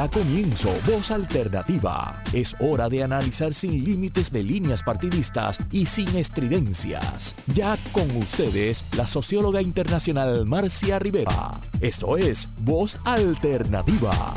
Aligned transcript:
Da 0.00 0.08
comienzo 0.08 0.74
Voz 0.86 1.10
Alternativa. 1.10 2.22
Es 2.32 2.56
hora 2.58 2.88
de 2.88 3.02
analizar 3.02 3.52
sin 3.52 3.84
límites 3.84 4.32
de 4.32 4.42
líneas 4.42 4.82
partidistas 4.82 5.58
y 5.70 5.84
sin 5.84 6.16
estridencias. 6.16 7.36
Ya 7.54 7.76
con 7.92 8.10
ustedes, 8.16 8.82
la 8.96 9.06
socióloga 9.06 9.60
internacional 9.60 10.46
Marcia 10.46 10.98
Rivera. 10.98 11.60
Esto 11.82 12.16
es 12.16 12.48
Voz 12.60 12.98
Alternativa. 13.04 14.32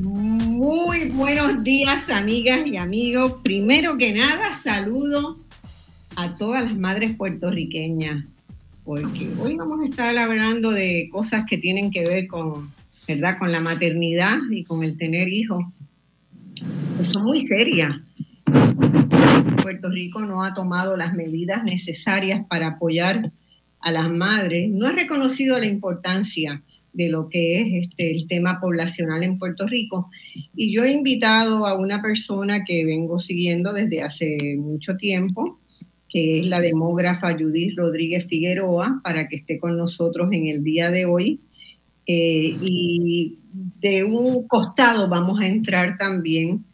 Muy 0.00 1.08
buenos 1.08 1.64
días, 1.64 2.10
amigas 2.10 2.64
y 2.64 2.76
amigos. 2.76 3.38
Primero 3.42 3.98
que 3.98 4.12
nada, 4.12 4.52
saludo 4.52 5.36
a 6.14 6.36
todas 6.36 6.62
las 6.62 6.78
madres 6.78 7.16
puertorriqueñas, 7.16 8.24
porque 8.84 9.32
hoy 9.40 9.56
vamos 9.56 9.80
a 9.80 9.86
estar 9.86 10.16
hablando 10.16 10.70
de 10.70 11.08
cosas 11.10 11.44
que 11.50 11.58
tienen 11.58 11.90
que 11.90 12.04
ver 12.04 12.28
con 12.28 12.70
¿verdad? 13.06 13.38
Con 13.38 13.52
la 13.52 13.60
maternidad 13.60 14.38
y 14.50 14.64
con 14.64 14.84
el 14.84 14.96
tener 14.96 15.28
hijos, 15.28 15.64
pues 16.96 17.08
son 17.08 17.24
muy 17.24 17.40
serias. 17.40 17.92
Puerto 19.62 19.90
Rico 19.90 20.20
no 20.20 20.44
ha 20.44 20.54
tomado 20.54 20.96
las 20.96 21.14
medidas 21.14 21.64
necesarias 21.64 22.44
para 22.48 22.68
apoyar 22.68 23.32
a 23.80 23.90
las 23.90 24.10
madres, 24.10 24.70
no 24.70 24.86
ha 24.86 24.92
reconocido 24.92 25.58
la 25.58 25.66
importancia 25.66 26.62
de 26.92 27.08
lo 27.08 27.28
que 27.28 27.60
es 27.60 27.84
este, 27.84 28.10
el 28.10 28.28
tema 28.28 28.60
poblacional 28.60 29.22
en 29.22 29.38
Puerto 29.38 29.66
Rico. 29.66 30.10
Y 30.54 30.72
yo 30.72 30.84
he 30.84 30.92
invitado 30.92 31.66
a 31.66 31.78
una 31.78 32.02
persona 32.02 32.64
que 32.64 32.84
vengo 32.84 33.18
siguiendo 33.18 33.72
desde 33.72 34.02
hace 34.02 34.36
mucho 34.58 34.96
tiempo, 34.96 35.58
que 36.08 36.40
es 36.40 36.46
la 36.46 36.60
demógrafa 36.60 37.32
Judith 37.32 37.76
Rodríguez 37.76 38.26
Figueroa, 38.26 39.00
para 39.02 39.28
que 39.28 39.36
esté 39.36 39.58
con 39.58 39.76
nosotros 39.76 40.28
en 40.32 40.46
el 40.46 40.62
día 40.62 40.90
de 40.90 41.06
hoy. 41.06 41.40
Eh, 42.06 42.56
y 42.60 43.38
de 43.80 44.04
un 44.04 44.46
costado 44.48 45.08
vamos 45.08 45.40
a 45.40 45.46
entrar 45.46 45.96
también 45.98 46.64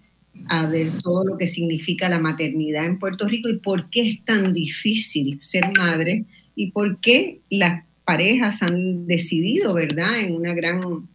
a 0.46 0.66
ver 0.66 0.90
todo 1.02 1.24
lo 1.24 1.36
que 1.36 1.46
significa 1.46 2.08
la 2.08 2.18
maternidad 2.18 2.86
en 2.86 2.98
Puerto 2.98 3.26
Rico 3.28 3.48
y 3.48 3.58
por 3.58 3.90
qué 3.90 4.08
es 4.08 4.24
tan 4.24 4.54
difícil 4.54 5.42
ser 5.42 5.64
madre 5.76 6.24
y 6.54 6.70
por 6.70 7.00
qué 7.00 7.40
las 7.50 7.84
parejas 8.04 8.62
han 8.62 9.06
decidido, 9.06 9.74
¿verdad? 9.74 10.20
En 10.20 10.34
una 10.34 10.54
gran, 10.54 11.08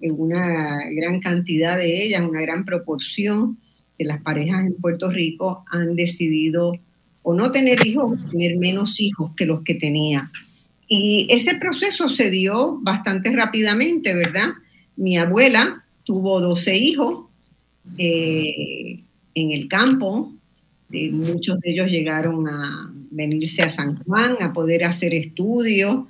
en 0.00 0.14
una 0.16 0.78
gran 0.94 1.20
cantidad 1.20 1.76
de 1.76 2.04
ellas, 2.04 2.28
una 2.28 2.42
gran 2.42 2.64
proporción 2.64 3.58
de 3.98 4.04
las 4.04 4.22
parejas 4.22 4.66
en 4.66 4.80
Puerto 4.80 5.10
Rico 5.10 5.64
han 5.70 5.96
decidido 5.96 6.72
o 7.22 7.34
no 7.34 7.50
tener 7.50 7.84
hijos 7.84 8.12
o 8.12 8.30
tener 8.30 8.56
menos 8.56 9.00
hijos 9.00 9.32
que 9.36 9.46
los 9.46 9.62
que 9.62 9.74
tenía. 9.74 10.30
Y 10.88 11.26
ese 11.30 11.56
proceso 11.56 12.08
se 12.08 12.30
dio 12.30 12.78
bastante 12.80 13.30
rápidamente, 13.34 14.14
¿verdad? 14.14 14.50
Mi 14.96 15.16
abuela 15.16 15.84
tuvo 16.04 16.40
12 16.40 16.76
hijos 16.76 17.26
eh, 17.98 19.02
en 19.34 19.52
el 19.52 19.68
campo, 19.68 20.32
muchos 20.90 21.60
de 21.60 21.72
ellos 21.72 21.90
llegaron 21.90 22.48
a 22.48 22.90
venirse 23.10 23.62
a 23.62 23.70
San 23.70 23.96
Juan 24.04 24.36
a 24.40 24.52
poder 24.52 24.84
hacer 24.84 25.14
estudios, 25.14 26.06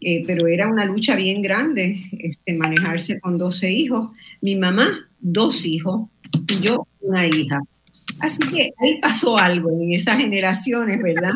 eh, 0.00 0.24
pero 0.26 0.46
era 0.46 0.68
una 0.68 0.84
lucha 0.84 1.14
bien 1.16 1.42
grande 1.42 2.04
este, 2.12 2.54
manejarse 2.54 3.20
con 3.20 3.38
12 3.38 3.70
hijos. 3.70 4.10
Mi 4.40 4.56
mamá, 4.56 5.06
dos 5.20 5.64
hijos, 5.64 6.08
y 6.48 6.66
yo 6.66 6.86
una 7.00 7.26
hija. 7.26 7.60
Así 8.20 8.38
que 8.54 8.70
ahí 8.80 9.00
pasó 9.00 9.38
algo 9.38 9.70
en 9.70 9.92
esas 9.94 10.18
generaciones, 10.18 11.02
¿verdad? 11.02 11.32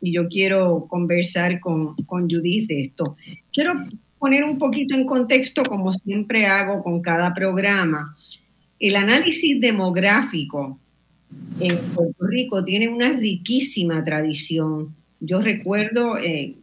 Y 0.00 0.12
yo 0.12 0.28
quiero 0.28 0.86
conversar 0.88 1.60
con, 1.60 1.94
con 2.06 2.28
Judith 2.28 2.68
de 2.68 2.82
esto. 2.82 3.16
Quiero 3.52 3.74
poner 4.18 4.44
un 4.44 4.58
poquito 4.58 4.94
en 4.94 5.06
contexto, 5.06 5.62
como 5.62 5.92
siempre 5.92 6.46
hago 6.46 6.82
con 6.82 7.00
cada 7.00 7.34
programa. 7.34 8.16
El 8.78 8.96
análisis 8.96 9.60
demográfico 9.60 10.78
en 11.60 11.76
Puerto 11.94 12.26
Rico 12.26 12.64
tiene 12.64 12.88
una 12.88 13.12
riquísima 13.12 14.04
tradición. 14.04 14.94
Yo 15.20 15.40
recuerdo 15.40 16.18
eh, 16.18 16.54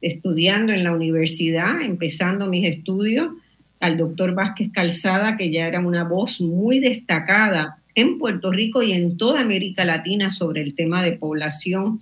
estudiando 0.00 0.72
en 0.72 0.84
la 0.84 0.92
universidad, 0.92 1.80
empezando 1.80 2.46
mis 2.46 2.66
estudios, 2.66 3.30
al 3.80 3.96
doctor 3.96 4.34
Vázquez 4.34 4.70
Calzada, 4.72 5.36
que 5.36 5.50
ya 5.50 5.66
era 5.66 5.80
una 5.80 6.04
voz 6.04 6.40
muy 6.40 6.80
destacada 6.80 7.78
en 7.94 8.18
Puerto 8.18 8.52
Rico 8.52 8.82
y 8.82 8.92
en 8.92 9.16
toda 9.16 9.40
América 9.40 9.84
Latina 9.84 10.30
sobre 10.30 10.62
el 10.62 10.74
tema 10.74 11.02
de 11.02 11.12
población 11.12 12.00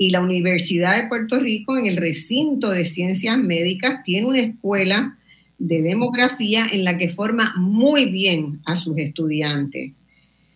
y 0.00 0.08
la 0.08 0.22
Universidad 0.22 0.96
de 0.96 1.08
Puerto 1.08 1.38
Rico 1.38 1.76
en 1.76 1.84
el 1.84 1.98
recinto 1.98 2.70
de 2.70 2.86
ciencias 2.86 3.36
médicas 3.36 4.02
tiene 4.02 4.28
una 4.28 4.40
escuela 4.40 5.18
de 5.58 5.82
demografía 5.82 6.64
en 6.72 6.84
la 6.84 6.96
que 6.96 7.10
forma 7.10 7.52
muy 7.58 8.06
bien 8.06 8.62
a 8.64 8.76
sus 8.76 8.96
estudiantes. 8.96 9.92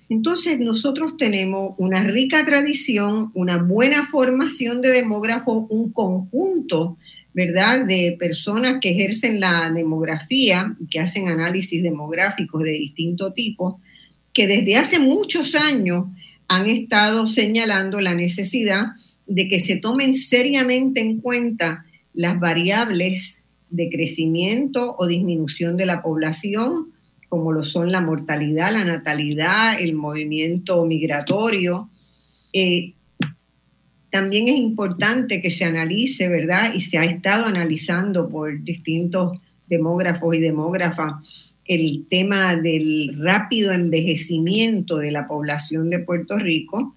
Entonces 0.09 0.59
nosotros 0.61 1.19
tenemos 1.19 1.75
una 1.77 2.05
rica 2.05 2.43
tradición, 2.47 3.33
una 3.35 3.59
buena 3.59 4.07
formación 4.07 4.81
de 4.81 4.89
demógrafos, 4.89 5.67
un 5.69 5.93
conjunto, 5.93 6.97
¿verdad?, 7.35 7.85
de 7.85 8.17
personas 8.19 8.79
que 8.81 8.93
ejercen 8.93 9.41
la 9.41 9.71
demografía, 9.71 10.75
que 10.91 11.01
hacen 11.01 11.29
análisis 11.29 11.83
demográficos 11.83 12.63
de 12.63 12.71
distinto 12.71 13.35
tipo, 13.35 13.79
que 14.33 14.47
desde 14.47 14.79
hace 14.79 15.01
muchos 15.01 15.55
años 15.55 16.07
han 16.49 16.67
estado 16.67 17.27
señalando 17.27 18.01
la 18.01 18.15
necesidad 18.15 18.93
de 19.27 19.49
que 19.49 19.59
se 19.59 19.77
tomen 19.77 20.17
seriamente 20.17 21.01
en 21.01 21.21
cuenta 21.21 21.85
las 22.13 22.39
variables 22.39 23.39
de 23.71 23.91
crecimiento 23.91 24.95
o 24.99 25.07
disminución 25.07 25.77
de 25.77 25.87
la 25.87 26.03
población, 26.03 26.93
como 27.29 27.53
lo 27.53 27.65
son 27.65 27.91
la 27.91 28.01
mortalidad, 28.01 28.73
la 28.73 28.85
natalidad, 28.85 29.81
el 29.81 29.95
movimiento 29.95 30.85
migratorio. 30.85 31.91
Eh, 32.53 32.95
también 34.11 34.47
es 34.47 34.57
importante 34.57 35.43
que 35.43 35.51
se 35.51 35.65
analice, 35.65 36.29
¿verdad? 36.29 36.73
Y 36.75 36.83
se 36.83 36.99
ha 36.99 37.05
estado 37.05 37.47
analizando 37.47 38.29
por 38.29 38.63
distintos 38.63 39.39
demógrafos 39.67 40.37
y 40.37 40.41
demógrafas 40.41 41.55
el 41.65 42.07
tema 42.09 42.55
del 42.57 43.19
rápido 43.19 43.73
envejecimiento 43.73 44.99
de 44.99 45.11
la 45.11 45.27
población 45.27 45.91
de 45.91 45.99
Puerto 45.99 46.39
Rico 46.39 46.95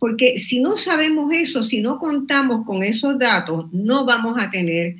porque 0.00 0.38
si 0.38 0.60
no 0.60 0.76
sabemos 0.76 1.32
eso, 1.32 1.62
si 1.62 1.80
no 1.80 1.98
contamos 1.98 2.66
con 2.66 2.82
esos 2.82 3.18
datos, 3.18 3.66
no 3.70 4.04
vamos 4.04 4.36
a 4.38 4.50
tener 4.50 4.96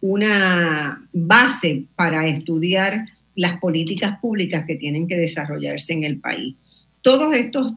una 0.00 1.06
base 1.12 1.84
para 1.96 2.26
estudiar 2.28 3.06
las 3.34 3.58
políticas 3.58 4.18
públicas 4.20 4.64
que 4.64 4.76
tienen 4.76 5.08
que 5.08 5.16
desarrollarse 5.16 5.92
en 5.92 6.04
el 6.04 6.20
país. 6.20 6.54
Todos 7.02 7.34
estos 7.34 7.74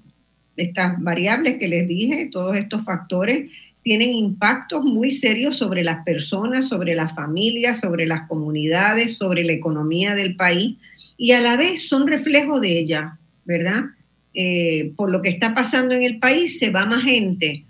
estas 0.55 1.01
variables 1.01 1.57
que 1.57 1.67
les 1.67 1.87
dije, 1.87 2.29
todos 2.31 2.57
estos 2.57 2.83
factores 2.83 3.49
tienen 3.83 4.09
impactos 4.09 4.83
muy 4.83 5.11
serios 5.11 5.55
sobre 5.55 5.83
las 5.83 6.03
personas, 6.03 6.67
sobre 6.67 6.93
las 6.93 7.15
familias, 7.15 7.79
sobre 7.79 8.05
las 8.05 8.27
comunidades, 8.27 9.17
sobre 9.17 9.43
la 9.43 9.53
economía 9.53 10.13
del 10.15 10.35
país 10.35 10.77
y 11.15 11.31
a 11.31 11.41
la 11.41 11.55
vez 11.55 11.87
son 11.87 12.07
reflejo 12.07 12.59
de 12.59 12.79
ella, 12.79 13.17
¿verdad? 13.45 13.85
Eh, 14.39 14.93
por 14.95 15.09
lo 15.09 15.23
que 15.23 15.29
está 15.29 15.55
pasando 15.55 15.95
en 15.95 16.03
el 16.03 16.19
país, 16.19 16.59
se 16.59 16.69
va 16.69 16.85
más 16.85 17.03
gente, 17.03 17.65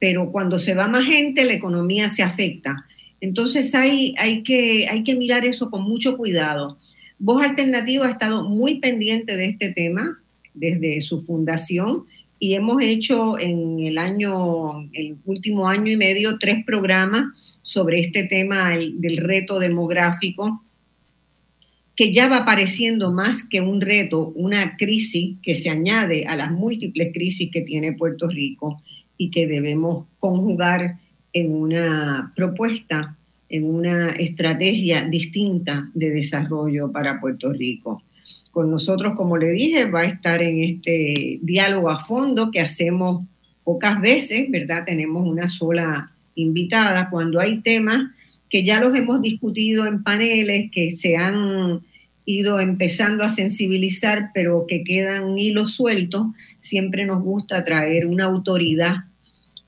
pero 0.00 0.32
cuando 0.32 0.58
se 0.58 0.74
va 0.74 0.88
más 0.88 1.04
gente, 1.04 1.44
la 1.44 1.52
economía 1.52 2.08
se 2.08 2.24
afecta. 2.24 2.84
Entonces 3.20 3.72
hay, 3.76 4.16
hay, 4.18 4.42
que, 4.42 4.88
hay 4.90 5.04
que 5.04 5.14
mirar 5.14 5.44
eso 5.44 5.70
con 5.70 5.82
mucho 5.82 6.16
cuidado. 6.16 6.78
Voz 7.20 7.44
Alternativa 7.44 8.08
ha 8.08 8.10
estado 8.10 8.42
muy 8.42 8.80
pendiente 8.80 9.36
de 9.36 9.44
este 9.50 9.70
tema 9.70 10.18
desde 10.52 11.00
su 11.00 11.20
fundación 11.20 12.06
y 12.40 12.54
hemos 12.54 12.82
hecho 12.82 13.38
en 13.38 13.78
el 13.78 13.96
año, 13.96 14.80
el 14.92 15.16
último 15.26 15.68
año 15.68 15.92
y 15.92 15.96
medio, 15.96 16.38
tres 16.38 16.64
programas 16.64 17.26
sobre 17.62 18.00
este 18.00 18.24
tema 18.24 18.70
del 18.70 19.16
reto 19.18 19.60
demográfico 19.60 20.60
que 22.00 22.14
ya 22.14 22.30
va 22.30 22.38
apareciendo 22.38 23.12
más 23.12 23.42
que 23.42 23.60
un 23.60 23.82
reto, 23.82 24.32
una 24.34 24.78
crisis 24.78 25.36
que 25.42 25.54
se 25.54 25.68
añade 25.68 26.24
a 26.24 26.34
las 26.34 26.50
múltiples 26.50 27.12
crisis 27.12 27.50
que 27.52 27.60
tiene 27.60 27.92
Puerto 27.92 28.26
Rico 28.26 28.80
y 29.18 29.30
que 29.30 29.46
debemos 29.46 30.06
conjugar 30.18 30.96
en 31.34 31.52
una 31.52 32.32
propuesta, 32.34 33.18
en 33.50 33.64
una 33.64 34.12
estrategia 34.12 35.04
distinta 35.04 35.90
de 35.92 36.08
desarrollo 36.08 36.90
para 36.90 37.20
Puerto 37.20 37.52
Rico. 37.52 38.02
Con 38.50 38.70
nosotros, 38.70 39.12
como 39.14 39.36
le 39.36 39.50
dije, 39.50 39.84
va 39.90 40.00
a 40.00 40.04
estar 40.04 40.40
en 40.40 40.64
este 40.64 41.38
diálogo 41.42 41.90
a 41.90 42.02
fondo 42.02 42.50
que 42.50 42.60
hacemos 42.60 43.26
pocas 43.62 44.00
veces, 44.00 44.50
¿verdad? 44.50 44.86
Tenemos 44.86 45.28
una 45.28 45.48
sola 45.48 46.10
invitada 46.34 47.10
cuando 47.10 47.40
hay 47.40 47.60
temas 47.60 48.10
que 48.48 48.64
ya 48.64 48.80
los 48.80 48.96
hemos 48.96 49.20
discutido 49.20 49.84
en 49.84 50.02
paneles, 50.02 50.70
que 50.72 50.96
se 50.96 51.18
han 51.18 51.82
ido 52.30 52.60
empezando 52.60 53.24
a 53.24 53.28
sensibilizar, 53.28 54.30
pero 54.34 54.66
que 54.66 54.84
quedan 54.84 55.38
hilos 55.38 55.74
sueltos, 55.74 56.26
siempre 56.60 57.04
nos 57.04 57.22
gusta 57.22 57.64
traer 57.64 58.06
una 58.06 58.24
autoridad 58.24 59.04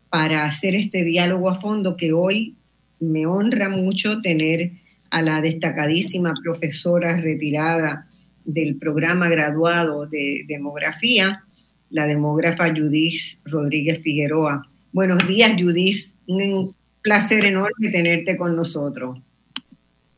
para 0.08 0.44
hacer 0.44 0.74
este 0.74 1.04
diálogo 1.04 1.48
a 1.48 1.60
fondo 1.60 1.96
que 1.96 2.12
hoy 2.12 2.54
me 3.00 3.26
honra 3.26 3.68
mucho 3.68 4.20
tener 4.20 4.72
a 5.10 5.22
la 5.22 5.40
destacadísima 5.40 6.32
profesora 6.42 7.16
retirada 7.16 8.08
del 8.44 8.76
programa 8.76 9.28
graduado 9.28 10.06
de 10.06 10.44
demografía, 10.46 11.44
la 11.90 12.06
demógrafa 12.06 12.74
Judith 12.74 13.38
Rodríguez 13.44 14.00
Figueroa. 14.02 14.66
Buenos 14.92 15.26
días, 15.26 15.60
Judith. 15.60 16.10
Un 16.26 16.74
placer 17.02 17.44
enorme 17.44 17.90
tenerte 17.90 18.36
con 18.36 18.56
nosotros. 18.56 19.18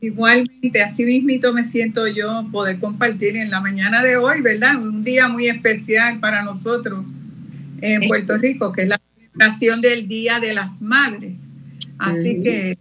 Igualmente, 0.05 0.83
así 0.83 1.03
mismito 1.03 1.51
me 1.51 1.63
siento 1.63 2.07
yo 2.07 2.45
poder 2.51 2.79
compartir 2.79 3.35
en 3.37 3.49
la 3.49 3.59
mañana 3.59 4.03
de 4.03 4.17
hoy, 4.17 4.39
¿verdad? 4.41 4.79
Un 4.79 5.03
día 5.03 5.27
muy 5.27 5.47
especial 5.47 6.19
para 6.19 6.43
nosotros 6.43 7.03
en 7.81 8.07
Puerto 8.07 8.37
Rico, 8.37 8.71
que 8.71 8.83
es 8.83 8.87
la 8.87 9.01
celebración 9.17 9.81
del 9.81 10.07
Día 10.07 10.39
de 10.39 10.53
las 10.53 10.81
Madres. 10.81 11.51
Así 11.97 12.39
que... 12.41 12.77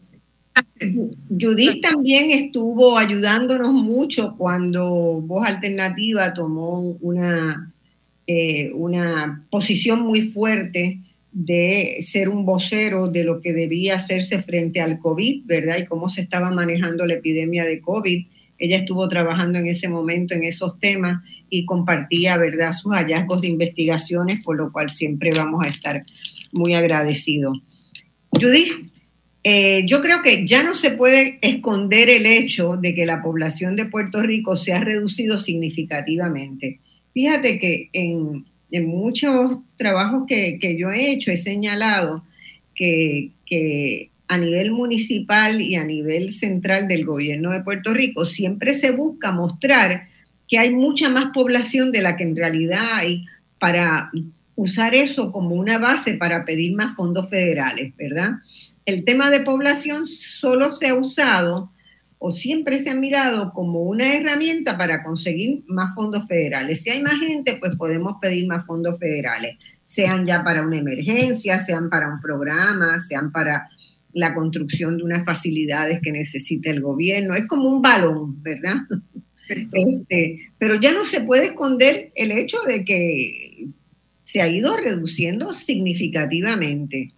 Judith 1.30 1.80
también 1.82 2.30
estuvo 2.30 2.96
ayudándonos 2.96 3.72
mucho 3.72 4.34
cuando 4.36 5.20
Voz 5.22 5.48
Alternativa 5.48 6.32
tomó 6.32 6.80
una, 7.00 7.72
eh, 8.26 8.70
una 8.74 9.44
posición 9.50 10.02
muy 10.02 10.30
fuerte 10.30 11.00
de 11.34 11.96
ser 11.98 12.28
un 12.28 12.46
vocero 12.46 13.08
de 13.08 13.24
lo 13.24 13.40
que 13.40 13.52
debía 13.52 13.96
hacerse 13.96 14.40
frente 14.40 14.80
al 14.80 15.00
COVID, 15.00 15.44
¿verdad? 15.46 15.78
Y 15.78 15.84
cómo 15.84 16.08
se 16.08 16.20
estaba 16.20 16.52
manejando 16.52 17.04
la 17.06 17.14
epidemia 17.14 17.64
de 17.64 17.80
COVID. 17.80 18.26
Ella 18.56 18.76
estuvo 18.76 19.08
trabajando 19.08 19.58
en 19.58 19.66
ese 19.66 19.88
momento 19.88 20.32
en 20.32 20.44
esos 20.44 20.78
temas 20.78 21.22
y 21.50 21.64
compartía, 21.66 22.36
¿verdad?, 22.36 22.72
sus 22.72 22.92
hallazgos 22.92 23.40
de 23.40 23.48
investigaciones, 23.48 24.44
por 24.44 24.56
lo 24.56 24.70
cual 24.70 24.90
siempre 24.90 25.32
vamos 25.36 25.66
a 25.66 25.70
estar 25.70 26.04
muy 26.52 26.74
agradecidos. 26.74 27.60
Judith, 28.30 28.92
eh, 29.42 29.82
yo 29.86 30.00
creo 30.00 30.22
que 30.22 30.46
ya 30.46 30.62
no 30.62 30.72
se 30.72 30.92
puede 30.92 31.40
esconder 31.42 32.10
el 32.10 32.26
hecho 32.26 32.76
de 32.76 32.94
que 32.94 33.06
la 33.06 33.22
población 33.22 33.74
de 33.74 33.86
Puerto 33.86 34.22
Rico 34.22 34.54
se 34.54 34.72
ha 34.72 34.80
reducido 34.80 35.36
significativamente. 35.36 36.78
Fíjate 37.12 37.58
que 37.58 37.90
en, 37.92 38.44
en 38.76 38.86
muchos 38.86 39.58
trabajos 39.76 40.24
que, 40.26 40.76
yo 40.76 40.90
he 40.90 41.12
hecho 41.12 41.30
he 41.30 41.36
señalado 41.36 42.24
que, 42.74 43.30
que 43.46 44.10
a 44.26 44.36
nivel 44.36 44.72
municipal 44.72 45.60
y 45.60 45.76
a 45.76 45.84
nivel 45.84 46.32
central 46.32 46.88
del 46.88 47.04
gobierno 47.04 47.52
de 47.52 47.60
Puerto 47.60 47.94
Rico 47.94 48.24
siempre 48.24 48.74
se 48.74 48.90
busca 48.90 49.30
mostrar 49.30 50.08
que 50.48 50.58
hay 50.58 50.70
mucha 50.70 51.08
más 51.08 51.26
población 51.32 51.92
de 51.92 52.02
la 52.02 52.16
que 52.16 52.24
en 52.24 52.34
realidad 52.34 52.84
hay 52.94 53.24
para 53.60 54.10
usar 54.56 54.94
eso 54.96 55.30
como 55.30 55.54
una 55.54 55.78
base 55.78 56.14
para 56.14 56.44
pedir 56.44 56.74
más 56.74 56.96
fondos 56.96 57.30
federales, 57.30 57.94
¿verdad? 57.96 58.32
El 58.86 59.04
tema 59.04 59.30
de 59.30 59.40
población 59.40 60.08
solo 60.08 60.70
se 60.70 60.88
ha 60.88 60.94
usado 60.94 61.70
o 62.26 62.30
siempre 62.30 62.78
se 62.78 62.88
ha 62.88 62.94
mirado 62.94 63.52
como 63.52 63.82
una 63.82 64.14
herramienta 64.14 64.78
para 64.78 65.02
conseguir 65.02 65.62
más 65.66 65.94
fondos 65.94 66.26
federales. 66.26 66.82
Si 66.82 66.88
hay 66.88 67.02
más 67.02 67.18
gente, 67.20 67.58
pues 67.60 67.76
podemos 67.76 68.16
pedir 68.18 68.46
más 68.46 68.64
fondos 68.64 68.98
federales, 68.98 69.58
sean 69.84 70.24
ya 70.24 70.42
para 70.42 70.62
una 70.62 70.78
emergencia, 70.78 71.58
sean 71.58 71.90
para 71.90 72.08
un 72.08 72.22
programa, 72.22 72.98
sean 73.00 73.30
para 73.30 73.68
la 74.14 74.32
construcción 74.32 74.96
de 74.96 75.02
unas 75.02 75.26
facilidades 75.26 76.00
que 76.02 76.12
necesita 76.12 76.70
el 76.70 76.80
gobierno. 76.80 77.34
Es 77.34 77.46
como 77.46 77.68
un 77.68 77.82
balón, 77.82 78.42
¿verdad? 78.42 78.76
Este, 79.46 80.48
pero 80.56 80.80
ya 80.80 80.94
no 80.94 81.04
se 81.04 81.20
puede 81.20 81.48
esconder 81.48 82.10
el 82.14 82.32
hecho 82.32 82.56
de 82.66 82.86
que 82.86 83.66
se 84.24 84.40
ha 84.40 84.48
ido 84.48 84.78
reduciendo 84.78 85.52
significativamente. 85.52 87.12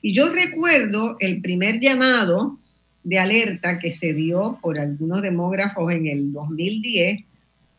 Y 0.00 0.12
yo 0.12 0.28
recuerdo 0.28 1.16
el 1.18 1.40
primer 1.40 1.80
llamado 1.80 2.60
de 3.06 3.20
alerta 3.20 3.78
que 3.78 3.92
se 3.92 4.12
dio 4.12 4.58
por 4.60 4.80
algunos 4.80 5.22
demógrafos 5.22 5.92
en 5.92 6.08
el 6.08 6.32
2010, 6.32 7.20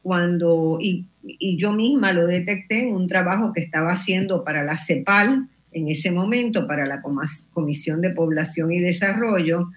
cuando, 0.01 0.79
y, 0.81 1.05
yo 1.57 1.73
misma 1.73 2.13
lo 2.13 2.25
detecté 2.25 2.83
en 2.83 2.95
un 2.95 3.09
trabajo 3.09 3.51
que 3.51 3.59
estaba 3.59 3.91
haciendo 3.91 4.45
para 4.45 4.63
la 4.63 4.77
CEPAL 4.77 5.49
en 5.73 5.89
ese 5.89 6.11
momento, 6.11 6.65
para 6.65 6.85
la 6.85 7.01
Comisión 7.51 7.99
de 7.99 8.11
Población 8.11 8.71
y 8.71 8.79
Desarrollo, 8.79 9.69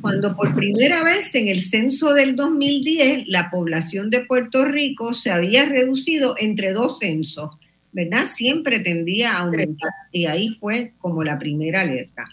cuando 0.00 0.36
por 0.36 0.54
primera 0.54 1.02
vez 1.02 1.34
en 1.34 1.48
el 1.48 1.60
censo 1.60 2.14
del 2.14 2.36
2010 2.36 3.26
la 3.26 3.50
población 3.50 4.10
de 4.10 4.20
Puerto 4.20 4.64
Rico 4.64 5.12
se 5.12 5.32
había 5.32 5.66
reducido 5.66 6.36
entre 6.38 6.72
dos 6.72 7.00
censos, 7.00 7.50
¿verdad? 7.90 8.26
Siempre 8.26 8.78
tendía 8.78 9.32
a 9.32 9.40
aumentar 9.40 9.90
y 10.12 10.26
ahí 10.26 10.56
fue 10.60 10.92
como 11.00 11.24
la 11.24 11.36
primera 11.36 11.80
alerta. 11.80 12.26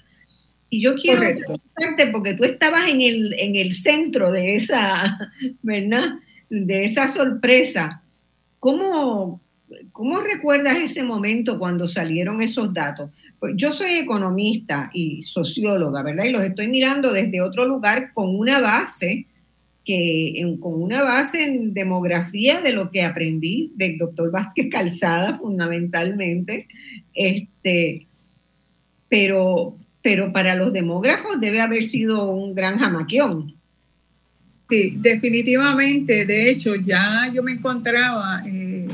Y 0.70 0.82
yo 0.82 0.96
quiero 0.96 1.22
preguntarte, 1.22 2.08
porque 2.12 2.36
tú 2.36 2.44
estabas 2.44 2.90
en 2.90 3.02
el, 3.02 3.34
en 3.34 3.56
el 3.56 3.74
centro 3.74 4.32
de 4.32 4.56
esa, 4.56 5.32
¿verdad? 5.62 6.14
De 6.50 6.86
esa 6.86 7.08
sorpresa. 7.08 8.04
¿Cómo, 8.60 9.42
¿Cómo 9.92 10.20
recuerdas 10.20 10.78
ese 10.78 11.04
momento 11.04 11.58
cuando 11.58 11.88
salieron 11.88 12.42
esos 12.42 12.74
datos? 12.74 13.12
Pues 13.40 13.54
yo 13.56 13.72
soy 13.72 13.96
economista 13.96 14.90
y 14.94 15.22
socióloga, 15.22 16.02
¿verdad? 16.04 16.26
Y 16.26 16.32
los 16.32 16.44
estoy 16.44 16.68
mirando 16.68 17.14
desde 17.14 17.42
otro 17.42 17.66
lugar 17.66 18.14
con 18.14 18.38
una 18.38 18.60
base 18.60 19.26
que 19.86 20.56
con 20.60 20.84
una 20.84 21.02
base 21.02 21.44
en 21.44 21.74
demografía 21.74 22.62
de 22.62 22.74
lo 22.74 22.92
que 22.92 23.02
aprendí 23.02 23.72
del 23.76 23.98
doctor 23.98 24.30
Vázquez 24.30 24.68
Calzada 24.70 25.40
fundamentalmente, 25.40 26.68
este, 27.16 28.06
pero, 29.10 29.79
pero 30.02 30.32
para 30.32 30.56
los 30.56 30.72
demógrafos 30.72 31.40
debe 31.40 31.62
haber 31.62 31.84
sido 31.84 32.30
un 32.32 32.56
gran 32.56 32.78
jamaquión. 32.78 33.54
Sí, 34.70 34.96
definitivamente. 34.98 36.26
De 36.26 36.50
hecho, 36.50 36.76
ya 36.76 37.30
yo 37.34 37.42
me 37.42 37.54
encontraba 37.54 38.44
eh, 38.46 38.88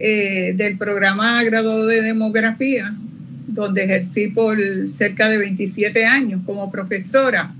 eh, 0.00 0.54
del 0.56 0.78
programa 0.78 1.42
graduado 1.44 1.86
de 1.86 2.02
demografía, 2.02 2.94
donde 3.46 3.84
ejercí 3.84 4.28
por 4.28 4.58
cerca 4.88 5.28
de 5.28 5.38
27 5.38 6.06
años 6.06 6.40
como 6.46 6.70
profesora. 6.70 7.54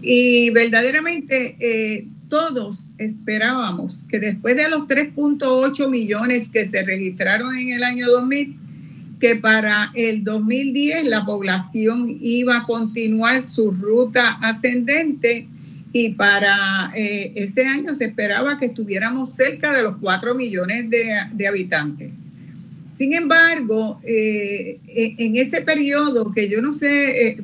Y 0.00 0.50
verdaderamente 0.50 1.56
eh, 1.58 2.06
todos 2.28 2.92
esperábamos 2.96 4.04
que 4.08 4.20
después 4.20 4.56
de 4.56 4.68
los 4.68 4.82
3.8 4.86 5.90
millones 5.90 6.48
que 6.48 6.66
se 6.66 6.82
registraron 6.84 7.56
en 7.56 7.72
el 7.72 7.82
año 7.82 8.08
2000, 8.08 8.56
que 9.20 9.36
para 9.36 9.92
el 9.94 10.24
2010 10.24 11.04
la 11.04 11.24
población 11.24 12.18
iba 12.20 12.56
a 12.56 12.64
continuar 12.64 13.42
su 13.42 13.70
ruta 13.70 14.38
ascendente 14.40 15.46
y 15.92 16.10
para 16.10 16.92
eh, 16.96 17.32
ese 17.34 17.66
año 17.66 17.94
se 17.94 18.06
esperaba 18.06 18.58
que 18.58 18.66
estuviéramos 18.66 19.34
cerca 19.34 19.72
de 19.72 19.82
los 19.82 19.96
4 20.00 20.34
millones 20.34 20.88
de, 20.88 21.46
habitantes. 21.46 22.12
Sin 22.86 23.12
embargo, 23.12 24.00
eh, 24.04 24.78
e, 24.86 25.14
en 25.18 25.36
ese 25.36 25.62
periodo 25.62 26.32
que 26.32 26.48
yo 26.48 26.62
no 26.62 26.72
sé, 26.72 27.28
eh, 27.28 27.40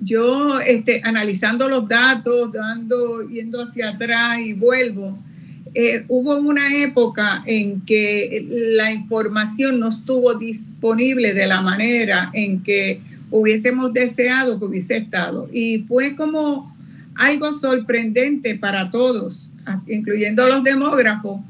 yo 0.00 0.60
este, 0.60 1.02
analizando 1.04 1.68
los 1.68 1.86
datos, 1.88 2.52
dando, 2.52 3.28
yendo 3.28 3.62
hacia 3.62 3.90
atrás 3.90 4.38
y 4.40 4.54
vuelvo, 4.54 5.18
eh, 5.74 6.04
hubo 6.08 6.36
una 6.36 6.76
época 6.76 7.42
en 7.46 7.82
que 7.82 8.46
la 8.50 8.92
información 8.92 9.80
no 9.80 9.88
estuvo 9.88 10.34
disponible 10.34 11.34
de 11.34 11.46
la 11.46 11.60
manera 11.60 12.30
en 12.32 12.62
que 12.62 13.00
hubiésemos 13.30 13.92
deseado 13.92 14.58
que 14.58 14.64
hubiese 14.64 14.96
estado. 14.96 15.48
Y 15.52 15.84
fue 15.88 16.16
como 16.16 16.76
algo 17.14 17.52
sorprendente 17.58 18.54
para 18.56 18.90
todos, 18.90 19.50
incluyendo 19.86 20.46
los 20.48 20.62
demógrafos, 20.64 21.40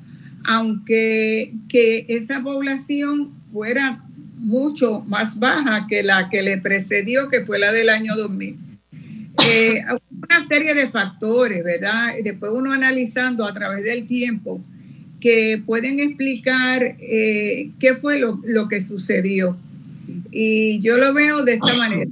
aunque 0.44 1.54
que 1.68 2.06
esa 2.08 2.42
población 2.42 3.32
fuera 3.52 4.04
mucho 4.38 5.00
más 5.06 5.38
baja 5.38 5.86
que 5.88 6.02
la 6.02 6.28
que 6.28 6.42
le 6.42 6.58
precedió, 6.58 7.28
que 7.28 7.44
fue 7.44 7.58
la 7.58 7.72
del 7.72 7.88
año 7.88 8.16
2000. 8.16 8.67
Eh, 9.44 9.82
una 10.10 10.48
serie 10.48 10.74
de 10.74 10.90
factores, 10.90 11.62
¿verdad? 11.62 12.14
Después 12.22 12.52
uno 12.54 12.72
analizando 12.72 13.46
a 13.46 13.52
través 13.52 13.84
del 13.84 14.06
tiempo 14.06 14.60
que 15.20 15.62
pueden 15.64 16.00
explicar 16.00 16.96
eh, 17.00 17.70
qué 17.78 17.94
fue 17.96 18.18
lo, 18.18 18.68
que 18.68 18.80
sucedió. 18.80 19.56
Y 20.30 20.80
yo 20.80 20.96
lo 20.96 21.12
veo 21.12 21.44
de 21.44 21.54
esta 21.54 21.74
manera. 21.76 22.10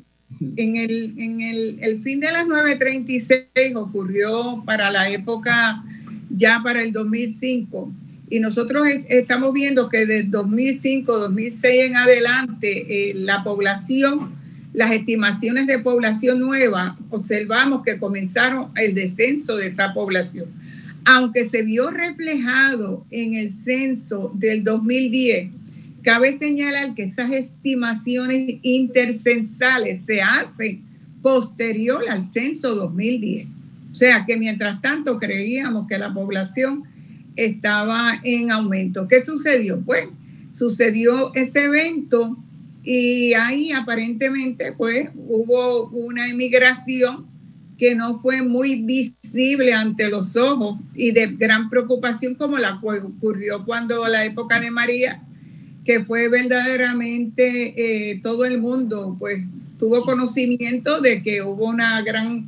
En 0.57 0.77
el, 0.77 1.15
en 1.19 1.41
el, 1.41 1.79
el 1.81 2.03
fin 2.03 2.21
de 2.21 2.31
las 2.31 2.47
936 2.47 3.75
ocurrió 3.77 4.63
para 4.67 4.91
la 4.91 5.09
época, 5.11 5.83
ya 6.31 6.61
para 6.63 6.83
el 6.83 6.93
2005, 6.93 7.91
y 8.29 8.41
nosotros 8.41 8.87
estamos 9.09 9.53
viendo 9.53 9.89
que 9.89 10.05
de 10.05 10.25
2005, 10.25 11.19
2006 11.19 11.85
en 11.85 11.97
adelante, 11.97 13.11
eh, 13.11 13.15
la 13.15 13.45
población, 13.45 14.35
las 14.77 14.93
estimaciones 14.93 15.67
de 15.67 15.79
población 15.79 16.39
nueva, 16.39 16.99
observamos 17.09 17.83
que 17.83 17.99
comenzaron 17.99 18.73
el 18.77 18.95
descenso 18.95 19.57
de 19.57 19.69
esa 19.69 19.95
población. 19.95 20.51
Aunque 21.07 21.49
se 21.49 21.63
vio 21.63 21.91
reflejado 21.91 23.07
en 23.11 23.33
el 23.33 23.55
censo 23.55 24.31
del 24.35 24.65
2010, 24.65 25.49
cabe 26.03 26.37
señalar 26.37 26.95
que 26.95 27.05
esas 27.05 27.33
estimaciones 27.33 28.57
intercensales 28.61 30.05
se 30.05 30.21
hacen 30.21 30.83
posterior 31.23 32.05
al 32.11 32.23
censo 32.23 32.75
2010. 32.75 33.49
O 33.91 33.95
sea 33.95 34.27
que 34.27 34.37
mientras 34.37 34.83
tanto 34.83 35.19
creíamos 35.19 35.87
que 35.87 35.97
la 35.97 36.13
población 36.13 36.85
estaba 37.35 38.21
en 38.25 38.51
aumento. 38.51 39.09
¿Qué 39.09 39.23
sucedió? 39.23 39.81
Pues 39.81 40.07
sucedió 40.53 41.33
ese 41.35 41.65
evento 41.65 42.37
y 42.87 43.35
ahí 43.35 43.73
aparentemente 43.73 44.71
pues 44.71 45.11
hubo 45.17 45.89
una 45.89 46.29
emigración 46.29 47.27
que 47.77 47.97
no 47.97 48.21
fue 48.21 48.43
muy 48.43 48.77
visible 48.77 49.75
ante 49.75 50.09
los 50.09 50.37
ojos 50.37 50.79
y 50.95 51.11
de 51.11 51.27
gran 51.27 51.69
preocupación 51.69 52.37
como 52.37 52.59
la 52.59 52.81
ocurrió 52.81 53.65
cuando 53.65 54.07
la 54.07 54.25
época 54.25 54.61
de 54.61 54.71
María, 54.71 55.21
que 55.85 56.05
fue 56.05 56.29
verdaderamente 56.29 57.75
eh, 58.13 58.21
todo 58.23 58.45
el 58.45 58.61
mundo 58.61 59.17
pues 59.19 59.41
tuvo 59.81 60.05
conocimiento 60.05 61.01
de 61.01 61.25
que 61.25 61.43
hubo 61.43 61.67
una 61.67 62.01
gran 62.03 62.47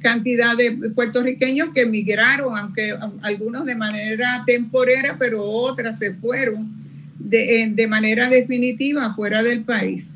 cantidad 0.00 0.56
de 0.56 0.72
puertorriqueños 0.90 1.68
que 1.72 1.82
emigraron, 1.82 2.58
aunque 2.58 2.96
algunos 3.22 3.64
de 3.64 3.76
manera 3.76 4.42
temporera, 4.44 5.16
pero 5.20 5.44
otras 5.44 6.00
se 6.00 6.14
fueron 6.14 6.87
de, 7.18 7.70
de 7.74 7.86
manera 7.86 8.28
definitiva 8.28 9.14
fuera 9.14 9.42
del 9.42 9.64
país. 9.64 10.12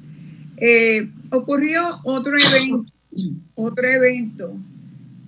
Eh, 0.56 1.08
ocurrió 1.30 2.00
otro 2.04 2.36
evento, 2.36 2.92
otro 3.54 3.88
evento 3.88 4.56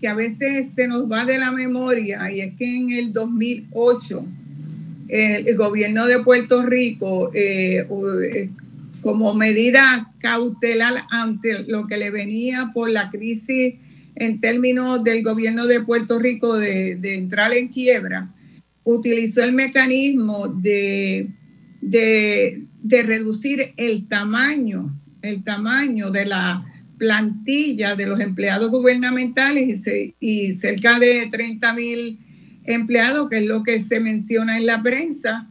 que 0.01 0.09
a 0.09 0.15
veces 0.15 0.73
se 0.75 0.87
nos 0.87 1.11
va 1.11 1.25
de 1.25 1.39
la 1.39 1.51
memoria 1.51 2.31
y 2.31 2.41
es 2.41 2.55
que 2.55 2.77
en 2.77 2.93
el 2.93 3.13
2008 3.13 4.27
el, 5.09 5.57
gobierno 5.57 6.07
de 6.07 6.21
Puerto 6.21 6.63
Rico 6.63 7.31
eh, 7.35 7.87
eh, 8.35 8.51
como 9.01 9.35
medida 9.35 10.13
cautelar 10.21 11.05
ante 11.11 11.65
lo 11.65 11.87
que 11.87 11.97
le 11.97 12.11
venía 12.11 12.71
por 12.75 12.91
la 12.91 13.11
crisis 13.11 13.75
en 14.17 14.41
términos 14.41 15.03
del 15.05 15.23
gobierno 15.23 15.67
de 15.67 15.81
Puerto 15.81 16.19
Rico 16.19 16.57
de, 16.57 16.99
entrar 17.15 17.53
en 17.53 17.69
quiebra, 17.69 18.33
utilizó 18.85 19.43
el 19.43 19.53
mecanismo 19.53 20.49
de, 20.49 21.29
de, 21.85 22.67
reducir 23.05 23.75
el 23.77 24.09
tamaño, 24.09 25.01
el 25.23 25.45
tamaño 25.45 26.11
de 26.11 26.27
la 26.27 26.65
plantilla 26.99 27.97
de 27.97 28.07
los 28.07 28.21
empleados 28.21 28.71
gubernamentales 28.71 29.87
y, 29.87 30.15
y 30.21 30.55
cerca 30.55 30.99
de 30.99 31.29
30 31.31 31.73
mil 31.75 32.19
empleados, 32.65 33.29
que 33.29 33.39
es 33.39 33.47
lo 33.47 33.63
que 33.63 33.83
se 33.83 34.01
menciona 34.01 34.57
en 34.57 34.67
la 34.67 34.83
prensa, 34.83 35.49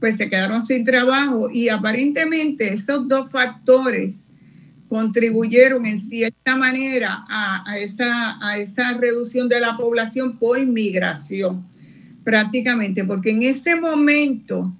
pues 0.00 0.16
se 0.16 0.28
quedaron 0.28 0.66
sin 0.66 0.84
trabajo. 0.84 1.50
Y 1.50 1.68
aparentemente 1.68 2.72
esos 2.72 3.06
dos 3.06 3.30
factores 3.30 4.26
contribuyeron 4.88 5.84
en 5.86 6.00
cierta 6.00 6.56
manera 6.56 7.24
a, 7.28 7.78
esa, 7.78 8.38
a 8.44 8.58
esa 8.58 8.94
reducción 8.94 9.48
de 9.48 9.60
la 9.60 9.76
población 9.76 10.38
por 10.38 10.64
migración, 10.64 11.66
prácticamente, 12.24 13.04
porque 13.04 13.30
en 13.30 13.42
ese 13.42 13.76
momento 13.76 14.76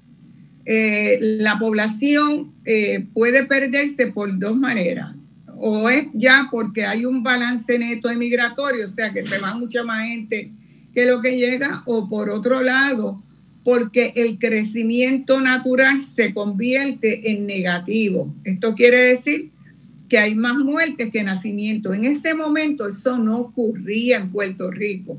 eh, 0.68 1.18
la 1.20 1.58
población 1.60 2.52
eh, 2.64 3.06
puede 3.14 3.46
perderse 3.46 4.08
por 4.08 4.36
dos 4.38 4.56
maneras. 4.56 5.14
O 5.58 5.88
es 5.88 6.08
ya 6.12 6.48
porque 6.50 6.84
hay 6.84 7.06
un 7.06 7.22
balance 7.22 7.78
neto 7.78 8.10
emigratorio, 8.10 8.86
o 8.86 8.90
sea 8.90 9.12
que 9.12 9.26
se 9.26 9.38
va 9.38 9.54
mucha 9.54 9.84
más 9.84 10.06
gente 10.06 10.50
que 10.92 11.06
lo 11.06 11.22
que 11.22 11.38
llega, 11.38 11.82
o 11.86 12.08
por 12.08 12.30
otro 12.30 12.62
lado, 12.62 13.22
porque 13.62 14.12
el 14.16 14.38
crecimiento 14.38 15.40
natural 15.40 16.02
se 16.02 16.34
convierte 16.34 17.30
en 17.30 17.46
negativo. 17.46 18.34
Esto 18.44 18.74
quiere 18.74 18.96
decir 18.98 19.50
que 20.08 20.18
hay 20.18 20.34
más 20.34 20.56
muertes 20.56 21.10
que 21.10 21.22
nacimientos. 21.22 21.94
En 21.94 22.04
ese 22.04 22.34
momento 22.34 22.88
eso 22.88 23.18
no 23.18 23.38
ocurría 23.38 24.18
en 24.18 24.30
Puerto 24.30 24.70
Rico. 24.70 25.18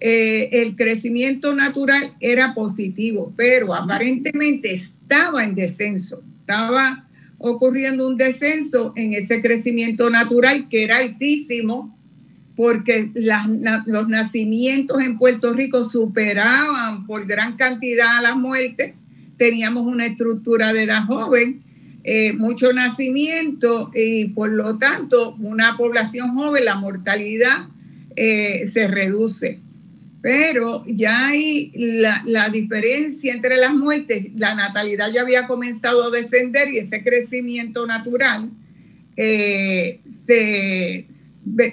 Eh, 0.00 0.48
el 0.62 0.76
crecimiento 0.76 1.54
natural 1.54 2.14
era 2.20 2.54
positivo, 2.54 3.32
pero 3.36 3.74
aparentemente 3.74 4.72
estaba 4.72 5.44
en 5.44 5.54
descenso, 5.54 6.22
estaba 6.40 7.06
ocurriendo 7.38 8.06
un 8.06 8.16
descenso 8.16 8.92
en 8.96 9.12
ese 9.12 9.42
crecimiento 9.42 10.08
natural 10.08 10.68
que 10.68 10.84
era 10.84 10.98
altísimo 10.98 11.96
porque 12.56 13.10
los 13.86 14.08
nacimientos 14.08 15.02
en 15.02 15.16
Puerto 15.16 15.52
Rico 15.52 15.88
superaban 15.88 17.06
por 17.06 17.26
gran 17.26 17.56
cantidad 17.56 18.22
las 18.22 18.36
muertes, 18.36 18.94
teníamos 19.38 19.86
una 19.86 20.06
estructura 20.06 20.72
de 20.72 20.82
edad 20.82 21.04
joven 21.04 21.62
eh, 22.02 22.32
mucho 22.32 22.72
nacimiento 22.72 23.90
y 23.94 24.28
por 24.28 24.50
lo 24.50 24.78
tanto 24.78 25.36
una 25.38 25.76
población 25.76 26.34
joven, 26.34 26.64
la 26.64 26.76
mortalidad 26.76 27.68
eh, 28.16 28.66
se 28.72 28.88
reduce. 28.88 29.60
Pero 30.22 30.84
ya 30.86 31.28
hay 31.28 31.72
la, 31.74 32.48
diferencia 32.50 33.32
entre 33.32 33.56
las 33.56 33.74
muertes, 33.74 34.26
la 34.36 34.54
natalidad 34.54 35.10
ya 35.10 35.22
había 35.22 35.46
comenzado 35.46 36.04
a 36.04 36.10
descender 36.10 36.68
y 36.68 36.78
ese 36.78 37.02
crecimiento 37.02 37.86
natural 37.86 38.50
eh, 39.16 40.00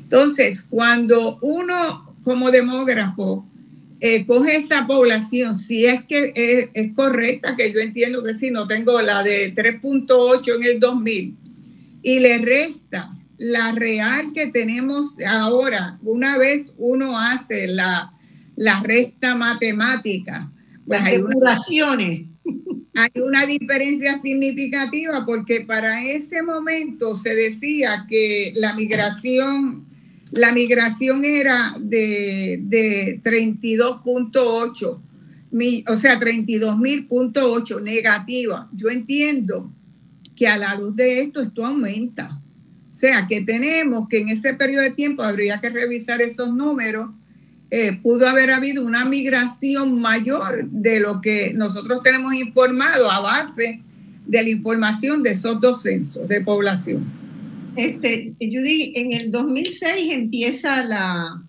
Entonces, 0.02 0.64
cuando 0.68 1.38
uno 1.40 2.16
como 2.24 2.50
demógrafo 2.50 3.46
eh, 4.00 4.26
coge 4.26 4.56
esa 4.56 4.86
población, 4.86 5.56
si 5.56 5.86
es 5.86 6.04
que 6.04 6.70
es, 6.72 6.92
correcta, 6.94 7.56
que 7.56 7.72
yo 7.72 7.80
entiendo 7.80 8.22
que 8.22 8.34
si 8.34 8.50
no 8.50 8.66
tengo 8.66 9.00
la 9.02 9.22
de 9.22 9.54
3.8 9.54 10.56
en 10.56 10.64
el 10.64 10.80
2000, 10.80 11.36
y 12.02 12.20
le 12.20 12.38
restas 12.38 13.26
la 13.38 13.72
real 13.72 14.32
que 14.32 14.46
tenemos 14.46 15.16
ahora, 15.26 15.98
una 16.02 16.38
vez 16.38 16.72
uno 16.76 17.18
hace 17.18 17.66
la, 17.68 18.12
la 18.56 18.80
resta 18.82 19.34
matemática, 19.34 20.50
pues 20.86 21.00
hay 21.00 21.16
hay 22.94 23.20
una 23.20 23.46
diferencia 23.46 24.20
significativa 24.20 25.24
porque 25.26 25.60
para 25.60 26.04
ese 26.04 26.42
momento 26.42 27.16
se 27.16 27.34
decía 27.34 28.06
que 28.08 28.52
la 28.56 28.74
migración, 28.74 29.87
la 30.30 30.52
migración 30.52 31.24
era 31.24 31.74
de, 31.78 32.60
de 32.62 33.20
32.8, 33.22 35.00
o 35.86 35.96
sea, 35.96 36.20
32.000.8 36.20 37.82
negativa. 37.82 38.68
Yo 38.72 38.88
entiendo 38.88 39.72
que 40.36 40.46
a 40.46 40.58
la 40.58 40.74
luz 40.74 40.94
de 40.94 41.22
esto 41.22 41.40
esto 41.40 41.64
aumenta. 41.64 42.40
O 42.92 42.96
sea, 42.96 43.26
que 43.26 43.42
tenemos 43.42 44.08
que 44.08 44.18
en 44.18 44.28
ese 44.28 44.54
periodo 44.54 44.82
de 44.82 44.90
tiempo 44.90 45.22
habría 45.22 45.60
que 45.60 45.70
revisar 45.70 46.20
esos 46.20 46.52
números 46.52 47.10
eh, 47.70 47.98
pudo 48.02 48.26
haber 48.26 48.50
habido 48.50 48.82
una 48.82 49.04
migración 49.04 50.00
mayor 50.00 50.64
de 50.70 51.00
lo 51.00 51.20
que 51.20 51.52
nosotros 51.54 52.02
tenemos 52.02 52.32
informado 52.32 53.10
a 53.10 53.20
base 53.20 53.82
de 54.26 54.42
la 54.42 54.48
información 54.48 55.22
de 55.22 55.32
esos 55.32 55.60
dos 55.60 55.82
censos 55.82 56.26
de 56.28 56.40
población. 56.40 57.17
Este, 57.78 58.34
Judy, 58.40 58.92
en 58.96 59.12
el 59.12 59.30
2006 59.30 60.12
empieza 60.12 60.82
la, 60.82 61.44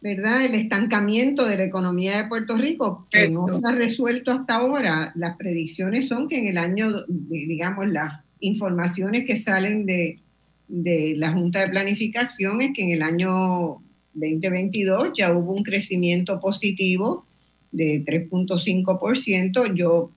¿verdad? 0.00 0.44
El 0.44 0.54
estancamiento 0.54 1.44
de 1.44 1.56
la 1.56 1.64
economía 1.64 2.16
de 2.16 2.28
Puerto 2.28 2.56
Rico, 2.56 3.08
que 3.10 3.28
no 3.28 3.48
se 3.48 3.66
ha 3.66 3.72
resuelto 3.72 4.30
hasta 4.30 4.54
ahora. 4.54 5.10
Las 5.16 5.36
predicciones 5.36 6.06
son 6.06 6.28
que 6.28 6.38
en 6.38 6.46
el 6.46 6.58
año, 6.58 7.04
digamos, 7.08 7.88
las 7.88 8.20
informaciones 8.38 9.26
que 9.26 9.34
salen 9.34 9.84
de, 9.84 10.20
de 10.68 11.14
la 11.16 11.32
Junta 11.32 11.58
de 11.58 11.70
Planificación 11.70 12.60
es 12.62 12.72
que 12.72 12.84
en 12.84 12.90
el 12.90 13.02
año 13.02 13.82
2022 14.14 15.10
ya 15.12 15.32
hubo 15.36 15.54
un 15.54 15.64
crecimiento 15.64 16.38
positivo 16.38 17.26
de 17.72 18.04
3.5%. 18.04 19.74
Yo 19.74 20.12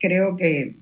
creo 0.00 0.36
que, 0.36 0.74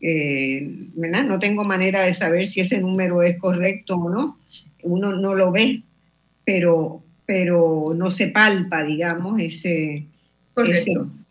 no 0.00 1.38
tengo 1.38 1.64
manera 1.64 2.02
de 2.02 2.14
saber 2.14 2.46
si 2.46 2.60
ese 2.60 2.78
número 2.78 3.22
es 3.22 3.38
correcto 3.38 3.96
o 3.96 4.10
no. 4.10 4.38
Uno 4.82 5.12
no 5.16 5.34
lo 5.34 5.50
ve, 5.50 5.82
pero 6.44 7.02
pero 7.26 7.92
no 7.94 8.10
se 8.10 8.28
palpa, 8.28 8.84
digamos, 8.84 9.40
ese, 9.40 10.04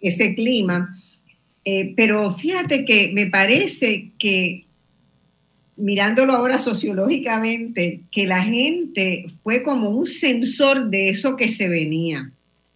ese, 0.02 0.36
clima. 0.36 0.96
Eh, 1.64 1.94
pero 1.96 2.34
fíjate 2.34 2.86
que 2.86 3.12
me 3.14 3.28
parece 3.28 4.12
que, 4.20 4.66
mirándolo 5.78 6.34
ahora 6.34 6.60
sociológicamente, 6.60 8.02
que 8.12 8.28
la 8.28 8.44
gente 8.44 9.28
fue 9.42 9.64
como 9.64 9.90
un 9.90 10.06
sensor 10.06 10.90
de 10.90 11.10
eso 11.10 11.38
que 11.38 11.48
se 11.48 11.70
venía. 11.70 12.32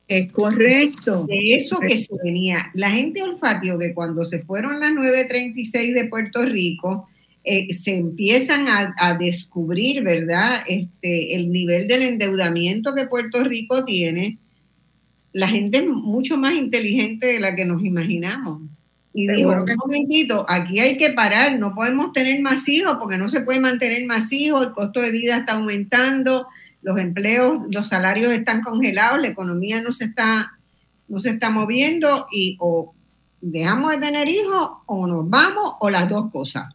Es 0.09 0.31
correcto. 0.31 1.27
De 1.27 1.53
eso 1.53 1.79
que 1.79 1.97
se 1.97 2.15
venía. 2.23 2.71
La 2.73 2.89
gente 2.89 3.21
olfateó 3.21 3.77
que 3.77 3.93
cuando 3.93 4.25
se 4.25 4.39
fueron 4.39 4.79
las 4.79 4.91
9.36 4.93 5.93
de 5.93 6.05
Puerto 6.05 6.43
Rico, 6.45 7.07
eh, 7.43 7.71
se 7.73 7.95
empiezan 7.95 8.67
a, 8.67 9.17
descubrir, 9.19 10.03
¿verdad? 10.03 10.63
Este, 10.67 11.35
el 11.35 11.51
nivel 11.51 11.87
del 11.87 12.01
endeudamiento 12.01 12.95
que 12.95 13.05
Puerto 13.05 13.43
Rico 13.43 13.85
tiene. 13.85 14.39
La 15.31 15.47
gente 15.47 15.77
es 15.77 15.85
mucho 15.85 16.37
más 16.37 16.55
inteligente 16.55 17.27
de 17.27 17.39
la 17.39 17.55
que 17.55 17.65
nos 17.65 17.85
imaginamos. 17.85 18.61
Y 19.13 19.27
digo, 19.27 19.51
un 19.51 19.75
momentito, 19.77 20.43
aquí 20.49 20.79
hay 20.79 20.97
que 20.97 21.11
parar, 21.11 21.59
no 21.59 21.75
podemos 21.75 22.13
tener 22.13 22.41
más 22.41 22.67
hijos 22.67 22.97
porque 22.99 23.17
no 23.17 23.29
se 23.29 23.41
puede 23.41 23.59
mantener 23.59 24.05
más 24.05 24.31
hijos, 24.31 24.67
el 24.67 24.73
costo 24.73 25.01
de 25.01 25.11
vida 25.11 25.37
está 25.37 25.53
aumentando, 25.53 26.47
los 26.81 26.98
empleos, 27.00 27.59
los 27.69 27.88
salarios 27.88 28.33
están 28.33 28.62
congelados, 28.62 29.21
la 29.21 29.27
economía 29.27 29.81
no 29.81 29.93
se 29.93 30.05
está, 30.05 30.51
no 31.07 31.19
se 31.19 31.31
está 31.31 31.50
moviendo 31.50 32.27
y 32.31 32.57
o 32.59 32.93
dejamos 33.41 33.91
de 33.91 33.98
tener 34.00 34.27
hijos 34.27 34.69
o 34.86 35.07
nos 35.07 35.29
vamos 35.29 35.74
o 35.79 35.89
las 35.89 36.09
dos 36.09 36.31
cosas. 36.31 36.74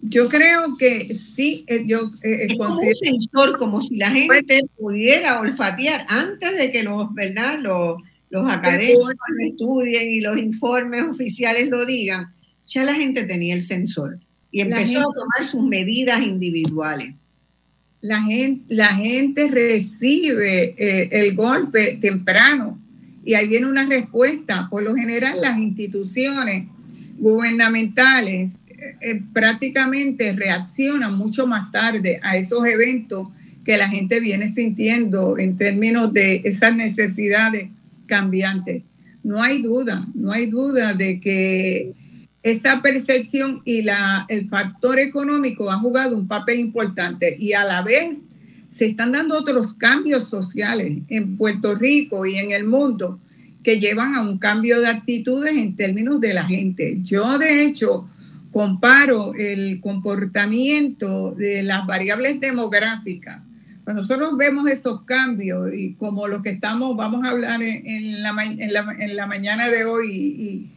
Yo 0.00 0.28
creo 0.28 0.76
que 0.78 1.12
sí, 1.14 1.64
eh, 1.66 1.82
yo 1.84 2.12
eh, 2.22 2.46
es 2.46 2.56
como 2.56 2.78
un 2.78 2.94
sensor, 2.94 3.58
como 3.58 3.80
si 3.80 3.96
la 3.96 4.10
gente 4.10 4.60
pudiera 4.78 5.40
olfatear 5.40 6.06
antes 6.08 6.56
de 6.56 6.70
que 6.70 6.84
los, 6.84 7.12
¿verdad? 7.14 7.58
Los, 7.58 8.00
los 8.30 8.50
académicos 8.50 9.14
lo 9.28 9.46
estudien 9.46 10.08
y 10.10 10.20
los 10.20 10.38
informes 10.38 11.02
oficiales 11.02 11.68
lo 11.68 11.84
digan. 11.84 12.32
Ya 12.62 12.84
la 12.84 12.94
gente 12.94 13.24
tenía 13.24 13.54
el 13.54 13.62
sensor 13.62 14.20
y 14.52 14.60
empezó 14.60 15.00
a 15.00 15.14
tomar 15.14 15.50
sus 15.50 15.62
medidas 15.64 16.22
individuales. 16.22 17.14
La 18.00 18.22
gente, 18.22 18.74
la 18.74 18.88
gente 18.88 19.48
recibe 19.48 20.74
eh, 20.78 21.08
el 21.10 21.34
golpe 21.34 21.98
temprano 22.00 22.80
y 23.24 23.34
ahí 23.34 23.48
viene 23.48 23.66
una 23.66 23.86
respuesta. 23.86 24.68
Por 24.70 24.84
lo 24.84 24.94
general, 24.94 25.40
las 25.40 25.58
instituciones 25.58 26.66
gubernamentales 27.18 28.60
eh, 29.00 29.22
prácticamente 29.32 30.32
reacciona 30.32 31.10
mucho 31.10 31.46
más 31.46 31.72
tarde 31.72 32.20
a 32.22 32.36
esos 32.36 32.66
eventos 32.66 33.28
que 33.64 33.76
la 33.76 33.88
gente 33.88 34.20
viene 34.20 34.52
sintiendo 34.52 35.36
en 35.36 35.56
términos 35.56 36.12
de 36.12 36.42
esas 36.44 36.76
necesidades 36.76 37.68
cambiantes. 38.06 38.82
No 39.24 39.42
hay 39.42 39.60
duda, 39.60 40.06
no 40.14 40.32
hay 40.32 40.46
duda 40.46 40.94
de 40.94 41.20
que 41.20 41.92
esa 42.42 42.80
percepción 42.82 43.62
y 43.64 43.82
la, 43.82 44.26
el 44.28 44.48
factor 44.48 44.98
económico 44.98 45.70
ha 45.70 45.78
jugado 45.78 46.16
un 46.16 46.28
papel 46.28 46.60
importante 46.60 47.36
y 47.38 47.52
a 47.52 47.64
la 47.64 47.82
vez 47.82 48.28
se 48.68 48.86
están 48.86 49.12
dando 49.12 49.36
otros 49.36 49.74
cambios 49.74 50.28
sociales 50.28 50.98
en 51.08 51.36
Puerto 51.36 51.74
Rico 51.74 52.26
y 52.26 52.36
en 52.36 52.50
el 52.50 52.64
mundo 52.64 53.18
que 53.62 53.80
llevan 53.80 54.14
a 54.14 54.22
un 54.22 54.38
cambio 54.38 54.80
de 54.80 54.88
actitudes 54.88 55.52
en 55.52 55.74
términos 55.74 56.20
de 56.20 56.34
la 56.34 56.44
gente. 56.44 56.98
Yo, 57.02 57.38
de 57.38 57.64
hecho, 57.64 58.08
comparo 58.50 59.34
el 59.34 59.80
comportamiento 59.80 61.32
de 61.32 61.62
las 61.62 61.86
variables 61.86 62.40
demográficas, 62.40 63.40
cuando 63.84 64.02
nosotros 64.02 64.36
vemos 64.36 64.68
esos 64.68 65.02
cambios 65.04 65.74
y 65.74 65.94
como 65.94 66.28
lo 66.28 66.42
que 66.42 66.50
estamos, 66.50 66.94
vamos 66.94 67.24
a 67.24 67.30
hablar 67.30 67.62
en, 67.62 68.22
la, 68.22 68.36
en 68.44 69.16
la, 69.16 69.26
mañana 69.26 69.70
de 69.70 69.86
hoy 69.86 70.70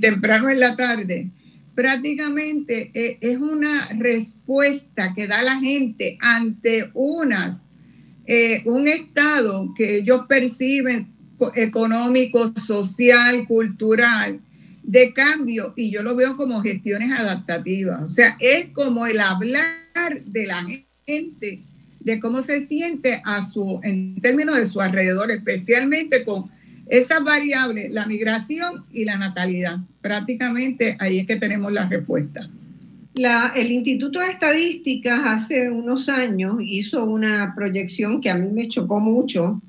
temprano 0.00 0.50
en 0.50 0.60
la 0.60 0.76
tarde, 0.76 1.30
prácticamente 1.74 2.90
e, 2.92 3.18
es 3.20 3.38
una 3.38 3.88
respuesta 3.98 5.14
que 5.14 5.26
da 5.26 5.42
la 5.42 5.60
gente 5.60 6.18
ante 6.20 6.90
unas, 6.94 7.68
eh, 8.26 8.62
un 8.64 8.88
estado 8.88 9.72
que 9.76 9.98
ellos 9.98 10.22
perciben 10.28 11.12
económico, 11.54 12.52
social, 12.54 13.46
cultural, 13.46 14.40
de 14.82 15.12
cambio 15.12 15.74
y 15.76 15.90
yo 15.90 16.02
lo 16.02 16.16
veo 16.16 16.36
como 16.36 16.62
gestiones 16.62 17.12
adaptativas. 17.12 18.02
O 18.02 18.08
sea, 18.08 18.36
es 18.40 18.70
como 18.70 19.06
el 19.06 19.20
hablar 19.20 20.24
de 20.24 20.46
la 20.46 20.66
gente, 21.06 21.62
de 22.00 22.20
cómo 22.20 22.42
se 22.42 22.66
siente 22.66 23.20
a 23.24 23.46
su, 23.46 23.80
en 23.84 24.20
términos 24.20 24.56
de 24.56 24.66
su 24.66 24.80
alrededor, 24.80 25.30
especialmente 25.30 26.24
con 26.24 26.50
esas 26.88 27.22
variables, 27.24 27.90
la 27.90 28.06
migración 28.06 28.84
y 28.92 29.04
la 29.04 29.16
natalidad. 29.16 29.78
Prácticamente 30.00 30.96
ahí 30.98 31.18
es 31.18 31.26
que 31.26 31.36
tenemos 31.36 31.72
la 31.72 31.88
respuesta. 31.88 32.48
La, 33.14 33.52
el 33.56 33.72
Instituto 33.72 34.20
de 34.20 34.28
Estadísticas 34.28 35.20
hace 35.24 35.70
unos 35.70 36.08
años 36.08 36.56
hizo 36.60 37.04
una 37.04 37.52
proyección 37.54 38.20
que 38.20 38.30
a 38.30 38.34
mí 38.34 38.48
me 38.50 38.68
chocó 38.68 39.00
mucho, 39.00 39.60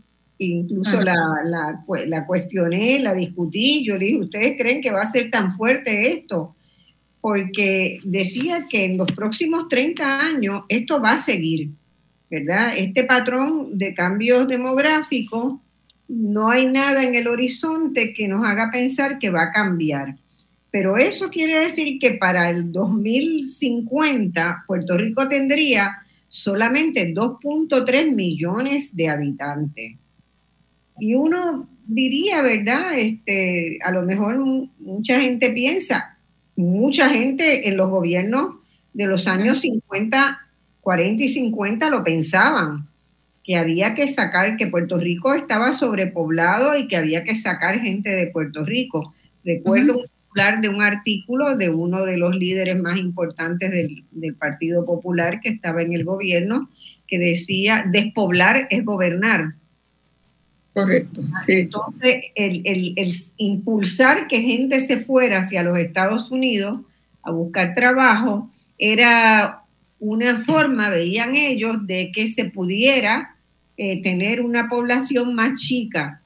Incluso 0.41 1.01
la, 1.01 1.15
la, 1.43 1.83
la, 2.05 2.25
cuestioné, 2.25 2.99
la 2.99 3.13
discutí, 3.13 3.83
yo 3.83 3.97
le 3.97 4.05
dije, 4.05 4.19
¿ustedes 4.19 4.57
creen 4.57 4.81
que 4.81 4.89
va 4.89 5.01
a 5.01 5.11
ser 5.11 5.29
tan 5.29 5.53
fuerte 5.53 6.13
esto? 6.13 6.55
Porque 7.19 7.99
decía 8.05 8.65
que 8.69 8.85
en 8.85 8.97
los 8.97 9.11
próximos 9.11 9.67
30 9.67 10.21
años 10.21 10.63
esto 10.69 11.01
va 11.01 11.13
a 11.13 11.17
seguir, 11.17 11.71
¿verdad? 12.31 12.71
Este 12.77 13.03
patrón 13.03 13.77
de 13.77 13.93
cambios 13.93 14.47
demográficos, 14.47 15.59
no 16.09 16.49
hay 16.49 16.65
nada 16.65 17.03
en 17.03 17.15
el 17.15 17.27
horizonte 17.27 18.13
que 18.13 18.27
nos 18.27 18.43
haga 18.45 18.71
pensar 18.71 19.19
que 19.19 19.29
va 19.29 19.43
a 19.43 19.51
cambiar. 19.51 20.17
Pero 20.71 20.97
eso 20.97 21.29
quiere 21.29 21.59
decir 21.59 21.99
que 21.99 22.15
para 22.15 22.49
el 22.49 22.71
2050 22.71 24.65
Puerto 24.67 24.97
Rico 24.97 25.27
tendría 25.29 25.99
solamente 26.27 27.13
2.3 27.13 28.13
millones 28.13 28.95
de 28.95 29.07
habitantes. 29.07 29.95
Y 30.99 31.15
uno 31.15 31.69
diría, 31.85 32.41
¿verdad? 32.41 32.97
Este, 32.97 33.79
a 33.83 33.91
lo 33.91 34.01
mejor 34.03 34.35
mucha 34.79 35.21
gente 35.21 35.49
piensa, 35.51 36.17
mucha 36.55 37.09
gente 37.09 37.67
en 37.67 37.77
los 37.77 37.89
gobiernos 37.89 38.55
de 38.93 39.07
los 39.07 39.27
años 39.27 39.61
50, 39.61 40.39
40 40.81 41.23
y 41.23 41.27
50 41.29 41.89
lo 41.89 42.03
pensaban, 42.03 42.88
que 43.49 43.55
había 43.55 43.95
que 43.95 44.07
sacar, 44.07 44.57
que 44.57 44.67
Puerto 44.67 44.99
Rico 44.99 45.33
estaba 45.33 45.71
sobrepoblado 45.71 46.77
y 46.77 46.87
que 46.87 46.97
había 46.97 47.23
que 47.23 47.33
sacar 47.33 47.79
gente 47.79 48.11
de 48.11 48.27
Puerto 48.27 48.63
Rico. 48.63 49.15
Recuerdo 49.43 49.97
un 49.97 50.05
titular 50.05 50.61
de 50.61 50.69
un 50.69 50.83
artículo 50.83 51.57
de 51.57 51.71
uno 51.71 52.05
de 52.05 52.17
los 52.17 52.35
líderes 52.35 52.79
más 52.79 52.99
importantes 52.99 53.71
del, 53.71 54.03
del 54.11 54.35
Partido 54.35 54.85
Popular 54.85 55.41
que 55.41 55.49
estaba 55.49 55.81
en 55.81 55.93
el 55.93 56.03
gobierno, 56.03 56.69
que 57.07 57.17
decía, 57.17 57.83
despoblar 57.91 58.67
es 58.69 58.85
gobernar. 58.85 59.55
Correcto. 60.73 61.23
Entonces, 61.47 62.25
el, 62.35 62.93
impulsar 63.37 64.27
que 64.27 64.41
gente 64.41 64.79
se 64.81 64.97
fuera 64.97 65.39
hacia 65.39 65.63
los 65.63 65.75
Estados 65.79 66.29
Unidos 66.29 66.81
a 67.23 67.31
buscar 67.31 67.73
trabajo 67.73 68.51
era 68.77 69.63
una 69.99 70.45
forma, 70.45 70.91
veían 70.91 71.33
ellos, 71.33 71.87
de 71.87 72.11
que 72.13 72.27
se 72.27 72.45
pudiera 72.45 73.37
eh, 73.81 74.01
tener 74.03 74.41
una 74.41 74.67
población 74.67 75.33
más 75.35 75.55
chica. 75.55 76.21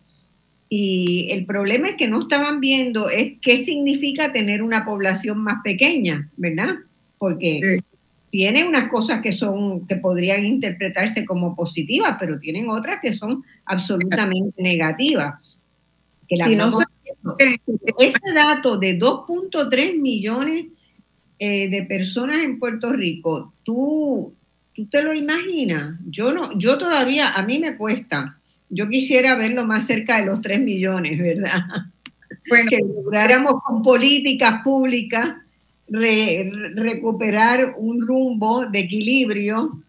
Y 0.70 1.28
el 1.30 1.46
problema 1.46 1.90
es 1.90 1.96
que 1.98 2.08
no 2.08 2.22
estaban 2.22 2.60
viendo 2.60 3.10
es 3.10 3.34
qué 3.44 3.64
significa 3.64 4.34
tener 4.34 4.64
una 4.64 4.84
población 4.84 5.38
más 5.38 5.62
pequeña, 5.64 6.32
¿verdad? 6.36 6.78
Porque 7.20 7.78
tiene 8.32 8.68
unas 8.68 8.90
cosas 8.90 9.22
que 9.22 9.32
son 9.32 9.86
que 9.86 9.98
podrían 9.98 10.44
interpretarse 10.44 11.26
como 11.26 11.56
positivas, 11.56 12.18
pero 12.20 12.40
tienen 12.40 12.70
otras 12.70 13.00
que 13.04 13.14
son 13.14 13.44
absolutamente 13.66 14.60
negativas. 14.60 15.60
Que 16.28 16.38
ese 18.00 18.34
dato 18.34 18.80
de 18.80 18.98
2.3 18.98 20.02
millones 20.02 20.66
eh, 21.38 21.70
de 21.70 21.84
personas 21.84 22.44
en 22.44 22.58
Puerto 22.58 22.92
Rico, 22.94 23.54
tú, 23.64 24.34
tú 24.74 24.86
te 24.88 25.04
lo 25.04 25.14
imaginas. 25.14 26.00
Yo 26.06 26.32
no, 26.32 26.58
yo 26.58 26.78
todavía 26.78 27.34
a 27.34 27.44
mí 27.44 27.60
me 27.60 27.78
cuesta. 27.78 28.38
Yo 28.70 28.90
quisiera 28.90 29.36
verlo 29.36 29.66
más 29.66 29.86
cerca 29.86 30.20
de 30.20 30.26
los 30.26 30.42
3 30.42 30.60
millones, 30.62 31.20
¿verdad? 31.20 31.62
Bueno, 32.50 32.70
que 32.70 32.80
lográramos 32.80 33.62
con 33.64 33.82
políticas 33.82 34.62
públicas 34.64 35.36
recuperar 35.90 37.76
un 37.78 38.06
rumbo 38.06 38.66
de 38.66 38.80
equilibrio 38.80 39.84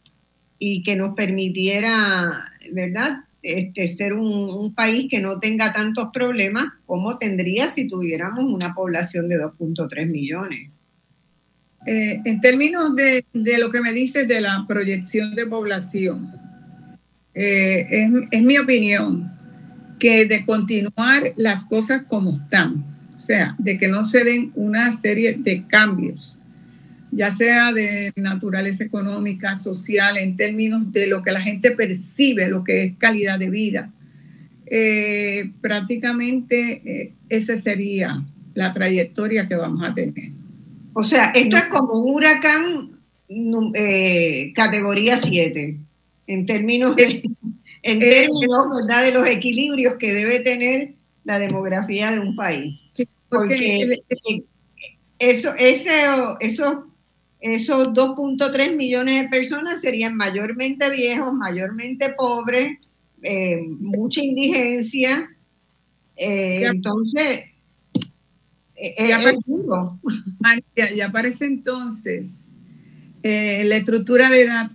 y 0.59 0.83
que 0.83 0.97
nos 0.97 1.15
permitiera, 1.15 2.53
¿verdad? 2.73 3.25
Este, 3.43 3.89
ser 3.89 4.15
un, 4.15 4.75
país 4.75 5.07
que 5.11 5.21
no 5.21 5.39
tenga 5.39 5.73
tantos 5.73 6.09
problemas 6.13 6.65
como 6.87 7.19
tendría 7.19 7.69
si 7.69 7.87
tuviéramos 7.87 8.45
una 8.45 8.75
población 8.75 9.29
de 9.29 9.39
2.3 9.39 10.11
millones. 10.11 10.71
Eh, 11.87 12.23
en 12.25 12.41
términos 12.41 12.97
de, 12.97 13.25
lo 13.59 13.71
que 13.71 13.81
me 13.81 13.93
dices 13.93 14.27
de 14.27 14.41
la 14.41 14.65
proyección 14.67 15.35
de 15.35 15.47
población, 15.47 16.33
eh, 17.35 17.87
es, 17.91 18.11
es 18.31 18.43
mi 18.43 18.57
opinión, 18.57 19.31
que 19.99 20.27
de 20.27 20.45
continuar 20.45 21.33
las 21.37 21.65
cosas 21.65 22.05
como 22.05 22.37
están, 22.37 22.85
o 23.15 23.19
sea, 23.19 23.55
de 23.59 23.79
que 23.79 23.89
no 23.89 24.05
se 24.07 24.25
den 24.25 24.51
una 24.55 24.95
serie 24.95 25.35
de 25.35 25.65
cambios, 25.65 26.37
ya 27.11 27.31
sea 27.31 27.73
de 27.73 28.13
naturaleza 28.17 28.83
económica, 28.83 29.57
social, 29.57 30.17
en 30.17 30.37
términos 30.37 30.91
de 30.93 31.07
lo 31.07 31.23
que 31.23 31.33
la 31.33 31.43
gente 31.43 31.71
percibe, 31.71 32.49
lo 32.49 32.65
que 32.65 32.85
es 32.85 32.93
calidad 32.99 33.39
de 33.39 33.51
vida. 33.51 33.93
Eh, 34.67 35.51
prácticamente 35.61 37.15
esa 37.29 37.57
sería 37.57 38.25
la 38.55 38.73
trayectoria 38.73 39.47
que 39.47 39.55
vamos 39.55 39.85
a 39.85 39.95
tener. 39.95 40.34
O 40.95 41.03
sea, 41.03 41.33
esto 41.35 41.57
es 41.57 41.67
como 41.67 41.95
un 41.95 42.15
huracán 42.15 43.01
eh, 43.75 44.53
categoría 44.55 45.19
7, 45.19 45.77
en 46.27 46.47
términos 46.47 46.97
de, 46.97 47.23
en 47.83 47.99
términos 47.99 48.67
¿verdad? 48.75 49.03
de 49.03 49.13
los 49.13 49.29
equilibrios 49.29 49.95
que 49.99 50.15
debe 50.15 50.41
tener 50.41 50.95
la 51.25 51.39
demografía 51.39 52.11
de 52.11 52.21
un 52.21 52.37
país. 52.37 52.79
Porque 53.29 54.03
eso, 55.19 55.55
eso, 55.57 56.37
eso 56.41 56.87
esos 57.45 57.89
2.3 57.89 58.75
millones 58.75 59.21
de 59.21 59.29
personas 59.29 59.83
serían 59.83 60.17
mayormente 60.17 60.89
viejos, 60.89 61.35
mayormente 61.35 62.15
pobres, 62.17 62.79
eh, 63.23 63.61
mucha 63.81 64.23
indigencia. 64.23 65.29
Eh, 66.17 66.63
entonces, 66.65 67.45
eh, 68.87 69.09
ya, 69.09 69.19
aparece, 69.19 70.97
ya, 70.97 71.07
aparece 71.07 71.45
entonces 71.47 72.49
la 73.23 73.77
estructura 73.77 74.29
de 74.29 74.43
edad 74.43 74.71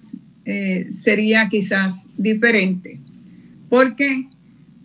sería 0.89 1.49
quizás 1.49 2.07
diferente. 2.17 2.99
¿Por 3.69 3.95
qué? 3.95 4.27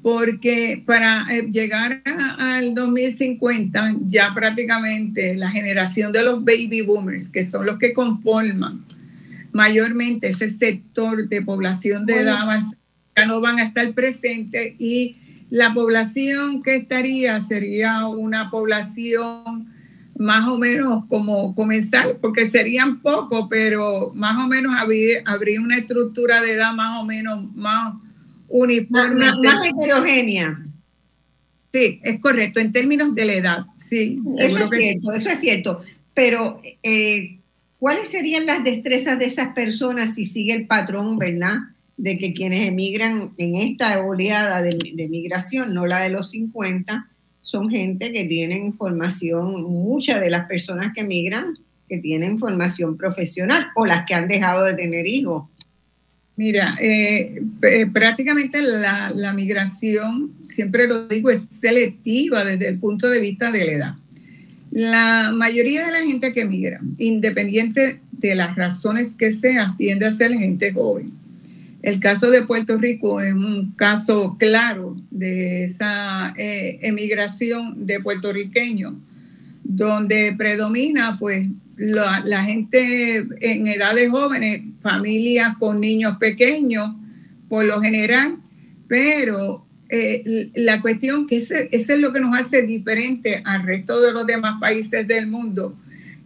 porque 0.04 0.82
para 0.84 1.24
eh, 1.30 1.48
llegar 1.50 2.02
al 2.04 2.74
2050 2.74 3.96
ya 4.04 4.34
prácticamente 4.34 5.34
la 5.34 5.50
generación 5.50 6.12
de 6.12 6.22
los 6.22 6.44
baby 6.44 6.82
boomers, 6.82 7.30
que 7.30 7.42
son 7.42 7.64
los 7.64 7.78
que 7.78 7.94
conforman 7.94 8.84
mayormente 9.52 10.28
ese 10.28 10.50
sector 10.50 11.26
de 11.26 11.40
población 11.40 12.04
de 12.04 12.18
edad 12.18 12.60
ya 13.16 13.24
no 13.24 13.40
van 13.40 13.60
a 13.60 13.62
estar 13.62 13.90
presentes 13.94 14.74
y 14.78 15.16
la 15.50 15.74
población 15.74 16.62
que 16.62 16.76
estaría 16.76 17.40
sería 17.42 18.07
una 18.07 18.50
población 18.50 19.72
más 20.16 20.46
o 20.46 20.57
menos 20.59 21.04
como 21.07 21.54
comenzar, 21.54 22.18
porque 22.20 22.48
serían 22.48 23.00
pocos, 23.02 23.46
pero 23.50 24.12
más 24.14 24.37
o 24.37 24.46
menos 24.46 24.74
habría, 24.76 25.22
habría 25.24 25.61
una 25.61 25.76
estructura 25.76 26.40
de 26.40 26.52
edad 26.52 26.72
más 26.72 27.00
o 27.00 27.04
menos 27.04 27.52
más 27.54 27.94
uniforme. 28.48 29.26
Más, 29.42 29.66
heterogénea. 29.66 30.66
Sí, 31.72 32.00
es 32.04 32.20
correcto, 32.20 32.61
en 32.61 32.70
términos 32.70 33.14
de 33.14 33.24
la 33.24 33.33
edad, 33.33 33.66
sí. 33.74 34.16
Eso 34.38 34.59
es 34.59 34.70
cierto, 34.70 35.12
eso 35.12 35.28
es 35.28 35.40
cierto. 35.40 35.83
Pero, 36.14 36.62
eh, 36.85 37.40
¿cuáles 37.80 38.09
serían 38.11 38.46
las 38.46 38.62
destrezas 38.62 39.18
de 39.18 39.24
esas 39.24 39.52
personas 39.54 40.14
si 40.14 40.24
sigue 40.24 40.54
el 40.54 40.68
patrón, 40.68 41.18
verdad? 41.18 41.57
De 41.96 42.18
que 42.18 42.35
quienes 42.35 42.66
emigran 42.66 43.30
en 43.37 43.54
esta 43.57 44.04
oleada 44.04 44.62
de, 44.62 45.09
migración, 45.09 45.74
no 45.74 45.87
la 45.87 46.00
de 46.00 46.11
los 46.11 46.30
50, 46.30 47.09
son 47.42 47.68
gente 47.68 48.12
que 48.12 48.24
tienen 48.24 48.74
formación, 48.74 49.62
muchas 49.62 50.20
de 50.20 50.30
las 50.30 50.46
personas 50.46 50.92
que 50.94 51.02
emigran, 51.02 51.59
que 51.88 51.98
tienen 51.98 52.38
formación 52.38 52.96
profesional 52.96 53.66
o 53.76 53.87
las 53.87 54.07
que 54.07 54.14
han 54.14 54.26
dejado 54.26 54.64
de 54.64 54.74
tener 54.74 55.07
hijos 55.07 55.44
Mira, 56.37 56.74
eh, 56.80 57.40
eh, 57.62 57.87
prácticamente 57.92 58.61
la, 58.61 59.33
migración, 59.35 60.33
siempre 60.44 60.88
lo 60.88 61.07
digo, 61.07 61.30
es 61.30 61.46
selectiva 61.48 62.44
desde 62.44 62.68
el 62.68 62.78
punto 62.80 63.09
de 63.09 63.20
vista 63.20 63.52
de 63.52 63.64
la 63.64 63.72
edad. 63.72 63.94
La 64.72 65.30
mayoría 65.33 65.87
de 65.87 65.92
la 65.92 66.00
gente 66.00 66.33
que 66.33 66.44
migra, 66.44 66.80
independiente 66.98 68.00
de 68.11 68.35
las 68.35 68.57
razones 68.57 69.14
que 69.14 69.33
sea, 69.33 69.76
tiende 69.78 70.07
a 70.07 70.12
ser 70.12 70.33
gente 70.33 70.72
joven. 70.72 71.12
El 71.85 72.01
caso 72.01 72.31
de 72.31 72.40
Puerto 72.40 72.79
Rico 72.79 73.20
es 73.20 73.35
un 73.35 73.73
caso 73.77 74.37
claro 74.38 74.97
de 75.11 75.64
esa 75.64 76.33
eh, 76.38 76.79
emigración 76.81 77.85
de 77.85 78.01
puertorriqueños, 78.01 78.94
donde 79.62 80.35
predomina 80.35 81.18
pues 81.18 81.47
la, 81.77 82.42
gente 82.42 83.27
en 83.42 83.66
edades 83.66 84.09
jóvenes, 84.09 84.62
familias 84.81 85.59
con 85.59 85.79
niños 85.79 86.16
pequeños, 86.16 86.90
por 87.51 87.66
lo 87.66 87.83
general, 87.83 88.38
pero 88.88 89.66
eh, 89.90 90.51
la 90.55 90.81
cuestión 90.81 91.27
que 91.27 91.37
ese, 91.37 91.68
es 91.70 91.87
lo 91.99 92.14
que 92.14 92.20
nos 92.20 92.35
hace 92.35 92.62
diferente 92.62 93.42
al 93.44 93.62
resto 93.62 94.01
de 94.01 94.14
los 94.14 94.27
demás 94.27 94.59
países 94.59 95.07
del 95.07 95.27
mundo, 95.27 95.77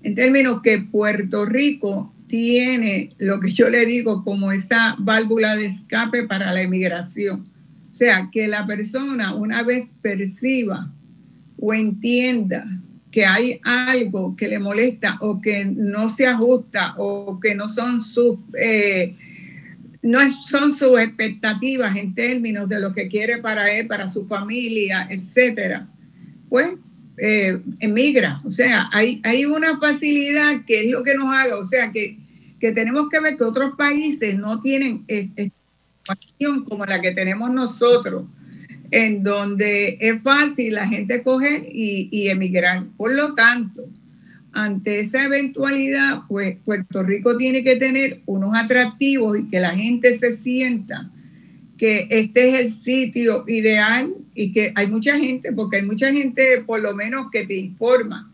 en 0.04 0.14
términos 0.14 0.62
que 0.62 0.78
Puerto 0.78 1.46
Rico 1.46 2.12
tiene 2.28 3.14
lo 3.18 3.40
que 3.40 3.50
yo 3.50 3.68
le 3.70 3.86
digo 3.86 4.22
como 4.22 4.52
esa 4.52 4.94
válvula 4.98 5.56
de 5.56 5.66
escape 5.66 6.24
para 6.24 6.52
la 6.52 6.62
emigración. 6.62 7.48
O 7.90 7.94
sea, 7.94 8.28
que 8.30 8.46
la 8.46 8.66
persona 8.66 9.34
una 9.34 9.62
vez 9.62 9.94
perciba 10.00 10.92
o 11.58 11.74
entienda 11.74 12.64
que 13.10 13.24
hay 13.24 13.58
algo 13.64 14.36
que 14.36 14.48
le 14.48 14.58
molesta 14.58 15.16
o 15.20 15.40
que 15.40 15.64
no 15.64 16.10
se 16.10 16.26
ajusta 16.26 16.94
o 16.98 17.40
que 17.40 17.54
no 17.54 17.66
son 17.66 18.02
sus 18.02 18.38
eh, 18.60 19.16
no 20.02 20.20
son 20.42 20.72
sus 20.72 21.00
expectativas 21.00 21.96
en 21.96 22.14
términos 22.14 22.68
de 22.68 22.78
lo 22.78 22.94
que 22.94 23.08
quiere 23.08 23.38
para 23.38 23.72
él, 23.72 23.88
para 23.88 24.08
su 24.08 24.26
familia, 24.26 25.08
etcétera, 25.10 25.88
pues 26.48 26.76
eh, 27.20 27.60
emigra. 27.80 28.40
O 28.44 28.50
sea, 28.50 28.88
hay, 28.92 29.20
hay 29.24 29.44
una 29.44 29.78
facilidad 29.78 30.64
que 30.64 30.84
es 30.84 30.90
lo 30.90 31.02
que 31.02 31.14
nos 31.14 31.32
haga, 31.32 31.56
o 31.56 31.66
sea, 31.66 31.92
que, 31.92 32.18
que 32.60 32.72
tenemos 32.72 33.08
que 33.08 33.20
ver 33.20 33.36
que 33.36 33.44
otros 33.44 33.72
países 33.76 34.36
no 34.36 34.60
tienen 34.60 35.04
esta 35.06 35.44
como 36.68 36.86
la 36.86 37.00
que 37.00 37.12
tenemos 37.12 37.50
nosotros 37.50 38.24
en 38.90 39.22
donde 39.22 39.98
es 40.00 40.22
fácil 40.22 40.74
la 40.74 40.88
gente 40.88 41.22
coger 41.22 41.66
y, 41.70 42.28
emigrar. 42.28 42.86
Por 42.96 43.12
lo 43.12 43.34
tanto, 43.34 43.86
ante 44.52 45.00
esa 45.00 45.24
eventualidad, 45.24 46.22
pues 46.26 46.56
Puerto 46.64 47.02
Rico 47.02 47.36
tiene 47.36 47.62
que 47.62 47.76
tener 47.76 48.22
unos 48.24 48.56
atractivos 48.56 49.38
y 49.38 49.48
que 49.48 49.60
la 49.60 49.70
gente 49.70 50.16
se 50.16 50.34
sienta 50.36 51.10
que 51.76 52.08
este 52.10 52.48
es 52.48 52.58
el 52.58 52.72
sitio 52.72 53.44
ideal 53.46 54.14
y 54.38 54.52
que 54.52 54.72
hay 54.76 54.86
mucha 54.86 55.18
gente, 55.18 55.52
porque 55.52 55.78
hay 55.78 55.82
mucha 55.82 56.12
gente 56.12 56.62
por 56.64 56.80
lo 56.80 56.94
menos 56.94 57.26
que 57.32 57.44
te 57.44 57.56
informa. 57.56 58.32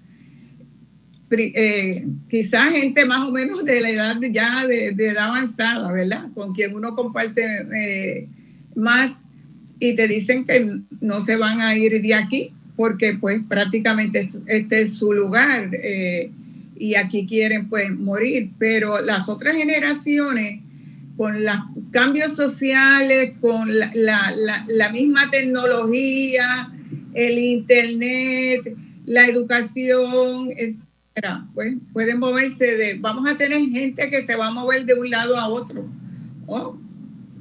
Eh, 1.30 2.06
quizás 2.28 2.70
gente 2.72 3.06
más 3.06 3.24
o 3.24 3.32
menos 3.32 3.64
de 3.64 3.80
la 3.80 3.90
edad 3.90 4.20
ya 4.30 4.66
de, 4.66 4.88
edad 4.88 5.30
avanzada, 5.30 5.90
¿verdad? 5.90 6.26
Con 6.34 6.52
quien 6.52 6.76
uno 6.76 6.94
comparte 6.94 7.42
eh, 7.74 8.28
más 8.76 9.24
y 9.80 9.96
te 9.96 10.06
dicen 10.06 10.44
que 10.44 10.68
no 11.00 11.22
se 11.22 11.36
van 11.36 11.62
a 11.62 11.74
ir 11.74 12.00
de 12.02 12.14
aquí 12.14 12.52
porque 12.76 13.14
pues 13.14 13.40
prácticamente 13.48 14.28
este 14.46 14.82
es 14.82 14.94
su 14.94 15.14
lugar 15.14 15.70
eh, 15.72 16.30
y 16.76 16.96
aquí 16.96 17.26
quieren 17.26 17.68
pues 17.70 17.90
morir, 17.96 18.50
pero 18.58 19.00
las 19.00 19.30
otras 19.30 19.56
generaciones 19.56 20.60
con 21.16 21.44
los 21.44 21.56
cambios 21.92 22.34
sociales, 22.34 23.32
con 23.40 23.68
la, 23.78 24.34
la, 24.66 24.88
misma 24.90 25.30
tecnología, 25.30 26.72
el 27.14 27.38
internet, 27.38 28.76
la 29.06 29.26
educación, 29.26 30.50
etcétera, 30.56 31.46
pues 31.54 31.76
pueden 31.92 32.18
moverse 32.18 32.76
de, 32.76 32.94
vamos 32.98 33.28
a 33.28 33.36
tener 33.36 33.60
gente 33.70 34.10
que 34.10 34.22
se 34.22 34.34
va 34.34 34.48
a 34.48 34.50
mover 34.50 34.84
de 34.84 34.94
un 34.94 35.10
lado 35.10 35.36
a 35.36 35.48
otro. 35.48 35.86
¿oh? 36.46 36.78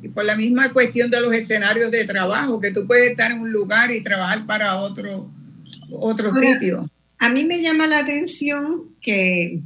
y 0.03 0.09
por 0.09 0.25
la 0.25 0.35
misma 0.35 0.71
cuestión 0.73 1.09
de 1.09 1.21
los 1.21 1.33
escenarios 1.33 1.89
de 1.89 2.03
trabajo, 2.03 2.59
que 2.59 2.71
tú 2.71 2.85
puedes 2.85 3.11
estar 3.11 3.31
en 3.31 3.39
un 3.39 3.53
lugar 3.53 3.89
y 3.89 4.03
trabajar 4.03 4.45
para 4.45 4.75
otro, 4.75 5.31
otro 5.91 6.33
sitio. 6.33 6.89
A 7.19 7.29
mí 7.29 7.45
me 7.45 7.61
llama 7.61 7.87
la 7.87 7.99
atención 7.99 8.89
que, 9.01 9.61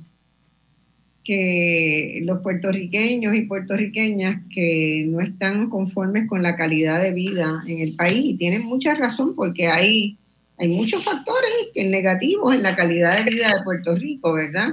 que 1.28 2.22
los 2.24 2.40
puertorriqueños 2.40 3.36
y 3.36 3.42
puertorriqueñas 3.42 4.44
que 4.50 5.04
no 5.10 5.20
están 5.20 5.70
conformes 5.70 6.26
con 6.26 6.42
la 6.42 6.56
calidad 6.56 7.02
de 7.02 7.12
vida 7.12 7.66
en 7.68 7.82
el 7.82 7.96
país, 7.98 8.24
y 8.24 8.38
tienen 8.38 8.64
mucha 8.64 8.96
razón 8.96 9.36
porque 9.36 9.68
hay, 9.68 10.16
hay 10.58 10.70
muchos 10.70 11.04
factores 11.04 11.52
negativos 11.76 12.56
en 12.56 12.64
la 12.64 12.78
calidad 12.78 13.26
de 13.26 13.30
vida 13.30 13.54
de 13.54 13.64
Puerto 13.66 13.94
Rico, 13.96 14.32
¿verdad? 14.32 14.70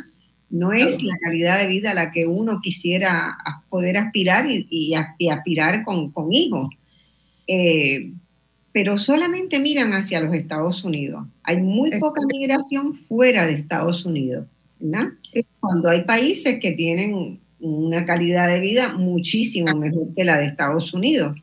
No 0.48 0.72
es 0.72 1.02
la 1.02 1.16
calidad 1.18 1.58
de 1.58 1.66
vida 1.66 1.90
a 1.90 1.94
la 1.94 2.12
que 2.12 2.24
uno 2.24 2.60
quisiera 2.62 3.36
poder 3.68 3.96
aspirar 3.96 4.46
y, 4.48 4.94
aspirar 4.94 5.82
con, 5.82 6.12
hijos. 6.32 6.68
Eh, 7.48 8.12
pero 8.70 8.96
solamente 8.96 9.58
miran 9.58 9.92
hacia 9.92 10.20
los 10.20 10.32
Estados 10.32 10.84
Unidos. 10.84 11.26
Hay 11.42 11.56
muy 11.56 11.90
poca 11.98 12.20
migración 12.32 12.94
fuera 12.94 13.44
de 13.48 13.54
Estados 13.54 14.04
Unidos, 14.04 14.46
¿verdad? 14.78 15.14
Cuando 15.60 15.88
hay 15.88 16.04
países 16.04 16.58
que 16.60 16.72
tienen 16.72 17.40
una 17.60 18.04
calidad 18.04 18.48
de 18.48 18.60
vida 18.60 18.92
muchísimo 18.96 19.74
mejor 19.76 20.14
que 20.14 20.24
la 20.24 20.38
de 20.38 20.46
Estados 20.46 20.92
Unidos. 20.92 21.36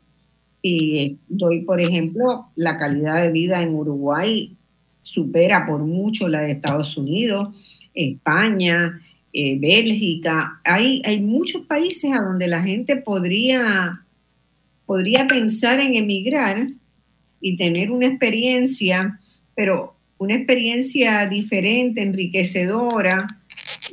Y 0.62 1.18
doy, 1.28 1.62
por 1.62 1.80
ejemplo, 1.80 2.46
la 2.54 2.76
calidad 2.76 3.20
de 3.22 3.32
vida 3.32 3.62
en 3.62 3.74
Uruguay 3.74 4.56
supera 5.02 5.66
por 5.66 5.80
mucho 5.80 6.28
la 6.28 6.42
de 6.42 6.52
Estados 6.52 6.96
Unidos, 6.96 7.48
España, 7.92 9.00
eh, 9.32 9.58
Bélgica. 9.58 10.60
Hay, 10.64 11.02
hay 11.04 11.20
muchos 11.20 11.66
países 11.66 12.12
a 12.12 12.22
donde 12.22 12.46
la 12.46 12.62
gente 12.62 12.96
podría, 12.96 14.04
podría 14.86 15.26
pensar 15.26 15.80
en 15.80 15.94
emigrar 15.94 16.68
y 17.40 17.56
tener 17.56 17.90
una 17.90 18.06
experiencia, 18.06 19.18
pero 19.56 19.96
una 20.18 20.34
experiencia 20.34 21.26
diferente, 21.26 22.00
enriquecedora, 22.00 23.41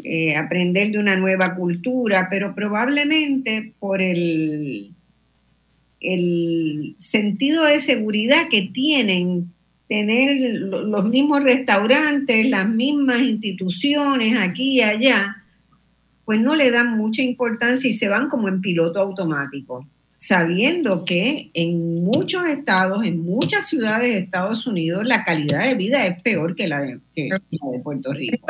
eh, 0.04 0.36
aprender 0.36 0.92
de 0.92 1.00
una 1.00 1.16
nueva 1.16 1.56
cultura, 1.56 2.28
pero 2.30 2.56
probablemente 2.56 3.74
por 3.80 4.02
el, 4.02 4.92
el 6.00 6.96
sentido 7.00 7.66
de 7.66 7.80
seguridad 7.80 8.48
que 8.50 8.70
tienen 8.74 9.52
tener 9.90 10.62
los 10.62 11.06
mismos 11.06 11.44
restaurantes, 11.44 12.48
las 12.48 12.70
mismas 12.70 13.22
instituciones 13.22 14.38
aquí 14.40 14.76
y 14.76 14.82
allá, 14.82 15.44
pues 16.26 16.40
no 16.40 16.56
le 16.56 16.70
dan 16.70 16.96
mucha 16.96 17.24
importancia 17.24 17.90
y 17.90 17.94
se 17.94 18.08
van 18.08 18.30
como 18.30 18.48
en 18.48 18.62
piloto 18.62 19.00
automático, 19.00 19.88
sabiendo 20.20 21.04
que 21.06 21.50
en 21.56 22.04
muchos 22.04 22.46
estados, 22.46 23.04
en 23.04 23.20
muchas 23.20 23.68
ciudades 23.68 24.14
de 24.14 24.20
Estados 24.20 24.68
Unidos, 24.68 25.08
la 25.08 25.24
calidad 25.24 25.66
de 25.66 25.74
vida 25.74 26.06
es 26.06 26.22
peor 26.22 26.56
que 26.56 26.68
la 26.68 26.82
de, 26.82 27.00
Puerto 27.84 28.14
Rico. 28.14 28.46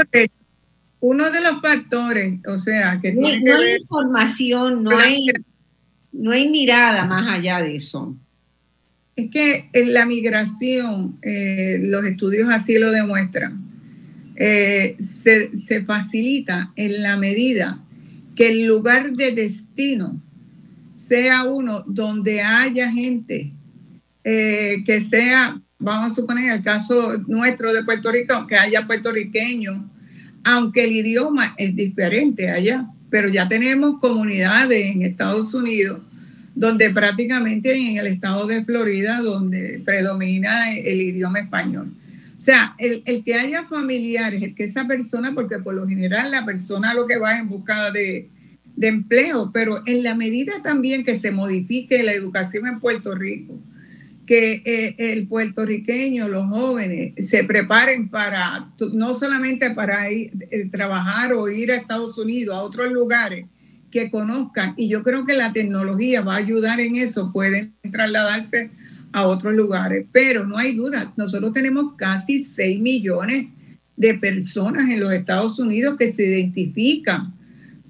Uno 1.02 1.32
de 1.32 1.42
los 1.42 1.62
factores, 1.62 2.40
o 2.48 2.60
sea, 2.60 3.00
que... 3.02 3.14
No, 3.14 3.28
hay 3.28 3.78
información, 3.80 4.84
no 4.84 4.98
hay, 4.98 5.28
no 6.12 6.32
hay 6.32 6.50
mirada 6.50 7.06
más 7.06 7.28
allá 7.28 7.60
de 7.62 7.78
eso. 7.78 8.18
Es 9.16 9.30
que 9.30 9.70
en 9.74 9.94
la 9.94 10.06
migración, 10.06 11.18
eh, 11.22 11.80
los 11.82 12.06
estudios 12.06 12.50
así 12.50 12.78
lo 12.78 12.92
demuestran, 12.92 13.70
eh, 14.42 14.96
se, 15.00 15.84
facilita 15.86 16.72
en 16.78 17.04
la 17.04 17.18
medida 17.18 17.84
que 18.36 18.52
el 18.52 18.66
lugar 18.66 19.12
de 19.12 19.34
destino 19.34 20.22
sea 20.96 21.44
uno 21.44 21.84
donde 21.86 22.42
haya 22.42 22.90
gente 22.90 23.52
eh, 24.24 24.78
que 24.86 25.02
sea, 25.02 25.62
vamos 25.78 26.14
a 26.14 26.16
suponer 26.16 26.54
el 26.54 26.64
caso 26.64 27.18
nuestro 27.28 27.74
de 27.74 27.84
Puerto 27.84 28.10
Rico, 28.12 28.48
que 28.48 28.56
haya 28.56 28.88
puertorriqueños, 28.88 29.82
aunque 30.44 30.86
el 30.86 30.92
idioma 30.92 31.56
es 31.58 31.76
diferente 31.76 32.50
allá, 32.50 32.88
pero 33.10 33.30
ya 33.30 33.48
tenemos 33.48 34.00
comunidades 34.00 34.86
en 34.86 35.02
Estados 35.02 35.54
Unidos 35.54 36.02
donde 36.60 36.90
prácticamente 36.90 37.74
en 37.74 37.98
el 37.98 38.08
estado 38.08 38.46
de 38.46 38.66
Florida, 38.66 39.22
donde 39.22 39.82
predomina 39.86 40.76
el 40.76 41.02
idioma 41.02 41.40
español. 41.40 41.94
O 42.38 42.42
sea, 42.42 42.76
el, 42.78 43.24
que 43.24 43.36
haya 43.36 43.66
familiares, 43.68 44.44
el 44.44 44.56
que 44.56 44.66
esa 44.66 44.86
persona, 44.86 45.34
porque 45.34 45.60
por 45.60 45.74
lo 45.74 45.88
general 45.88 46.32
la 46.32 46.46
persona 46.46 46.94
lo 46.94 47.08
que 47.08 47.18
va 47.18 47.38
en 47.38 47.48
busca 47.48 47.92
de, 47.92 48.30
empleo, 48.82 49.52
pero 49.54 49.82
en 49.86 50.04
la 50.04 50.16
medida 50.16 50.62
también 50.62 51.04
que 51.04 51.20
se 51.20 51.32
modifique 51.32 52.04
la 52.04 52.14
educación 52.14 52.68
en 52.68 52.80
Puerto 52.80 53.16
Rico, 53.16 53.58
que 54.30 54.62
eh, 54.64 54.96
el 55.12 55.28
puertorriqueño, 55.28 56.28
los 56.28 56.46
jóvenes, 56.50 57.14
se 57.28 57.46
preparen 57.46 58.10
para, 58.10 58.72
no 58.94 59.16
solamente 59.16 59.72
para 59.72 60.08
eh, 60.08 60.30
trabajar 60.72 61.34
o 61.34 61.50
ir 61.50 61.72
a 61.72 61.78
Estados 61.78 62.16
Unidos, 62.16 62.56
a 62.56 62.62
otros 62.62 62.92
lugares, 62.92 63.48
que 63.90 64.12
conozcan. 64.12 64.76
Y 64.78 64.88
yo 64.88 65.02
creo 65.02 65.26
que 65.26 65.34
la 65.34 65.52
tecnología 65.52 66.22
va 66.22 66.36
a 66.36 66.38
ayudar 66.38 66.80
en 66.80 66.98
eso, 66.98 67.32
pueden 67.34 67.74
trasladarse 67.92 68.70
a 69.14 69.26
otros 69.26 69.56
lugares. 69.56 70.06
Pero 70.12 70.46
no 70.46 70.60
hay 70.60 70.76
duda, 70.76 71.12
nosotros 71.18 71.52
tenemos 71.52 71.96
casi 71.98 72.44
6 72.44 72.82
millones 72.82 73.48
de 73.98 74.14
personas 74.14 74.92
en 74.92 75.00
los 75.00 75.12
Estados 75.12 75.58
Unidos 75.58 75.96
que 75.98 76.12
se 76.12 76.24
identifican 76.28 77.34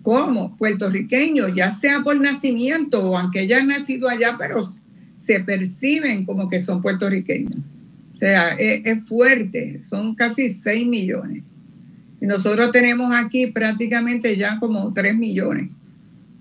como 0.03 0.55
puertorriqueños, 0.55 1.53
ya 1.53 1.71
sea 1.71 1.99
por 1.99 2.17
nacimiento 2.17 3.09
o 3.09 3.17
aunque 3.17 3.39
hayan 3.39 3.67
nacido 3.67 4.07
allá, 4.07 4.37
pero 4.39 4.73
se 5.29 5.41
perciben 5.41 6.25
como 6.25 6.49
que 6.49 6.59
son 6.59 6.81
puertorriqueños. 6.81 7.61
O 8.15 8.17
sea, 8.17 8.55
es, 8.57 9.07
fuerte, 9.07 9.79
son 9.87 10.15
casi 10.15 10.49
6 10.49 10.87
millones. 10.87 11.43
Y 12.19 12.25
nosotros 12.25 12.71
tenemos 12.71 13.15
aquí 13.15 13.45
prácticamente 13.45 14.35
ya 14.35 14.57
como 14.57 14.91
3 14.91 15.15
millones. 15.15 15.69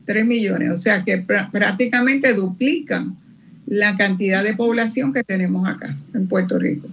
3 0.06 0.24
millones, 0.24 0.70
o 0.70 0.76
sea 0.78 1.04
que 1.04 1.18
prácticamente 1.18 2.32
duplican 2.32 3.18
la 3.66 3.94
cantidad 3.98 4.42
de 4.42 4.54
población 4.54 5.12
que 5.12 5.22
tenemos 5.22 5.68
acá 5.68 5.94
en 6.14 6.26
Puerto 6.26 6.58
Rico. 6.58 6.88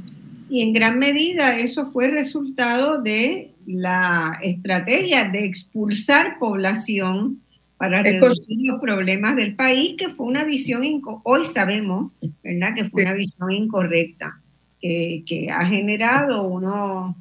Y 0.50 0.64
en 0.64 0.74
gran 0.74 1.00
medida 1.00 1.58
eso 1.58 1.94
fue 1.94 2.10
resultado 2.10 3.02
de 3.02 3.52
la 3.66 4.38
estrategia 4.44 5.30
de 5.30 5.46
expulsar 5.46 6.40
población 6.40 7.40
para 7.78 8.02
reducir 8.02 8.58
los 8.62 8.80
problemas 8.80 9.36
del 9.36 9.56
país, 9.56 9.96
que 9.98 10.10
fue 10.10 10.28
una 10.28 10.44
visión, 10.44 10.84
hoy 11.24 11.44
sabemos, 11.46 12.12
¿verdad? 12.44 12.74
Que 12.76 12.86
fue 12.86 13.04
una 13.04 13.14
visión 13.14 13.52
incorrecta, 13.52 14.40
que, 14.80 15.48
ha 15.52 15.66
generado 15.66 16.44
uno, 16.44 17.18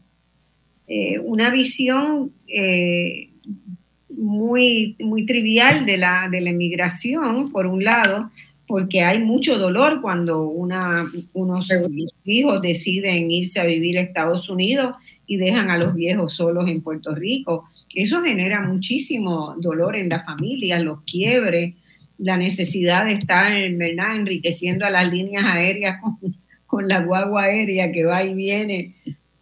eh, 0.86 1.18
una 1.18 1.50
visión 1.50 2.32
eh, 2.46 3.30
muy, 4.08 4.96
muy 5.00 5.26
trivial 5.26 5.86
de 5.86 5.96
la, 5.96 6.28
de 6.30 6.40
la 6.40 6.50
emigración, 6.50 7.50
por 7.50 7.66
un 7.66 7.82
lado, 7.82 8.30
porque 8.66 9.02
hay 9.02 9.18
mucho 9.18 9.58
dolor 9.58 10.00
cuando 10.00 10.42
una, 10.48 11.04
unos 11.32 11.68
hijos 12.24 12.62
deciden 12.62 13.30
irse 13.30 13.60
a 13.60 13.64
vivir 13.64 13.98
a 13.98 14.02
Estados 14.02 14.48
Unidos 14.48 14.94
y 15.26 15.36
dejan 15.36 15.70
a 15.70 15.78
los 15.78 15.94
viejos 15.94 16.34
solos 16.34 16.68
en 16.68 16.82
Puerto 16.82 17.14
Rico. 17.14 17.68
Eso 17.94 18.22
genera 18.22 18.60
muchísimo 18.60 19.54
dolor 19.58 19.96
en 19.96 20.08
la 20.08 20.20
familia, 20.20 20.78
los 20.78 21.02
quiebres, 21.02 21.74
la 22.18 22.36
necesidad 22.36 23.06
de 23.06 23.14
estar 23.14 23.52
¿verdad? 23.72 24.16
enriqueciendo 24.16 24.86
a 24.86 24.90
las 24.90 25.10
líneas 25.10 25.44
aéreas 25.44 26.00
con, 26.00 26.18
con 26.66 26.88
la 26.88 27.00
guagua 27.00 27.44
aérea 27.44 27.90
que 27.92 28.04
va 28.04 28.24
y 28.24 28.34
viene 28.34 28.94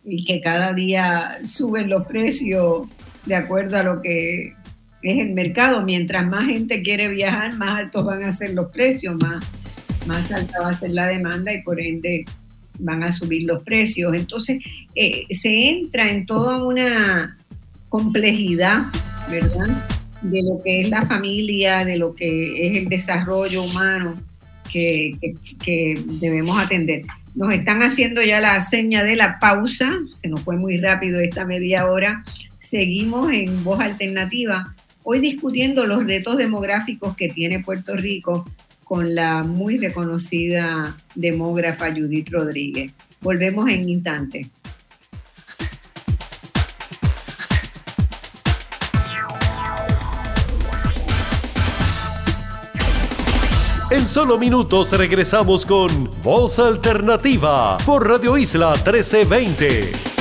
y 0.05 0.25
que 0.25 0.41
cada 0.41 0.73
día 0.73 1.39
suben 1.45 1.89
los 1.89 2.07
precios 2.07 2.89
de 3.27 3.35
acuerdo 3.35 3.79
a 3.79 3.83
lo 3.83 4.03
que 4.03 4.55
es 5.03 5.19
el 5.19 5.31
mercado. 5.31 5.83
Mientras 5.83 6.27
más 6.27 6.47
gente 6.47 6.83
quiere 6.83 7.09
viajar, 7.09 7.57
más 7.57 7.81
altos 7.81 8.05
van 8.05 8.25
a 8.25 8.33
ser 8.33 8.55
los 8.55 8.71
precios, 8.71 9.15
más, 9.17 9.45
más 10.07 10.31
alta 10.33 10.61
va 10.61 10.71
a 10.71 10.79
ser 10.79 10.91
la 10.91 11.07
demanda 11.07 11.53
y 11.53 11.63
por 11.63 11.81
ende 11.81 12.25
van 12.79 13.03
a 13.03 13.13
subir 13.13 13.45
los 13.45 13.63
precios. 13.63 14.15
Entonces, 14.15 14.63
eh, 14.95 15.25
se 15.31 15.71
entra 15.71 16.11
en 16.11 16.27
toda 16.27 16.65
una 16.65 17.39
complejidad, 17.89 18.83
¿verdad? 19.31 19.87
De 20.23 20.41
lo 20.49 20.63
que 20.63 20.83
es 20.83 20.91
la 20.91 21.03
familia, 21.07 21.85
de 21.85 21.97
lo 21.97 22.15
que 22.15 22.69
es 22.69 22.79
el 22.79 22.89
desarrollo 22.89 23.65
humano 23.65 24.15
que, 24.73 25.17
que 25.63 25.95
debemos 26.21 26.59
atender. 26.59 27.03
Nos 27.35 27.53
están 27.53 27.83
haciendo 27.83 28.23
ya 28.23 28.41
la 28.41 28.61
seña 28.61 29.03
de 29.03 29.17
la 29.17 29.39
pausa, 29.39 29.91
se 30.15 30.29
nos 30.29 30.41
fue 30.43 30.57
muy 30.57 30.79
rápido 30.79 31.21
esta 31.21 31.45
media 31.45 31.87
hora. 31.87 32.25
Seguimos 32.59 33.31
en 33.33 33.65
voz 33.65 33.81
alternativa 33.81 34.75
hoy 35.05 35.21
discutiendo 35.21 35.87
los 35.87 36.05
retos 36.05 36.37
demográficos 36.37 37.17
que 37.17 37.29
tiene 37.29 37.61
Puerto 37.61 37.97
Rico 37.97 38.45
con 38.93 39.15
la 39.15 39.43
muy 39.43 39.79
reconocida 39.79 40.95
demógrafa 41.15 41.91
Judith 41.91 42.29
Rodríguez. 42.31 42.93
Volvemos 43.23 43.67
en 43.71 43.89
instante. 43.89 44.51
En 53.91 54.07
solo 54.07 54.37
minutos 54.37 54.93
regresamos 54.93 55.65
con 55.65 56.11
Voz 56.23 56.59
Alternativa 56.59 57.79
por 57.87 58.07
Radio 58.07 58.37
Isla 58.37 58.73
1320. 58.73 60.12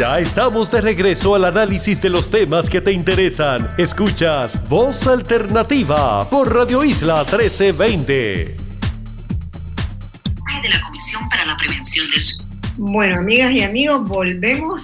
Ya 0.00 0.18
estamos 0.18 0.70
de 0.70 0.80
regreso 0.80 1.34
al 1.34 1.44
análisis 1.44 2.00
de 2.00 2.08
los 2.08 2.30
temas 2.30 2.70
que 2.70 2.80
te 2.80 2.90
interesan. 2.90 3.68
Escuchas 3.76 4.66
Voz 4.66 5.06
Alternativa 5.06 6.26
por 6.30 6.54
Radio 6.54 6.82
Isla 6.82 7.18
1320. 7.18 8.16
De 10.62 10.68
la 10.70 10.80
Comisión 10.86 11.28
para 11.28 11.44
la 11.44 11.54
Prevención 11.58 12.06
del 12.10 12.22
Bueno, 12.78 13.16
amigas 13.16 13.52
y 13.52 13.60
amigos, 13.60 14.08
volvemos 14.08 14.80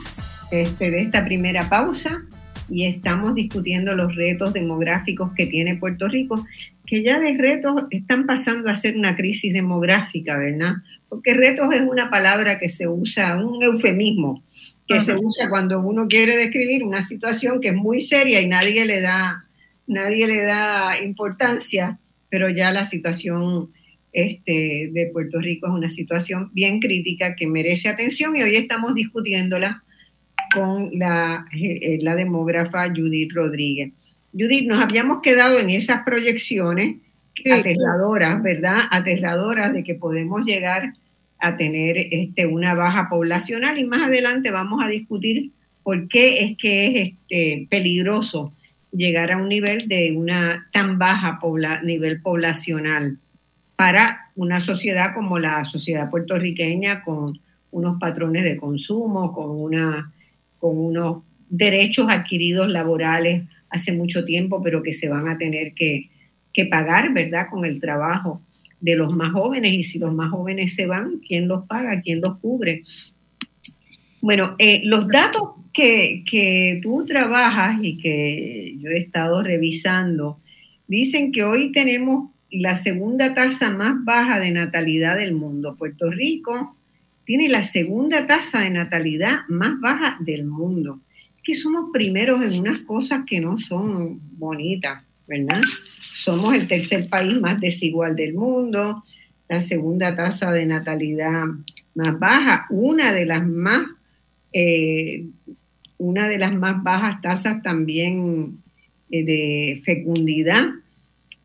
este, 0.51 0.91
de 0.91 1.01
esta 1.01 1.25
primera 1.25 1.67
pausa 1.71 2.21
y 2.69 2.85
estamos 2.85 3.35
discutiendo 3.35 3.95
los 3.95 4.15
retos 4.15 4.53
demográficos 4.53 5.31
que 5.35 5.47
tiene 5.47 5.77
Puerto 5.77 6.09
Rico, 6.09 6.47
que 6.85 7.03
ya 7.03 7.19
de 7.19 7.35
retos 7.39 7.85
están 7.91 8.27
pasando 8.27 8.69
a 8.69 8.77
ser 8.77 8.95
una 8.95 9.17
crisis 9.17 9.55
demográfica, 9.55 10.37
¿verdad? 10.37 10.75
Porque 11.09 11.33
retos 11.33 11.73
es 11.73 11.81
una 11.81 12.11
palabra 12.11 12.59
que 12.59 12.69
se 12.69 12.87
usa, 12.87 13.35
un 13.37 13.63
eufemismo 13.63 14.43
que 14.87 15.01
se 15.01 15.15
usa 15.15 15.49
cuando 15.49 15.81
uno 15.81 16.07
quiere 16.07 16.37
describir 16.37 16.85
una 16.85 17.03
situación 17.03 17.61
que 17.61 17.69
es 17.69 17.75
muy 17.75 18.03
seria 18.03 18.41
y 18.41 18.49
nadie 18.49 18.85
le 18.85 19.01
da, 19.01 19.45
nadie 19.87 20.27
le 20.27 20.43
da 20.43 20.93
importancia, 21.03 21.99
pero 22.29 22.49
ya 22.51 22.71
la 22.71 22.87
situación 22.87 23.71
este, 24.13 24.91
de 24.93 25.11
Puerto 25.13 25.41
Rico 25.41 25.67
es 25.67 25.73
una 25.73 25.91
situación 25.91 26.51
bien 26.53 26.81
crítica 26.81 27.35
que 27.35 27.47
merece 27.47 27.89
atención 27.89 28.37
y 28.37 28.43
hoy 28.43 28.57
estamos 28.57 28.95
discutiéndola 28.95 29.83
con 30.55 30.91
la, 30.99 31.47
eh, 31.53 31.99
la 32.01 32.15
demógrafa 32.15 32.89
Judith 32.89 33.33
Rodríguez. 33.35 33.93
Judith, 34.33 34.69
nos 34.69 34.83
habíamos 34.83 35.21
quedado 35.21 35.59
en 35.59 35.71
esas 35.71 36.03
proyecciones 36.05 36.97
aterradoras, 37.53 38.43
¿verdad? 38.43 38.81
Aterradoras 38.91 39.73
de 39.73 39.83
que 39.83 39.95
podemos 39.95 40.47
llegar 40.47 40.95
a 41.39 41.57
tener 41.57 41.97
este, 42.11 42.47
una 42.47 42.75
baja 42.75 43.09
poblacional 43.09 43.79
y 43.79 43.85
más 43.85 44.09
adelante 44.09 44.51
vamos 44.51 44.83
a 44.83 44.89
discutir 44.89 45.51
por 45.83 46.09
qué 46.09 46.45
es 46.45 46.57
que 46.57 46.87
es 46.87 47.13
este, 47.13 47.67
peligroso 47.71 48.53
llegar 48.93 49.33
a 49.33 49.37
un 49.37 49.49
nivel 49.49 49.89
de 49.89 50.13
una 50.17 50.69
tan 50.73 50.99
baja 50.99 51.39
nivel 51.83 52.21
poblacional 52.23 53.19
para 53.77 54.31
una 54.35 54.61
sociedad 54.61 55.15
como 55.15 55.39
la 55.39 55.65
sociedad 55.65 56.11
puertorriqueña 56.11 57.03
con 57.03 57.39
unos 57.71 58.01
patrones 58.01 58.45
de 58.45 58.57
consumo, 58.57 59.33
con, 59.33 59.51
una, 59.51 60.13
con 60.59 60.79
unos 60.79 61.23
derechos 61.51 62.09
adquiridos 62.09 62.69
laborales 62.69 63.45
hace 63.69 63.93
mucho 63.93 64.25
tiempo, 64.25 64.63
pero 64.63 64.83
que 64.83 64.95
se 64.95 65.09
van 65.09 65.29
a 65.29 65.37
tener 65.37 65.75
que, 65.75 66.09
que 66.55 66.65
pagar, 66.67 67.13
¿verdad?, 67.13 67.49
con 67.51 67.65
el 67.65 67.81
trabajo 67.81 68.41
de 68.87 68.95
los 68.95 69.13
más 69.17 69.33
jóvenes 69.33 69.73
y 69.75 69.83
si 69.83 69.99
los 69.99 70.15
más 70.15 70.31
jóvenes 70.31 70.75
se 70.75 70.87
van, 70.87 71.19
¿quién 71.27 71.49
los 71.49 71.67
paga? 71.67 72.01
¿Quién 72.03 72.21
los 72.21 72.39
cubre? 72.39 72.85
Bueno, 74.21 74.55
eh, 74.61 74.81
los 74.85 75.09
datos 75.09 75.43
que, 75.73 76.23
que, 76.31 76.79
tú 76.85 77.05
trabajas 77.05 77.81
y 77.83 77.99
que 77.99 78.77
yo 78.79 78.91
he 78.91 78.99
estado 78.99 79.43
revisando 79.43 80.39
dicen 80.87 81.33
que 81.33 81.43
hoy 81.43 81.73
tenemos 81.73 82.31
la 82.49 82.77
segunda 82.77 83.35
tasa 83.35 83.71
más 83.71 84.05
baja 84.05 84.39
de 84.39 84.53
natalidad 84.53 85.17
del 85.17 85.35
mundo. 85.35 85.75
Puerto 85.77 86.09
Rico 86.09 86.77
tiene 87.25 87.49
la 87.49 87.65
segunda 87.65 88.29
tasa 88.29 88.61
de 88.61 88.71
natalidad 88.71 89.41
más 89.49 89.81
baja 89.81 90.17
del 90.21 90.45
mundo. 90.45 91.01
Que 91.43 91.57
somos 91.57 91.91
primeros 91.93 92.41
en 92.45 92.61
unas 92.61 92.83
cosas 92.83 93.25
que 93.27 93.41
no 93.41 93.57
son 93.57 94.21
bonitas, 94.39 95.03
¿verdad? 95.27 95.61
Somos 96.27 96.55
el 96.55 96.67
tercer 96.67 97.09
país 97.09 97.41
más 97.41 97.61
desigual 97.61 98.17
del 98.17 98.35
mundo, 98.35 99.01
la 99.49 99.61
segunda 99.61 100.17
tasa 100.17 100.51
de 100.51 100.67
natalidad 100.67 101.45
más 101.95 102.19
baja, 102.19 102.67
una 102.69 103.13
de 103.13 103.27
las 103.27 103.47
más, 103.47 103.87
eh, 104.53 105.27
una 105.99 106.29
de 106.29 106.39
las 106.39 106.53
más 106.53 106.83
bajas 106.83 107.21
tasas 107.23 107.63
también 107.63 108.59
eh, 109.09 109.25
de 109.25 109.81
fecundidad. 109.85 110.65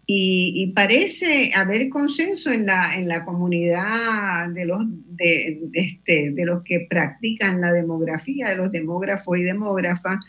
Y, 0.07 0.73
parece 0.75 1.51
haber 1.53 1.87
consenso 1.89 2.49
en 2.51 2.65
la, 2.65 2.97
en 2.97 3.07
la 3.07 3.23
comunidad 3.23 4.49
de 4.49 4.65
los, 4.65 4.81
de, 5.15 5.61
este, 5.73 6.31
de 6.31 6.45
los 6.45 6.63
que 6.63 6.87
practican 6.89 7.61
la 7.61 7.71
demografía, 7.71 8.49
de 8.49 8.55
los 8.55 8.71
demógrafos 8.71 9.37
y 9.37 9.43
demógrafas, 9.43 10.25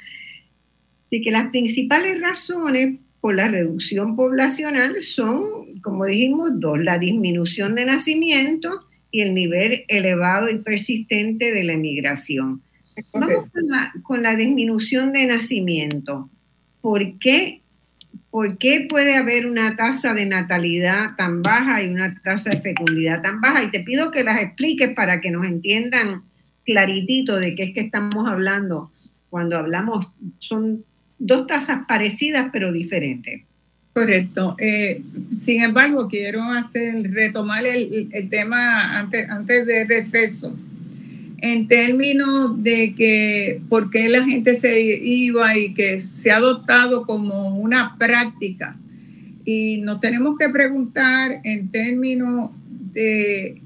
de 1.10 1.22
que 1.22 1.30
las 1.30 1.48
principales 1.48 2.20
razones 2.20 2.98
por 3.22 3.36
la 3.36 3.46
reducción 3.46 4.16
poblacional 4.16 5.00
son, 5.00 5.80
como 5.80 6.06
dijimos, 6.06 6.50
dos, 6.54 6.82
la 6.82 6.98
disminución 6.98 7.76
de 7.76 7.84
nacimiento 7.84 8.88
y 9.12 9.20
el 9.20 9.32
nivel 9.32 9.84
elevado 9.86 10.50
y 10.50 10.58
persistente 10.58 11.52
de 11.52 11.62
la 11.62 11.74
emigración. 11.74 12.62
Vamos 13.12 13.44
con 14.02 14.24
la, 14.24 14.34
disminución 14.34 15.12
de 15.12 15.26
nacimiento. 15.26 16.30
¿Por 16.80 17.16
qué, 17.20 17.62
¿Por 18.28 18.58
qué 18.58 18.88
puede 18.90 19.14
haber 19.14 19.46
una 19.46 19.76
tasa 19.76 20.14
de 20.14 20.26
natalidad 20.26 21.14
tan 21.16 21.42
baja 21.42 21.80
y 21.80 21.90
una 21.90 22.20
tasa 22.24 22.50
de 22.50 22.60
fecundidad 22.60 23.22
tan 23.22 23.40
baja? 23.40 23.62
Y 23.62 23.70
te 23.70 23.84
pido 23.84 24.10
que 24.10 24.24
las 24.24 24.42
expliques 24.42 24.94
para 24.94 25.20
que 25.20 25.30
nos 25.30 25.46
entiendan 25.46 26.24
claritito 26.64 27.36
de 27.36 27.54
qué 27.54 27.62
es 27.62 27.72
que 27.72 27.82
estamos 27.82 28.28
hablando. 28.28 28.90
Cuando 29.30 29.56
hablamos, 29.56 30.08
son 30.40 30.84
dos 31.22 31.46
tasas 31.46 31.86
parecidas 31.86 32.50
pero 32.52 32.72
diferentes. 32.72 33.42
Correcto. 33.94 34.56
Eh, 34.58 35.02
sin 35.32 35.62
embargo, 35.62 36.08
quiero 36.08 36.42
hacer 36.44 37.12
retomar 37.12 37.64
el, 37.66 38.08
tema 38.30 38.98
antes, 38.98 39.28
antes 39.28 39.66
de 39.66 39.84
receso, 39.84 40.56
en 41.38 41.68
términos 41.68 42.62
de 42.62 42.94
que 42.94 43.60
por 43.68 43.90
qué 43.90 44.08
la 44.08 44.24
gente 44.24 44.54
se 44.58 44.80
iba 44.80 45.58
y 45.58 45.74
que 45.74 46.00
se 46.00 46.30
ha 46.30 46.36
adoptado 46.36 47.04
como 47.04 47.58
una 47.58 47.96
práctica. 47.98 48.76
Y 49.44 49.78
nos 49.78 50.00
tenemos 50.00 50.38
que 50.38 50.48
preguntar 50.48 51.40
en 51.44 51.68
términos 51.68 52.52
de, 52.94 53.60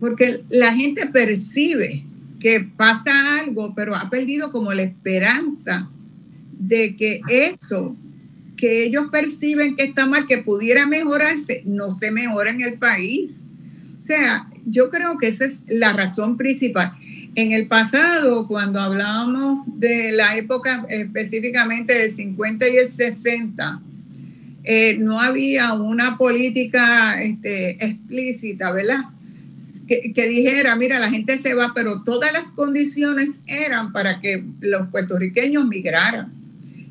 porque 0.00 0.42
la 0.48 0.74
gente 0.74 1.06
percibe 1.06 2.04
que 2.40 2.60
pasa 2.76 3.40
algo, 3.40 3.74
pero 3.74 3.94
ha 3.94 4.08
perdido 4.08 4.50
como 4.50 4.72
la 4.72 4.82
esperanza 4.82 5.90
de 6.58 6.96
que 6.96 7.20
eso 7.28 7.96
que 8.58 8.84
ellos 8.84 9.06
perciben 9.10 9.76
que 9.76 9.84
está 9.84 10.04
mal, 10.04 10.26
que 10.26 10.38
pudiera 10.38 10.86
mejorarse, 10.86 11.62
no 11.64 11.92
se 11.92 12.10
mejora 12.10 12.50
en 12.50 12.60
el 12.60 12.74
país. 12.74 13.44
O 13.96 14.00
sea, 14.00 14.50
yo 14.66 14.90
creo 14.90 15.16
que 15.16 15.28
esa 15.28 15.46
es 15.46 15.62
la 15.68 15.94
razón 15.94 16.36
principal. 16.36 16.92
En 17.34 17.52
el 17.52 17.68
pasado, 17.68 18.46
cuando 18.46 18.80
hablábamos 18.80 19.64
de 19.66 20.12
la 20.12 20.36
época 20.36 20.84
específicamente 20.90 21.94
del 21.94 22.12
50 22.12 22.68
y 22.68 22.76
el 22.76 22.88
60, 22.88 23.80
eh, 24.64 24.98
no 24.98 25.20
había 25.20 25.72
una 25.72 26.18
política 26.18 27.22
este, 27.22 27.82
explícita, 27.84 28.72
¿verdad? 28.72 29.04
Que, 29.86 30.12
que, 30.12 30.28
dijera, 30.28 30.74
mira, 30.76 30.98
la 30.98 31.10
gente 31.10 31.38
se 31.38 31.54
va, 31.54 31.72
pero 31.74 32.02
todas 32.02 32.32
las 32.32 32.46
condiciones 32.52 33.40
eran 33.46 33.92
para 33.92 34.20
que 34.20 34.44
los 34.60 34.88
puertorriqueños 34.88 35.64
migraran 35.66 36.38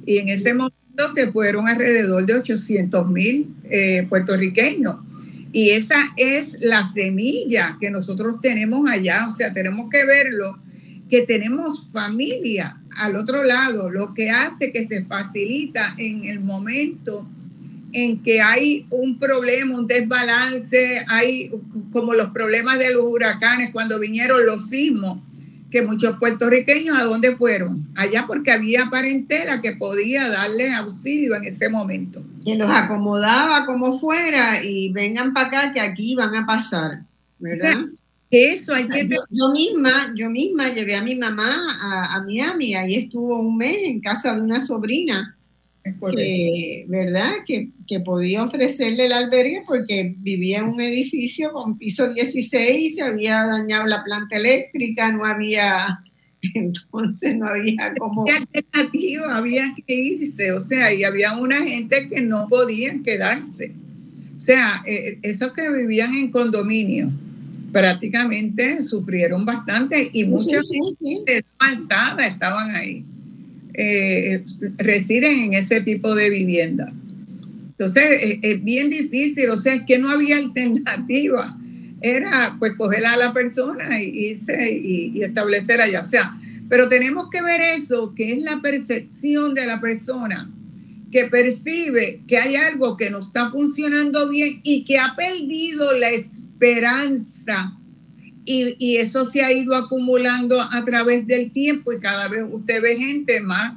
y 0.07 0.19
en 0.19 0.29
ese 0.29 0.53
momento 0.53 1.13
se 1.13 1.31
fueron 1.31 1.67
alrededor 1.67 2.25
de 2.25 2.35
800 2.35 3.09
mil 3.09 3.53
eh, 3.69 4.07
puertorriqueños. 4.07 4.95
Y 5.51 5.71
esa 5.71 6.13
es 6.15 6.57
la 6.61 6.89
semilla 6.93 7.77
que 7.79 7.91
nosotros 7.91 8.37
tenemos 8.41 8.89
allá, 8.89 9.27
o 9.27 9.31
sea, 9.31 9.53
tenemos 9.53 9.89
que 9.91 10.05
verlo, 10.05 10.57
que 11.09 11.23
tenemos 11.23 11.87
familia 11.91 12.81
al 12.95 13.17
otro 13.17 13.43
lado, 13.43 13.89
lo 13.89 14.13
que 14.13 14.29
hace 14.29 14.71
que 14.71 14.87
se 14.87 15.03
facilita 15.03 15.93
en 15.97 16.23
el 16.25 16.39
momento 16.39 17.27
en 17.91 18.23
que 18.23 18.41
hay 18.41 18.85
un 18.89 19.19
problema, 19.19 19.77
un 19.77 19.87
desbalance, 19.87 21.03
hay 21.07 21.51
como 21.91 22.13
los 22.13 22.29
problemas 22.29 22.79
de 22.79 22.93
los 22.93 23.03
huracanes 23.03 23.71
cuando 23.71 23.99
vinieron 23.99 24.45
los 24.45 24.69
sismos, 24.69 25.19
que 25.71 25.81
muchos 25.81 26.17
puertorriqueños 26.17 26.97
a 26.97 27.03
dónde 27.03 27.35
fueron, 27.35 27.87
allá 27.95 28.25
porque 28.25 28.51
había 28.51 28.85
parentela 28.89 29.61
que 29.61 29.73
podía 29.73 30.29
darles 30.29 30.73
auxilio 30.73 31.35
en 31.35 31.45
ese 31.45 31.69
momento. 31.69 32.23
Que 32.45 32.55
los 32.55 32.69
acomodaba 32.69 33.65
como 33.65 33.99
fuera 33.99 34.63
y 34.63 34.91
vengan 34.93 35.33
para 35.33 35.47
acá 35.47 35.73
que 35.73 35.81
aquí 35.81 36.15
van 36.15 36.35
a 36.35 36.45
pasar, 36.45 37.03
¿verdad? 37.39 37.85
Eso 38.29 38.73
hay 38.73 38.87
que... 38.87 39.09
Yo, 39.31 39.51
misma, 39.51 40.13
yo 40.15 40.29
misma 40.29 40.69
llevé 40.69 40.95
a 40.95 41.01
mi 41.01 41.15
mamá 41.15 41.77
a, 41.81 42.15
a 42.15 42.23
Miami, 42.23 42.75
ahí 42.75 42.95
estuvo 42.95 43.39
un 43.39 43.57
mes 43.57 43.77
en 43.83 44.01
casa 44.01 44.35
de 44.35 44.41
una 44.41 44.65
sobrina 44.65 45.36
¿verdad? 46.87 47.31
Que, 47.45 47.69
podía 48.05 48.43
ofrecerle 48.43 49.05
el 49.05 49.13
albergue 49.13 49.63
porque 49.65 50.15
vivía 50.19 50.59
en 50.59 50.65
un 50.65 50.81
edificio 50.81 51.51
con 51.51 51.77
piso 51.77 52.11
16, 52.13 52.95
se 52.95 53.01
había 53.01 53.45
dañado 53.45 53.87
la 53.87 54.03
planta 54.03 54.35
eléctrica, 54.35 55.11
no 55.11 55.25
había, 55.25 55.99
entonces 56.53 57.35
no 57.35 57.47
había 57.47 57.93
como... 57.97 58.25
¿Qué 58.25 58.33
alternativa? 58.33 59.37
Había 59.37 59.75
que 59.85 59.93
irse, 59.93 60.51
o 60.51 60.61
sea, 60.61 60.93
y 60.93 61.03
había 61.03 61.35
una 61.37 61.63
gente 61.63 62.07
que 62.07 62.21
no 62.21 62.47
podían 62.47 63.03
quedarse. 63.03 63.73
O 64.35 64.39
sea, 64.39 64.83
eh, 64.85 65.17
esos 65.23 65.53
que 65.53 65.69
vivían 65.69 66.13
en 66.13 66.29
condominio 66.29 67.11
prácticamente 67.71 68.83
sufrieron 68.83 69.45
bastante 69.45 70.09
y 70.13 70.25
muchas 70.25 70.65
gente 70.69 71.43
avanzadas 71.59 72.27
estaban 72.27 72.75
ahí. 72.75 73.03
Eh, 73.79 74.43
residen 74.77 75.39
en 75.43 75.53
ese 75.53 75.81
tipo 75.81 76.15
de 76.15 76.31
vivienda. 76.31 76.91
Entonces, 77.69 78.03
eh, 78.23 78.39
es, 78.41 78.63
bien 78.63 78.89
difícil, 78.89 79.51
o 79.51 79.57
sea, 79.57 79.75
es 79.75 79.83
que 79.83 79.99
no 79.99 80.09
había 80.09 80.37
alternativa. 80.37 81.55
Era 82.01 82.55
pues 82.57 82.73
coger 82.75 83.05
a 83.05 83.15
la 83.17 83.33
persona 83.33 84.01
y 84.01 84.31
irse 84.31 84.71
y, 84.71 85.21
establecer 85.21 85.79
allá. 85.79 86.01
O 86.01 86.05
sea, 86.05 86.39
pero 86.67 86.89
tenemos 86.89 87.29
que 87.29 87.43
ver 87.43 87.61
eso, 87.77 88.15
que 88.15 88.33
es 88.33 88.39
la 88.39 88.61
percepción 88.63 89.53
de 89.53 89.67
la 89.67 89.79
persona 89.79 90.51
que 91.11 91.25
percibe 91.25 92.21
que 92.27 92.37
hay 92.37 92.55
algo 92.55 92.97
que 92.97 93.11
no 93.11 93.19
está 93.19 93.51
funcionando 93.51 94.27
bien 94.27 94.59
y 94.63 94.85
que 94.85 94.97
ha 94.97 95.15
perdido 95.15 95.93
la 95.93 96.09
esperanza 96.09 97.77
y, 98.47 98.97
eso 98.97 99.29
se 99.29 99.43
ha 99.43 99.51
ido 99.51 99.75
acumulando 99.75 100.61
a 100.61 100.85
través 100.85 101.27
del 101.27 101.51
tiempo 101.51 101.91
y 101.91 101.99
cada 101.99 102.29
vez 102.29 102.45
usted 102.49 102.81
ve 102.81 102.95
gente 102.95 103.41
más 103.41 103.73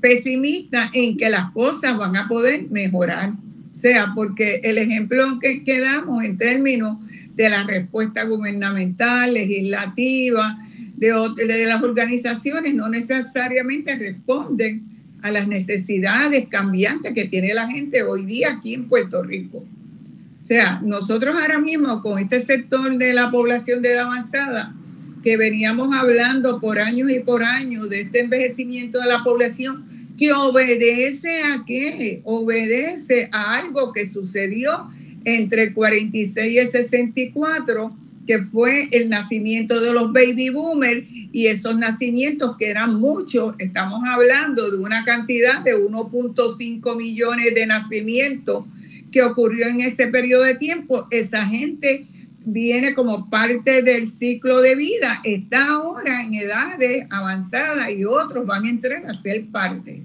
pesimista 0.00 0.90
en 0.92 1.16
que 1.16 1.30
las 1.30 1.52
cosas 1.52 1.96
van 1.96 2.16
a 2.16 2.26
poder 2.26 2.68
mejorar. 2.70 3.34
O 3.72 3.76
sea, 3.76 4.12
porque 4.14 4.60
el 4.64 4.78
ejemplo 4.78 5.38
que, 5.40 5.62
que 5.62 5.78
damos 5.78 6.24
en 6.24 6.36
términos 6.36 6.98
de 7.36 7.48
la 7.48 7.62
respuesta 7.62 8.24
gubernamental, 8.24 9.32
legislativa, 9.32 10.58
de, 10.96 11.12
de 11.46 11.66
las 11.66 11.82
organizaciones, 11.82 12.74
no 12.74 12.88
necesariamente 12.88 13.96
responden 13.96 14.82
a 15.22 15.30
las 15.30 15.46
necesidades 15.46 16.48
cambiantes 16.48 17.14
que 17.14 17.26
tiene 17.26 17.54
la 17.54 17.68
gente 17.68 18.02
hoy 18.02 18.26
día 18.26 18.54
aquí 18.54 18.74
en 18.74 18.88
Puerto 18.88 19.22
Rico. 19.22 19.64
O 20.50 20.52
sea, 20.52 20.80
nosotros 20.82 21.36
ahora 21.40 21.60
mismo 21.60 22.02
con 22.02 22.18
este 22.18 22.42
sector 22.42 22.98
de 22.98 23.14
la 23.14 23.30
población 23.30 23.82
de 23.82 23.92
edad 23.92 24.06
avanzada, 24.06 24.74
que 25.22 25.36
veníamos 25.36 25.96
hablando 25.96 26.58
por 26.60 26.80
años 26.80 27.08
y 27.08 27.20
por 27.20 27.44
años 27.44 27.88
de 27.88 28.00
este 28.00 28.22
envejecimiento 28.22 28.98
de 28.98 29.06
la 29.06 29.22
población, 29.22 29.86
que 30.18 30.32
obedece 30.32 31.44
a 31.44 31.64
qué? 31.64 32.20
Obedece 32.24 33.28
a 33.30 33.58
algo 33.58 33.92
que 33.92 34.08
sucedió 34.08 34.90
entre 35.24 35.62
el 35.62 35.72
46 35.72 36.52
y 36.52 36.58
el 36.58 36.68
64, 36.68 37.96
que 38.26 38.40
fue 38.40 38.88
el 38.90 39.08
nacimiento 39.08 39.80
de 39.80 39.92
los 39.92 40.12
baby 40.12 40.50
boomers 40.50 41.04
y 41.32 41.46
esos 41.46 41.78
nacimientos 41.78 42.56
que 42.56 42.70
eran 42.70 42.96
muchos, 42.96 43.54
estamos 43.60 44.02
hablando 44.04 44.68
de 44.68 44.78
una 44.78 45.04
cantidad 45.04 45.60
de 45.60 45.76
1.5 45.76 46.96
millones 46.96 47.54
de 47.54 47.66
nacimientos 47.68 48.64
que 49.10 49.22
ocurrió 49.22 49.66
en 49.66 49.80
ese 49.80 50.08
periodo 50.08 50.44
de 50.44 50.56
tiempo, 50.56 51.06
esa 51.10 51.46
gente 51.46 52.06
viene 52.44 52.94
como 52.94 53.28
parte 53.28 53.82
del 53.82 54.10
ciclo 54.10 54.60
de 54.60 54.74
vida, 54.74 55.20
está 55.24 55.72
ahora 55.72 56.22
en 56.22 56.34
edades 56.34 57.06
avanzadas 57.10 57.90
y 57.90 58.04
otros 58.04 58.46
van 58.46 58.64
a 58.64 58.70
entrar 58.70 59.06
a 59.06 59.22
ser 59.22 59.46
parte. 59.46 60.02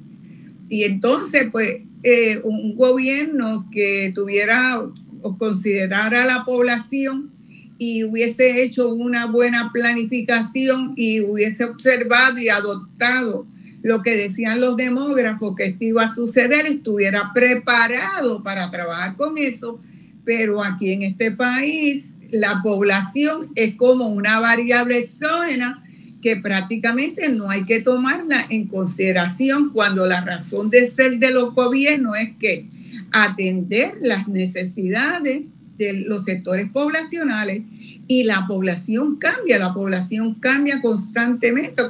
Y 0.69 0.83
entonces, 0.83 1.49
pues, 1.51 1.81
eh, 2.03 2.39
un 2.43 2.75
gobierno 2.75 3.67
que 3.71 4.11
tuviera 4.13 4.81
o 5.21 5.37
considerara 5.37 6.23
a 6.23 6.25
la 6.25 6.45
población 6.45 7.31
y 7.77 8.03
hubiese 8.03 8.63
hecho 8.63 8.93
una 8.93 9.25
buena 9.25 9.71
planificación 9.73 10.93
y 10.95 11.21
hubiese 11.21 11.65
observado 11.65 12.37
y 12.39 12.49
adoptado 12.49 13.47
lo 13.85 14.01
que 14.01 14.15
decían 14.15 14.61
los 14.61 14.77
demógrafos 14.77 15.55
que 15.55 15.65
esto 15.65 15.85
iba 15.85 16.05
a 16.05 16.11
suceder, 16.11 16.65
estuviera 16.65 17.29
preparado 17.35 18.41
para 18.41 18.71
trabajar 18.71 19.15
con 19.15 19.37
eso, 19.37 19.79
pero 20.23 20.63
aquí 20.63 20.91
en 20.91 21.03
este 21.03 21.29
país 21.29 22.15
la 22.31 22.61
población 22.63 23.41
es 23.53 23.75
como 23.75 24.07
una 24.07 24.39
variable 24.39 24.97
exógena 24.97 25.83
que 26.19 26.35
prácticamente 26.35 27.29
no 27.29 27.51
hay 27.51 27.63
que 27.65 27.79
tomarla 27.79 28.43
en 28.49 28.65
consideración 28.65 29.69
cuando 29.69 30.07
la 30.07 30.21
razón 30.21 30.71
de 30.71 30.87
ser 30.87 31.19
de 31.19 31.29
los 31.29 31.53
gobiernos 31.53 32.17
es 32.17 32.31
que 32.39 32.65
atender 33.11 33.99
las 34.01 34.27
necesidades 34.27 35.43
de 35.77 35.93
los 36.07 36.23
sectores 36.23 36.71
poblacionales 36.71 37.61
y 38.07 38.23
la 38.23 38.45
población 38.47 39.15
cambia, 39.15 39.57
la 39.57 39.73
población 39.73 40.35
cambia 40.35 40.81
constantemente 40.81 41.83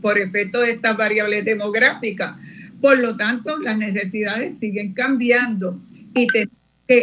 por, 0.00 0.18
efecto 0.18 0.60
de 0.60 0.72
estas 0.72 0.96
variables 0.96 1.44
demográficas. 1.44 2.34
Por 2.80 2.98
lo 2.98 3.16
tanto, 3.16 3.58
las 3.58 3.78
necesidades 3.78 4.58
siguen 4.58 4.92
cambiando. 4.92 5.80
Y 6.14 6.26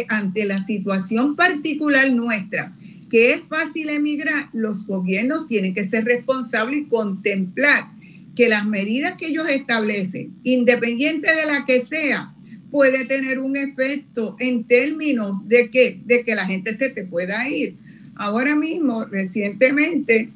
ante 0.08 0.44
la 0.44 0.62
situación 0.62 1.34
particular 1.34 2.12
nuestra, 2.12 2.74
que 3.08 3.32
es 3.32 3.40
fácil 3.48 3.88
emigrar, 3.88 4.50
los 4.52 4.86
gobiernos 4.86 5.48
tienen 5.48 5.74
que 5.74 5.88
ser 5.88 6.04
responsables 6.04 6.82
y 6.82 6.84
contemplar 6.84 7.88
que 8.36 8.48
las 8.48 8.66
medidas 8.66 9.16
que 9.16 9.28
ellos 9.28 9.48
establecen, 9.48 10.34
independiente 10.44 11.34
de 11.34 11.46
la 11.46 11.64
que 11.64 11.80
sea, 11.80 12.34
puede 12.70 13.06
tener 13.06 13.40
un 13.40 13.56
efecto 13.56 14.36
en 14.38 14.64
términos 14.64 15.36
de 15.48 15.70
que, 15.70 16.00
de 16.04 16.24
que 16.24 16.36
la 16.36 16.46
gente 16.46 16.76
se 16.76 16.90
te 16.90 17.02
pueda 17.04 17.48
ir 17.48 17.76
Ahora 18.20 18.54
mismo, 18.54 19.06
recientemente, 19.06 20.28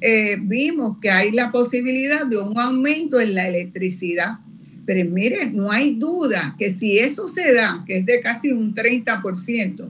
eh, 0.00 0.38
vimos 0.42 0.98
que 1.00 1.08
hay 1.08 1.30
la 1.30 1.52
posibilidad 1.52 2.26
de 2.26 2.36
un 2.36 2.58
aumento 2.58 3.20
en 3.20 3.36
la 3.36 3.48
electricidad. 3.48 4.40
Pero 4.84 5.08
miren, 5.08 5.56
no 5.56 5.70
hay 5.70 5.94
duda 5.94 6.56
que 6.58 6.74
si 6.74 6.98
eso 6.98 7.28
se 7.28 7.54
da, 7.54 7.84
que 7.86 7.98
es 7.98 8.06
de 8.06 8.20
casi 8.22 8.50
un 8.50 8.74
30%, 8.74 9.88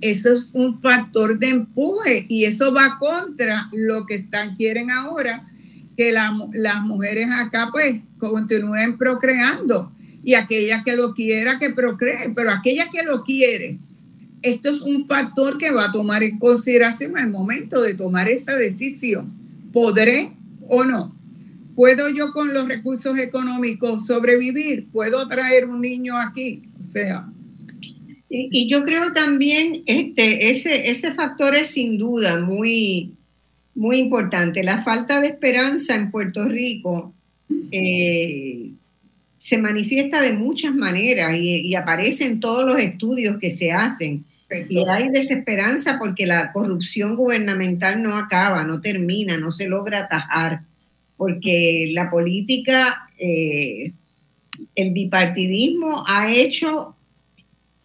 eso 0.00 0.36
es 0.36 0.50
un 0.52 0.80
factor 0.80 1.40
de 1.40 1.48
empuje 1.48 2.24
y 2.28 2.44
eso 2.44 2.72
va 2.72 3.00
contra 3.00 3.68
lo 3.72 4.06
que 4.06 4.14
están, 4.14 4.54
quieren 4.54 4.92
ahora, 4.92 5.44
que 5.96 6.12
las 6.12 6.82
mujeres 6.84 7.26
acá 7.32 7.70
pues 7.72 8.04
continúen 8.18 8.96
procreando 8.96 9.92
y 10.22 10.34
aquellas 10.34 10.84
que 10.84 10.94
lo 10.94 11.14
quiera 11.14 11.58
que 11.58 11.70
procreen, 11.70 12.32
pero 12.36 12.52
aquellas 12.52 12.90
que 12.90 13.02
lo 13.02 13.24
quieren 13.24 13.85
esto 14.46 14.70
es 14.70 14.80
un 14.80 15.06
factor 15.06 15.58
que 15.58 15.72
va 15.72 15.86
a 15.86 15.92
tomar 15.92 16.22
en 16.22 16.38
consideración 16.38 17.18
al 17.18 17.30
momento 17.30 17.82
de 17.82 17.94
tomar 17.94 18.28
esa 18.28 18.54
decisión. 18.56 19.32
¿Podré 19.72 20.30
o 20.68 20.84
no? 20.84 21.16
¿Puedo 21.74 22.08
yo 22.08 22.32
con 22.32 22.54
los 22.54 22.68
recursos 22.68 23.18
económicos 23.18 24.06
sobrevivir? 24.06 24.86
¿Puedo 24.92 25.26
traer 25.28 25.66
un 25.66 25.80
niño 25.80 26.16
aquí? 26.16 26.62
O 26.80 26.82
sea. 26.84 27.26
Y, 28.30 28.68
yo 28.68 28.84
creo 28.84 29.12
también 29.12 29.82
este, 29.86 30.50
ese, 30.50 30.90
ese 30.90 31.12
factor 31.12 31.54
es 31.54 31.68
sin 31.68 31.98
duda 31.98 32.38
muy, 32.38 33.12
muy 33.74 33.98
importante. 33.98 34.62
La 34.62 34.82
falta 34.82 35.20
de 35.20 35.28
esperanza 35.28 35.94
en 35.96 36.10
Puerto 36.10 36.44
Rico 36.44 37.12
eh, 37.70 38.70
se 39.38 39.58
manifiesta 39.58 40.20
de 40.22 40.32
muchas 40.32 40.74
maneras 40.74 41.36
y, 41.36 41.66
y 41.66 41.74
aparece 41.74 42.24
en 42.24 42.40
todos 42.40 42.64
los 42.64 42.80
estudios 42.80 43.38
que 43.38 43.50
se 43.50 43.72
hacen. 43.72 44.24
Y 44.68 44.84
hay 44.88 45.08
desesperanza 45.10 45.98
porque 45.98 46.26
la 46.26 46.52
corrupción 46.52 47.16
gubernamental 47.16 48.02
no 48.02 48.16
acaba, 48.16 48.62
no 48.64 48.80
termina, 48.80 49.36
no 49.36 49.50
se 49.50 49.66
logra 49.66 50.00
atajar, 50.00 50.60
porque 51.16 51.90
la 51.92 52.10
política, 52.10 53.08
eh, 53.18 53.92
el 54.74 54.92
bipartidismo 54.92 56.04
ha 56.06 56.32
hecho 56.32 56.96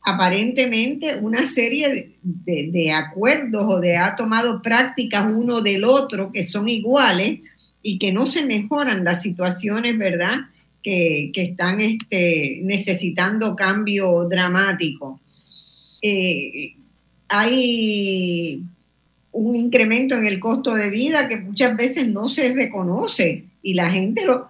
aparentemente 0.03 1.15
una 1.15 1.45
serie 1.45 2.15
de, 2.23 2.91
acuerdos 2.91 3.65
o 3.67 3.79
de 3.79 3.97
ha 3.97 4.15
tomado 4.15 4.61
prácticas 4.61 5.27
uno 5.31 5.61
del 5.61 5.83
otro 5.83 6.31
que 6.31 6.47
son 6.47 6.67
iguales 6.67 7.39
y 7.83 7.99
que 7.99 8.11
no 8.11 8.25
se 8.25 8.43
mejoran 8.43 9.03
las 9.03 9.21
situaciones, 9.21 9.97
¿verdad? 9.97 10.37
Que, 10.83 11.31
están 11.35 11.81
este, 11.81 12.59
necesitando 12.63 13.55
cambio 13.55 14.27
dramático. 14.27 15.19
Eh, 16.01 16.75
hay 17.27 18.63
un 19.31 19.55
incremento 19.55 20.15
en 20.15 20.25
el 20.25 20.39
costo 20.39 20.73
de 20.73 20.89
vida 20.89 21.27
que 21.27 21.37
muchas 21.37 21.75
veces 21.77 22.07
no 22.07 22.27
se 22.27 22.53
reconoce 22.53 23.45
y 23.61 23.73
la 23.73 23.89
gente 23.89 24.25
lo, 24.25 24.49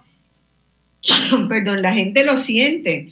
perdón, 1.48 1.82
la 1.82 1.92
gente 1.92 2.24
lo 2.24 2.36
siente. 2.36 3.08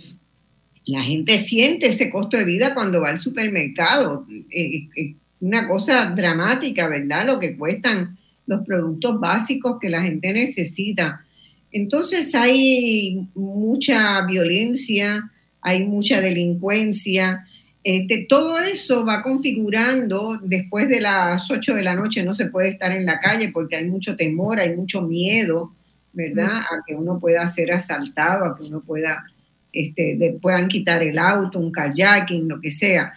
La 0.86 1.02
gente 1.02 1.38
siente 1.38 1.88
ese 1.88 2.10
costo 2.10 2.36
de 2.36 2.44
vida 2.44 2.74
cuando 2.74 3.00
va 3.00 3.10
al 3.10 3.20
supermercado. 3.20 4.26
Es 4.50 5.14
una 5.40 5.68
cosa 5.68 6.06
dramática, 6.06 6.88
¿verdad? 6.88 7.26
Lo 7.26 7.38
que 7.38 7.56
cuestan 7.56 8.18
los 8.46 8.66
productos 8.66 9.20
básicos 9.20 9.78
que 9.80 9.88
la 9.88 10.02
gente 10.02 10.32
necesita. 10.32 11.24
Entonces 11.70 12.34
hay 12.34 13.28
mucha 13.34 14.22
violencia, 14.26 15.30
hay 15.60 15.84
mucha 15.84 16.20
delincuencia, 16.20 17.46
este, 17.82 18.26
todo 18.28 18.58
eso 18.58 19.06
va 19.06 19.22
configurando, 19.22 20.38
después 20.42 20.88
de 20.88 21.00
las 21.00 21.50
8 21.50 21.74
de 21.74 21.82
la 21.82 21.94
noche 21.94 22.22
no 22.22 22.34
se 22.34 22.46
puede 22.46 22.68
estar 22.68 22.92
en 22.92 23.06
la 23.06 23.20
calle 23.20 23.50
porque 23.52 23.76
hay 23.76 23.86
mucho 23.86 24.16
temor, 24.16 24.60
hay 24.60 24.76
mucho 24.76 25.02
miedo, 25.02 25.74
¿verdad? 26.12 26.58
A 26.58 26.82
que 26.86 26.94
uno 26.94 27.18
pueda 27.18 27.46
ser 27.46 27.72
asaltado, 27.72 28.44
a 28.44 28.56
que 28.56 28.64
uno 28.64 28.82
pueda, 28.82 29.24
este, 29.72 30.36
puedan 30.42 30.68
quitar 30.68 31.02
el 31.02 31.18
auto, 31.18 31.58
un 31.58 31.72
kayaking, 31.72 32.48
lo 32.48 32.60
que 32.60 32.70
sea. 32.70 33.14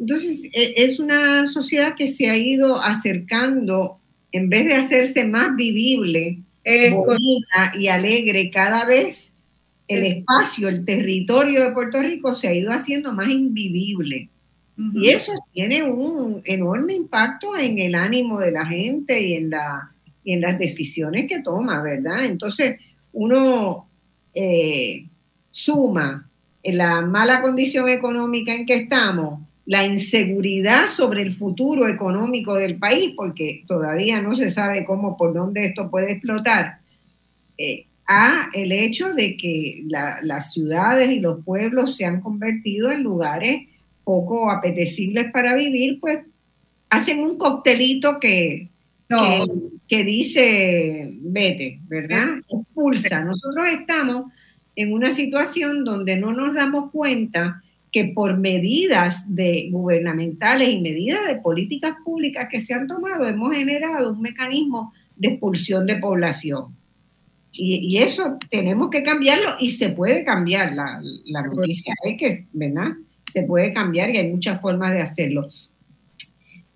Entonces, 0.00 0.40
e, 0.52 0.74
es 0.76 0.98
una 0.98 1.46
sociedad 1.46 1.94
que 1.94 2.08
se 2.08 2.28
ha 2.28 2.36
ido 2.36 2.82
acercando, 2.82 4.00
en 4.32 4.48
vez 4.48 4.64
de 4.64 4.74
hacerse 4.74 5.24
más 5.24 5.54
vivible, 5.54 6.38
bonita 6.92 7.72
y 7.74 7.88
alegre 7.88 8.50
cada 8.50 8.84
vez, 8.84 9.29
el 9.90 10.04
espacio, 10.04 10.68
el 10.68 10.84
territorio 10.84 11.64
de 11.64 11.72
Puerto 11.72 12.00
Rico 12.00 12.34
se 12.34 12.48
ha 12.48 12.54
ido 12.54 12.72
haciendo 12.72 13.12
más 13.12 13.28
invivible. 13.28 14.28
Y 14.94 15.10
eso 15.10 15.32
tiene 15.52 15.82
un 15.82 16.40
enorme 16.46 16.94
impacto 16.94 17.54
en 17.54 17.78
el 17.78 17.94
ánimo 17.94 18.40
de 18.40 18.50
la 18.50 18.64
gente 18.64 19.20
y 19.20 19.34
en, 19.34 19.50
la, 19.50 19.92
en 20.24 20.40
las 20.40 20.58
decisiones 20.58 21.28
que 21.28 21.40
toma, 21.40 21.82
¿verdad? 21.82 22.24
Entonces, 22.24 22.80
uno 23.12 23.90
eh, 24.32 25.06
suma 25.50 26.30
en 26.62 26.78
la 26.78 27.02
mala 27.02 27.42
condición 27.42 27.90
económica 27.90 28.54
en 28.54 28.64
que 28.64 28.76
estamos 28.76 29.40
la 29.66 29.86
inseguridad 29.86 30.86
sobre 30.88 31.22
el 31.22 31.32
futuro 31.32 31.86
económico 31.86 32.54
del 32.54 32.76
país, 32.76 33.12
porque 33.14 33.62
todavía 33.66 34.20
no 34.20 34.34
se 34.34 34.50
sabe 34.50 34.84
cómo, 34.84 35.16
por 35.16 35.34
dónde 35.34 35.66
esto 35.66 35.90
puede 35.90 36.12
explotar, 36.12 36.78
eh, 37.56 37.86
a 38.12 38.50
el 38.52 38.72
hecho 38.72 39.14
de 39.14 39.36
que 39.36 39.84
las 39.86 40.52
ciudades 40.52 41.10
y 41.10 41.20
los 41.20 41.44
pueblos 41.44 41.96
se 41.96 42.04
han 42.04 42.20
convertido 42.20 42.90
en 42.90 43.04
lugares 43.04 43.68
poco 44.02 44.50
apetecibles 44.50 45.30
para 45.30 45.54
vivir, 45.54 46.00
pues 46.00 46.18
hacen 46.88 47.20
un 47.20 47.38
coctelito 47.38 48.18
que, 48.18 48.68
que, 49.86 50.04
dice 50.04 51.08
vete, 51.20 51.78
¿verdad? 51.86 52.40
Expulsa. 52.48 53.20
Nosotros 53.20 53.68
estamos 53.68 54.32
en 54.74 54.92
una 54.92 55.12
situación 55.12 55.84
donde 55.84 56.16
no 56.16 56.32
nos 56.32 56.52
damos 56.52 56.90
cuenta 56.90 57.62
que 57.92 58.06
por 58.06 58.36
medidas 58.36 59.22
de 59.28 59.68
gubernamentales 59.70 60.68
y 60.68 60.80
medidas 60.80 61.28
de 61.28 61.36
políticas 61.36 61.94
públicas 62.04 62.48
que 62.50 62.58
se 62.58 62.74
han 62.74 62.88
tomado, 62.88 63.24
hemos 63.28 63.56
generado 63.56 64.10
un 64.10 64.20
mecanismo 64.20 64.92
de 65.14 65.28
expulsión 65.28 65.86
de 65.86 65.94
población. 65.94 66.79
Y, 67.52 67.98
eso 67.98 68.38
tenemos 68.48 68.90
que 68.90 69.02
cambiarlo 69.02 69.50
y 69.58 69.70
se 69.70 69.90
puede 69.90 70.24
cambiar. 70.24 70.72
La, 70.72 71.02
la 71.26 71.42
noticia 71.42 71.94
es 72.04 72.18
que, 72.18 72.46
¿verdad? 72.52 72.92
Se 73.32 73.42
puede 73.42 73.72
cambiar 73.72 74.10
y 74.10 74.16
hay 74.18 74.28
muchas 74.30 74.60
formas 74.60 74.92
de 74.92 75.02
hacerlo. 75.02 75.48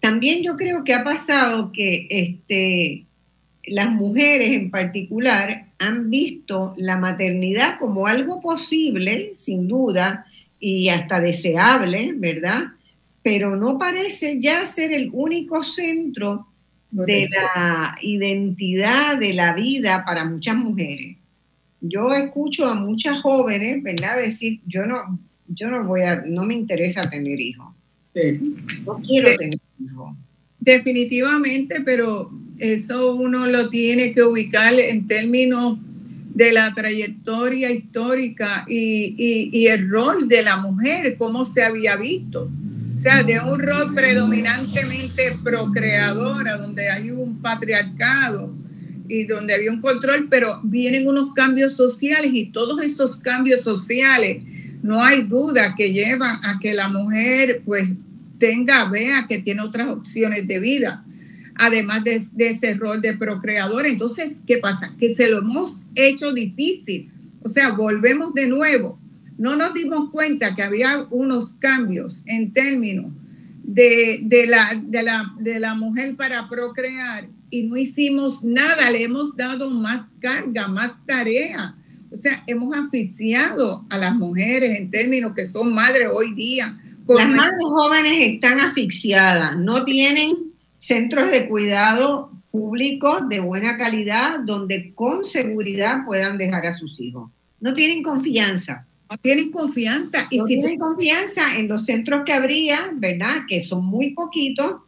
También 0.01 0.43
yo 0.43 0.57
creo 0.57 0.85
que 0.85 0.93
ha 0.93 1.03
pasado 1.03 1.73
que 1.73 2.07
este, 2.11 3.07
las 3.67 3.91
mujeres 3.91 4.51
en 4.51 4.71
particular 4.71 5.69
han 5.79 6.11
visto 6.11 6.75
la 6.77 6.99
maternidad 6.99 7.79
como 7.79 8.07
algo 8.07 8.41
posible, 8.41 9.35
sin 9.39 9.69
duda, 9.69 10.27
y 10.61 10.89
hasta 10.89 11.21
deseable, 11.21 12.13
¿verdad? 12.17 12.65
Pero 13.23 13.57
no 13.57 13.79
parece 13.79 14.41
ya 14.41 14.65
ser 14.67 14.93
el 14.93 15.11
único 15.13 15.63
centro 15.63 16.49
de 16.95 17.29
la 17.29 17.97
identidad 18.01 19.19
de 19.19 19.35
la 19.35 19.55
vida 19.55 20.05
para 20.05 20.25
muchas 20.25 20.57
mujeres. 20.57 21.17
Yo 21.81 22.13
escucho 22.13 22.67
a 22.67 22.75
muchas 22.75 23.21
jóvenes, 23.21 23.83
¿verdad? 23.83 24.19
Decir, 24.19 24.61
yo 24.67 24.87
no, 24.87 25.19
yo 25.49 25.69
no 25.71 25.85
voy 25.85 26.03
a, 26.03 26.23
no 26.27 26.45
me 26.45 26.55
interesa 26.55 27.11
tener 27.11 27.41
hijos. 27.41 27.75
No 28.87 28.97
quiero 28.99 29.37
tener 29.37 29.59
hijos. 29.83 30.17
Definitivamente, 30.61 31.83
pero 31.85 32.31
eso 32.59 33.15
uno 33.15 33.47
lo 33.47 33.69
tiene 33.69 34.13
que 34.13 34.23
ubicar 34.23 34.73
en 34.75 35.07
términos 35.07 35.79
de 36.33 36.53
la 36.53 36.73
trayectoria 36.75 37.71
histórica 37.71 38.65
y, 38.69 39.51
y, 39.53 39.67
el 39.69 39.89
rol 39.89 40.29
de 40.29 40.43
la 40.43 40.57
mujer, 40.57 41.17
cómo 41.17 41.45
se 41.45 41.63
había 41.63 41.97
visto. 41.97 42.51
O 42.95 42.99
sea, 42.99 43.23
de 43.23 43.41
un 43.41 43.59
rol 43.59 43.95
predominantemente 43.95 45.39
procreadora, 45.43 46.57
donde 46.57 46.89
hay 46.89 47.11
un 47.11 47.41
patriarcado 47.41 48.55
y 49.09 49.25
donde 49.25 49.55
había 49.55 49.71
un 49.71 49.81
control, 49.81 50.29
pero 50.31 50.61
vienen 50.63 51.07
unos 51.07 51.35
cambios 51.35 51.75
sociales 51.77 52.31
y 52.33 52.47
todos 52.47 52.83
esos 52.83 53.19
cambios 53.19 53.63
sociales, 53.63 54.43
no 54.83 55.03
hay 55.03 55.23
duda 55.23 55.75
que 55.77 55.93
llevan 55.93 56.39
a 56.45 56.59
que 56.61 56.75
la 56.75 56.89
mujer 56.89 57.63
pues 57.65 57.89
tenga, 58.39 58.85
vea 58.87 59.27
que 59.29 59.39
tiene 59.39 59.63
otras 59.63 59.89
opciones 59.89 60.47
de 60.47 60.59
vida 60.61 61.05
además 61.57 62.03
de, 62.05 62.27
ese 62.39 62.75
rol 62.75 63.01
de 63.01 63.15
procreador. 63.15 63.87
Entonces, 63.87 64.43
¿qué 64.47 64.59
pasa? 64.59 64.95
Que 64.99 65.15
se 65.15 65.29
lo 65.29 65.39
hemos 65.39 65.83
hecho 65.95 66.33
difícil. 66.33 67.11
O 67.43 67.49
sea, 67.49 67.71
volvemos 67.71 68.35
de 68.35 68.49
nuevo. 68.49 68.99
No 69.37 69.57
nos 69.57 69.75
dimos 69.75 70.11
cuenta 70.11 70.55
que 70.55 70.63
había 70.63 71.07
unos 71.11 71.55
cambios 71.55 72.23
en 72.27 72.53
términos 72.53 73.13
de, 73.63 74.47
la, 74.49 74.81
de, 74.83 75.03
la, 75.03 75.35
de 75.39 75.59
la 75.59 75.75
mujer 75.75 76.17
para 76.17 76.49
procrear 76.49 77.29
y 77.51 77.63
no 77.63 77.77
hicimos 77.77 78.43
nada, 78.43 78.91
le 78.91 79.05
hemos 79.05 79.37
dado 79.37 79.71
más 79.71 80.13
carga, 80.21 80.67
más 80.67 80.93
tarea. 81.07 81.77
O 82.11 82.17
sea, 82.17 82.43
hemos 82.49 82.77
asfixiado 82.77 83.85
a 83.91 83.99
las 83.99 84.15
mujeres 84.17 84.79
en 84.79 84.91
términos 84.91 85.35
que 85.37 85.47
son 85.47 85.73
madres 85.73 86.09
hoy 86.13 86.35
día. 86.35 86.77
Las 87.07 87.29
madres 87.29 87.63
jóvenes 87.63 88.35
están 88.35 88.61
asfixiadas, 88.61 89.57
no 89.57 89.85
tienen 89.85 90.53
centros 90.77 91.31
de 91.31 91.49
cuidado 91.49 92.33
públicos 92.51 93.29
de 93.29 93.41
buena 93.41 93.77
calidad 93.77 94.41
donde 94.41 94.93
con 94.95 95.25
seguridad 95.25 96.05
puedan 96.05 96.39
dejar 96.39 96.67
a 96.67 96.77
sus 96.77 96.99
hijos. 97.01 97.31
No 97.61 97.75
tienen 97.75 98.03
confianza. 98.03 98.87
No 99.11 99.17
tienen 99.19 99.51
confianza. 99.51 100.27
Y 100.31 100.39
no 100.39 100.45
tienen 100.45 100.79
confianza 100.79 101.59
en 101.59 101.69
los 101.69 101.85
centros 101.85 102.23
que 102.25 102.33
habría, 102.33 102.91
¿verdad? 102.95 103.43
Que 103.49 103.63
son 103.63 103.85
muy 103.85 104.11
poquitos. 104.11 104.83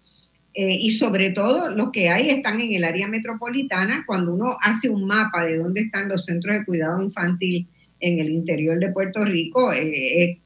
Eh, 0.55 0.77
y 0.81 0.93
sobre 0.93 1.33
todo 1.33 1.69
los 1.69 1.91
que 1.91 2.09
hay 2.09 2.31
están 2.31 2.61
en 2.61 2.73
el 2.73 2.85
área 2.85 3.09
metropolitana. 3.09 4.05
Cuando 4.07 4.35
uno 4.35 4.57
hace 4.63 4.89
un 4.89 5.05
mapa 5.05 5.45
de 5.45 5.59
dónde 5.59 5.83
están 5.83 6.09
los 6.09 6.25
centros 6.25 6.59
de 6.59 6.65
cuidado 6.65 7.03
infantil 7.03 7.67
en 8.01 8.19
el 8.19 8.31
interior 8.31 8.79
de 8.79 8.91
Puerto 8.91 9.25
Rico, 9.25 9.73
eh, 9.73 10.39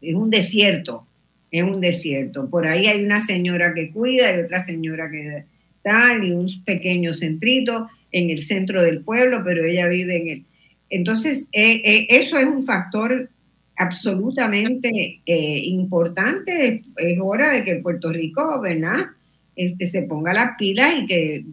es 0.00 0.14
un 0.14 0.28
desierto 0.30 1.06
es 1.50 1.62
un 1.62 1.80
desierto. 1.80 2.48
Por 2.48 2.66
ahí 2.66 2.86
hay 2.86 3.04
una 3.04 3.20
señora 3.20 3.74
que 3.74 3.90
cuida 3.90 4.34
y 4.36 4.40
otra 4.40 4.64
señora 4.64 5.10
que 5.10 5.44
está 5.76 6.14
y 6.22 6.32
un 6.32 6.48
pequeño 6.64 7.14
centrito 7.14 7.88
en 8.12 8.30
el 8.30 8.38
centro 8.42 8.82
del 8.82 9.02
pueblo, 9.02 9.42
pero 9.44 9.64
ella 9.64 9.86
vive 9.88 10.16
en 10.16 10.28
el... 10.28 10.44
Entonces, 10.90 11.46
eh, 11.52 11.82
eh, 11.84 12.06
eso 12.08 12.38
es 12.38 12.46
un 12.46 12.64
factor 12.64 13.28
absolutamente 13.76 15.20
eh, 15.26 15.60
importante. 15.64 16.82
Es 16.96 17.18
hora 17.20 17.52
de 17.52 17.64
que 17.64 17.76
Puerto 17.76 18.10
Rico, 18.10 18.60
¿verdad? 18.60 19.06
Este, 19.54 19.86
se 19.86 20.02
ponga 20.02 20.32
las 20.32 20.56
pilas 20.56 20.94
y 20.98 21.06
que 21.06 21.44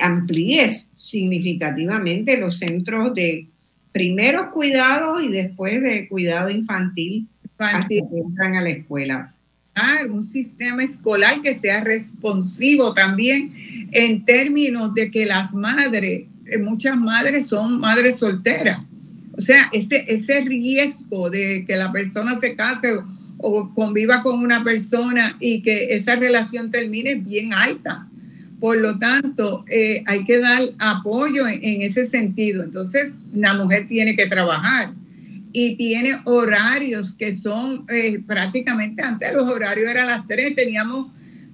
amplíe 0.00 0.68
significativamente 0.94 2.36
los 2.36 2.58
centros 2.58 3.14
de 3.14 3.46
primeros 3.92 4.48
cuidados 4.48 5.22
y 5.22 5.28
después 5.28 5.82
de 5.82 6.06
cuidado 6.06 6.50
infantil 6.50 7.26
entran 7.58 8.56
a 8.56 8.62
la 8.62 8.70
escuela. 8.70 9.34
un 10.10 10.24
sistema 10.24 10.82
escolar 10.82 11.40
que 11.40 11.54
sea 11.54 11.82
responsivo 11.82 12.92
también 12.92 13.52
en 13.92 14.24
términos 14.26 14.92
de 14.94 15.10
que 15.10 15.24
las 15.24 15.54
madres, 15.54 16.24
muchas 16.58 16.96
madres 16.96 17.46
son 17.46 17.78
madres 17.78 18.18
solteras. 18.18 18.80
O 19.32 19.40
sea, 19.40 19.70
ese, 19.72 20.04
ese 20.08 20.40
riesgo 20.42 21.30
de 21.30 21.64
que 21.66 21.76
la 21.76 21.92
persona 21.92 22.38
se 22.38 22.56
case 22.56 22.98
o, 23.38 23.74
conviva 23.74 24.22
con 24.22 24.40
una 24.40 24.62
persona 24.62 25.36
y 25.40 25.62
que 25.62 25.94
esa 25.94 26.16
relación 26.16 26.70
termine 26.70 27.12
es 27.12 27.24
bien 27.24 27.54
alta. 27.54 28.06
Por 28.58 28.76
lo 28.76 28.98
tanto, 28.98 29.64
eh, 29.70 30.02
hay 30.06 30.24
que 30.24 30.38
dar 30.38 30.60
apoyo 30.78 31.48
en, 31.48 31.80
ese 31.80 32.06
sentido. 32.06 32.62
Entonces, 32.62 33.14
la 33.32 33.54
mujer 33.54 33.88
tiene 33.88 34.14
que 34.14 34.26
trabajar 34.26 34.92
y 35.52 35.76
tiene 35.76 36.16
horarios 36.24 37.14
que 37.14 37.34
son 37.34 37.86
eh, 37.88 38.22
prácticamente 38.26 39.02
antes 39.02 39.32
los 39.32 39.48
horarios 39.48 39.90
eran 39.90 40.08
las 40.08 40.26
tres, 40.26 40.54
teníamos, 40.54 41.10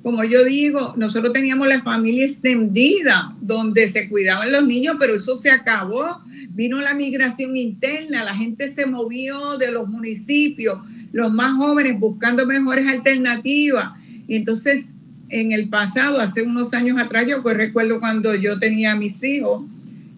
como 0.07 0.23
yo 0.23 0.45
digo, 0.45 0.95
nosotros 0.97 1.33
teníamos 1.33 1.67
la 1.67 1.83
familia 1.83 2.27
extendida 2.27 3.35
donde 3.41 3.91
se 3.91 4.09
cuidaban 4.09 4.53
los 4.53 4.65
niños, 4.65 4.95
pero 5.01 5.17
eso 5.17 5.37
se 5.37 5.51
acabó, 5.51 6.23
vino 6.51 6.81
la 6.81 6.95
migración 6.95 7.57
interna, 7.57 8.23
la 8.23 8.37
gente 8.37 8.71
se 8.71 8.87
movió 8.87 9.59
de 9.59 9.73
los 9.73 9.89
municipios, 9.89 10.79
los 11.11 11.33
más 11.33 11.55
jóvenes 11.55 11.99
buscando 11.99 12.47
mejores 12.47 12.87
alternativas. 12.87 13.95
Y 14.29 14.37
entonces, 14.37 14.93
en 15.29 15.51
el 15.51 15.69
pasado, 15.71 16.21
hace 16.21 16.43
unos 16.43 16.73
años 16.73 17.01
atrás, 17.01 17.27
yo 17.27 17.43
recuerdo 17.43 17.99
cuando 17.99 18.33
yo 18.37 18.61
tenía 18.61 18.93
a 18.93 18.97
mis 18.97 19.21
hijos, 19.25 19.65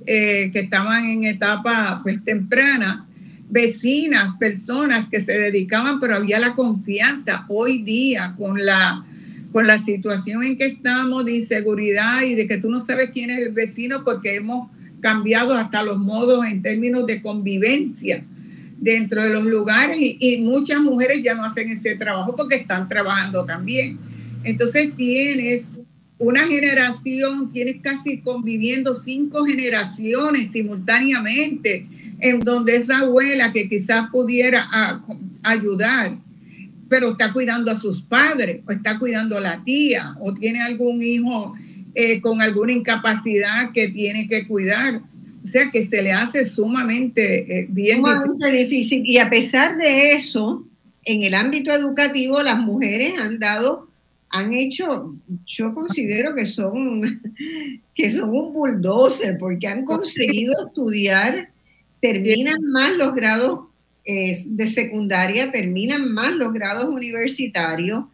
eh, 0.05 0.51
que 0.53 0.61
estaban 0.61 1.07
en 1.07 1.25
etapa 1.25 2.01
pues 2.03 2.23
temprana, 2.23 3.07
vecinas, 3.49 4.37
personas 4.39 5.09
que 5.09 5.25
se 5.25 5.33
dedicaban, 5.33 5.99
pero 5.99 6.17
había 6.17 6.39
la 6.39 6.55
confianza 6.55 7.47
hoy 7.49 7.79
día 7.79 8.35
con 8.37 8.63
la, 8.63 9.07
con 9.53 9.67
la 9.67 9.79
situación 9.79 10.43
en 10.43 10.59
que 10.59 10.67
estamos 10.67 11.25
de 11.25 11.37
inseguridad 11.37 12.23
y 12.23 12.35
de 12.35 12.47
que 12.47 12.59
tú 12.59 12.71
no 12.71 12.81
sabes 12.81 13.11
quién 13.11 13.31
es 13.31 13.39
el 13.39 13.53
vecino 13.53 14.05
porque 14.05 14.37
hemos 14.37 14.71
cambiado 15.01 15.55
hasta 15.55 15.83
los 15.83 15.99
modos 15.99 16.45
en 16.47 16.63
términos 16.63 17.07
de 17.07 17.23
convivencia 17.23 18.25
dentro 18.79 19.23
de 19.23 19.31
los 19.31 19.45
lugares 19.45 19.99
y, 20.01 20.41
muchas 20.43 20.81
mujeres 20.81 21.23
ya 21.23 21.35
no 21.35 21.45
hacen 21.45 21.71
ese 21.71 21.97
trabajo 21.97 22.37
porque 22.37 22.57
están 22.57 22.89
trabajando 22.89 23.45
también. 23.45 23.99
Entonces 24.45 24.95
tienes 24.97 25.65
una 26.19 26.47
generación, 26.47 27.53
tienes 27.53 27.81
casi 27.83 28.19
conviviendo 28.19 28.95
cinco 28.95 29.45
generaciones 29.45 30.53
simultáneamente 30.53 31.87
en 32.21 32.41
donde 32.41 32.77
esa 32.77 32.99
abuela 32.99 33.53
que 33.53 33.69
quizás 33.69 34.11
pudiera 34.11 34.67
ayudar, 35.43 36.19
pero 36.89 37.13
está 37.13 37.33
cuidando 37.33 37.71
a 37.71 37.79
sus 37.79 38.03
padres, 38.03 38.61
o 38.67 38.73
está 38.73 38.99
cuidando 38.99 39.37
a 39.37 39.41
la 39.41 39.63
tía, 39.65 40.17
o 40.21 40.35
tiene 40.35 40.61
algún 40.61 41.03
hijo 41.03 41.55
eh, 41.95 42.21
con 42.21 42.41
alguna 42.41 42.73
incapacidad 42.73 43.73
que 43.73 43.89
tiene 43.89 44.29
que 44.29 44.47
cuidar. 44.47 45.03
O 45.45 45.47
sea 45.47 45.71
que 45.71 45.87
se 45.87 46.03
le 46.03 46.13
hace 46.13 46.45
sumamente 46.45 47.61
eh, 47.61 47.67
bien 47.69 47.99
sumamente 47.99 48.51
difícil. 48.51 49.03
Y 49.05 49.19
a 49.19 49.31
pesar 49.31 49.77
de 49.77 50.13
eso, 50.13 50.67
en 51.05 51.23
el 51.23 51.35
ámbito 51.35 51.73
educativo 51.73 52.43
las 52.43 52.59
mujeres 52.59 53.19
han 53.19 53.39
dado, 53.39 53.89
han 54.31 54.53
hecho, 54.53 55.15
yo 55.47 55.75
considero 55.75 56.35
que 56.35 56.47
son, 56.47 57.23
que 57.95 58.11
son 58.11 58.31
un 58.31 58.53
bulldozer, 58.53 59.39
porque 59.39 59.69
han 59.69 59.85
conseguido 59.85 60.67
estudiar, 60.67 61.49
terminan 62.01 62.63
más 62.65 62.97
los 62.97 63.15
grados 63.15 63.68
eh, 64.11 64.43
de 64.47 64.67
secundaria, 64.69 65.53
terminan 65.53 66.11
más 66.11 66.33
los 66.33 66.55
grados 66.55 66.87
universitarios, 66.87 68.05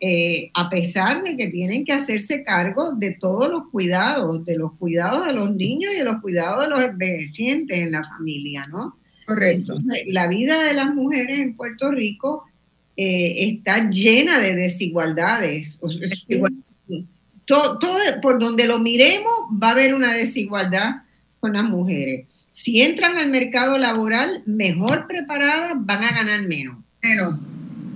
eh, 0.00 0.50
a 0.54 0.70
pesar 0.70 1.22
de 1.22 1.36
que 1.36 1.48
tienen 1.48 1.84
que 1.84 1.92
hacerse 1.92 2.42
cargo 2.44 2.94
de 2.94 3.10
todos 3.10 3.50
los 3.50 3.68
cuidados, 3.70 4.42
de 4.46 4.56
los 4.56 4.72
cuidados 4.72 5.26
de 5.26 5.34
los 5.34 5.54
niños 5.54 5.92
y 5.92 5.98
de 5.98 6.04
los 6.04 6.22
cuidados 6.22 6.64
de 6.64 6.70
los 6.70 6.82
envejecientes 6.82 7.76
en 7.78 7.92
la 7.92 8.02
familia, 8.04 8.66
¿no? 8.68 8.96
Correcto. 9.26 9.78
la 10.06 10.28
vida 10.28 10.62
de 10.62 10.72
las 10.72 10.94
mujeres 10.94 11.38
en 11.38 11.54
Puerto 11.56 11.90
Rico 11.90 12.44
eh, 12.96 13.50
está 13.50 13.90
llena 13.90 14.40
de 14.40 14.54
desigualdades. 14.54 15.78
todo, 17.44 17.78
por 18.22 18.38
donde 18.38 18.66
lo 18.66 18.78
miremos 18.78 19.34
va 19.62 19.68
a 19.68 19.72
haber 19.72 19.92
una 19.92 20.14
desigualdad 20.14 21.02
con 21.38 21.52
las 21.52 21.64
mujeres. 21.64 22.28
Si 22.54 22.80
entran 22.80 23.18
al 23.18 23.28
mercado 23.28 23.76
laboral 23.76 24.42
mejor 24.46 25.06
preparadas, 25.06 25.74
van 25.76 26.04
a 26.04 26.12
ganar 26.12 26.42
menos. 26.42 26.78
Menos 27.02 27.38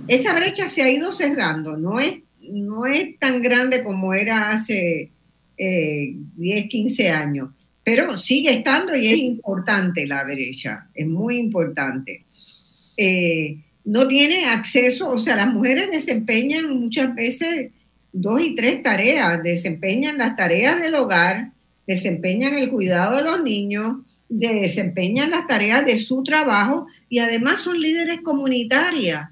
esa 0.09 0.33
brecha 0.33 0.67
se 0.67 0.81
ha 0.81 0.89
ido 0.89 1.13
cerrando, 1.13 1.77
no 1.77 1.99
es, 1.99 2.15
no 2.41 2.87
es 2.87 3.17
tan 3.19 3.43
grande 3.43 3.83
como 3.83 4.13
era 4.15 4.49
hace 4.51 5.11
10, 5.55 6.61
eh, 6.61 6.67
15 6.67 7.09
años, 7.09 7.49
pero 7.83 8.17
sigue 8.17 8.51
estando 8.51 8.95
y 8.95 9.07
es 9.07 9.17
importante 9.17 10.07
la 10.07 10.23
brecha, 10.23 10.87
es 10.95 11.07
muy 11.07 11.37
importante. 11.37 12.25
Eh, 12.97 13.59
no 13.85 14.07
tiene 14.07 14.45
acceso, 14.45 15.09
o 15.09 15.19
sea, 15.19 15.35
las 15.35 15.53
mujeres 15.53 15.91
desempeñan 15.91 16.67
muchas 16.79 17.13
veces 17.13 17.71
dos 18.11 18.41
y 18.41 18.55
tres 18.55 18.81
tareas, 18.81 19.43
desempeñan 19.43 20.17
las 20.17 20.35
tareas 20.35 20.81
del 20.81 20.95
hogar, 20.95 21.51
desempeñan 21.85 22.55
el 22.55 22.69
cuidado 22.69 23.17
de 23.17 23.23
los 23.23 23.43
niños, 23.43 23.97
desempeñan 24.29 25.31
las 25.31 25.47
tareas 25.47 25.85
de 25.85 25.97
su 25.97 26.23
trabajo 26.23 26.87
y 27.09 27.19
además 27.19 27.61
son 27.61 27.79
líderes 27.79 28.21
comunitarias 28.21 29.29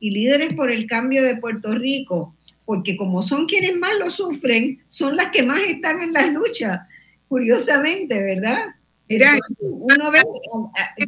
y 0.00 0.10
líderes 0.10 0.54
por 0.54 0.70
el 0.70 0.86
cambio 0.86 1.22
de 1.22 1.36
Puerto 1.36 1.74
Rico, 1.74 2.34
porque 2.64 2.96
como 2.96 3.22
son 3.22 3.46
quienes 3.46 3.76
más 3.76 3.98
lo 3.98 4.08
sufren, 4.10 4.80
son 4.88 5.14
las 5.14 5.30
que 5.30 5.42
más 5.42 5.60
están 5.60 6.00
en 6.00 6.12
las 6.12 6.32
luchas, 6.32 6.80
curiosamente, 7.28 8.18
¿verdad? 8.18 8.74
Mira, 9.08 9.36
uno 9.60 10.10
ve 10.12 10.22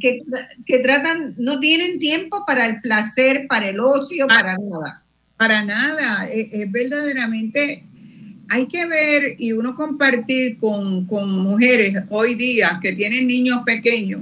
que, 0.01 0.19
que, 0.67 0.79
tratan, 0.81 1.35
no 1.39 1.61
tienen 1.61 2.01
tiempo 2.01 2.45
para 2.45 2.67
el 2.67 2.81
placer, 2.81 3.47
para 3.49 3.69
el 3.69 3.79
ocio, 3.79 4.27
para, 4.27 4.57
nada. 4.59 5.05
Para 5.37 5.65
nada, 5.65 6.27
es, 6.27 6.71
verdaderamente, 6.71 7.85
hay 8.53 8.67
que 8.67 8.85
ver 8.85 9.37
y 9.39 9.53
uno 9.53 9.75
compartir 9.75 10.59
con, 10.59 11.07
con 11.07 11.31
mujeres 11.31 11.97
hoy 12.11 12.35
día 12.35 12.79
que 12.83 12.93
tienen 12.93 13.27
niños 13.27 13.63
pequeños 13.65 14.21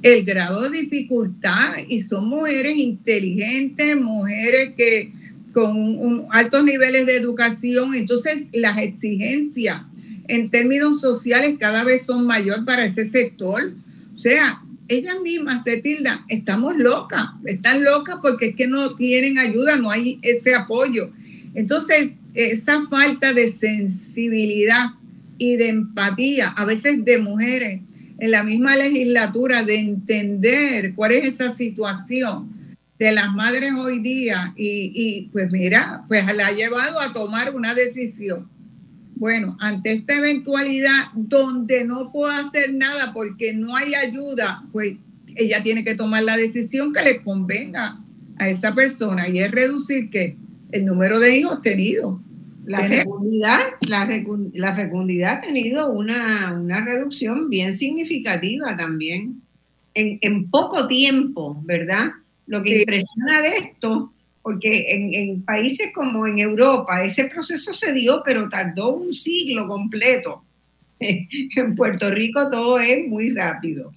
el 0.00 0.24
grado 0.24 0.62
de 0.62 0.80
dificultad 0.80 1.74
y 1.86 2.00
son 2.00 2.26
mujeres 2.26 2.74
inteligentes, 2.78 4.00
mujeres 4.00 4.72
que 4.78 5.12
con 5.52 6.26
altos 6.30 6.64
niveles 6.64 7.04
de 7.04 7.16
educación, 7.16 7.94
entonces 7.94 8.48
las 8.54 8.78
exigencias 8.78 9.82
en 10.28 10.48
términos 10.48 11.02
sociales 11.02 11.56
cada 11.60 11.84
vez 11.84 12.06
son 12.06 12.26
mayor 12.26 12.64
para 12.64 12.86
ese 12.86 13.06
sector. 13.06 13.74
O 14.14 14.18
sea, 14.18 14.62
ellas 14.88 15.16
mismas 15.22 15.64
se 15.64 15.82
estamos 16.28 16.76
locas, 16.78 17.26
están 17.44 17.84
locas 17.84 18.16
porque 18.22 18.46
es 18.46 18.56
que 18.56 18.68
no 18.68 18.96
tienen 18.96 19.38
ayuda, 19.38 19.76
no 19.76 19.90
hay 19.90 20.18
ese 20.22 20.54
apoyo. 20.54 21.10
Entonces, 21.54 22.14
esa 22.36 22.86
falta 22.88 23.32
de 23.32 23.50
sensibilidad 23.50 24.90
y 25.38 25.56
de 25.56 25.68
empatía, 25.68 26.48
a 26.50 26.64
veces 26.64 27.04
de 27.04 27.18
mujeres, 27.18 27.80
en 28.18 28.30
la 28.30 28.42
misma 28.42 28.76
legislatura 28.76 29.62
de 29.64 29.78
entender 29.78 30.94
cuál 30.94 31.12
es 31.12 31.24
esa 31.24 31.54
situación 31.54 32.76
de 32.98 33.12
las 33.12 33.34
madres 33.34 33.72
hoy 33.74 34.00
día 34.00 34.54
y, 34.56 35.28
pues 35.32 35.50
mira, 35.50 36.04
pues 36.08 36.24
la 36.34 36.46
ha 36.46 36.52
llevado 36.52 37.00
a 37.00 37.12
tomar 37.12 37.54
una 37.54 37.74
decisión. 37.74 38.48
Bueno, 39.16 39.56
ante 39.60 39.92
esta 39.92 40.14
eventualidad 40.16 41.10
donde 41.14 41.84
no 41.84 42.12
puedo 42.12 42.32
hacer 42.32 42.72
nada 42.74 43.12
porque 43.12 43.54
no 43.54 43.74
hay 43.76 43.94
ayuda, 43.94 44.64
pues 44.72 44.96
ella 45.34 45.62
tiene 45.62 45.84
que 45.84 45.94
tomar 45.94 46.22
la 46.22 46.36
decisión 46.36 46.92
que 46.92 47.02
le 47.02 47.22
convenga 47.22 48.00
a 48.38 48.48
esa 48.48 48.74
persona 48.74 49.28
y 49.28 49.38
es 49.38 49.50
reducir 49.50 50.10
que 50.10 50.36
el 50.72 50.84
número 50.84 51.18
de 51.18 51.36
hijos 51.36 51.62
tenidos. 51.62 52.20
La 52.66 52.80
fecundidad, 52.80 53.60
la, 53.86 54.74
fecundidad 54.74 55.38
ha 55.38 55.40
tenido 55.40 55.92
una, 55.92 56.84
reducción 56.84 57.48
bien 57.48 57.78
significativa 57.78 58.76
también 58.76 59.40
en, 59.94 60.50
poco 60.50 60.88
tiempo, 60.88 61.60
¿verdad? 61.64 62.08
Lo 62.46 62.62
que 62.62 62.80
impresiona 62.80 63.40
de 63.40 63.56
esto, 63.56 64.12
porque 64.42 64.86
en, 64.88 65.14
en, 65.14 65.42
países 65.42 65.90
como 65.94 66.26
en 66.26 66.38
Europa 66.38 67.04
ese 67.04 67.26
proceso 67.26 67.72
se 67.72 67.92
dio, 67.92 68.22
pero 68.24 68.48
tardó 68.48 68.94
un 68.94 69.14
siglo 69.14 69.66
completo. 69.68 70.42
En 70.98 71.74
Puerto 71.76 72.10
Rico 72.10 72.48
todo 72.50 72.80
es 72.80 73.06
muy 73.06 73.30
rápido. 73.30 73.92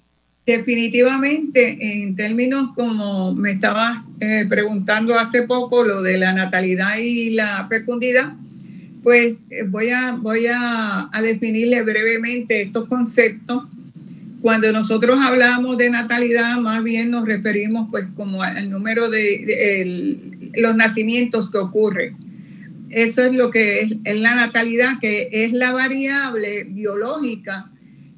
Definitivamente, 0.46 1.78
en 1.80 2.16
términos 2.16 2.70
como 2.74 3.34
me 3.34 3.52
estabas 3.52 3.98
eh, 4.20 4.46
preguntando 4.48 5.16
hace 5.18 5.42
poco, 5.42 5.84
lo 5.84 6.02
de 6.02 6.18
la 6.18 6.32
natalidad 6.32 6.98
y 6.98 7.30
la 7.30 7.66
fecundidad, 7.70 8.32
pues 9.02 9.36
eh, 9.50 9.64
voy 9.68 9.90
a, 9.90 10.12
voy 10.12 10.46
a, 10.46 11.10
definirle 11.22 11.82
brevemente 11.82 12.62
estos 12.62 12.88
conceptos. 12.88 13.64
Cuando 14.42 14.72
nosotros 14.72 15.18
hablamos 15.22 15.76
de 15.76 15.90
natalidad, 15.90 16.56
más 16.58 16.82
bien 16.82 17.10
nos 17.10 17.26
referimos 17.26 17.88
pues 17.90 18.06
como 18.16 18.42
al 18.42 18.70
número 18.70 19.10
de, 19.10 20.18
los 20.56 20.74
nacimientos 20.76 21.50
que 21.50 21.58
ocurren. 21.58 22.16
Eso 22.90 23.22
es 23.22 23.32
lo 23.34 23.50
que 23.50 23.82
es, 23.82 24.20
la 24.20 24.34
natalidad, 24.34 24.98
que 25.00 25.28
es 25.30 25.52
la 25.52 25.72
variable 25.72 26.64
biológica 26.64 27.70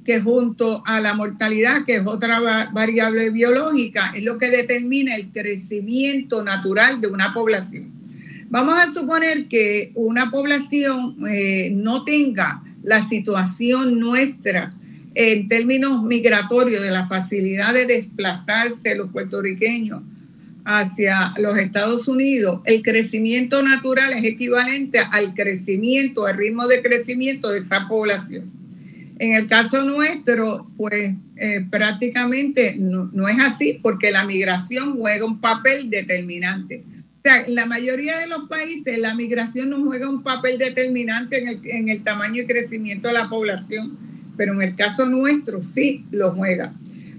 que 0.04 0.20
junto 0.20 0.82
a 0.86 1.00
la 1.00 1.14
mortalidad, 1.14 1.84
que 1.84 1.96
es 1.96 2.06
otra 2.06 2.40
variable 2.72 3.30
biológica, 3.30 4.12
es 4.16 4.24
lo 4.24 4.38
que 4.38 4.50
determina 4.50 5.14
el 5.14 5.28
crecimiento 5.30 6.42
natural 6.42 7.00
de 7.00 7.06
una 7.06 7.32
población. 7.32 8.01
Vamos 8.52 8.78
a 8.78 8.92
suponer 8.92 9.48
que 9.48 9.92
una 9.94 10.30
población 10.30 11.16
eh, 11.26 11.70
no 11.74 12.04
tenga 12.04 12.62
la 12.82 13.08
situación 13.08 13.98
nuestra 13.98 14.74
en 15.14 15.48
términos 15.48 16.02
migratorios 16.02 16.82
de 16.82 16.90
la 16.90 17.06
facilidad 17.06 17.72
de 17.72 17.86
desplazarse 17.86 18.94
los 18.94 19.10
puertorriqueños 19.10 20.02
hacia 20.66 21.32
los 21.38 21.56
Estados 21.56 22.06
Unidos, 22.08 22.60
el 22.66 22.82
crecimiento 22.82 23.62
natural 23.62 24.12
es 24.12 24.22
equivalente 24.22 24.98
al 24.98 25.32
crecimiento, 25.32 26.26
al 26.26 26.36
ritmo 26.36 26.66
de 26.66 26.82
crecimiento 26.82 27.48
de 27.48 27.60
esa 27.60 27.88
población. 27.88 28.50
En 29.18 29.34
el 29.34 29.46
caso 29.46 29.82
nuestro, 29.82 30.70
pues 30.76 31.14
eh, 31.36 31.64
prácticamente 31.70 32.76
no, 32.78 33.28
es 33.28 33.40
así 33.40 33.80
porque 33.82 34.10
la 34.10 34.26
migración 34.26 34.98
juega 34.98 35.24
un 35.24 35.40
papel 35.40 35.88
determinante. 35.88 36.84
O 37.22 37.28
sea, 37.28 37.42
en 37.42 37.54
la 37.54 37.66
mayoría 37.66 38.18
de 38.18 38.26
los 38.26 38.48
países 38.48 38.98
la 38.98 39.14
migración 39.14 39.70
no 39.70 39.80
juega 39.84 40.08
un 40.08 40.24
papel 40.24 40.58
determinante 40.58 41.38
en 41.38 41.46
el, 41.46 41.60
en 41.62 41.88
el 41.88 42.02
tamaño 42.02 42.42
y 42.42 42.46
crecimiento 42.46 43.06
de 43.06 43.14
la 43.14 43.28
población, 43.28 43.96
pero 44.36 44.54
en 44.54 44.62
el 44.62 44.74
caso 44.74 45.06
nuestro 45.06 45.62
sí 45.62 46.04
lo 46.10 46.32
juega. 46.32 46.74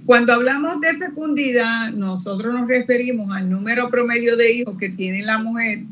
Cuando 0.05 0.33
hablamos 0.33 0.81
de 0.81 0.95
fecundidad, 0.95 1.93
nosotros 1.93 2.53
nos 2.53 2.67
referimos 2.67 3.33
al 3.33 3.49
número 3.49 3.89
promedio 3.89 4.35
de 4.35 4.51
hijos 4.51 4.77
que 4.77 4.89
tiene 4.89 5.23
la 5.23 5.37
mujer 5.37 5.83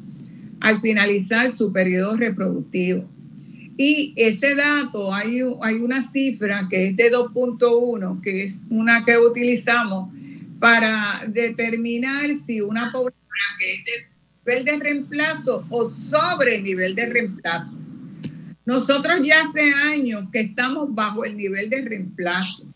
al 0.59 0.81
finalizar 0.81 1.49
su 1.53 1.71
periodo 1.71 2.17
reproductivo. 2.17 3.09
Y 3.77 4.11
ese 4.17 4.55
dato, 4.55 5.13
hay, 5.13 5.39
hay 5.61 5.75
una 5.75 6.05
cifra 6.05 6.67
que 6.69 6.87
es 6.87 6.97
de 6.97 7.13
2.1, 7.13 8.19
que 8.21 8.43
es 8.43 8.59
una 8.69 9.05
que 9.05 9.17
utilizamos 9.17 10.09
para 10.61 11.23
determinar 11.27 12.29
si 12.45 12.61
una 12.61 12.91
población 12.91 13.19
es 13.67 13.83
de 13.83 14.11
nivel 14.45 14.65
de 14.65 14.77
reemplazo 14.77 15.65
o 15.69 15.89
sobre 15.89 16.57
el 16.57 16.63
nivel 16.63 16.93
de 16.93 17.07
reemplazo. 17.07 17.77
Nosotros 18.63 19.21
ya 19.23 19.41
hace 19.41 19.73
años 19.73 20.25
que 20.31 20.41
estamos 20.41 20.93
bajo 20.93 21.25
el 21.25 21.35
nivel 21.35 21.67
de 21.67 21.81
reemplazo. 21.81 22.67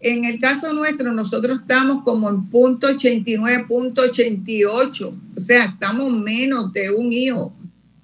En 0.00 0.24
el 0.24 0.40
caso 0.40 0.72
nuestro, 0.72 1.12
nosotros 1.12 1.60
estamos 1.60 2.02
como 2.02 2.28
en 2.28 2.50
punto 2.50 2.88
89, 2.88 3.64
punto 3.68 4.02
88. 4.02 5.14
O 5.36 5.40
sea, 5.40 5.66
estamos 5.66 6.12
menos 6.12 6.72
de 6.72 6.90
un 6.90 7.12
hijo 7.12 7.56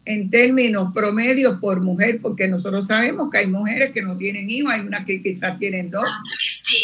en 0.04 0.30
términos 0.30 0.92
promedios 0.94 1.58
por 1.58 1.80
mujer, 1.80 2.20
porque 2.22 2.46
nosotros 2.46 2.86
sabemos 2.86 3.28
que 3.28 3.38
hay 3.38 3.48
mujeres 3.48 3.90
que 3.90 4.02
no 4.02 4.16
tienen 4.16 4.48
hijos, 4.48 4.72
hay 4.72 4.82
unas 4.82 5.04
que 5.04 5.20
quizás 5.20 5.58
tienen 5.58 5.90
dos, 5.90 6.04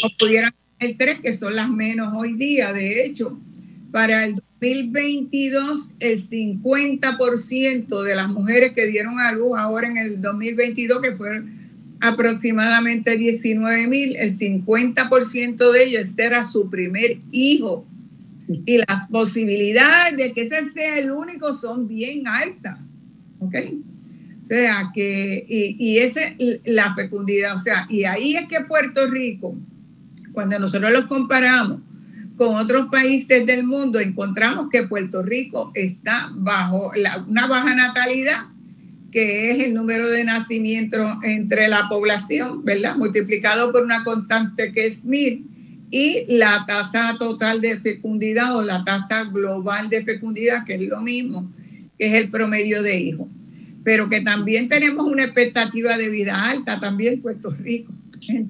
o 0.03 0.09
pudieran 0.19 0.53
tener 0.83 0.97
tres, 0.97 1.19
que 1.19 1.37
son 1.37 1.55
las 1.55 1.69
menos 1.69 2.13
hoy 2.15 2.33
día. 2.33 2.73
De 2.73 3.05
hecho, 3.05 3.37
para 3.91 4.25
el 4.25 4.35
2022 4.59 5.91
el 5.99 6.27
50% 6.27 8.01
de 8.01 8.15
las 8.15 8.29
mujeres 8.29 8.73
que 8.73 8.87
dieron 8.87 9.19
a 9.19 9.31
luz 9.31 9.57
ahora 9.57 9.87
en 9.87 9.97
el 9.97 10.21
2022, 10.21 11.01
que 11.01 11.11
fueron 11.11 11.51
aproximadamente 11.99 13.17
19 13.17 13.87
mil, 13.87 14.15
el 14.15 14.37
50% 14.37 15.71
de 15.71 15.83
ellas 15.83 16.17
era 16.17 16.43
su 16.43 16.69
primer 16.69 17.17
hijo. 17.31 17.85
Y 18.65 18.77
las 18.77 19.07
posibilidades 19.09 20.17
de 20.17 20.33
que 20.33 20.43
ese 20.43 20.69
sea 20.71 20.99
el 20.99 21.11
único 21.11 21.53
son 21.57 21.87
bien 21.87 22.27
altas. 22.27 22.89
¿Ok? 23.39 23.55
O 24.43 24.45
sea, 24.45 24.91
que, 24.93 25.45
y, 25.47 25.77
y 25.79 25.99
esa 25.99 26.21
es 26.37 26.59
la 26.65 26.93
fecundidad. 26.93 27.55
O 27.55 27.59
sea, 27.59 27.87
y 27.89 28.03
ahí 28.03 28.35
es 28.35 28.47
que 28.47 28.59
Puerto 28.61 29.07
Rico, 29.09 29.55
cuando 30.33 30.59
nosotros 30.59 30.91
los 30.91 31.05
comparamos, 31.05 31.79
con 32.35 32.55
otros 32.55 32.87
países 32.91 33.45
del 33.45 33.63
mundo, 33.63 33.99
encontramos 33.99 34.69
que 34.71 34.83
Puerto 34.83 35.21
Rico 35.21 35.71
está 35.75 36.31
bajo 36.33 36.91
una 37.27 37.47
baja 37.47 37.75
natalidad, 37.75 38.47
que 39.11 39.51
es 39.51 39.63
el 39.65 39.75
número 39.75 40.09
de 40.09 40.23
nacimientos 40.23 41.17
entre 41.23 41.67
la 41.67 41.87
población, 41.87 42.65
¿verdad? 42.65 42.95
Multiplicado 42.95 43.71
por 43.71 43.83
una 43.83 44.03
constante 44.03 44.73
que 44.73 44.87
es 44.87 45.03
mil, 45.03 45.45
y 45.91 46.25
la 46.27 46.65
tasa 46.65 47.17
total 47.19 47.61
de 47.61 47.79
fecundidad 47.79 48.55
o 48.57 48.63
la 48.63 48.83
tasa 48.83 49.25
global 49.25 49.89
de 49.89 50.03
fecundidad, 50.03 50.65
que 50.65 50.73
es 50.73 50.81
lo 50.81 51.01
mismo, 51.01 51.51
que 51.99 52.07
es 52.07 52.13
el 52.15 52.31
promedio 52.31 52.81
de 52.81 52.99
hijos. 52.99 53.27
Pero 53.83 54.09
que 54.09 54.21
también 54.21 54.69
tenemos 54.69 55.05
una 55.05 55.25
expectativa 55.25 55.95
de 55.95 56.09
vida 56.09 56.49
alta, 56.49 56.79
también 56.79 57.21
Puerto 57.21 57.51
Rico. 57.51 57.93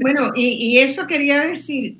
Bueno, 0.01 0.31
y, 0.35 0.57
y 0.59 0.79
eso 0.79 1.07
quería 1.07 1.45
decir, 1.45 1.97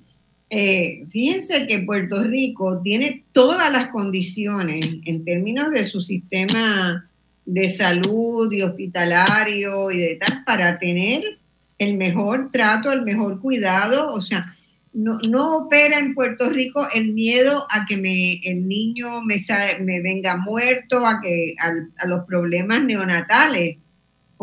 eh, 0.55 1.07
fíjense 1.09 1.65
que 1.65 1.79
Puerto 1.79 2.23
Rico 2.23 2.79
tiene 2.83 3.23
todas 3.31 3.71
las 3.71 3.87
condiciones 3.87 4.85
en 5.03 5.25
términos 5.25 5.71
de 5.71 5.83
su 5.83 6.01
sistema 6.01 7.09
de 7.43 7.69
salud 7.69 8.51
y 8.51 8.61
hospitalario 8.61 9.89
y 9.89 9.97
de 9.97 10.15
tal 10.17 10.43
para 10.45 10.77
tener 10.77 11.39
el 11.79 11.97
mejor 11.97 12.51
trato, 12.51 12.91
el 12.91 13.01
mejor 13.01 13.39
cuidado. 13.41 14.13
O 14.13 14.21
sea, 14.21 14.55
no, 14.93 15.57
opera 15.57 15.97
en 15.97 16.13
Puerto 16.13 16.49
Rico 16.51 16.87
el 16.93 17.13
miedo 17.13 17.65
a 17.71 17.87
que 17.87 17.97
me, 17.97 18.35
el 18.43 18.67
niño 18.67 19.21
me, 19.21 19.43
me 19.81 20.01
venga 20.01 20.37
muerto, 20.37 21.05
a, 21.05 21.19
que, 21.19 21.55
a, 21.59 22.05
los 22.05 22.25
problemas 22.25 22.83
neonatales, 22.83 23.77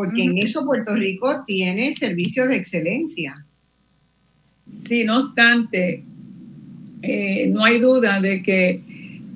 porque 0.00 0.22
en 0.22 0.38
eso 0.38 0.64
Puerto 0.64 0.94
Rico 0.94 1.44
tiene 1.46 1.94
servicios 1.94 2.48
de 2.48 2.56
excelencia. 2.56 3.44
Sí, 4.66 5.04
no 5.04 5.26
obstante, 5.26 6.04
eh, 7.02 7.50
no 7.52 7.62
hay 7.62 7.80
duda 7.80 8.18
de 8.18 8.42
que, 8.42 8.80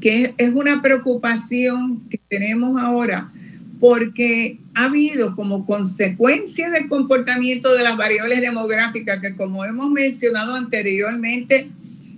es 0.00 0.52
una 0.54 0.80
preocupación 0.80 2.08
que 2.08 2.18
tenemos 2.28 2.80
ahora 2.80 3.30
porque 3.78 4.58
ha 4.74 4.84
habido 4.84 5.34
como 5.34 5.66
consecuencia 5.66 6.70
del 6.70 6.88
comportamiento 6.88 7.74
de 7.74 7.82
las 7.82 7.98
variables 7.98 8.40
demográficas 8.40 9.20
que 9.20 9.36
como 9.36 9.66
hemos 9.66 9.90
mencionado 9.90 10.54
anteriormente 10.54 11.68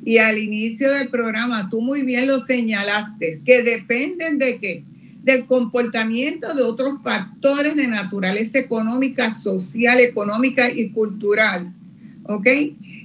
y 0.05 0.19
al 0.19 0.39
inicio 0.39 0.93
del 0.93 1.09
programa, 1.09 1.69
tú 1.69 1.81
muy 1.81 2.03
bien 2.03 2.29
lo 2.29 2.39
señalaste, 2.39 3.41
que 3.45 3.65
dependen 3.65 4.39
de 4.39 4.59
qué? 4.59 4.85
Del 5.27 5.47
comportamiento 5.47 6.55
de 6.55 6.63
otros 6.63 7.03
factores 7.03 7.75
de 7.75 7.89
naturaleza 7.89 8.59
económica, 8.61 9.31
social, 9.31 9.99
económica 10.01 10.71
y 10.71 10.91
cultural. 10.91 11.75
¿Ok? 12.23 12.47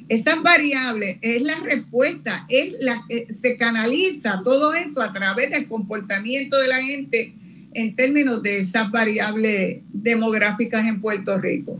Esas 0.08 0.44
variables 0.44 1.18
es 1.22 1.42
la 1.42 1.56
respuesta, 1.62 2.46
es 2.48 2.74
la 2.80 3.04
que 3.10 3.34
se 3.34 3.58
canaliza 3.58 4.42
todo 4.44 4.74
eso 4.74 5.02
a 5.02 5.14
través 5.14 5.50
del 5.50 5.68
comportamiento 5.68 6.60
de 6.60 6.68
la 6.68 6.84
gente 6.84 7.34
en 7.74 7.96
términos 7.96 8.44
de 8.44 8.60
esas 8.60 8.92
variables 8.92 9.80
demográficas 9.94 10.86
en 10.88 11.02
Puerto 11.02 11.38
Rico. 11.40 11.80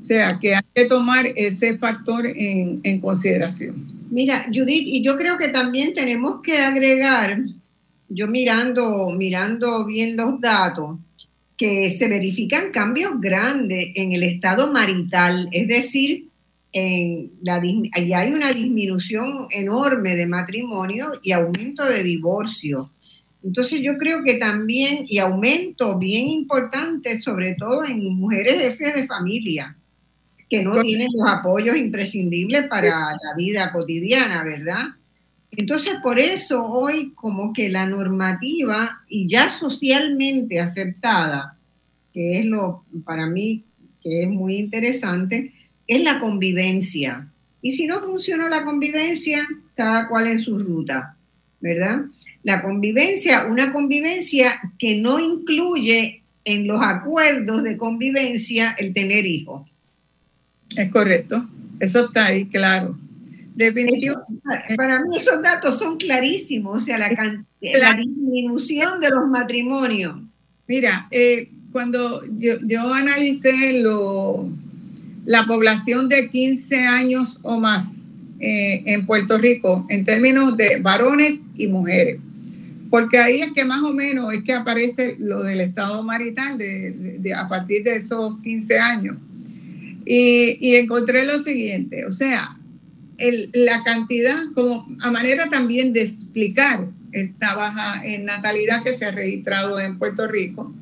O 0.00 0.02
sea, 0.02 0.38
que 0.40 0.56
hay 0.56 0.62
que 0.74 0.86
tomar 0.86 1.26
ese 1.36 1.78
factor 1.78 2.26
en, 2.26 2.80
en 2.82 3.00
consideración. 3.00 3.86
Mira, 4.10 4.46
Judith, 4.52 4.86
y 4.86 5.02
yo 5.02 5.16
creo 5.16 5.38
que 5.38 5.48
también 5.48 5.94
tenemos 5.94 6.40
que 6.42 6.58
agregar, 6.58 7.40
yo 8.10 8.26
mirando, 8.26 9.08
mirando 9.16 9.86
bien 9.86 10.16
los 10.16 10.40
datos, 10.40 10.98
que 11.56 11.90
se 11.90 12.08
verifican 12.08 12.72
cambios 12.72 13.20
grandes 13.20 13.92
en 13.94 14.12
el 14.12 14.22
estado 14.22 14.72
marital, 14.72 15.48
es 15.52 15.68
decir, 15.68 16.28
en 16.72 17.32
la, 17.42 17.60
hay 17.92 18.32
una 18.32 18.52
disminución 18.52 19.46
enorme 19.50 20.16
de 20.16 20.26
matrimonio 20.26 21.10
y 21.22 21.32
aumento 21.32 21.84
de 21.84 22.02
divorcio. 22.02 22.90
Entonces 23.42 23.80
yo 23.82 23.96
creo 23.96 24.22
que 24.22 24.34
también, 24.34 25.04
y 25.06 25.18
aumento 25.18 25.98
bien 25.98 26.28
importante, 26.28 27.18
sobre 27.20 27.54
todo 27.54 27.84
en 27.84 28.16
mujeres 28.16 28.56
jefes 28.60 28.94
de 28.94 29.06
familia, 29.06 29.76
que 30.48 30.62
no 30.62 30.82
tienen 30.82 31.08
los 31.14 31.28
apoyos 31.28 31.76
imprescindibles 31.76 32.66
para 32.68 32.88
la 32.88 33.36
vida 33.36 33.72
cotidiana, 33.72 34.42
¿verdad? 34.44 34.84
Entonces 35.60 35.96
por 36.02 36.18
eso 36.18 36.64
hoy 36.64 37.12
como 37.14 37.52
que 37.52 37.68
la 37.68 37.84
normativa 37.84 39.02
y 39.10 39.28
ya 39.28 39.50
socialmente 39.50 40.58
aceptada, 40.58 41.58
que 42.14 42.38
es 42.38 42.46
lo 42.46 42.86
para 43.04 43.26
mí 43.26 43.62
que 44.02 44.22
es 44.22 44.30
muy 44.30 44.56
interesante, 44.56 45.52
es 45.86 46.02
la 46.02 46.18
convivencia. 46.18 47.28
Y 47.60 47.72
si 47.72 47.84
no 47.84 48.00
funciona 48.00 48.48
la 48.48 48.64
convivencia, 48.64 49.46
cada 49.74 50.08
cual 50.08 50.28
en 50.28 50.40
su 50.40 50.58
ruta, 50.58 51.14
¿verdad? 51.60 52.06
La 52.42 52.62
convivencia, 52.62 53.44
una 53.44 53.70
convivencia 53.70 54.58
que 54.78 54.96
no 54.96 55.20
incluye 55.20 56.22
en 56.46 56.66
los 56.66 56.80
acuerdos 56.82 57.64
de 57.64 57.76
convivencia 57.76 58.74
el 58.78 58.94
tener 58.94 59.26
hijos. 59.26 59.70
Es 60.74 60.90
correcto, 60.90 61.46
eso 61.80 62.06
está 62.06 62.28
ahí, 62.28 62.46
claro. 62.46 62.96
Definitivamente. 63.60 64.74
Para 64.76 65.00
mí 65.02 65.16
esos 65.16 65.42
datos 65.42 65.78
son 65.78 65.98
clarísimos, 65.98 66.82
o 66.82 66.84
sea, 66.84 66.96
la, 66.96 67.10
la 67.60 67.94
disminución 67.94 69.00
de 69.00 69.10
los 69.10 69.28
matrimonios. 69.28 70.16
Mira, 70.66 71.08
eh, 71.10 71.50
cuando 71.72 72.22
yo, 72.38 72.54
yo 72.64 72.92
analicé 72.92 73.82
lo, 73.82 74.48
la 75.26 75.44
población 75.46 76.08
de 76.08 76.30
15 76.30 76.86
años 76.86 77.38
o 77.42 77.58
más 77.58 78.08
eh, 78.38 78.82
en 78.86 79.04
Puerto 79.04 79.36
Rico 79.36 79.84
en 79.90 80.06
términos 80.06 80.56
de 80.56 80.80
varones 80.80 81.50
y 81.56 81.66
mujeres. 81.66 82.18
Porque 82.88 83.18
ahí 83.18 83.40
es 83.40 83.52
que 83.52 83.64
más 83.64 83.82
o 83.82 83.92
menos 83.92 84.32
es 84.32 84.42
que 84.42 84.54
aparece 84.54 85.16
lo 85.18 85.42
del 85.42 85.60
estado 85.60 86.02
marital 86.02 86.56
de, 86.56 87.34
a 87.36 87.48
partir 87.48 87.84
de 87.84 87.96
esos 87.96 88.40
15 88.40 88.78
años. 88.78 89.16
Y, 90.06 90.74
encontré 90.74 91.24
lo 91.24 91.38
siguiente, 91.40 92.06
o 92.06 92.10
sea, 92.10 92.56
la 93.52 93.82
cantidad, 93.84 94.38
como 94.54 94.86
a 95.00 95.10
manera 95.10 95.48
también 95.48 95.92
de 95.92 96.02
explicar 96.02 96.88
esta 97.12 97.54
baja 97.54 98.04
en 98.04 98.24
natalidad 98.24 98.82
que 98.82 98.96
se 98.96 99.04
ha 99.04 99.10
registrado 99.10 99.78
en 99.80 99.98
Puerto 99.98 100.26
Rico, 100.26 100.72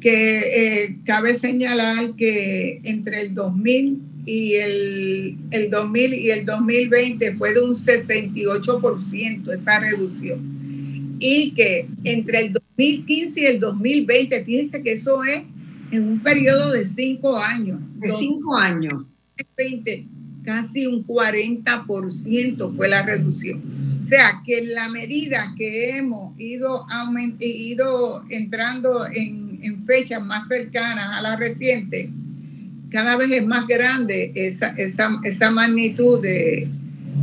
que 0.00 0.38
eh, 0.38 0.98
cabe 1.04 1.38
señalar 1.38 2.14
que 2.16 2.80
entre 2.84 3.22
el 3.22 3.34
2000 3.34 4.00
y 4.26 4.54
el, 4.54 5.38
el 5.50 5.70
2000 5.70 6.14
y 6.14 6.30
el 6.30 6.46
2020 6.46 7.34
fue 7.36 7.54
de 7.54 7.60
un 7.60 7.74
68% 7.74 9.52
esa 9.52 9.80
reducción. 9.80 11.16
Y 11.20 11.54
que 11.54 11.88
entre 12.04 12.40
el 12.40 12.52
2015 12.52 13.40
y 13.40 13.46
el 13.46 13.60
2020, 13.60 14.44
fíjense 14.44 14.82
que 14.82 14.92
eso 14.92 15.24
es 15.24 15.42
en 15.90 16.08
un 16.08 16.22
periodo 16.22 16.72
de 16.72 16.86
cinco 16.86 17.38
años. 17.38 17.80
De 17.96 18.12
cinco 18.18 18.56
años. 18.56 19.04
20, 19.56 20.06
casi 20.44 20.86
un 20.86 21.06
40% 21.06 22.76
fue 22.76 22.88
la 22.88 23.02
reducción. 23.02 23.98
O 24.00 24.04
sea, 24.04 24.42
que 24.44 24.66
la 24.66 24.88
medida 24.88 25.54
que 25.56 25.96
hemos 25.96 26.38
ido, 26.38 26.86
ido 27.40 28.22
entrando 28.28 29.06
en 29.06 29.44
en 29.64 29.86
fechas 29.86 30.24
más 30.24 30.46
cercanas 30.48 31.18
a 31.18 31.22
la 31.22 31.36
reciente, 31.36 32.10
cada 32.90 33.16
vez 33.16 33.30
es 33.32 33.46
más 33.46 33.66
grande 33.66 34.32
esa, 34.34 34.68
esa, 34.76 35.18
esa 35.24 35.50
magnitud 35.50 36.20
de, 36.20 36.68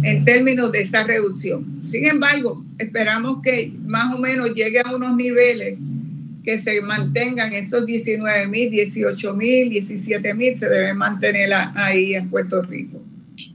en 0.03 0.25
términos 0.25 0.71
de 0.71 0.81
esa 0.81 1.03
reducción. 1.03 1.83
Sin 1.87 2.05
embargo, 2.05 2.65
esperamos 2.77 3.41
que 3.41 3.71
más 3.85 4.13
o 4.13 4.17
menos 4.17 4.53
llegue 4.53 4.79
a 4.79 4.93
unos 4.93 5.15
niveles 5.15 5.75
que 6.43 6.57
se 6.59 6.81
mantengan 6.81 7.53
esos 7.53 7.85
19 7.85 8.47
mil, 8.47 8.71
18 8.71 9.33
mil, 9.35 9.69
17 9.69 10.33
mil, 10.33 10.55
se 10.55 10.67
deben 10.67 10.97
mantener 10.97 11.51
ahí 11.75 12.15
en 12.15 12.29
Puerto 12.29 12.63
Rico. 12.63 13.00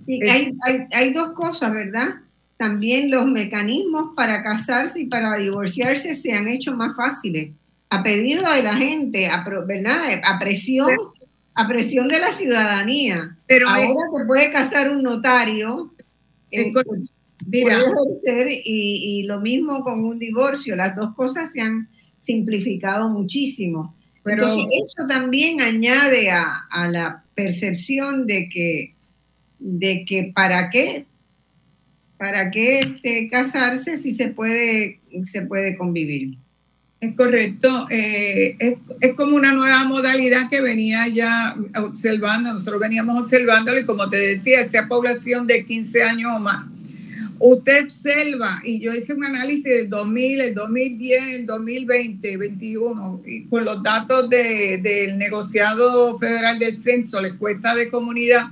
Y 0.07 0.27
hay, 0.27 0.55
hay, 0.67 0.87
hay, 0.93 1.13
dos 1.13 1.33
cosas, 1.33 1.73
¿verdad? 1.73 2.17
También 2.57 3.11
los 3.11 3.27
mecanismos 3.27 4.15
para 4.17 4.43
casarse 4.43 5.03
y 5.03 5.07
para 5.07 5.37
divorciarse 5.37 6.15
se 6.15 6.33
han 6.33 6.49
hecho 6.49 6.75
más 6.75 6.97
fáciles 6.97 7.51
a 7.91 8.03
pedido 8.03 8.51
de 8.51 8.63
la 8.63 8.77
gente, 8.77 9.27
a, 9.27 9.45
¿verdad? 9.67 10.21
a 10.25 10.39
presión, 10.39 10.91
a 11.55 11.69
presión 11.69 12.09
de 12.09 12.21
la 12.21 12.33
ciudadanía. 12.33 13.37
Pero 13.47 13.69
Ahora 13.69 14.07
se 14.19 14.25
puede 14.27 14.51
casar 14.51 14.91
un 14.91 15.03
notario. 15.03 15.93
Eh, 16.51 16.73
puede 16.73 17.75
ejercer 17.75 18.49
y, 18.65 19.21
y, 19.21 19.23
lo 19.25 19.41
mismo 19.41 19.83
con 19.83 20.05
un 20.05 20.19
divorcio. 20.19 20.75
Las 20.77 20.95
dos 20.97 21.15
cosas 21.15 21.53
se 21.53 21.61
han 21.61 21.89
simplificado 22.17 23.09
muchísimo. 23.09 23.95
Pero 24.23 24.49
Entonces, 24.49 24.81
eso 24.83 25.07
también 25.07 25.61
añade 25.61 26.31
a, 26.31 26.67
a 26.71 26.89
la 26.89 27.25
percepción 27.35 28.27
de 28.27 28.49
que, 28.49 28.96
de 29.67 30.05
que 30.07 30.31
para 30.33 30.71
qué, 30.71 31.07
para 32.17 32.51
qué 32.51 32.79
este, 32.81 33.29
casarse 33.29 33.97
si 33.97 34.15
se 34.15 34.29
puede, 34.29 35.01
se 35.31 35.43
puede 35.43 35.77
convivir. 35.77 36.39
Es 37.01 37.15
correcto. 37.15 37.87
Eh, 37.91 38.57
es, 38.59 38.77
es, 39.01 39.15
como 39.15 39.37
una 39.37 39.53
nueva 39.53 39.85
modalidad 39.85 40.49
que 40.49 40.61
venía 40.61 41.09
ya 41.09 41.57
observando, 41.77 42.55
nosotros 42.55 42.81
veníamos 42.81 43.21
observándolo 43.21 43.79
y 43.81 43.85
como 43.85 44.09
te 44.09 44.17
decía, 44.17 44.61
esa 44.61 44.87
población 44.89 45.47
de 45.47 45.67
15 45.67 46.03
años 46.05 46.33
o 46.37 46.39
más. 46.39 46.67
Usted 47.39 47.85
observa, 47.85 48.61
y 48.65 48.81
yo 48.81 48.95
hice 48.95 49.13
un 49.13 49.25
análisis 49.25 49.65
del 49.65 49.91
2000, 49.91 50.41
el 50.41 50.55
2010, 50.55 51.29
el 51.41 51.47
2020, 51.47 52.29
2021, 52.33 53.23
y 53.27 53.45
con 53.45 53.65
los 53.67 53.83
datos 53.83 54.31
de, 54.31 54.79
del 54.79 55.19
negociado 55.19 56.19
federal 56.19 56.59
del 56.59 56.79
censo, 56.79 57.21
la 57.21 57.29
encuesta 57.29 57.75
de 57.75 57.91
comunidad, 57.91 58.47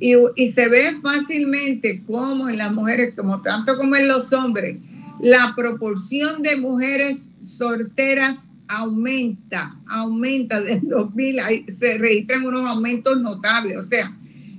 y, 0.00 0.52
se 0.52 0.68
ve 0.68 0.96
fácilmente 1.02 2.02
cómo 2.06 2.48
en 2.48 2.58
las 2.58 2.72
mujeres, 2.72 3.14
como 3.16 3.42
tanto 3.42 3.76
como 3.76 3.96
en 3.96 4.08
los 4.08 4.32
hombres, 4.32 4.78
la 5.20 5.54
proporción 5.56 6.42
de 6.42 6.56
mujeres 6.56 7.30
solteras 7.42 8.36
aumenta, 8.68 9.76
aumenta 9.88 10.60
desde 10.60 10.86
2000, 10.86 11.40
se 11.68 11.98
registran 11.98 12.46
unos 12.46 12.66
aumentos 12.66 13.20
notables, 13.20 13.76
o 13.78 13.84
sea, 13.84 14.14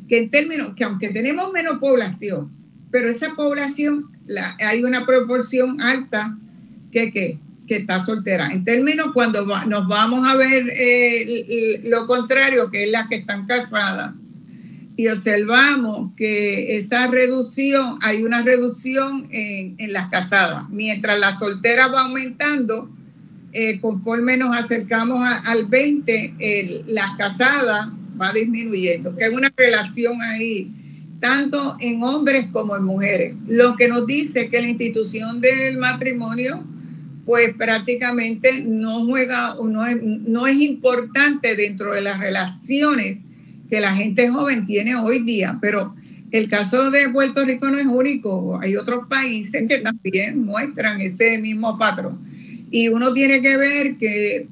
que 0.07 0.17
en 0.17 0.29
términos, 0.29 0.73
que 0.75 0.83
aunque 0.83 1.09
tenemos 1.09 1.51
menos 1.53 1.77
población, 1.77 2.51
pero 2.91 3.09
esa 3.09 3.35
población, 3.35 4.09
la, 4.25 4.57
hay 4.59 4.83
una 4.83 5.05
proporción 5.05 5.79
alta 5.79 6.35
que, 6.91 7.11
que, 7.11 7.39
que, 7.67 7.75
está 7.77 8.03
soltera. 8.03 8.47
En 8.47 8.65
términos, 8.65 9.11
cuando 9.13 9.45
nos 9.45 9.87
vamos 9.87 10.27
a 10.27 10.35
ver 10.35 10.73
eh, 10.75 11.83
lo 11.85 12.07
contrario, 12.07 12.71
que 12.71 12.85
es 12.85 12.91
la 12.91 13.07
que 13.07 13.17
están 13.17 13.45
casadas, 13.45 14.15
y 14.99 15.07
observamos 15.07 16.11
que 16.17 16.75
esa 16.77 17.07
reducción, 17.07 17.99
hay 18.01 18.21
una 18.21 18.41
reducción 18.41 19.29
en, 19.31 19.93
las 19.93 20.09
casadas, 20.09 20.65
mientras 20.71 21.17
la 21.17 21.39
soltera 21.39 21.87
va 21.87 22.01
aumentando, 22.01 22.89
eh, 23.53 23.79
conforme 23.79 24.35
nos 24.35 24.53
acercamos 24.57 25.21
al 25.45 25.67
20, 25.69 26.35
el, 26.37 26.83
las 26.87 27.15
casadas 27.17 27.87
va 28.21 28.33
disminuyendo, 28.33 29.15
que 29.15 29.23
hay 29.23 29.33
una 29.33 29.49
relación 29.55 30.21
ahí, 30.21 30.69
tanto 31.21 31.77
en 31.79 32.03
hombres 32.03 32.47
como 32.51 32.75
en 32.75 32.83
mujeres, 32.83 33.35
lo 33.47 33.77
que 33.77 33.87
nos 33.87 34.05
dice 34.05 34.49
que 34.49 34.61
la 34.61 34.67
institución 34.67 35.39
del 35.39 35.77
matrimonio, 35.77 36.61
pues 37.25 37.53
prácticamente 37.53 38.65
no 38.65 39.05
juega 39.05 39.55
no 39.63 39.85
es, 39.85 40.03
no 40.03 40.45
es 40.45 40.57
importante 40.57 41.55
dentro 41.55 41.93
de 41.93 42.01
las 42.01 42.19
relaciones 42.19 43.19
que 43.69 43.79
la 43.79 43.95
gente 43.95 44.29
joven 44.29 44.65
tiene 44.65 44.95
hoy 44.95 45.19
día, 45.19 45.57
pero 45.61 45.95
el 46.31 46.49
caso 46.49 46.91
de 46.91 47.09
Puerto 47.09 47.43
Rico 47.45 47.69
no 47.69 47.77
es 47.77 47.87
único, 47.87 48.59
hay 48.61 48.75
otros 48.75 49.07
países 49.07 49.67
que 49.67 49.79
también 49.79 50.43
muestran 50.43 51.01
ese 51.01 51.37
mismo 51.39 51.77
patrón. 51.77 52.19
Y 52.71 52.87
uno 52.87 53.13
tiene 53.13 53.41
que 53.41 53.57
ver 53.57 53.97
que 53.97 54.47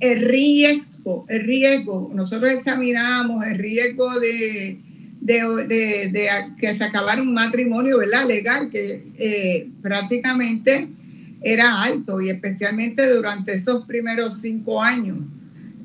el 0.00 0.20
riesgo, 0.20 1.24
el 1.28 1.44
riesgo, 1.44 2.10
nosotros 2.14 2.50
examinamos 2.50 3.44
el 3.46 3.58
riesgo 3.58 4.18
de, 4.18 4.80
de, 5.20 6.28
que 6.58 6.74
se 6.74 6.84
acabara 6.84 7.22
un 7.22 7.32
matrimonio, 7.32 7.98
¿verdad? 7.98 8.26
Legal, 8.26 8.70
que 8.70 9.06
eh, 9.18 9.68
prácticamente 9.82 10.88
era 11.42 11.82
alto 11.82 12.20
y 12.20 12.30
especialmente 12.30 13.08
durante 13.08 13.54
esos 13.54 13.86
primeros 13.86 14.40
cinco 14.40 14.82
años 14.82 15.18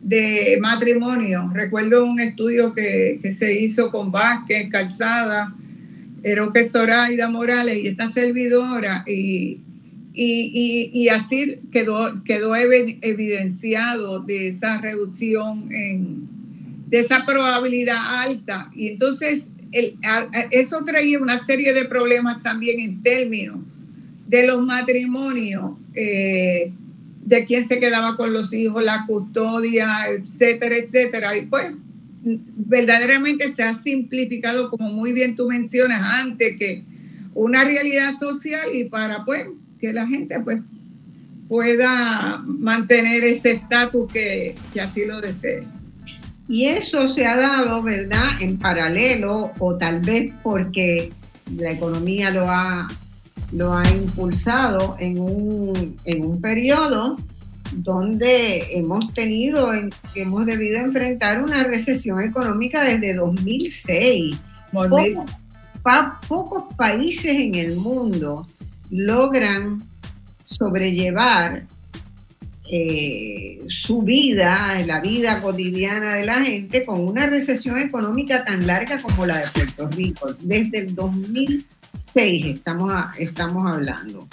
de 0.02 0.58
matrimonio. 0.62 1.50
Recuerdo 1.54 2.06
un 2.06 2.20
estudio 2.20 2.74
que, 2.74 3.20
se 3.38 3.60
hizo 3.60 3.92
con 3.92 4.12
Vázquez, 4.12 4.70
Calzada, 4.70 5.56
Eroque 6.24 6.68
Zoraida 6.68 7.30
Morales 7.30 7.78
y 7.78 7.88
esta 7.88 8.12
servidora, 8.12 9.04
y, 9.08 9.62
y, 10.14 11.08
así 11.10 11.60
quedó, 11.72 12.24
quedó 12.24 12.56
evidenciado 12.56 14.20
de 14.20 14.50
esa 14.50 14.80
reducción, 14.80 15.72
en, 15.72 16.28
de 16.88 17.00
esa 17.00 17.26
probabilidad 17.26 18.22
alta. 18.22 18.70
Y 18.76 18.90
entonces 18.90 19.50
eso 20.52 20.84
traía 20.84 21.20
una 21.20 21.44
serie 21.44 21.74
de 21.74 21.86
problemas 21.86 22.44
también 22.44 22.80
en 22.80 23.02
términos 23.02 23.60
de 24.28 24.48
los 24.48 24.66
matrimonios. 24.66 25.72
Eh, 25.96 26.74
de 27.24 27.46
quién 27.46 27.68
se 27.68 27.80
quedaba 27.80 28.18
con 28.18 28.34
los 28.34 28.54
hijos, 28.54 28.84
la 28.84 29.06
custodia, 29.06 30.08
etcétera, 30.10 30.76
etcétera. 30.76 31.38
Y 31.38 31.44
pues 31.44 31.72
verdaderamente 32.24 33.54
se 33.54 33.64
ha 33.64 33.78
simplificado, 33.78 34.70
como 34.70 34.92
muy 34.92 35.14
bien 35.14 35.36
tú 35.36 35.48
mencionas 35.48 36.02
antes, 36.04 36.58
que 36.58 36.84
una 37.34 37.64
realidad 37.64 38.14
social 38.20 38.70
y 38.74 38.86
para 38.86 39.24
pues 39.26 39.48
que 39.80 39.94
la 39.94 40.06
gente 40.08 40.40
pues 40.40 40.62
pueda 41.48 42.42
mantener 42.46 43.24
ese 43.24 43.52
estatus 43.52 44.12
que, 44.12 44.56
que 44.74 44.82
así 44.82 45.06
lo 45.06 45.20
desee. 45.20 45.64
Y 46.48 46.66
eso 46.66 47.08
se 47.08 47.26
ha 47.26 47.38
dado, 47.38 47.82
¿verdad?, 47.82 48.42
en 48.42 48.58
paralelo 48.58 49.52
o 49.60 49.76
tal 49.78 50.02
vez 50.02 50.34
porque 50.44 51.12
la 51.58 51.72
economía 51.72 52.30
lo 52.30 52.50
ha 52.50 52.90
lo 53.52 53.74
ha 53.74 53.88
impulsado 53.90 54.96
en 55.00 55.20
un, 55.20 55.98
en 56.06 56.26
un 56.26 56.42
periodo 56.42 57.18
donde 57.74 58.68
hemos 58.72 59.14
tenido, 59.14 59.72
hemos 60.16 60.46
debido 60.46 60.78
enfrentar 60.78 61.42
una 61.42 61.64
recesión 61.64 62.22
económica 62.22 62.84
desde 62.84 63.14
2006. 63.14 64.38
Pocos, 64.72 65.02
pocos 66.28 66.76
países 66.76 67.34
en 67.34 67.56
el 67.56 67.76
mundo 67.76 68.48
logran 68.90 69.84
sobrellevar 70.44 71.66
eh, 72.74 73.62
su 73.68 74.02
vida, 74.02 74.82
la 74.86 75.02
vida 75.02 75.42
cotidiana 75.42 76.16
de 76.16 76.26
la 76.26 76.42
gente, 76.44 76.86
con 76.86 77.06
una 77.06 77.28
recesión 77.28 77.80
económica 77.80 78.46
tan 78.46 78.66
larga 78.66 79.02
como 79.02 79.26
la 79.26 79.40
de 79.40 79.48
Puerto 79.54 79.90
Rico. 79.90 80.34
Desde 80.40 80.80
el 80.80 80.96
2006 80.96 81.66
estamos, 82.16 82.94
estamos 83.18 83.72
hablando. 83.72 84.28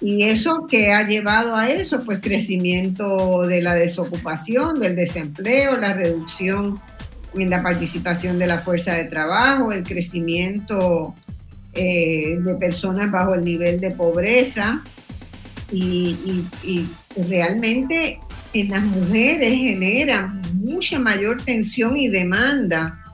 Y 0.00 0.24
eso 0.24 0.66
que 0.68 0.92
ha 0.92 1.06
llevado 1.06 1.56
a 1.56 1.70
eso, 1.70 2.00
pues 2.04 2.20
crecimiento 2.20 3.46
de 3.46 3.62
la 3.62 3.74
desocupación, 3.74 4.78
del 4.78 4.94
desempleo, 4.94 5.76
la 5.76 5.94
reducción 5.94 6.78
en 7.34 7.50
la 7.50 7.62
participación 7.62 8.38
de 8.38 8.46
la 8.46 8.58
fuerza 8.58 8.94
de 8.94 9.04
trabajo, 9.04 9.72
el 9.72 9.82
crecimiento 9.82 11.14
eh, 11.72 12.38
de 12.38 12.54
personas 12.54 13.10
bajo 13.10 13.34
el 13.34 13.44
nivel 13.44 13.80
de 13.80 13.90
pobreza 13.90 14.82
y, 15.72 16.44
y 16.62 16.88
realmente 17.28 18.20
en 18.52 18.70
las 18.70 18.82
mujeres 18.82 19.50
genera 19.50 20.34
mucha 20.54 20.98
mayor 20.98 21.42
tensión 21.42 21.96
y 21.96 22.08
demanda 22.08 23.05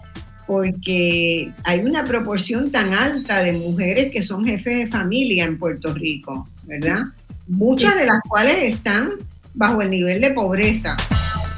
porque 0.47 1.53
hay 1.65 1.81
una 1.81 2.05
proporción 2.05 2.71
tan 2.71 2.93
alta 2.93 3.43
de 3.43 3.53
mujeres 3.53 4.13
que 4.13 4.23
son 4.23 4.45
jefes 4.45 4.77
de 4.77 4.87
familia 4.87 5.45
en 5.45 5.59
Puerto 5.59 5.95
Rico, 5.95 6.49
¿verdad? 6.65 7.03
Muchas 7.49 7.97
de 7.97 8.07
las 8.07 8.21
cuales 8.29 8.75
están 8.75 9.11
bajo 9.55 9.83
el 9.83 9.91
nivel 9.91 10.21
de 10.21 10.31
pobreza. 10.31 10.97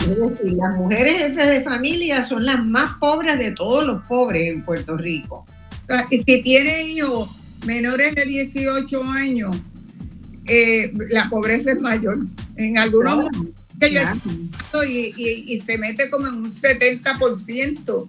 Es 0.01 0.16
decir, 0.16 0.53
las 0.53 0.76
mujeres 0.76 1.18
jefes 1.18 1.49
de 1.49 1.61
familia 1.62 2.26
son 2.28 2.45
las 2.45 2.64
más 2.64 2.99
pobres 2.99 3.39
de 3.39 3.53
todos 3.53 3.87
los 3.87 4.03
pobres 4.05 4.53
en 4.53 4.64
Puerto 4.64 4.97
Rico. 4.97 5.47
Ah, 5.89 6.07
y 6.11 6.18
si 6.18 6.43
tiene 6.43 6.85
hijos 6.85 7.30
menores 7.66 8.14
de 8.14 8.24
18 8.24 9.03
años, 9.05 9.57
eh, 10.47 10.93
la 11.11 11.28
pobreza 11.30 11.72
es 11.72 11.80
mayor. 11.80 12.18
En 12.57 12.78
algunos 12.78 13.30
y, 14.87 15.12
y, 15.16 15.61
se 15.61 15.78
mete 15.78 16.11
como 16.11 16.28
en 16.28 16.35
un 16.35 16.53
70% 16.53 18.07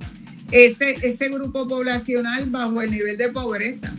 ese, 0.52 0.98
ese 1.02 1.30
grupo 1.30 1.68
poblacional 1.68 2.50
bajo 2.50 2.82
el 2.82 2.92
nivel 2.92 3.18
de 3.18 3.30
pobreza. 3.30 3.94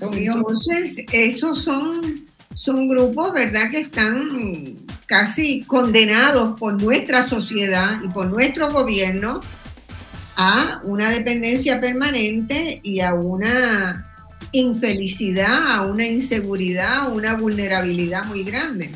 Entonces, 0.00 1.04
esos 1.12 1.62
son, 1.62 2.24
son 2.54 2.88
grupos, 2.88 3.32
¿verdad?, 3.32 3.70
que 3.70 3.80
están 3.80 4.76
casi 5.06 5.62
condenados 5.64 6.58
por 6.58 6.80
nuestra 6.80 7.28
sociedad 7.28 7.98
y 8.02 8.08
por 8.08 8.26
nuestro 8.26 8.70
gobierno 8.70 9.40
a 10.36 10.80
una 10.84 11.10
dependencia 11.10 11.80
permanente 11.80 12.80
y 12.82 13.00
a 13.00 13.12
una 13.14 14.06
infelicidad, 14.52 15.72
a 15.72 15.82
una 15.82 16.06
inseguridad, 16.06 17.00
a 17.00 17.08
una 17.08 17.34
vulnerabilidad 17.34 18.24
muy 18.24 18.42
grande. 18.42 18.90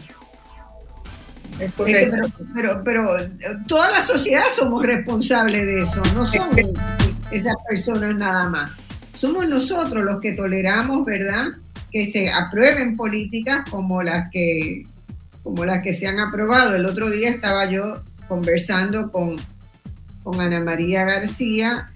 Pero, 2.55 2.83
pero, 2.85 3.11
toda 3.67 3.91
la 3.91 4.03
sociedad 4.03 4.45
somos 4.55 4.85
responsables 4.85 5.65
de 5.65 5.83
eso, 5.83 6.03
no 6.15 6.27
son 6.27 6.51
esas 7.31 7.55
personas 7.69 8.17
nada 8.17 8.49
más. 8.49 8.71
somos 9.15 9.49
nosotros 9.49 10.05
los 10.05 10.21
que 10.21 10.33
toleramos, 10.33 11.05
¿verdad? 11.05 11.47
Que 11.91 12.11
se 12.11 12.31
aprueben 12.31 12.97
políticas 12.97 13.69
como 13.71 14.03
las 14.03 14.31
que, 14.31 14.85
como 15.43 15.65
las 15.65 15.83
que 15.83 15.93
se 15.93 16.07
han 16.07 16.19
aprobado. 16.19 16.75
El 16.75 16.87
otro 16.87 17.09
día 17.11 17.31
estaba 17.31 17.71
yo 17.71 18.03
conversando 18.29 19.11
con, 19.11 19.37
con 20.23 20.41
Ana 20.41 20.61
María 20.61 21.05
García 21.05 21.89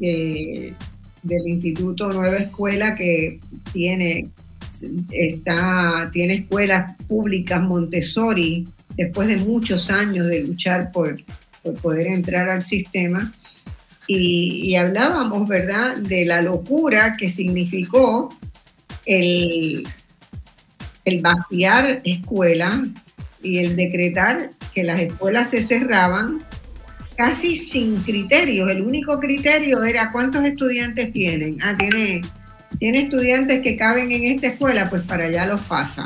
eh, 0.00 0.74
del 1.22 1.48
Instituto 1.48 2.10
Nueva 2.10 2.36
Escuela 2.36 2.94
que 2.94 3.40
tiene, 3.72 4.28
está, 5.10 6.10
tiene 6.12 6.34
escuelas 6.34 6.96
públicas 7.08 7.60
Montessori 7.62 8.68
después 8.96 9.28
de 9.28 9.36
muchos 9.36 9.90
años 9.90 10.26
de 10.26 10.42
luchar 10.42 10.90
por, 10.92 11.16
poder 11.82 12.06
entrar 12.06 12.48
al 12.48 12.64
sistema. 12.64 13.32
Y, 14.08 14.76
hablábamos, 14.76 15.48
¿verdad?, 15.48 15.96
de 15.96 16.24
la 16.24 16.40
locura 16.40 17.16
que 17.18 17.28
significó 17.28 18.32
el, 19.04 19.86
vaciar 21.20 22.02
escuelas 22.04 22.80
y 23.42 23.58
el 23.58 23.74
decretar 23.74 24.50
que 24.74 24.84
las 24.84 25.00
escuelas 25.00 25.50
se 25.50 25.60
cerraban 25.60 26.38
casi 27.16 27.56
sin 27.56 27.96
criterios. 27.96 28.70
El 28.70 28.82
único 28.82 29.18
criterio 29.18 29.82
era 29.82 30.12
cuántos 30.12 30.44
estudiantes 30.44 31.12
tienen. 31.12 31.58
Ah, 31.62 31.76
tiene, 31.76 32.20
tiene 32.78 33.02
estudiantes 33.04 33.62
que 33.62 33.76
caben 33.76 34.12
en 34.12 34.26
esta 34.26 34.48
escuela, 34.48 34.88
pues 34.88 35.02
para 35.02 35.24
allá 35.24 35.46
los 35.46 35.62
pasa. 35.62 36.04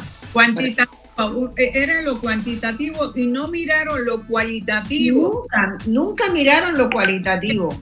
Era 1.57 2.03
lo 2.03 2.21
cuantitativo 2.21 3.13
y 3.15 3.27
no 3.27 3.49
miraron 3.49 4.05
lo 4.05 4.27
cualitativo. 4.27 5.47
Nunca, 5.51 5.79
nunca 5.87 6.31
miraron 6.33 6.77
lo 6.77 6.91
cualitativo 6.91 7.81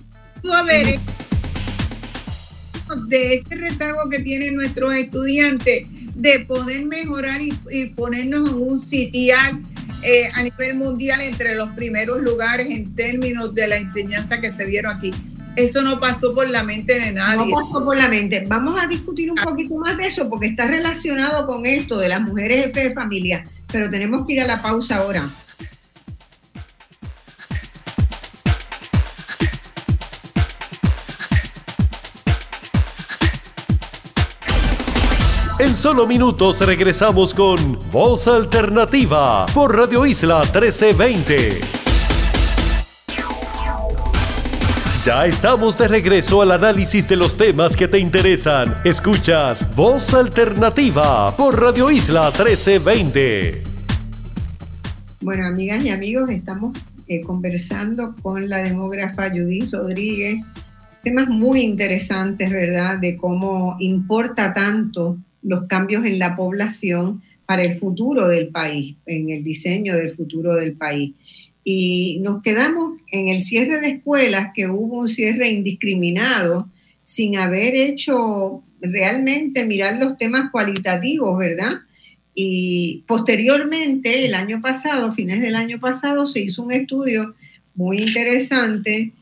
a 0.52 0.62
ver 0.62 0.98
de 3.06 3.34
ese 3.34 3.54
rezago 3.56 4.08
que 4.08 4.20
tienen 4.20 4.54
nuestros 4.54 4.94
estudiantes 4.94 5.86
de 6.14 6.40
poder 6.40 6.86
mejorar 6.86 7.40
y, 7.42 7.86
ponernos 7.90 8.48
en 8.48 8.56
un 8.56 8.80
sitial 8.80 9.62
eh, 10.02 10.30
a 10.34 10.42
nivel 10.42 10.76
mundial 10.76 11.20
entre 11.20 11.54
los 11.54 11.70
primeros 11.72 12.22
lugares 12.22 12.68
en 12.70 12.94
términos 12.94 13.54
de 13.54 13.68
la 13.68 13.76
enseñanza 13.76 14.40
que 14.40 14.50
se 14.50 14.66
dieron 14.66 14.96
aquí. 14.96 15.12
Eso 15.58 15.82
no 15.82 15.98
pasó 15.98 16.32
por 16.32 16.48
la 16.48 16.62
mente 16.62 17.00
de 17.00 17.10
nadie. 17.10 17.50
No 17.50 17.56
pasó 17.56 17.84
por 17.84 17.96
la 17.96 18.06
mente. 18.06 18.44
Vamos 18.46 18.80
a 18.80 18.86
discutir 18.86 19.28
un 19.28 19.36
poquito 19.36 19.74
más 19.74 19.96
de 19.96 20.06
eso 20.06 20.28
porque 20.28 20.46
está 20.46 20.68
relacionado 20.68 21.48
con 21.48 21.66
esto 21.66 21.98
de 21.98 22.08
las 22.08 22.20
mujeres 22.20 22.66
jefes 22.66 22.84
de 22.84 22.94
familia, 22.94 23.44
pero 23.66 23.90
tenemos 23.90 24.24
que 24.24 24.34
ir 24.34 24.40
a 24.42 24.46
la 24.46 24.62
pausa 24.62 24.98
ahora. 24.98 25.28
En 35.58 35.74
solo 35.74 36.06
minutos 36.06 36.60
regresamos 36.60 37.34
con 37.34 37.80
Voz 37.90 38.28
Alternativa 38.28 39.46
por 39.46 39.76
Radio 39.76 40.06
Isla 40.06 40.42
1320. 40.42 41.77
Ya 45.08 45.24
estamos 45.24 45.78
de 45.78 45.88
regreso 45.88 46.42
al 46.42 46.52
análisis 46.52 47.08
de 47.08 47.16
los 47.16 47.34
temas 47.34 47.74
que 47.74 47.88
te 47.88 47.98
interesan. 47.98 48.74
Escuchas 48.84 49.74
Voz 49.74 50.12
Alternativa 50.12 51.34
por 51.34 51.58
Radio 51.58 51.90
Isla 51.90 52.24
1320. 52.26 53.62
Bueno, 55.22 55.46
amigas 55.46 55.82
y 55.82 55.88
amigos, 55.88 56.28
estamos 56.28 56.76
eh, 57.06 57.22
conversando 57.22 58.14
con 58.20 58.50
la 58.50 58.58
demógrafa 58.58 59.30
Judith 59.30 59.72
Rodríguez. 59.72 60.44
Temas 61.02 61.26
muy 61.28 61.62
interesantes, 61.62 62.50
¿verdad? 62.50 62.98
De 62.98 63.16
cómo 63.16 63.76
importa 63.78 64.52
tanto 64.52 65.16
los 65.40 65.62
cambios 65.68 66.04
en 66.04 66.18
la 66.18 66.36
población 66.36 67.22
para 67.46 67.62
el 67.62 67.76
futuro 67.78 68.28
del 68.28 68.48
país, 68.48 68.94
en 69.06 69.30
el 69.30 69.42
diseño 69.42 69.96
del 69.96 70.10
futuro 70.10 70.54
del 70.54 70.74
país. 70.74 71.14
Y 71.70 72.20
nos 72.20 72.40
quedamos 72.42 72.98
en 73.12 73.28
el 73.28 73.42
cierre 73.42 73.78
de 73.80 73.88
escuelas, 73.88 74.52
que 74.54 74.68
hubo 74.68 75.00
un 75.00 75.08
cierre 75.10 75.50
indiscriminado, 75.50 76.66
sin 77.02 77.36
haber 77.36 77.76
hecho 77.76 78.62
realmente 78.80 79.66
mirar 79.66 79.98
los 79.98 80.16
temas 80.16 80.50
cualitativos, 80.50 81.38
¿verdad? 81.38 81.80
Y 82.34 83.04
posteriormente, 83.06 84.24
el 84.24 84.32
año 84.32 84.62
pasado, 84.62 85.12
fines 85.12 85.42
del 85.42 85.56
año 85.56 85.78
pasado, 85.78 86.24
se 86.24 86.40
hizo 86.40 86.62
un 86.62 86.72
estudio 86.72 87.34
muy 87.74 87.98
interesante 87.98 89.12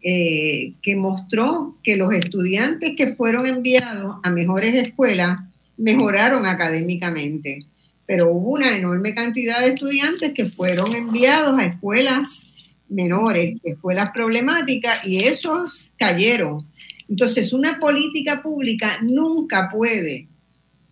eh, 0.00 0.74
que 0.82 0.94
mostró 0.94 1.76
que 1.82 1.96
los 1.96 2.14
estudiantes 2.14 2.94
que 2.96 3.14
fueron 3.16 3.46
enviados 3.46 4.18
a 4.22 4.30
mejores 4.30 4.76
escuelas 4.76 5.40
mejoraron 5.76 6.46
académicamente, 6.46 7.66
pero 8.06 8.30
hubo 8.30 8.52
una 8.52 8.76
enorme 8.76 9.14
cantidad 9.14 9.60
de 9.60 9.68
estudiantes 9.68 10.32
que 10.32 10.46
fueron 10.46 10.94
enviados 10.94 11.58
a 11.58 11.66
escuelas 11.66 12.46
menores, 12.88 13.58
escuelas 13.64 14.10
problemáticas, 14.12 15.04
y 15.04 15.24
esos 15.24 15.92
cayeron. 15.98 16.64
Entonces, 17.08 17.52
una 17.52 17.78
política 17.78 18.42
pública 18.42 18.98
nunca 19.02 19.68
puede 19.72 20.28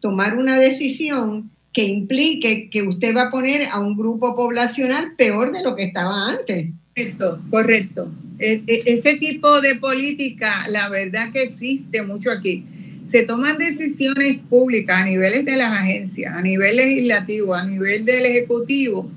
tomar 0.00 0.36
una 0.36 0.58
decisión 0.58 1.50
que 1.72 1.84
implique 1.84 2.68
que 2.68 2.82
usted 2.82 3.16
va 3.16 3.22
a 3.22 3.30
poner 3.30 3.66
a 3.66 3.80
un 3.80 3.96
grupo 3.96 4.36
poblacional 4.36 5.14
peor 5.16 5.52
de 5.52 5.62
lo 5.62 5.74
que 5.74 5.84
estaba 5.84 6.30
antes. 6.30 6.70
Correcto, 6.94 7.40
correcto. 7.50 8.12
E, 8.38 8.62
e, 8.66 8.82
ese 8.86 9.16
tipo 9.16 9.60
de 9.60 9.76
política, 9.76 10.66
la 10.70 10.88
verdad 10.88 11.32
que 11.32 11.42
existe 11.42 12.02
mucho 12.02 12.30
aquí 12.30 12.64
se 13.04 13.24
toman 13.24 13.58
decisiones 13.58 14.38
públicas 14.48 15.02
a 15.02 15.04
niveles 15.04 15.44
de 15.44 15.56
las 15.56 15.72
agencias, 15.76 16.34
a 16.34 16.40
nivel 16.40 16.76
legislativo, 16.76 17.54
a 17.54 17.64
nivel 17.64 18.04
del 18.04 18.24
ejecutivo, 18.24 19.10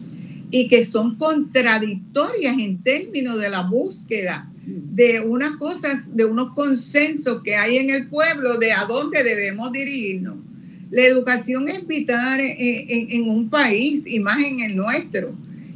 y 0.51 0.67
que 0.67 0.85
son 0.85 1.15
contradictorias 1.15 2.57
en 2.59 2.81
términos 2.83 3.39
de 3.39 3.49
la 3.49 3.61
búsqueda 3.61 4.49
de 4.65 5.21
unas 5.21 5.55
cosas, 5.55 6.15
de 6.15 6.25
unos 6.25 6.53
consensos 6.53 7.41
que 7.43 7.55
hay 7.55 7.77
en 7.77 7.89
el 7.89 8.07
pueblo 8.07 8.57
de 8.57 8.73
a 8.73 8.85
dónde 8.85 9.23
debemos 9.23 9.71
dirigirnos. 9.71 10.37
La 10.91 11.03
educación 11.03 11.69
es 11.69 11.85
vital 11.85 12.39
en, 12.41 13.29
un 13.29 13.49
país 13.49 14.03
y 14.05 14.19
más 14.19 14.43
en 14.43 14.61
el 14.61 14.75
nuestro. 14.75 15.33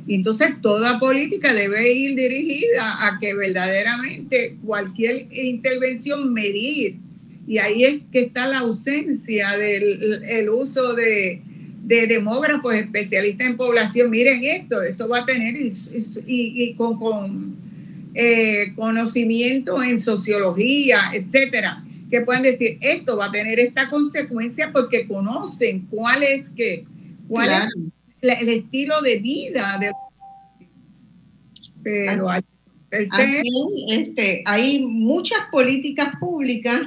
entonces 0.08 0.62
toda 0.62 1.00
política 1.00 1.54
debe 1.54 1.92
ir 1.94 2.16
dirigida 2.16 3.08
a 3.08 3.20
que 3.20 3.34
verdaderamente 3.34 4.58
cualquier 4.64 5.28
intervención 5.32 6.34
medir 6.34 6.98
y 7.48 7.58
ahí 7.58 7.84
es 7.84 8.02
que 8.12 8.22
está 8.22 8.48
la 8.48 8.60
ausencia 8.60 9.58
del 9.58 10.50
uso 10.50 10.94
de, 10.94 11.42
demógrafos 11.84 12.74
especialistas 12.76 13.48
en 13.48 13.58
población. 13.58 14.10
Miren 14.10 14.44
esto, 14.46 14.82
esto 14.82 15.10
va 15.10 15.20
a 15.20 15.26
tener 15.26 15.56
y, 16.26 16.74
con, 16.76 17.58
eh, 18.14 18.74
conocimiento 18.76 19.84
en 19.84 20.00
sociología, 20.00 21.00
etcétera, 21.14 21.84
que 22.10 22.22
puedan 22.22 22.44
decir 22.44 22.78
esto 22.80 23.18
va 23.18 23.26
a 23.26 23.32
tener 23.32 23.60
esta 23.60 23.90
consecuencia 23.90 24.72
porque 24.72 25.08
conocen 25.08 25.88
cuál 25.88 26.24
es 26.24 26.50
que 26.50 26.86
cuál 27.28 27.70
es 28.22 28.40
el 28.40 28.50
estilo 28.50 29.02
de 29.02 29.18
vida 29.20 29.78
de 29.80 29.92
pero 31.84 32.30
hay, 32.30 32.42
este, 33.90 34.44
hay 34.46 34.86
muchas 34.86 35.40
políticas 35.52 36.14
públicas 36.20 36.82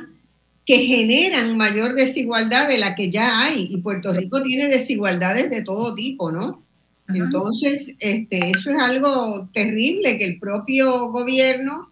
que 0.66 0.78
generan 0.78 1.56
mayor 1.56 1.94
desigualdad 1.94 2.68
de 2.68 2.78
la 2.78 2.94
que 2.94 3.10
ya 3.10 3.42
hay. 3.42 3.68
Y 3.70 3.78
Puerto 3.78 4.12
Rico 4.12 4.42
tiene 4.42 4.68
desigualdades 4.68 5.50
de 5.50 5.62
todo 5.62 5.94
tipo, 5.94 6.30
¿no? 6.30 6.62
Entonces, 7.08 7.94
este, 7.98 8.50
eso 8.50 8.70
es 8.70 8.76
algo 8.76 9.48
terrible, 9.52 10.16
que 10.16 10.24
el 10.24 10.38
propio 10.38 11.10
gobierno 11.10 11.90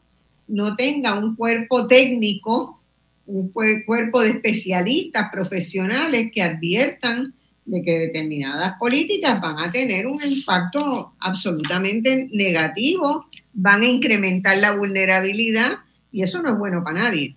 no 0.48 0.74
tenga 0.74 1.18
un 1.18 1.36
cuerpo 1.36 1.86
técnico, 1.86 2.80
un 3.26 3.52
cuerpo 3.52 4.22
de 4.22 4.30
especialistas 4.30 5.30
profesionales 5.30 6.30
que 6.32 6.42
adviertan 6.42 7.34
de 7.64 7.82
que 7.82 7.98
determinadas 7.98 8.76
políticas 8.78 9.40
van 9.40 9.58
a 9.58 9.70
tener 9.70 10.06
un 10.06 10.20
impacto 10.22 11.14
absolutamente 11.20 12.28
negativo, 12.32 13.26
van 13.52 13.82
a 13.82 13.88
incrementar 13.88 14.58
la 14.58 14.74
vulnerabilidad 14.74 15.78
y 16.10 16.22
eso 16.22 16.42
no 16.42 16.50
es 16.50 16.58
bueno 16.58 16.82
para 16.82 17.02
nadie. 17.02 17.36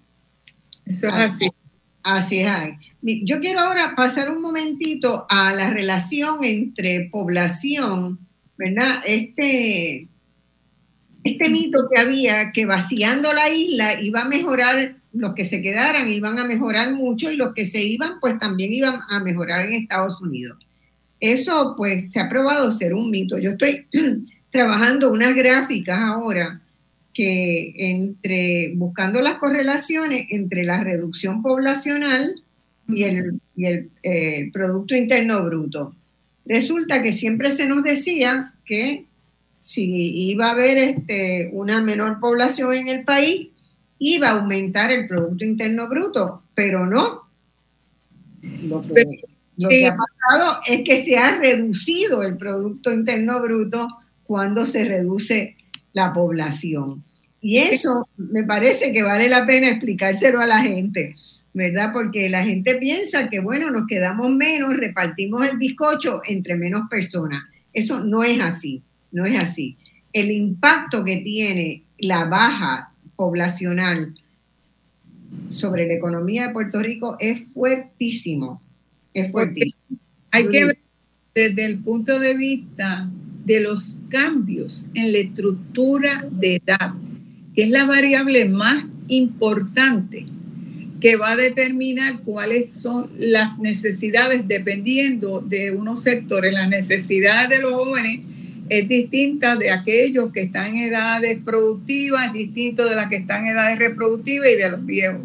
Eso 0.86 1.08
es 1.08 1.14
así. 1.14 1.50
Así 2.06 2.40
es. 2.40 2.52
Yo 3.02 3.40
quiero 3.40 3.62
ahora 3.62 3.96
pasar 3.96 4.30
un 4.30 4.40
momentito 4.40 5.26
a 5.28 5.56
la 5.56 5.72
relación 5.72 6.44
entre 6.44 7.10
población, 7.12 8.20
¿verdad? 8.58 9.02
Este, 9.08 10.08
este 11.24 11.50
mito 11.50 11.90
que 11.92 12.00
había 12.00 12.52
que 12.52 12.68
vaciando 12.68 13.34
la 13.34 13.50
isla 13.50 14.00
iba 14.00 14.22
a 14.22 14.28
mejorar, 14.28 14.98
los 15.14 15.34
que 15.34 15.46
se 15.46 15.64
quedaran 15.64 16.08
iban 16.08 16.38
a 16.38 16.46
mejorar 16.46 16.94
mucho 16.94 17.32
y 17.32 17.38
los 17.38 17.56
que 17.56 17.66
se 17.66 17.82
iban 17.82 18.20
pues 18.20 18.38
también 18.38 18.72
iban 18.72 19.00
a 19.10 19.20
mejorar 19.22 19.66
en 19.66 19.74
Estados 19.74 20.22
Unidos. 20.22 20.60
Eso 21.20 21.74
pues 21.76 22.12
se 22.12 22.20
ha 22.20 22.30
probado 22.30 22.70
ser 22.70 22.94
un 22.94 23.10
mito. 23.10 23.40
Yo 23.40 23.52
estoy 23.52 23.88
trabajando 24.52 25.12
unas 25.12 25.34
gráficas 25.34 26.00
ahora 26.00 26.62
que 27.16 27.74
entre, 27.78 28.74
buscando 28.76 29.22
las 29.22 29.36
correlaciones 29.36 30.28
entre 30.30 30.64
la 30.64 30.84
reducción 30.84 31.42
poblacional 31.42 32.44
y 32.88 33.04
el, 33.04 33.40
el 33.56 34.52
Producto 34.52 34.94
Interno 34.94 35.44
Bruto. 35.44 35.96
Resulta 36.46 37.02
que 37.02 37.14
siempre 37.14 37.50
se 37.52 37.66
nos 37.66 37.84
decía 37.84 38.54
que 38.66 39.06
si 39.62 40.30
iba 40.30 40.50
a 40.50 40.52
haber 40.52 40.78
este, 40.78 41.50
una 41.54 41.82
menor 41.82 42.20
población 42.20 42.74
en 42.76 42.90
el 42.90 43.06
país, 43.06 43.48
iba 43.98 44.28
a 44.28 44.40
aumentar 44.40 44.92
el 44.92 45.08
Producto 45.08 45.46
Interno 45.46 45.88
Bruto, 45.88 46.44
pero 46.54 46.86
no. 46.86 47.22
Lo 48.62 48.84
que, 49.70 49.88
ha 49.88 49.96
pasado 49.96 50.60
es 50.68 50.84
que 50.84 51.02
se 51.02 51.18
ha 51.18 51.40
reducido 51.40 52.24
el 52.24 52.36
Producto 52.36 52.92
Interno 52.92 53.42
Bruto 53.42 53.88
cuando 54.26 54.66
se 54.66 54.84
reduce 54.84 55.56
la 55.94 56.14
población. 56.14 57.05
Y 57.46 57.60
eso 57.60 58.08
me 58.18 58.44
parece 58.44 58.92
que 58.92 59.04
vale 59.04 59.30
la 59.30 59.46
pena 59.46 59.70
explicárselo 59.70 60.40
a 60.40 60.48
la 60.48 60.62
gente, 60.62 61.16
¿verdad? 61.54 61.92
Porque 61.94 62.30
la 62.30 62.44
gente 62.44 62.76
piensa 62.76 63.30
que, 63.30 63.40
bueno, 63.40 63.70
nos 63.70 63.88
quedamos 63.88 64.32
menos, 64.32 64.76
repartimos 64.78 65.48
el 65.48 65.58
bizcocho 65.58 66.22
entre 66.28 66.56
menos 66.56 66.90
personas. 66.90 67.44
Eso 67.72 68.00
no 68.00 68.24
es 68.24 68.40
así 68.40 68.82
no 69.16 69.26
es 69.26 69.42
así. 69.42 69.78
El 70.12 70.30
impacto 70.30 71.04
que 71.04 71.18
tiene 71.18 71.84
la 71.98 72.26
baja 72.26 72.92
poblacional 73.16 74.14
sobre 75.48 75.88
la 75.88 75.94
economía 75.94 76.48
de 76.48 76.54
Puerto 76.54 76.82
Rico 76.82 77.16
es 77.20 77.42
fuertísimo. 77.54 78.62
Es 79.14 79.32
fuertísimo. 79.32 79.98
Hay 80.32 80.50
que 80.50 80.66
ver 80.66 80.78
desde 81.34 81.66
el 81.66 81.80
punto 81.80 82.20
de 82.20 82.34
vista 82.34 83.10
de 83.46 83.62
los 83.62 83.98
cambios 84.10 84.88
en 84.94 85.14
la 85.14 85.20
estructura 85.20 86.28
de 86.30 86.58
edad, 86.58 86.94
es 87.56 87.70
la 87.70 87.86
variable 87.86 88.46
más 88.46 88.86
importante 89.08 90.26
que 91.00 91.16
va 91.16 91.32
a 91.32 91.36
determinar 91.36 92.22
cuáles 92.22 92.72
son 92.72 93.10
las 93.18 93.60
necesidades 93.60 94.48
dependiendo 94.48 95.40
de 95.40 95.72
unos 95.72 96.04
sectores, 96.04 96.54
las 96.54 96.70
necesidades 96.70 97.50
de 97.50 97.60
los 97.60 97.74
jóvenes 97.74 98.22
es 98.70 98.88
distinta 98.88 99.56
de 99.56 99.70
aquellos 99.72 100.32
que 100.32 100.42
están 100.42 100.76
en 100.76 100.88
edades 100.88 101.38
productivas, 101.44 102.28
es 102.28 102.34
distinto 102.34 102.90
de 102.90 102.96
las 102.96 103.08
que 103.08 103.18
están 103.18 103.46
en 103.46 103.52
edades 103.52 103.78
reproductivas 103.78 104.50
y 104.50 104.56
de 104.56 104.72
los 104.72 104.86
viejos. 104.86 105.22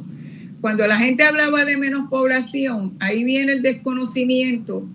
Cuando 0.60 0.86
la 0.86 0.98
gente 0.98 1.22
hablaba 1.22 1.64
de 1.64 1.78
menos 1.78 2.10
población, 2.10 2.92
ahí 3.00 3.24
viene 3.24 3.52
el 3.52 3.62
desconocimiento 3.62 4.86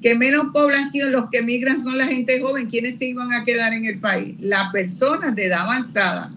que 0.00 0.14
menos 0.14 0.46
población, 0.50 1.12
los 1.12 1.28
que 1.28 1.38
emigran 1.38 1.82
son 1.82 1.98
la 1.98 2.06
gente 2.06 2.40
joven, 2.40 2.68
quienes 2.68 2.96
se 2.96 3.06
iban 3.06 3.34
a 3.34 3.44
quedar 3.44 3.74
en 3.74 3.84
el 3.84 3.98
país, 3.98 4.34
las 4.40 4.70
personas 4.72 5.36
de 5.36 5.44
edad 5.44 5.60
avanzada. 5.60 6.32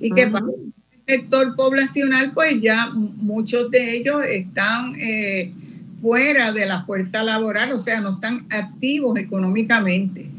Y 0.00 0.10
que 0.10 0.26
para 0.26 0.46
el 0.46 0.72
sector 1.06 1.56
poblacional, 1.56 2.32
pues 2.32 2.60
ya 2.60 2.90
muchos 2.92 3.70
de 3.70 3.96
ellos 3.96 4.22
están 4.28 4.94
eh, 5.00 5.52
fuera 6.00 6.52
de 6.52 6.66
la 6.66 6.84
fuerza 6.84 7.22
laboral, 7.22 7.72
o 7.72 7.78
sea, 7.78 8.00
no 8.00 8.14
están 8.14 8.46
activos 8.50 9.18
económicamente 9.18 10.30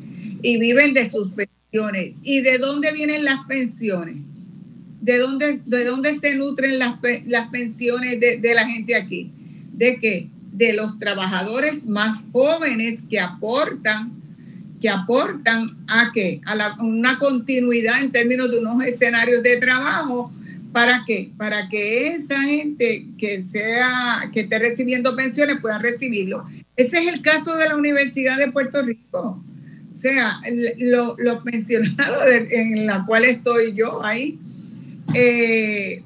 y 0.42 0.58
viven 0.58 0.94
de 0.94 1.10
sus 1.10 1.32
pensiones. 1.32 2.16
¿Y 2.24 2.42
de 2.42 2.58
dónde 2.58 2.92
vienen 2.92 3.26
las 3.26 3.46
pensiones? 3.46 4.18
¿De 5.02 5.18
dónde, 5.18 5.62
de 5.66 5.86
dónde 5.86 6.18
se 6.20 6.36
nutren 6.36 6.80
las, 6.80 6.96
las 7.26 7.50
pensiones 7.50 8.20
de, 8.20 8.38
de, 8.38 8.54
la 8.54 8.68
gente 8.68 8.96
aquí? 8.96 9.32
¿De 9.74 10.00
qué? 10.00 10.30
De 10.52 10.74
los 10.74 11.00
trabajadores 11.00 11.86
más 11.86 12.24
jóvenes 12.32 13.04
que 13.10 13.20
aportan, 13.20 14.12
que 14.82 14.90
aportan 14.90 15.78
a 15.88 16.12
qué? 16.14 16.42
A 16.46 16.56
la, 16.56 16.76
una 16.80 17.18
continuidad 17.20 18.02
en 18.02 18.12
términos 18.12 18.52
de 18.52 18.60
unos 18.60 18.84
escenarios 18.84 19.42
de 19.44 19.58
trabajo. 19.58 20.32
¿Para 20.72 21.04
qué? 21.08 21.32
Para 21.38 21.70
que 21.70 22.10
esa 22.10 22.42
gente 22.42 23.08
que 23.18 23.44
sea, 23.44 24.30
que 24.32 24.42
esté 24.42 24.60
recibiendo 24.60 25.16
pensiones 25.16 25.60
pueda 25.62 25.80
recibirlo. 25.80 26.46
Ese 26.76 27.00
es 27.00 27.14
el 27.14 27.22
caso 27.22 27.56
de 27.56 27.68
la 27.68 27.76
Universidad 27.76 28.38
de 28.38 28.52
Puerto 28.52 28.84
Rico. 28.84 29.44
O 29.92 29.96
sea, 29.96 30.40
los 31.18 31.42
pensionados 31.44 32.24
en 32.52 32.86
la 32.86 33.04
cual 33.06 33.26
estoy 33.26 33.74
yo 33.74 34.06
ahí, 34.06 34.38
eh, 35.16 36.04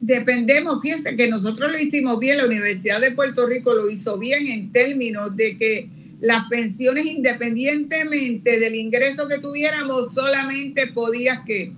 dependemos, 0.00 0.82
fíjense 0.82 1.14
que 1.14 1.28
nosotros 1.28 1.70
lo 1.70 1.78
hicimos 1.78 2.18
bien, 2.18 2.38
la 2.38 2.46
Universidad 2.46 3.00
de 3.00 3.12
Puerto 3.12 3.46
Rico 3.46 3.72
lo 3.74 3.88
hizo 3.88 4.18
bien 4.18 4.48
en 4.48 4.72
términos 4.72 5.36
de 5.36 5.56
que 5.56 5.88
las 6.22 6.46
pensiones 6.48 7.04
independientemente 7.04 8.58
del 8.58 8.76
ingreso 8.76 9.28
que 9.28 9.38
tuviéramos, 9.38 10.14
solamente 10.14 10.86
podías 10.86 11.40
que 11.44 11.72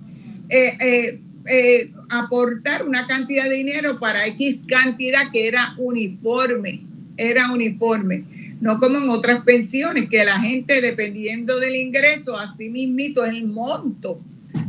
eh, 0.49 1.19
eh, 1.47 1.91
aportar 2.09 2.87
una 2.87 3.07
cantidad 3.07 3.43
de 3.49 3.55
dinero 3.55 3.99
para 3.99 4.25
X 4.27 4.63
cantidad 4.65 5.29
que 5.31 5.47
era 5.49 5.75
uniforme, 5.77 6.85
era 7.17 7.51
uniforme 7.51 8.23
no 8.61 8.79
como 8.79 8.97
en 8.97 9.09
otras 9.09 9.43
pensiones, 9.43 10.07
que 10.09 10.23
la 10.23 10.39
gente, 10.39 10.81
dependiendo 10.81 11.59
del 11.59 11.75
ingreso, 11.75 12.37
así 12.37 12.69
mismito 12.69 13.23
es 13.23 13.31
el 13.31 13.45
monto 13.45 14.21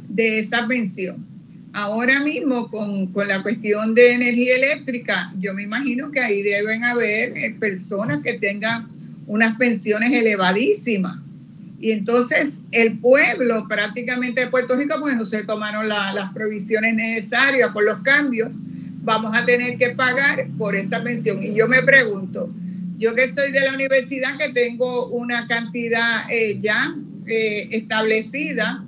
de 0.09 0.41
esa 0.41 0.67
pensión. 0.67 1.25
Ahora 1.73 2.21
mismo, 2.21 2.69
con, 2.71 3.11
la 3.27 3.43
cuestión 3.43 3.95
de 3.95 4.13
energía 4.13 4.57
eléctrica, 4.57 5.33
yo 5.39 5.55
me 5.55 5.63
imagino 5.63 6.11
que 6.11 6.21
ahí 6.21 6.43
deben 6.43 6.85
haber 6.85 7.37
eh, 7.37 7.55
personas 7.59 8.23
que 8.23 8.35
tengan 8.35 8.89
unas 9.27 9.57
pensiones 9.57 10.13
elevadísimas. 10.13 11.19
Y 11.79 11.91
entonces 11.91 12.61
el 12.73 12.99
pueblo 12.99 13.67
prácticamente 13.69 14.43
de 14.43 14.47
Puerto 14.49 14.77
Rico, 14.77 14.97
pues 14.99 15.17
no 15.17 15.27
se 15.27 15.45
tomaron 15.45 15.89
las 15.89 16.33
provisiones 16.33 16.95
necesarias 16.95 17.71
por 17.71 17.85
los 17.85 18.01
cambios, 18.03 18.51
vamos 19.03 19.37
a 19.37 19.45
tener 19.45 19.79
que 19.79 19.91
pagar 19.91 20.49
por 20.59 20.75
esa 20.75 21.03
pensión. 21.03 21.43
Y 21.43 21.55
yo 21.55 21.69
me 21.69 21.83
pregunto, 21.83 22.51
yo 22.99 23.15
que 23.15 23.33
soy 23.33 23.53
de 23.53 23.61
la 23.61 23.75
universidad, 23.75 24.39
que 24.39 24.49
tengo 24.49 25.09
una 25.09 25.47
cantidad 25.47 26.31
eh, 26.31 26.59
ya 26.61 26.97
eh, 27.27 27.69
establecida, 27.73 28.85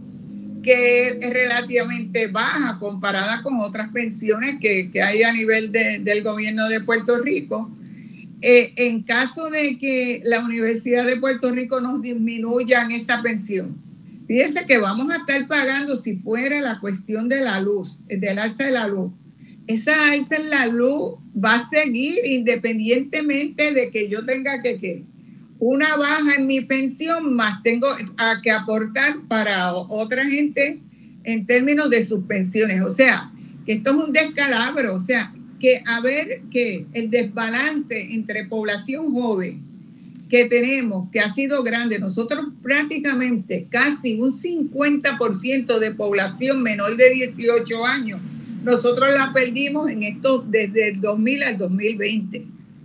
que 0.63 1.09
es 1.09 1.31
relativamente 1.31 2.27
baja 2.27 2.79
comparada 2.79 3.43
con 3.43 3.61
otras 3.61 3.91
pensiones 3.93 4.57
que, 4.61 4.91
hay 5.03 5.23
a 5.23 5.33
nivel 5.33 5.71
del 5.73 6.23
gobierno 6.23 6.69
de 6.69 6.81
Puerto 6.81 7.19
Rico. 7.19 7.71
Eh, 8.41 8.73
en 8.77 9.03
caso 9.03 9.51
de 9.51 9.79
que 9.79 10.21
la 10.25 10.41
Universidad 10.41 11.05
de 11.05 11.17
Puerto 11.17 11.51
Rico 11.51 11.81
nos 11.81 12.01
disminuya 12.01 12.87
esa 12.91 13.21
pensión, 13.21 13.77
fíjense 14.29 14.65
que 14.67 14.79
vamos 14.79 15.11
a 15.11 15.17
estar 15.17 15.49
pagando, 15.49 15.97
si 15.97 16.17
fuera 16.17 16.61
la 16.61 16.79
cuestión 16.79 17.29
de 17.29 17.41
la 17.41 17.61
luz, 17.61 17.99
del 18.07 18.39
alza 18.39 18.67
de 18.67 18.73
la 18.73 18.87
luz, 18.87 19.13
esa, 19.67 20.15
esa 20.15 20.37
es 20.37 20.47
la 20.47 20.67
luz, 20.67 21.15
va 21.37 21.57
a 21.57 21.69
seguir 21.69 22.25
independientemente 22.25 23.73
de 23.73 23.91
que 23.91 24.09
yo 24.09 24.25
tenga 24.25 24.63
que, 24.63 24.79
que 24.79 25.05
una 25.59 25.97
baja 25.97 26.37
en 26.37 26.47
mi 26.47 26.61
pensión, 26.61 27.35
más 27.35 27.63
tengo 27.63 27.89
a 28.17 28.41
que 28.41 28.51
aportar 28.51 29.17
para 29.29 29.75
otra 29.75 30.25
gente 30.25 30.81
en 31.25 31.47
términos 31.47 31.91
de 31.91 32.07
sus 32.07 32.25
pensiones. 32.25 32.81
O 32.83 32.91
sea, 32.91 33.33
que 33.67 33.73
esto 33.73 33.91
es 33.91 33.97
un 33.97 34.13
descalabro, 34.13 34.95
o 34.95 35.01
sea, 35.01 35.35
que 35.59 35.83
a 35.87 36.01
ver 36.01 36.43
que 36.51 36.87
el 36.93 37.11
desbalance 37.11 38.15
entre 38.15 38.45
población 38.45 39.13
joven 39.13 39.63
que 40.29 40.45
tenemos, 40.45 41.11
que 41.11 41.21
ha 41.21 41.33
sido 41.33 41.63
grande, 41.63 41.99
nosotros 41.99 42.47
prácticamente 42.63 43.67
casi 43.71 44.21
un 44.21 44.33
50% 44.33 45.79
de 45.79 45.95
población 45.95 46.63
menor 46.63 46.97
de 46.97 47.11
18 47.11 47.87
años 47.87 48.21
nosotros 48.63 49.15
la 49.15 49.33
perdimos 49.33 49.91
en 49.91 50.03
esto 50.03 50.45
desde 50.47 50.89
el 50.91 51.01
2000 51.01 51.43
al 51.43 51.59
2020. 51.59 52.39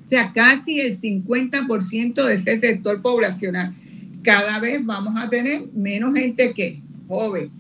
O 0.06 0.10
sea, 0.10 0.32
casi 0.34 0.80
el 0.80 1.00
50% 1.00 2.26
de 2.26 2.34
ese 2.34 2.60
sector 2.60 3.02
poblacional. 3.02 3.74
Cada 4.22 4.60
vez 4.60 4.86
vamos 4.86 5.16
a 5.18 5.30
tener 5.30 5.64
menos 5.74 6.14
gente 6.14 6.54
que 6.54 6.80
joven. 7.08 7.52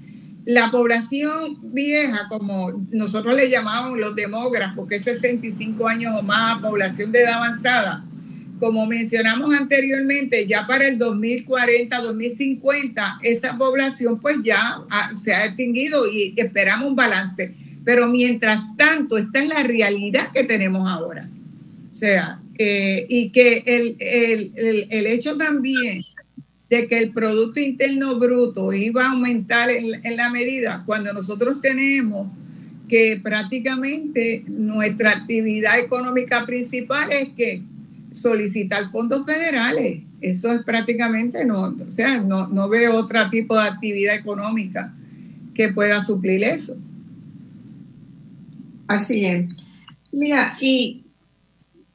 La 0.45 0.71
población 0.71 1.57
vieja, 1.73 2.27
como 2.27 2.85
nosotros 2.91 3.35
le 3.35 3.49
llamamos 3.49 3.97
los 3.97 4.15
demógrafos, 4.15 4.87
que 4.87 4.95
es 4.95 5.03
65 5.03 5.87
años 5.87 6.13
o 6.17 6.21
más, 6.21 6.61
población 6.61 7.11
de 7.11 7.21
edad 7.21 7.35
avanzada, 7.35 8.03
como 8.59 8.85
mencionamos 8.85 9.53
anteriormente, 9.53 10.47
ya 10.47 10.65
para 10.65 10.87
el 10.87 10.97
2040, 10.97 12.01
2050, 12.01 13.19
esa 13.21 13.57
población 13.57 14.19
pues 14.19 14.37
ya 14.43 14.79
se 15.21 15.33
ha 15.33 15.45
extinguido 15.45 16.07
y 16.09 16.33
esperamos 16.37 16.87
un 16.89 16.95
balance. 16.95 17.53
Pero 17.83 18.07
mientras 18.07 18.61
tanto, 18.77 19.17
esta 19.17 19.39
es 19.39 19.49
la 19.49 19.63
realidad 19.63 20.31
que 20.31 20.45
tenemos 20.45 20.89
ahora. 20.89 21.29
O 21.91 21.95
sea, 21.95 22.39
eh, 22.57 23.05
y 23.09 23.29
que 23.29 23.63
el, 23.65 23.97
el, 23.99 24.87
el, 24.89 25.07
hecho 25.07 25.35
también 25.35 26.05
de 26.73 26.87
que 26.87 26.97
el 26.97 27.11
Producto 27.11 27.59
Interno 27.59 28.17
Bruto 28.17 28.73
iba 28.73 29.05
a 29.05 29.11
aumentar 29.11 29.69
en, 29.69 30.17
la 30.17 30.29
medida 30.31 30.81
cuando 30.87 31.13
nosotros 31.13 31.61
tenemos 31.61 32.27
que 32.89 33.19
prácticamente 33.21 34.43
nuestra 34.47 35.11
actividad 35.11 35.79
económica 35.79 36.47
principal 36.47 37.11
es 37.11 37.29
que 37.29 37.61
solicitar 38.11 38.91
fondos 38.91 39.23
federales. 39.23 40.01
Eso 40.19 40.51
es 40.51 40.63
prácticamente 40.63 41.45
no, 41.45 41.75
o 41.87 41.91
sea, 41.91 42.21
no, 42.21 42.47
no 42.47 42.67
veo 42.69 42.95
otro 42.95 43.29
tipo 43.29 43.55
de 43.55 43.67
actividad 43.67 44.15
económica 44.15 44.95
que 45.53 45.69
pueda 45.69 46.03
suplir 46.03 46.43
eso. 46.43 46.75
Así 48.87 49.25
es. 49.25 49.45
Mira, 50.11 50.55
y 50.59 51.02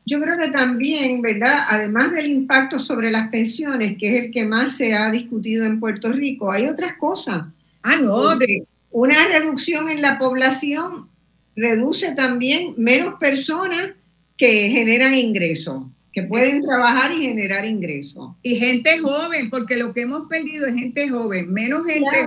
yo 0.08 0.18
creo 0.20 0.38
que 0.38 0.48
también, 0.48 1.20
¿verdad? 1.20 1.66
Además 1.68 2.12
del 2.12 2.30
impacto 2.30 2.78
sobre 2.78 3.10
las 3.10 3.28
pensiones, 3.28 3.98
que 3.98 4.08
es 4.08 4.24
el 4.24 4.30
que 4.30 4.44
más 4.44 4.74
se 4.76 4.94
ha 4.94 5.10
discutido 5.10 5.66
en 5.66 5.78
Puerto 5.78 6.10
Rico, 6.12 6.50
hay 6.50 6.66
otras 6.66 6.94
cosas. 6.94 7.46
Ah, 7.82 7.96
no, 7.96 8.36
de... 8.36 8.64
Una 8.90 9.28
reducción 9.28 9.90
en 9.90 10.00
la 10.00 10.18
población 10.18 11.08
reduce 11.54 12.14
también 12.14 12.72
menos 12.78 13.14
personas 13.20 13.90
que 14.38 14.70
generan 14.70 15.12
ingresos, 15.12 15.84
que 16.12 16.22
pueden 16.22 16.62
trabajar 16.62 17.12
y 17.12 17.18
generar 17.18 17.66
ingresos. 17.66 18.30
Y 18.42 18.56
gente 18.56 18.98
joven, 18.98 19.50
porque 19.50 19.76
lo 19.76 19.92
que 19.92 20.02
hemos 20.02 20.26
perdido 20.26 20.66
es 20.66 20.74
gente 20.74 21.08
joven, 21.10 21.52
menos 21.52 21.86
gente 21.86 22.26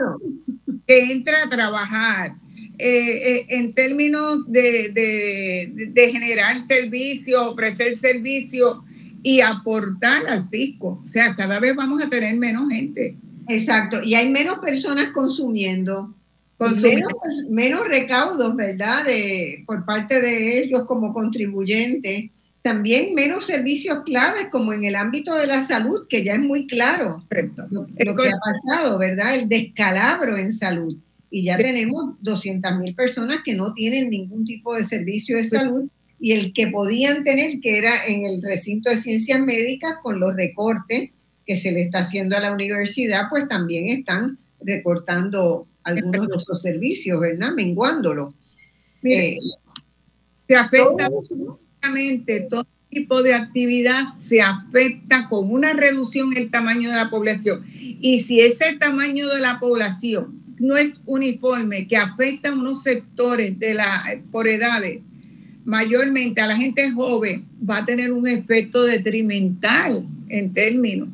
que 0.85 1.11
entra 1.11 1.43
a 1.45 1.49
trabajar. 1.49 2.35
Eh, 2.83 3.37
eh, 3.37 3.45
en 3.49 3.73
términos 3.73 4.39
de, 4.47 6.09
generar 6.11 6.65
servicios, 6.67 7.39
ofrecer 7.39 7.99
servicios 7.99 8.79
y 9.21 9.41
aportar 9.41 10.25
al 10.27 10.49
fisco. 10.49 10.99
O 11.05 11.07
sea, 11.07 11.35
cada 11.35 11.59
vez 11.59 11.75
vamos 11.75 12.01
a 12.01 12.09
tener 12.09 12.35
menos 12.37 12.69
gente. 12.71 13.17
Exacto, 13.47 14.01
y 14.01 14.15
hay 14.15 14.31
menos 14.31 14.57
personas 14.59 15.09
consumiendo. 15.13 16.15
Menos, 16.59 17.13
menos, 17.49 17.87
recaudos, 17.87 18.55
¿verdad? 18.55 19.05
De, 19.05 19.63
por 19.67 19.85
parte 19.85 20.19
de 20.19 20.59
ellos 20.59 20.85
como 20.87 21.13
contribuyentes. 21.13 22.31
También 22.63 23.13
menos 23.13 23.45
servicios 23.45 23.99
claves 24.05 24.47
como 24.51 24.73
en 24.73 24.85
el 24.85 24.95
ámbito 24.95 25.35
de 25.35 25.45
la 25.45 25.63
salud, 25.63 26.07
que 26.07 26.23
ya 26.23 26.33
es 26.33 26.39
muy 26.39 26.65
claro 26.65 27.23
lo, 27.69 27.87
lo 28.05 28.15
que 28.15 28.27
ha 28.27 28.39
pasado, 28.43 28.97
¿verdad? 28.97 29.35
El 29.35 29.49
descalabro 29.49 30.35
en 30.35 30.51
salud 30.51 30.97
y 31.33 31.43
ya 31.43 31.57
tenemos 31.57 32.15
200 32.19 32.77
mil 32.77 32.93
personas 32.93 33.39
que 33.43 33.55
no 33.55 33.73
tienen 33.73 34.09
ningún 34.09 34.43
tipo 34.43 34.75
de 34.75 34.83
servicio 34.83 35.37
de 35.37 35.45
salud 35.45 35.89
y 36.19 36.33
el 36.33 36.53
que 36.53 36.67
podían 36.67 37.23
tener, 37.23 37.61
que 37.61 37.77
era 37.77 38.05
en 38.05 38.25
el 38.25 38.41
recinto 38.43 38.89
de 38.89 38.97
ciencias 38.97 39.39
médicas, 39.39 39.95
con 40.03 40.19
los 40.19 40.35
recortes 40.35 41.09
que 41.47 41.55
se 41.55 41.71
le 41.71 41.83
está 41.83 41.99
haciendo 41.99 42.35
a 42.35 42.41
la 42.41 42.51
universidad, 42.51 43.23
pues 43.29 43.47
también 43.47 43.87
están 43.87 44.37
recortando 44.59 45.67
algunos 45.83 46.27
de 46.27 46.35
esos 46.35 46.61
servicios, 46.61 47.19
¿verdad? 47.19 47.53
Menguándolo. 47.55 48.35
Eh, 49.01 49.37
se 50.47 50.55
afecta 50.55 51.09
todo 52.49 52.67
tipo 52.89 53.23
de 53.23 53.33
actividad 53.33 54.03
se 54.21 54.41
afecta 54.41 55.29
con 55.29 55.49
una 55.49 55.71
reducción 55.71 56.33
en 56.33 56.43
el 56.43 56.51
tamaño 56.51 56.89
de 56.89 56.97
la 56.97 57.09
población. 57.09 57.65
Y 57.73 58.21
si 58.23 58.41
ese 58.41 58.73
tamaño 58.73 59.29
de 59.29 59.39
la 59.39 59.59
población 59.59 60.41
no 60.61 60.77
es 60.77 61.01
uniforme, 61.07 61.87
que 61.87 61.97
afecta 61.97 62.49
a 62.49 62.53
unos 62.53 62.83
sectores 62.83 63.57
de 63.57 63.73
la, 63.73 64.03
por 64.31 64.47
edades, 64.47 64.99
mayormente 65.65 66.39
a 66.39 66.45
la 66.45 66.55
gente 66.55 66.91
joven, 66.91 67.45
va 67.67 67.77
a 67.77 67.85
tener 67.85 68.11
un 68.11 68.27
efecto 68.27 68.83
detrimental 68.83 70.05
en 70.29 70.53
términos 70.53 71.09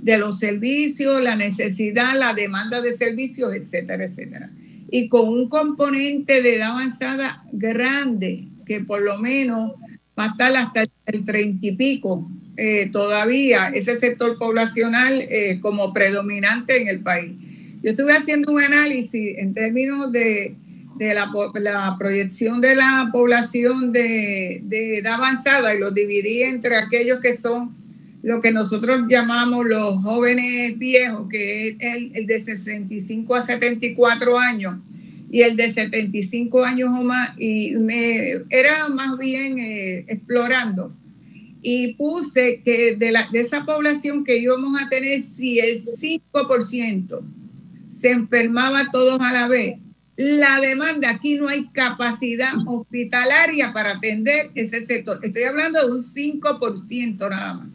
de 0.00 0.16
los 0.16 0.38
servicios, 0.38 1.20
la 1.20 1.34
necesidad, 1.34 2.16
la 2.16 2.34
demanda 2.34 2.80
de 2.80 2.96
servicios, 2.96 3.52
etcétera, 3.52 4.04
etcétera. 4.04 4.50
Y 4.90 5.08
con 5.08 5.28
un 5.28 5.48
componente 5.48 6.40
de 6.40 6.54
edad 6.54 6.70
avanzada 6.70 7.44
grande, 7.50 8.46
que 8.64 8.78
por 8.80 9.02
lo 9.02 9.18
menos 9.18 9.72
va 10.16 10.26
a 10.26 10.28
estar 10.28 10.54
hasta 10.54 10.86
el 11.06 11.24
treinta 11.24 11.66
y 11.66 11.72
pico 11.72 12.30
eh, 12.56 12.90
todavía, 12.92 13.70
ese 13.74 13.98
sector 13.98 14.38
poblacional 14.38 15.20
eh, 15.20 15.58
como 15.60 15.92
predominante 15.92 16.80
en 16.80 16.86
el 16.86 17.00
país. 17.00 17.32
Yo 17.84 17.90
estuve 17.90 18.16
haciendo 18.16 18.50
un 18.50 18.62
análisis 18.62 19.36
en 19.36 19.52
términos 19.52 20.10
de, 20.10 20.56
la, 20.98 21.96
proyección 21.98 22.62
de 22.62 22.76
la 22.76 23.10
población 23.12 23.92
de, 23.92 24.62
edad 24.70 25.12
avanzada 25.16 25.74
y 25.74 25.80
lo 25.80 25.90
dividí 25.90 26.44
entre 26.44 26.76
aquellos 26.76 27.20
que 27.20 27.36
son 27.36 27.76
lo 28.22 28.40
que 28.40 28.52
nosotros 28.52 29.02
llamamos 29.06 29.66
los 29.66 30.02
jóvenes 30.02 30.78
viejos, 30.78 31.28
que 31.28 31.68
es 31.68 31.76
el, 32.14 32.26
de 32.26 32.42
65 32.42 33.34
a 33.34 33.44
74 33.44 34.38
años 34.38 34.76
y 35.30 35.42
el 35.42 35.54
de 35.54 35.70
75 35.70 36.64
años 36.64 36.88
o 36.88 37.02
más, 37.02 37.38
y 37.38 37.72
me 37.72 38.30
era 38.48 38.88
más 38.88 39.18
bien 39.18 39.58
eh, 39.58 40.06
explorando. 40.08 40.90
Y 41.60 41.92
puse 41.96 42.62
que 42.64 42.96
de, 42.96 43.12
de 43.30 43.40
esa 43.40 43.66
población 43.66 44.24
que 44.24 44.38
íbamos 44.38 44.80
a 44.80 44.88
tener, 44.88 45.22
si 45.22 45.60
el 45.60 45.84
5% 45.84 47.20
se 48.04 48.10
enfermaba 48.10 48.90
todos 48.92 49.18
a 49.22 49.32
la 49.32 49.48
vez. 49.48 49.76
La 50.14 50.60
demanda, 50.60 51.08
aquí 51.08 51.36
no 51.36 51.48
hay 51.48 51.68
capacidad 51.70 52.52
hospitalaria 52.66 53.72
para 53.72 53.92
atender 53.92 54.50
ese 54.54 54.84
sector. 54.84 55.20
Estoy 55.22 55.44
hablando 55.44 55.80
de 55.80 55.90
un 55.90 56.02
5% 56.02 57.30
nada 57.30 57.54
más. 57.54 57.68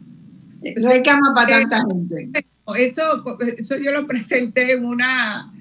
No 0.76 0.88
hay 0.88 1.02
cama 1.02 1.34
para 1.34 1.58
tanta 1.58 1.78
eh, 1.78 1.80
gente. 1.88 2.46
Eso, 2.78 3.24
eso 3.58 3.76
yo 3.78 3.90
lo 3.90 4.06
presenté 4.06 4.74
en 4.74 4.84
una, 4.84 5.52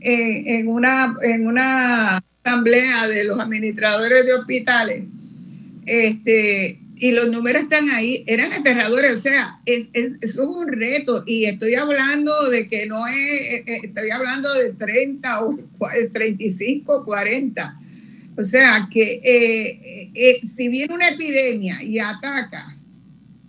eh, 0.00 0.58
en, 0.58 0.66
una, 0.66 1.14
en 1.22 1.46
una 1.46 2.20
asamblea 2.42 3.06
de 3.06 3.22
los 3.22 3.38
administradores 3.38 4.26
de 4.26 4.34
hospitales. 4.34 5.04
Este, 5.86 6.80
y 6.98 7.12
los 7.12 7.28
números 7.28 7.64
están 7.64 7.90
ahí, 7.90 8.24
eran 8.26 8.52
aterradores, 8.52 9.16
o 9.16 9.18
sea, 9.18 9.60
es, 9.66 9.88
es, 9.92 10.36
un 10.36 10.66
reto 10.66 11.24
y 11.26 11.44
estoy 11.44 11.74
hablando 11.74 12.48
de 12.48 12.68
que 12.68 12.86
no 12.86 13.06
es, 13.06 13.14
eh, 13.14 13.64
eh, 13.66 13.80
estoy 13.84 14.10
hablando 14.10 14.52
de 14.54 14.72
30 14.72 15.44
o 15.44 15.56
35, 16.12 17.04
40. 17.04 17.80
O 18.38 18.42
sea, 18.42 18.88
que 18.90 19.20
eh, 19.24 20.40
si 20.46 20.68
viene 20.68 20.94
una 20.94 21.08
epidemia 21.08 21.82
y 21.82 21.98
ataca 21.98 22.76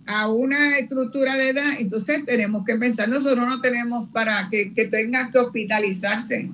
a 0.04 0.30
una 0.30 0.76
estructura 0.76 1.36
de 1.36 1.50
edad, 1.50 1.72
entonces 1.78 2.24
tenemos 2.26 2.64
que 2.66 2.76
pensar, 2.76 3.08
nosotros 3.08 3.46
no 3.46 3.62
tenemos 3.62 4.10
para 4.10 4.48
que, 4.50 4.74
que 4.74 4.86
tengan 4.86 5.32
que 5.32 5.38
hospitalizarse, 5.38 6.50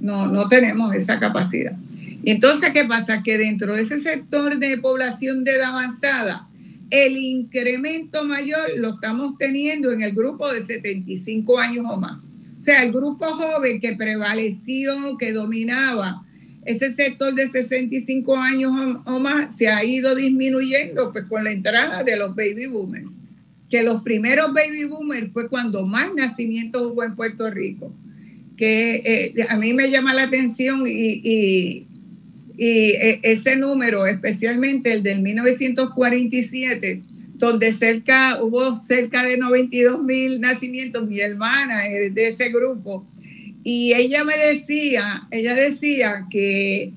no, 0.00 0.26
no 0.26 0.48
tenemos 0.48 0.92
esa 0.94 1.20
capacidad. 1.20 1.76
Entonces, 2.24 2.70
¿qué 2.70 2.84
pasa? 2.84 3.22
Que 3.22 3.36
dentro 3.36 3.74
de 3.74 3.82
ese 3.82 4.00
sector 4.00 4.58
de 4.58 4.78
población 4.78 5.44
de 5.44 5.52
edad 5.52 5.70
avanzada, 5.70 6.48
el 6.90 7.16
incremento 7.16 8.24
mayor 8.24 8.70
lo 8.76 8.90
estamos 8.90 9.36
teniendo 9.38 9.90
en 9.92 10.02
el 10.02 10.12
grupo 10.12 10.52
de 10.52 10.62
75 10.62 11.58
años 11.58 11.86
o 11.88 11.96
más. 11.96 12.18
O 12.56 12.60
sea, 12.60 12.84
el 12.84 12.92
grupo 12.92 13.24
joven 13.26 13.80
que 13.80 13.96
prevaleció, 13.96 15.16
que 15.18 15.32
dominaba 15.32 16.24
ese 16.64 16.92
sector 16.92 17.34
de 17.34 17.48
65 17.48 18.36
años 18.36 18.72
o 19.04 19.18
más, 19.18 19.56
se 19.56 19.68
ha 19.68 19.82
ido 19.84 20.14
disminuyendo 20.14 21.12
pues, 21.12 21.24
con 21.24 21.42
la 21.42 21.50
entrada 21.50 22.04
de 22.04 22.16
los 22.16 22.36
baby 22.36 22.66
boomers. 22.66 23.18
Que 23.68 23.82
los 23.82 24.02
primeros 24.02 24.52
baby 24.52 24.84
boomers 24.84 25.32
fue 25.32 25.48
cuando 25.48 25.84
más 25.86 26.14
nacimientos 26.14 26.82
hubo 26.82 27.02
en 27.02 27.16
Puerto 27.16 27.50
Rico. 27.50 27.92
Que 28.56 29.02
eh, 29.34 29.46
a 29.48 29.56
mí 29.56 29.72
me 29.72 29.90
llama 29.90 30.14
la 30.14 30.24
atención 30.24 30.86
y 30.86 31.20
y 31.24 31.86
e, 32.58 33.20
ese 33.22 33.56
número, 33.56 34.06
especialmente 34.06 34.92
el 34.92 35.02
del 35.02 35.22
1947, 35.22 37.02
donde 37.34 37.72
cerca, 37.72 38.42
hubo 38.42 38.74
cerca 38.76 39.24
de 39.24 39.36
92 39.36 40.02
mil 40.02 40.40
nacimientos, 40.40 41.06
mi 41.06 41.20
hermana 41.20 41.86
es 41.86 42.14
de 42.14 42.28
ese 42.28 42.50
grupo, 42.50 43.06
y 43.64 43.92
ella 43.94 44.24
me 44.24 44.36
decía, 44.36 45.26
ella 45.30 45.54
decía 45.54 46.26
que, 46.30 46.92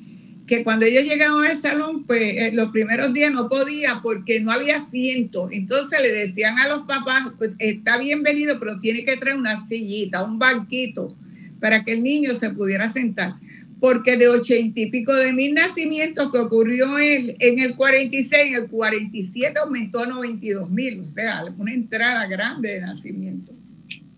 que 0.47 0.63
cuando 0.63 0.85
ellos 0.85 1.03
llegaban 1.03 1.45
al 1.45 1.61
salón, 1.61 2.05
pues 2.05 2.21
eh, 2.21 2.51
los 2.53 2.69
primeros 2.69 3.13
días 3.13 3.31
no 3.31 3.49
podía 3.49 3.99
porque 4.01 4.39
no 4.39 4.51
había 4.51 4.77
asiento. 4.77 5.49
Entonces 5.51 6.01
le 6.01 6.11
decían 6.11 6.57
a 6.57 6.67
los 6.67 6.87
papás, 6.87 7.33
pues, 7.37 7.51
está 7.59 7.97
bienvenido, 7.99 8.59
pero 8.59 8.79
tiene 8.79 9.05
que 9.05 9.17
traer 9.17 9.37
una 9.37 9.65
sillita, 9.67 10.23
un 10.23 10.39
banquito, 10.39 11.15
para 11.59 11.83
que 11.83 11.93
el 11.93 12.03
niño 12.03 12.33
se 12.33 12.49
pudiera 12.49 12.91
sentar 12.91 13.35
porque 13.79 14.17
de 14.17 14.29
ochenta 14.29 14.79
y 14.79 14.89
pico 14.89 15.13
de 15.13 15.33
mil 15.33 15.53
nacimientos 15.53 16.31
que 16.31 16.37
ocurrió 16.37 16.97
en, 16.97 17.35
en 17.39 17.59
el 17.59 17.75
46, 17.75 18.45
en 18.47 18.63
el 18.63 18.69
47 18.69 19.59
aumentó 19.59 19.99
a 19.99 20.07
92 20.07 20.69
mil, 20.69 21.01
o 21.01 21.07
sea, 21.09 21.43
una 21.57 21.73
entrada 21.73 22.25
grande 22.27 22.73
de 22.73 22.81
nacimiento. 22.81 23.53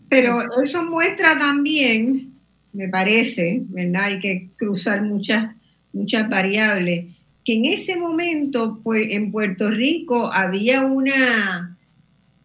Pero 0.09 0.39
eso 0.63 0.83
muestra 0.83 1.37
también, 1.37 2.33
me 2.71 2.87
parece, 2.87 3.61
¿verdad? 3.69 4.03
Hay 4.03 4.19
que 4.19 4.49
cruzar 4.55 5.01
muchas, 5.01 5.55
muchas 5.91 6.29
variables, 6.29 7.07
que 7.43 7.53
en 7.53 7.65
ese 7.65 7.97
momento 7.97 8.79
pues, 8.83 9.07
en 9.09 9.31
Puerto 9.31 9.69
Rico 9.69 10.31
había 10.31 10.83
una, 10.83 11.76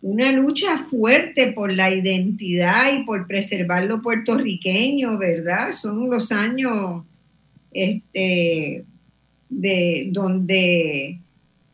una 0.02 0.32
lucha 0.32 0.78
fuerte 0.78 1.52
por 1.52 1.72
la 1.72 1.94
identidad 1.94 2.92
y 2.92 3.04
por 3.04 3.26
preservar 3.26 3.84
lo 3.84 4.02
puertorriqueño, 4.02 5.16
¿verdad? 5.16 5.70
Son 5.70 6.10
los 6.10 6.32
años 6.32 7.04
este, 7.72 8.84
de 9.48 10.08
donde 10.10 11.20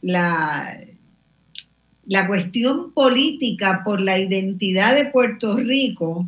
la, 0.03 0.79
la 2.07 2.27
cuestión 2.27 2.93
política 2.93 3.83
por 3.85 4.01
la 4.01 4.19
identidad 4.19 4.95
de 4.95 5.07
Puerto 5.07 5.57
Rico 5.57 6.27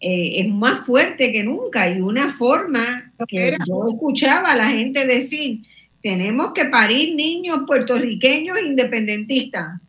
eh, 0.00 0.40
es 0.40 0.48
más 0.48 0.86
fuerte 0.86 1.32
que 1.32 1.42
nunca. 1.42 1.90
Y 1.90 2.00
una 2.00 2.34
forma 2.34 3.12
que 3.26 3.56
yo 3.66 3.84
escuchaba 3.90 4.52
a 4.52 4.56
la 4.56 4.68
gente 4.68 5.06
decir, 5.06 5.60
tenemos 6.02 6.52
que 6.52 6.66
parir 6.66 7.14
niños 7.14 7.60
puertorriqueños 7.66 8.60
independentistas, 8.62 9.80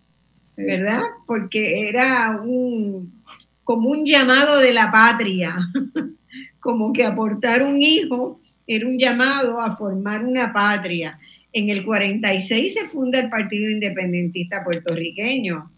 ¿verdad? 0.65 1.02
Porque 1.26 1.88
era 1.88 2.40
un, 2.41 3.23
como 3.64 3.90
un 3.90 4.06
llamado 4.06 4.60
de 4.60 4.73
la 4.73 4.91
patria, 4.91 5.56
como 6.60 6.91
que 6.94 7.06
aportar 7.06 7.64
un 7.64 7.81
hijo 7.81 8.40
era 8.69 8.88
un 8.88 8.99
llamado 8.99 9.60
a 9.60 9.76
formar 9.76 10.23
una 10.23 10.53
patria. 10.53 11.18
En 11.52 11.69
el 11.69 11.84
46 11.84 12.73
se 12.73 12.88
funda 12.90 13.19
el 13.19 13.30
Partido 13.30 13.69
Independentista 13.69 14.64
Puertorriqueño. 14.64 15.72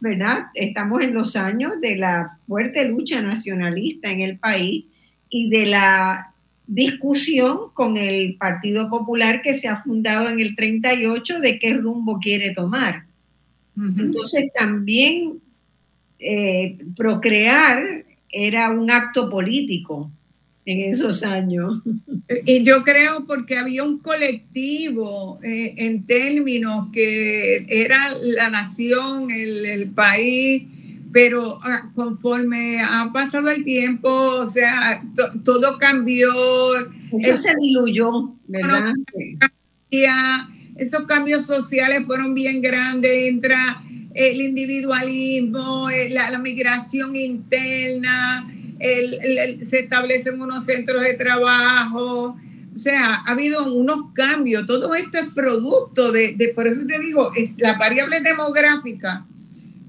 ¿verdad? 0.00 0.46
Estamos 0.54 1.02
en 1.02 1.14
los 1.14 1.36
años 1.36 1.80
de 1.80 1.96
la 1.96 2.38
fuerte 2.48 2.88
lucha 2.88 3.20
nacionalista 3.20 4.10
en 4.10 4.20
el 4.20 4.38
país 4.38 4.86
y 5.28 5.48
de 5.48 5.66
la 5.66 6.34
discusión 6.66 7.70
con 7.74 7.96
el 7.96 8.36
Partido 8.36 8.90
Popular 8.90 9.42
que 9.42 9.54
se 9.54 9.68
ha 9.68 9.82
fundado 9.82 10.28
en 10.28 10.40
el 10.40 10.56
38 10.56 11.38
de 11.38 11.58
qué 11.58 11.74
rumbo 11.74 12.18
quiere 12.18 12.52
tomar. 12.52 13.05
Entonces 13.76 14.44
también 14.58 15.40
eh, 16.18 16.78
procrear 16.96 18.04
era 18.30 18.70
un 18.70 18.90
acto 18.90 19.28
político 19.28 20.10
en 20.64 20.92
esos 20.92 21.22
años. 21.22 21.82
Y 22.44 22.64
yo 22.64 22.82
creo 22.82 23.24
porque 23.24 23.56
había 23.56 23.84
un 23.84 23.98
colectivo 23.98 25.38
eh, 25.44 25.74
en 25.76 26.06
términos 26.06 26.88
que 26.92 27.64
era 27.68 28.16
la 28.20 28.50
nación, 28.50 29.30
el, 29.30 29.90
país, 29.90 30.64
pero 31.12 31.60
ah, 31.62 31.92
conforme 31.94 32.80
ha 32.80 33.12
pasado 33.12 33.48
el 33.50 33.62
tiempo, 33.62 34.10
o 34.10 34.48
sea, 34.48 35.04
todo 35.44 35.78
cambió. 35.78 36.32
Eso 37.12 37.36
se 37.36 37.52
diluyó, 37.62 38.34
¿verdad? 38.48 38.92
Esos 40.76 41.06
cambios 41.06 41.46
sociales 41.46 42.02
fueron 42.06 42.34
bien 42.34 42.60
grandes, 42.60 43.10
entra 43.12 43.82
el 44.14 44.40
individualismo, 44.40 45.90
eh, 45.90 46.10
la 46.10 46.38
migración 46.38 47.14
interna, 47.16 48.50
se 48.78 49.78
establecen 49.80 50.40
unos 50.40 50.64
centros 50.64 51.02
de 51.02 51.14
trabajo, 51.14 52.36
o 52.76 52.78
sea, 52.78 53.22
ha 53.26 53.30
habido 53.30 53.72
unos 53.72 54.12
cambios. 54.12 54.66
Todo 54.66 54.94
esto 54.94 55.16
es 55.16 55.28
producto 55.28 56.12
de, 56.12 56.52
por 56.54 56.66
eso 56.66 56.82
te 56.86 56.98
digo, 56.98 57.32
la 57.56 57.78
variable 57.78 58.20
demográfica 58.20 59.26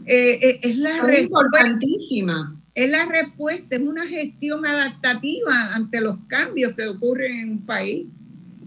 eh, 0.06 0.40
eh, 0.42 0.60
es 0.64 0.78
la 0.78 1.20
importantísima. 1.20 2.56
Es 2.74 2.90
la 2.90 3.06
respuesta, 3.06 3.76
es 3.76 3.82
una 3.82 4.06
gestión 4.06 4.66
adaptativa 4.66 5.74
ante 5.76 6.00
los 6.00 6.18
cambios 6.28 6.74
que 6.76 6.88
ocurren 6.88 7.40
en 7.40 7.52
un 7.52 7.66
país. 7.66 8.06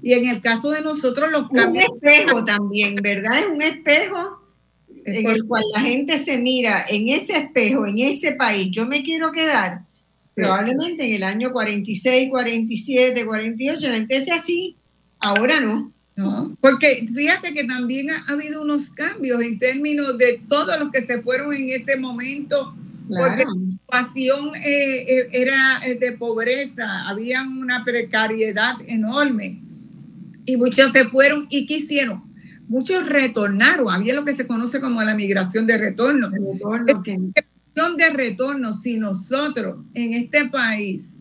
Y 0.02 0.14
en 0.14 0.28
el 0.28 0.40
caso 0.40 0.70
de 0.70 0.82
nosotros, 0.82 1.30
los 1.30 1.48
cambios. 1.48 1.86
Un 1.88 1.96
espejo 1.96 2.44
también, 2.44 2.96
¿verdad? 2.96 3.38
Es 3.38 3.46
un 3.46 3.62
espejo 3.62 4.40
en 5.04 5.26
el 5.26 5.44
cual 5.44 5.64
la 5.74 5.80
gente 5.80 6.18
se 6.18 6.36
mira 6.36 6.84
en 6.88 7.08
ese 7.08 7.36
espejo, 7.36 7.86
en 7.86 7.98
ese 7.98 8.32
país. 8.32 8.70
Yo 8.70 8.86
me 8.86 9.02
quiero 9.02 9.32
quedar 9.32 9.82
Probablemente 10.34 11.04
en 11.04 11.14
el 11.14 11.22
año 11.22 11.52
46, 11.52 12.30
47, 12.30 13.26
48, 13.26 13.80
la 13.80 13.94
gente 13.94 14.24
sea 14.24 14.36
así, 14.36 14.76
ahora 15.18 15.60
no. 15.60 15.92
No, 16.16 16.54
porque 16.60 17.06
fíjate 17.14 17.54
que 17.54 17.64
también 17.64 18.10
ha, 18.10 18.24
habido 18.28 18.60
unos 18.60 18.90
cambios 18.90 19.42
en 19.42 19.58
términos 19.58 20.18
de 20.18 20.42
todos 20.48 20.78
los 20.78 20.90
que 20.90 21.00
se 21.02 21.22
fueron 21.22 21.54
en 21.54 21.70
ese 21.70 21.98
momento, 21.98 22.74
porque 23.08 23.44
la 23.44 23.98
situación 24.02 24.54
eh, 24.56 25.06
eh, 25.08 25.28
era 25.32 25.80
eh, 25.86 25.94
de 25.94 26.12
pobreza, 26.12 27.08
había 27.08 27.42
una 27.42 27.84
precariedad 27.84 28.74
enorme 28.86 29.60
y 30.50 30.56
muchos 30.56 30.92
se 30.92 31.04
fueron 31.04 31.46
y 31.50 31.66
quisieron 31.66 32.30
Muchos 32.70 33.04
retornaron, 33.08 33.92
había 33.92 34.14
lo 34.14 34.24
que 34.24 34.32
se 34.32 34.46
conoce 34.46 34.80
como 34.80 35.02
la 35.02 35.16
migración 35.16 35.66
de 35.66 35.76
retorno. 35.76 36.30
retorno 36.30 37.02
que 37.02 37.18
de 37.96 38.10
retorno 38.10 38.78
si 38.78 38.96
nosotros 38.96 39.86
en 39.94 40.14
este 40.14 40.44
país 40.48 41.18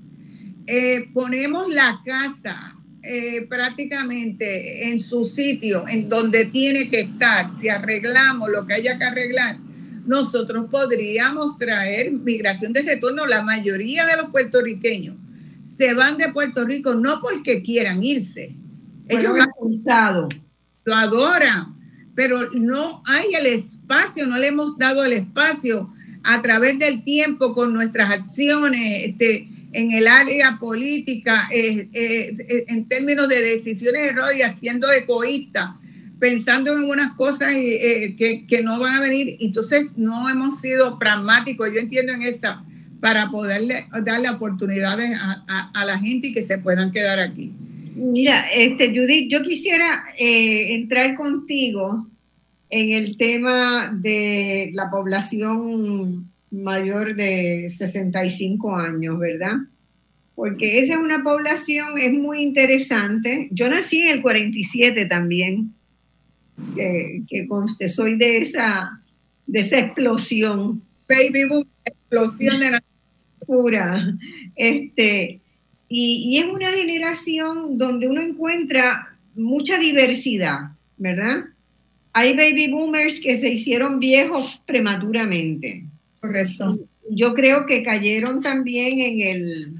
eh, 0.68 1.10
ponemos 1.12 1.74
la 1.74 2.02
casa 2.06 2.78
eh, 3.02 3.48
prácticamente 3.50 4.92
en 4.92 5.02
su 5.02 5.26
sitio, 5.26 5.88
en 5.88 6.08
donde 6.08 6.46
tiene 6.46 6.88
que 6.88 7.00
estar, 7.00 7.50
si 7.60 7.68
arreglamos 7.70 8.50
lo 8.52 8.68
que 8.68 8.76
haya 8.76 9.00
que 9.00 9.06
arreglar, 9.06 9.58
nosotros 10.06 10.68
podríamos 10.70 11.58
traer 11.58 12.12
migración 12.12 12.74
de 12.74 12.84
retorno. 12.84 13.26
La 13.26 13.42
mayoría 13.42 14.06
de 14.06 14.18
los 14.18 14.30
puertorriqueños 14.30 15.16
se 15.64 15.96
van 15.96 16.18
de 16.18 16.30
Puerto 16.30 16.64
Rico 16.64 16.94
no 16.94 17.22
porque 17.22 17.64
quieran 17.64 18.04
irse. 18.04 18.56
Ellos 19.10 19.34
han 19.40 19.50
lo 20.86 20.96
adoran, 20.96 21.76
pero 22.16 22.50
no 22.52 23.04
hay 23.06 23.34
el 23.34 23.46
espacio, 23.46 24.26
no 24.26 24.38
le 24.38 24.48
hemos 24.48 24.78
dado 24.78 25.04
el 25.04 25.14
espacio 25.14 25.94
a 26.24 26.42
través 26.42 26.80
del 26.80 27.04
tiempo 27.04 27.54
con 27.54 27.74
nuestras 27.74 28.12
acciones 28.12 29.04
este, 29.06 29.50
en 29.72 29.92
el 29.92 30.08
área 30.08 30.58
política, 30.60 31.48
eh, 31.52 31.90
eh, 31.94 32.36
eh, 32.38 32.66
en 32.68 32.88
términos 32.88 33.30
de 33.30 33.42
decisiones 33.42 34.12
erróneas, 34.12 34.60
siendo 34.60 34.92
egoísta, 34.92 35.78
pensando 36.20 36.76
en 36.76 36.90
unas 36.90 37.14
cosas 37.14 37.54
que, 37.54 38.46
que, 38.48 38.64
no 38.64 38.80
van 38.80 38.96
a 38.96 39.02
venir. 39.02 39.38
Entonces 39.40 39.92
no 39.96 40.28
hemos 40.30 40.60
sido 40.60 41.00
pragmáticos, 41.00 41.70
yo 41.74 41.80
entiendo 41.80 42.14
en 42.14 42.24
esa, 42.24 42.64
para 43.00 43.30
poderle 43.30 43.88
darle 44.04 44.30
oportunidades 44.30 45.18
a, 45.22 45.72
a, 45.74 45.86
la 45.86 45.98
gente 46.00 46.30
y 46.30 46.34
que 46.34 46.46
se 46.46 46.58
puedan 46.58 46.92
quedar 46.92 47.20
aquí. 47.20 47.54
Mira, 48.00 48.48
este, 48.56 48.90
Judith, 48.90 49.30
yo 49.30 49.42
quisiera 49.42 50.06
entrar 50.18 51.16
contigo 51.16 52.08
en 52.70 52.94
el 52.94 53.18
tema 53.18 53.92
de 53.94 54.70
la 54.74 54.90
población 54.90 56.32
mayor 56.50 57.16
de 57.18 57.70
65 57.70 58.74
años, 58.74 59.20
¿verdad? 59.20 59.56
Porque 60.34 60.80
esa 60.80 60.94
es 60.94 61.00
una 61.00 61.24
población, 61.24 61.98
es 61.98 62.14
muy 62.14 62.42
interesante. 62.42 63.50
Yo 63.52 63.68
nací 63.68 64.00
en 64.00 64.12
el 64.12 64.22
47 64.22 65.06
también, 65.08 65.74
que, 66.76 67.24
que 67.28 67.48
conste, 67.50 67.90
soy 67.90 68.16
de 68.18 68.38
esa, 68.38 69.02
de 69.46 69.60
esa 69.60 69.78
explosión. 69.78 70.82
Baby 71.10 71.50
boom, 71.50 71.68
explosión 71.84 72.62
de 72.62 72.72
la 72.72 72.84
pura. 73.46 74.16
Este, 74.56 75.42
y, 75.90 76.30
y 76.30 76.38
es 76.38 76.46
una 76.46 76.70
generación 76.70 77.78
donde 77.78 78.08
uno 78.08 78.22
encuentra 78.22 79.18
mucha 79.36 79.78
diversidad, 79.78 80.72
¿verdad? 80.98 81.46
hay 82.14 82.36
baby 82.36 82.70
boomers 82.70 83.20
que 83.20 83.38
se 83.38 83.50
hicieron 83.50 84.00
viejos 84.00 84.62
prematuramente. 84.66 85.86
Correcto. 86.20 86.80
Yo 87.10 87.34
creo 87.34 87.66
que 87.66 87.84
cayeron 87.84 88.42
también 88.42 89.00
en 89.00 89.22
el, 89.22 89.74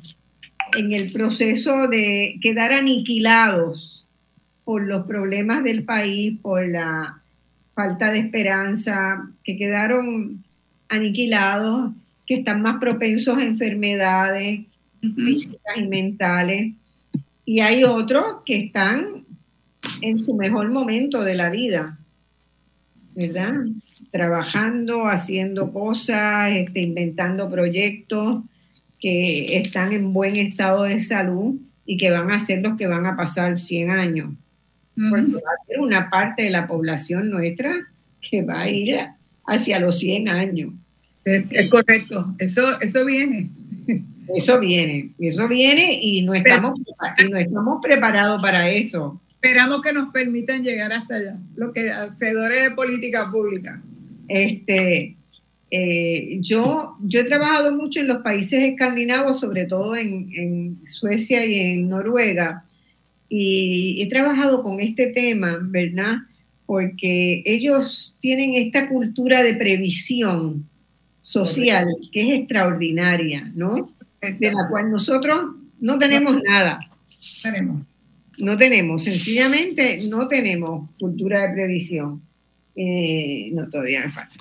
en 0.78 0.94
el 0.94 1.12
proceso 1.12 1.88
de 1.88 2.38
quedar 2.42 2.72
aniquilados 2.72 4.06
por 4.64 4.84
los 4.84 5.06
problemas 5.06 5.64
del 5.64 5.84
país, 5.84 6.40
por 6.42 6.68
la 6.68 7.22
falta 7.74 8.12
de 8.12 8.20
esperanza, 8.20 9.30
que 9.44 9.58
quedaron 9.58 10.44
aniquilados, 10.90 11.92
que 12.26 12.36
están 12.36 12.62
más 12.62 12.80
propensos 12.80 13.38
a 13.38 13.44
enfermedades 13.44 14.62
físicas 15.02 15.78
y 15.78 15.88
mentales. 15.88 16.74
Y 17.46 17.60
hay 17.62 17.84
otros 17.84 18.44
que 18.46 18.58
están 18.58 19.26
en 20.02 20.20
su 20.20 20.34
mejor 20.34 20.70
momento 20.70 21.24
de 21.24 21.36
la 21.36 21.50
vida. 21.50 22.00
¿verdad? 23.20 23.54
Trabajando, 24.12 25.08
haciendo 25.08 25.74
cosas, 25.74 26.52
este, 26.52 26.82
inventando 26.82 27.50
proyectos 27.50 28.44
que 29.00 29.58
están 29.58 29.92
en 29.92 30.14
buen 30.14 30.38
estado 30.38 30.84
de 30.84 31.00
salud 31.00 31.56
y 31.86 31.98
que 31.98 32.12
van 32.12 32.32
a 32.32 32.40
ser 32.40 32.62
los 32.62 32.78
que 32.78 32.88
van 32.88 33.06
a 33.06 33.18
pasar 33.18 33.58
100 33.58 33.92
años. 33.92 34.34
Porque 34.96 35.32
va 35.34 35.40
a 35.40 35.66
ser 35.68 35.80
una 35.80 36.10
parte 36.10 36.44
de 36.44 36.50
la 36.50 36.68
población 36.68 37.30
nuestra 37.30 37.74
que 38.30 38.42
va 38.42 38.62
a 38.62 38.70
ir 38.70 38.98
hacia 39.46 39.80
los 39.80 40.00
100 40.00 40.30
años. 40.30 40.74
Es, 41.26 41.70
correcto, 41.70 42.36
eso, 42.40 42.80
eso 42.80 43.06
viene. 43.06 43.50
Eso 44.36 44.60
viene, 44.60 45.12
eso 45.20 45.48
viene 45.48 46.00
y 46.02 46.22
no 46.24 46.34
estamos, 46.34 46.80
y 47.18 47.30
no 47.30 47.38
estamos 47.38 47.80
preparados 47.82 48.42
para 48.42 48.70
eso 48.70 49.20
esperamos 49.42 49.82
que 49.82 49.94
nos 49.94 50.12
permitan 50.12 50.64
llegar 50.64 50.92
hasta 50.92 51.16
allá, 51.16 51.38
los 51.56 51.72
que 51.72 51.90
hacedores 51.90 52.62
de 52.62 52.72
política 52.72 53.32
pública. 53.32 53.82
Este, 54.28 55.16
eh, 55.72 56.38
yo, 56.42 56.98
yo 57.02 57.22
he 57.22 57.24
trabajado 57.24 57.72
mucho 57.72 58.02
en 58.02 58.10
los 58.10 58.18
países 58.18 58.60
escandinavos, 58.60 59.40
sobre 59.40 59.66
todo 59.66 59.96
en, 59.96 60.80
Suecia 60.86 61.46
y 61.46 61.56
en 61.56 61.90
Noruega, 61.90 62.66
y 63.30 64.02
he 64.02 64.10
trabajado 64.10 64.62
con 64.62 64.82
este 64.82 65.08
tema, 65.08 65.58
¿verdad? 65.62 66.18
Porque 66.66 67.42
ellos 67.46 68.14
tienen 68.20 68.56
esta 68.56 68.90
cultura 68.90 69.42
de 69.42 69.54
previsión 69.54 70.68
social 71.22 71.88
que 72.12 72.22
es 72.22 72.40
extraordinaria, 72.42 73.50
¿no? 73.56 73.90
De 74.22 74.52
la 74.52 74.68
cual 74.70 74.92
nosotros 74.92 75.56
no 75.80 75.98
tenemos 75.98 76.42
nada. 76.44 76.80
Tenemos. 77.42 77.86
No 78.38 78.58
tenemos, 78.58 79.04
sencillamente 79.04 80.08
no 80.08 80.28
tenemos 80.28 80.90
cultura 80.98 81.48
de 81.48 81.54
previsión. 81.54 82.22
Eh, 82.76 83.50
no, 83.52 83.70
todavía 83.70 84.06
me 84.06 84.12
falta. 84.12 84.36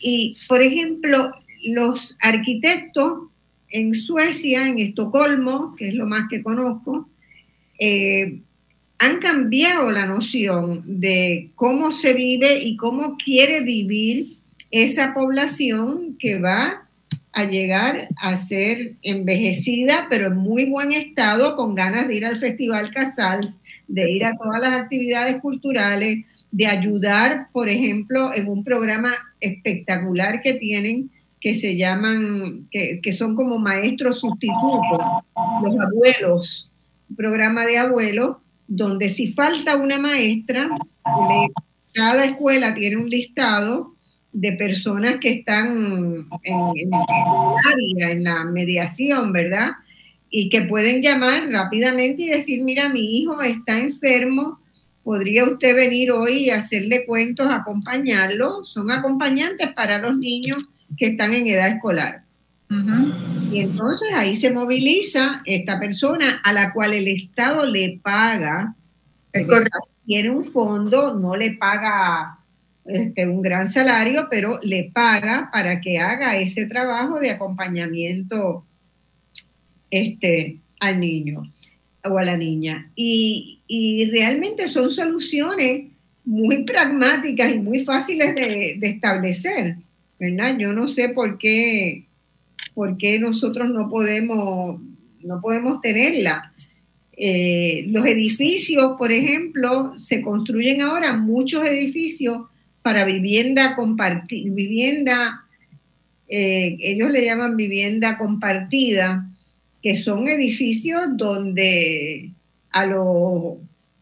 Y, 0.00 0.36
por 0.48 0.62
ejemplo, 0.62 1.32
los 1.64 2.16
arquitectos 2.20 3.30
en 3.70 3.94
Suecia, 3.94 4.68
en 4.68 4.78
Estocolmo, 4.78 5.74
que 5.76 5.88
es 5.88 5.94
lo 5.94 6.06
más 6.06 6.28
que 6.30 6.42
conozco, 6.42 7.08
eh, 7.80 8.40
han 8.98 9.18
cambiado 9.18 9.90
la 9.90 10.06
noción 10.06 11.00
de 11.00 11.50
cómo 11.54 11.90
se 11.90 12.14
vive 12.14 12.62
y 12.62 12.76
cómo 12.76 13.16
quiere 13.16 13.60
vivir 13.60 14.38
esa 14.70 15.12
población 15.12 16.16
que 16.18 16.38
va 16.38 16.85
a 17.36 17.44
llegar 17.44 18.08
a 18.16 18.34
ser 18.34 18.94
envejecida, 19.02 20.06
pero 20.08 20.28
en 20.28 20.38
muy 20.38 20.70
buen 20.70 20.92
estado, 20.92 21.54
con 21.54 21.74
ganas 21.74 22.08
de 22.08 22.14
ir 22.14 22.24
al 22.24 22.38
Festival 22.38 22.90
Casals, 22.90 23.58
de 23.88 24.10
ir 24.10 24.24
a 24.24 24.34
todas 24.38 24.58
las 24.58 24.72
actividades 24.72 25.42
culturales, 25.42 26.24
de 26.50 26.66
ayudar, 26.66 27.48
por 27.52 27.68
ejemplo, 27.68 28.34
en 28.34 28.48
un 28.48 28.64
programa 28.64 29.14
espectacular 29.38 30.40
que 30.40 30.54
tienen 30.54 31.10
que 31.38 31.52
se 31.52 31.76
llaman, 31.76 32.68
que, 32.70 33.00
que 33.02 33.12
son 33.12 33.36
como 33.36 33.58
maestros 33.58 34.20
sustitutos, 34.20 34.98
los 35.62 35.78
abuelos, 35.78 36.70
un 37.10 37.16
programa 37.16 37.66
de 37.66 37.76
abuelos, 37.76 38.38
donde 38.66 39.10
si 39.10 39.34
falta 39.34 39.76
una 39.76 39.98
maestra, 39.98 40.70
cada 41.92 42.24
escuela 42.24 42.74
tiene 42.74 42.96
un 42.96 43.10
listado 43.10 43.94
de 44.36 44.52
personas 44.52 45.16
que 45.18 45.30
están 45.30 46.26
en, 46.42 46.74
en, 46.74 46.90
área, 46.92 48.10
en 48.10 48.24
la 48.24 48.44
mediación, 48.44 49.32
¿verdad? 49.32 49.70
Y 50.28 50.50
que 50.50 50.60
pueden 50.62 51.00
llamar 51.00 51.48
rápidamente 51.48 52.24
y 52.24 52.28
decir, 52.28 52.62
mira, 52.62 52.90
mi 52.90 53.18
hijo 53.18 53.40
está 53.40 53.78
enfermo, 53.78 54.60
podría 55.02 55.44
usted 55.44 55.74
venir 55.74 56.10
hoy 56.10 56.44
y 56.44 56.50
hacerle 56.50 57.06
cuentos, 57.06 57.46
acompañarlo. 57.48 58.62
Son 58.66 58.90
acompañantes 58.90 59.72
para 59.72 59.98
los 59.98 60.18
niños 60.18 60.58
que 60.98 61.06
están 61.06 61.32
en 61.32 61.46
edad 61.46 61.68
escolar. 61.68 62.22
Y 63.50 63.60
entonces 63.60 64.12
ahí 64.14 64.34
se 64.34 64.50
moviliza 64.50 65.40
esta 65.46 65.80
persona 65.80 66.42
a 66.44 66.52
la 66.52 66.74
cual 66.74 66.92
el 66.92 67.08
Estado 67.08 67.64
le 67.64 68.00
paga, 68.02 68.74
tiene 70.04 70.28
un 70.28 70.44
fondo, 70.44 71.14
no 71.14 71.36
le 71.36 71.54
paga 71.54 72.35
este, 72.88 73.26
un 73.26 73.42
gran 73.42 73.68
salario, 73.68 74.28
pero 74.30 74.60
le 74.62 74.90
paga 74.92 75.50
para 75.52 75.80
que 75.80 75.98
haga 75.98 76.36
ese 76.38 76.66
trabajo 76.66 77.18
de 77.18 77.30
acompañamiento 77.30 78.64
este, 79.90 80.58
al 80.80 81.00
niño 81.00 81.42
o 82.04 82.18
a 82.18 82.24
la 82.24 82.36
niña. 82.36 82.90
Y, 82.94 83.60
y 83.66 84.10
realmente 84.10 84.68
son 84.68 84.90
soluciones 84.90 85.86
muy 86.26 86.64
pragmáticas 86.64 87.54
y 87.54 87.58
muy 87.58 87.84
fáciles 87.84 88.34
de, 88.34 88.78
establecer, 88.82 89.76
¿verdad? 90.18 90.58
Yo 90.58 90.72
no 90.72 90.88
sé 90.88 91.08
por 91.10 91.38
qué, 91.38 92.04
por 92.74 92.98
qué 92.98 93.18
nosotros 93.18 93.70
no 93.70 93.88
podemos, 93.88 94.80
no 95.22 95.40
podemos 95.40 95.80
tenerla. 95.80 96.52
Eh, 97.16 97.84
los 97.88 98.04
edificios, 98.06 98.94
por 98.98 99.12
ejemplo, 99.12 99.96
se 99.98 100.20
construyen 100.20 100.82
ahora 100.82 101.16
muchos 101.16 101.64
edificios 101.64 102.42
para 102.86 103.04
vivienda 103.04 103.74
compartida, 103.74 104.54
vivienda, 104.54 105.44
eh, 106.28 106.76
ellos 106.78 107.10
le 107.10 107.24
llaman 107.24 107.56
vivienda 107.56 108.16
compartida, 108.16 109.26
que 109.82 109.96
son 109.96 110.28
edificios 110.28 111.16
donde 111.16 112.30
a 112.70 112.86
los 112.86 113.54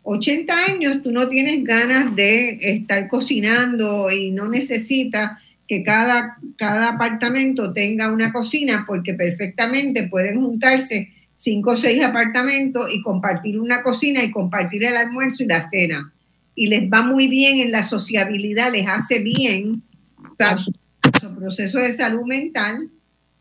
80 0.03 0.65
años 0.67 1.03
tú 1.03 1.13
no 1.13 1.31
tienes 1.31 1.65
ganas 1.65 2.15
de 2.15 2.59
estar 2.61 3.09
cocinando 3.09 4.11
y 4.11 4.33
no 4.33 4.51
necesitas 4.51 5.41
que 5.67 5.83
cada, 5.83 6.37
cada 6.59 6.91
apartamento 6.91 7.73
tenga 7.73 8.13
una 8.13 8.35
cocina 8.35 8.85
porque 8.87 9.15
perfectamente 9.15 10.09
pueden 10.09 10.43
juntarse 10.43 11.09
cinco 11.35 11.71
o 11.71 11.77
seis 11.79 12.05
apartamentos 12.05 12.87
y 12.93 13.01
compartir 13.01 13.59
una 13.59 13.83
cocina 13.83 14.23
y 14.23 14.31
compartir 14.31 14.85
el 14.85 14.95
almuerzo 14.95 15.43
y 15.43 15.47
la 15.47 15.71
cena 15.71 16.14
y 16.55 16.69
les 16.69 16.89
va 16.91 17.03
muy 17.03 17.29
bien 17.29 17.61
en 17.61 17.73
la 17.73 17.83
sociabilidad, 17.83 18.73
les 18.73 18.87
hace 18.87 19.19
bien 19.19 19.83
su, 20.57 21.35
proceso 21.35 21.79
de 21.79 21.93
salud 21.93 22.27
mental. 22.27 22.91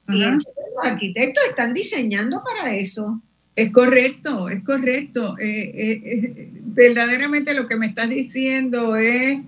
Y 0.10 0.20
los 0.20 0.44
arquitectos 0.84 1.44
están 1.50 1.74
diseñando 1.74 2.44
para 2.44 2.76
eso. 2.76 3.22
Es 3.56 3.72
correcto, 3.72 4.50
es 4.50 4.64
correcto. 4.64 5.38
Eh, 5.40 5.74
eh, 5.76 6.02
eh, 6.04 6.50
verdaderamente 6.66 7.54
lo 7.54 7.68
que 7.68 7.78
me 7.78 7.86
estás 7.86 8.10
diciendo 8.10 8.96
es, 8.96 9.40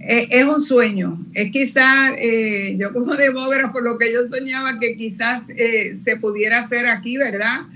es 0.00 0.44
un 0.44 0.60
sueño. 0.60 1.26
Es 1.34 1.50
quizás, 1.50 2.16
yo 2.76 2.92
como 2.92 3.14
demógrafo, 3.14 3.80
lo 3.80 3.98
que 3.98 4.12
yo 4.12 4.22
soñaba 4.24 4.78
que 4.78 4.96
quizás 4.96 5.46
se 5.46 6.16
pudiera 6.16 6.60
hacer 6.60 6.86
aquí, 6.86 7.16
¿verdad? 7.18 7.66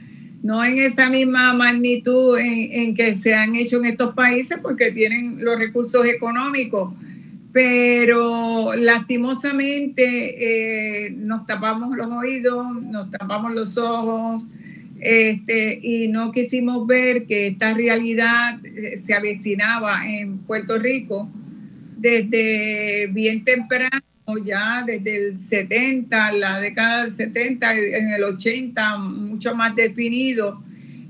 No 0.42 0.64
en 0.64 0.78
esa 0.78 1.10
misma 1.10 1.52
magnitud 1.52 2.38
en, 2.38 2.94
que 2.94 3.16
se 3.16 3.34
han 3.34 3.56
hecho 3.56 3.78
en 3.78 3.86
estos 3.86 4.14
países 4.14 4.58
porque 4.62 4.92
tienen 4.92 5.44
los 5.44 5.58
recursos 5.58 6.06
económicos, 6.06 6.94
pero 7.52 8.74
lastimosamente 8.76 11.06
eh, 11.06 11.10
nos 11.12 11.46
tapamos 11.46 11.96
los 11.96 12.08
oídos, 12.08 12.66
nos 12.82 13.10
tapamos 13.10 13.52
los 13.52 13.76
ojos. 13.78 14.42
Este, 15.00 15.78
y 15.80 16.08
no 16.08 16.32
quisimos 16.32 16.84
ver 16.84 17.26
que 17.26 17.46
esta 17.46 17.72
realidad 17.72 18.58
eh, 18.64 18.98
se 18.98 19.14
avecinaba 19.14 20.08
en 20.08 20.38
Puerto 20.38 20.76
Rico 20.76 21.28
desde 21.96 23.06
bien 23.12 23.44
temprano 23.44 24.00
ya 24.36 24.84
desde 24.86 25.28
el 25.28 25.38
70, 25.38 26.32
la 26.32 26.60
década 26.60 27.04
del 27.04 27.12
70, 27.12 27.74
en 27.74 28.10
el 28.10 28.24
80, 28.24 28.98
mucho 28.98 29.54
más 29.54 29.74
definido, 29.74 30.62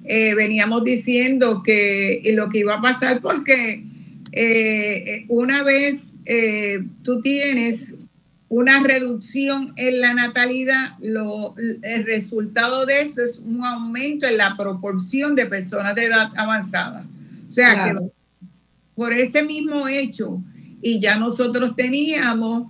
eh, 0.04 0.34
veníamos 0.34 0.84
diciendo 0.84 1.62
que 1.62 2.22
lo 2.34 2.48
que 2.48 2.58
iba 2.60 2.76
a 2.76 2.80
pasar 2.80 3.20
porque 3.20 3.84
eh, 4.32 5.24
una 5.28 5.62
vez 5.62 6.14
eh, 6.24 6.84
tú 7.02 7.20
tienes 7.20 7.94
una 8.48 8.82
reducción 8.82 9.74
en 9.76 10.00
la 10.00 10.14
natalidad, 10.14 10.96
lo, 11.00 11.54
el 11.58 12.04
resultado 12.06 12.86
de 12.86 13.02
eso 13.02 13.22
es 13.22 13.38
un 13.38 13.62
aumento 13.62 14.26
en 14.26 14.38
la 14.38 14.56
proporción 14.56 15.34
de 15.34 15.44
personas 15.44 15.94
de 15.94 16.04
edad 16.04 16.30
avanzada. 16.36 17.06
O 17.50 17.52
sea 17.52 17.84
que 17.84 17.98
por 18.94 19.12
ese 19.12 19.42
mismo 19.42 19.86
hecho, 19.86 20.42
y 20.80 20.98
ya 20.98 21.18
nosotros 21.18 21.76
teníamos 21.76 22.68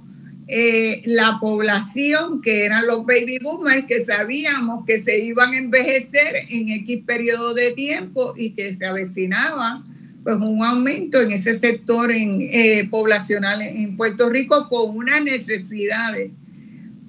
eh, 0.51 1.03
la 1.05 1.37
población, 1.43 2.41
que 2.41 2.65
eran 2.65 2.87
los 2.87 3.05
baby 3.05 3.39
boomers, 3.39 3.85
que 3.85 4.03
sabíamos 4.03 4.87
que 4.87 5.03
se 5.03 5.19
iban 5.23 5.53
a 5.53 5.59
envejecer 5.59 6.37
en 6.49 6.71
X 6.71 7.01
periodo 7.07 7.53
de 7.53 7.73
tiempo 7.73 8.33
y 8.35 8.53
que 8.53 8.75
se 8.75 8.87
avecinaba 8.87 9.85
pues 10.25 10.37
un 10.37 10.65
aumento 10.65 11.21
en 11.21 11.33
ese 11.33 11.59
sector 11.59 12.11
eh, 12.11 12.89
poblacional 12.91 13.61
en 13.61 13.95
Puerto 13.99 14.31
Rico 14.31 14.69
con 14.71 14.97
unas 14.97 15.23
necesidades 15.23 16.31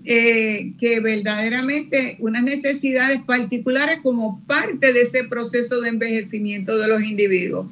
eh, 0.03 0.73
que 0.77 0.99
verdaderamente, 0.99 2.17
unas 2.19 2.43
necesidades 2.43 3.21
particulares 3.21 3.99
como 4.03 4.41
parte 4.47 4.91
de 4.91 5.03
ese 5.03 5.23
proceso 5.29 5.79
de 5.79 5.89
envejecimiento 5.89 6.77
de 6.77 6.89
los 6.89 7.05
individuos. 7.05 7.67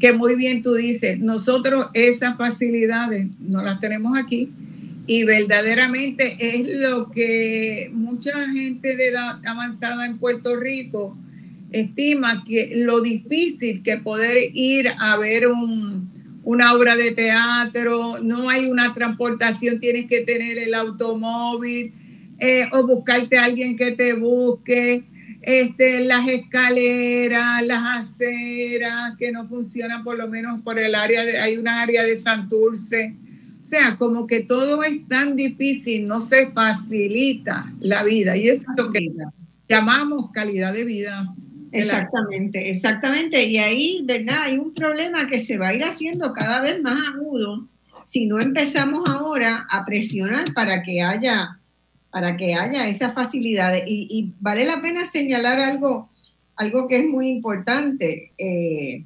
Que 0.00 0.12
muy 0.12 0.34
bien 0.34 0.64
tú 0.64 0.74
dices, 0.74 1.20
nosotros 1.20 1.86
esas 1.94 2.36
facilidades 2.36 3.28
no 3.38 3.62
las 3.62 3.78
tenemos 3.78 4.18
aquí 4.18 4.50
y 5.12 5.24
verdaderamente 5.24 6.38
es 6.38 6.78
lo 6.78 7.10
que 7.10 7.90
mucha 7.92 8.48
gente 8.48 8.96
de 8.96 9.08
edad 9.08 9.40
avanzada 9.44 10.06
en 10.06 10.16
Puerto 10.16 10.56
Rico 10.56 11.14
estima 11.70 12.42
que 12.48 12.72
lo 12.76 13.02
difícil 13.02 13.82
que 13.82 13.98
poder 13.98 14.38
ir 14.54 14.88
a 14.98 15.18
ver 15.18 15.48
una 16.44 16.72
obra 16.72 16.96
de 16.96 17.10
teatro, 17.10 18.20
no 18.22 18.48
hay 18.48 18.64
una 18.64 18.94
transportación, 18.94 19.80
tienes 19.80 20.06
que 20.06 20.22
tener 20.22 20.56
el 20.56 20.72
automóvil 20.72 21.92
eh, 22.38 22.70
o 22.72 22.86
buscarte 22.86 23.36
a 23.36 23.44
alguien 23.44 23.76
que 23.76 23.90
te 23.90 24.14
busque, 24.14 25.04
este, 25.42 26.06
las 26.06 26.26
escaleras, 26.26 27.66
las 27.66 28.08
aceras 28.08 29.12
que 29.18 29.30
no 29.30 29.46
funcionan 29.46 30.04
por 30.04 30.16
lo 30.16 30.26
menos 30.26 30.62
por 30.62 30.78
el 30.78 30.94
área 30.94 31.22
de, 31.22 31.38
hay 31.38 31.58
una 31.58 31.82
área 31.82 32.02
de 32.02 32.18
Santurce 32.18 33.14
o 33.62 33.64
sea, 33.64 33.96
como 33.96 34.26
que 34.26 34.40
todo 34.40 34.82
es 34.82 35.06
tan 35.06 35.36
difícil, 35.36 36.08
no 36.08 36.20
se 36.20 36.50
facilita 36.50 37.72
la 37.78 38.02
vida. 38.02 38.36
Y 38.36 38.48
eso 38.48 38.66
es 38.68 38.84
lo 38.84 38.90
que 38.90 39.08
llamamos 39.68 40.32
calidad 40.32 40.72
de 40.72 40.84
vida. 40.84 41.32
Exactamente, 41.70 42.70
exactamente. 42.70 43.44
Y 43.44 43.58
ahí, 43.58 44.02
¿verdad? 44.04 44.42
Hay 44.42 44.58
un 44.58 44.74
problema 44.74 45.28
que 45.28 45.38
se 45.38 45.58
va 45.58 45.68
a 45.68 45.74
ir 45.74 45.84
haciendo 45.84 46.32
cada 46.32 46.60
vez 46.60 46.82
más 46.82 46.98
agudo 47.14 47.68
si 48.04 48.26
no 48.26 48.40
empezamos 48.40 49.08
ahora 49.08 49.64
a 49.70 49.84
presionar 49.84 50.52
para 50.54 50.82
que 50.82 51.00
haya 51.00 51.60
para 52.10 52.36
que 52.36 52.54
haya 52.54 52.88
esas 52.88 53.14
facilidades. 53.14 53.84
Y, 53.86 54.34
vale 54.40 54.66
la 54.66 54.82
pena 54.82 55.04
señalar 55.04 55.60
algo, 55.60 56.10
algo 56.56 56.88
que 56.88 56.98
es 56.98 57.06
muy 57.06 57.28
importante. 57.28 58.32
Eh, 58.36 59.04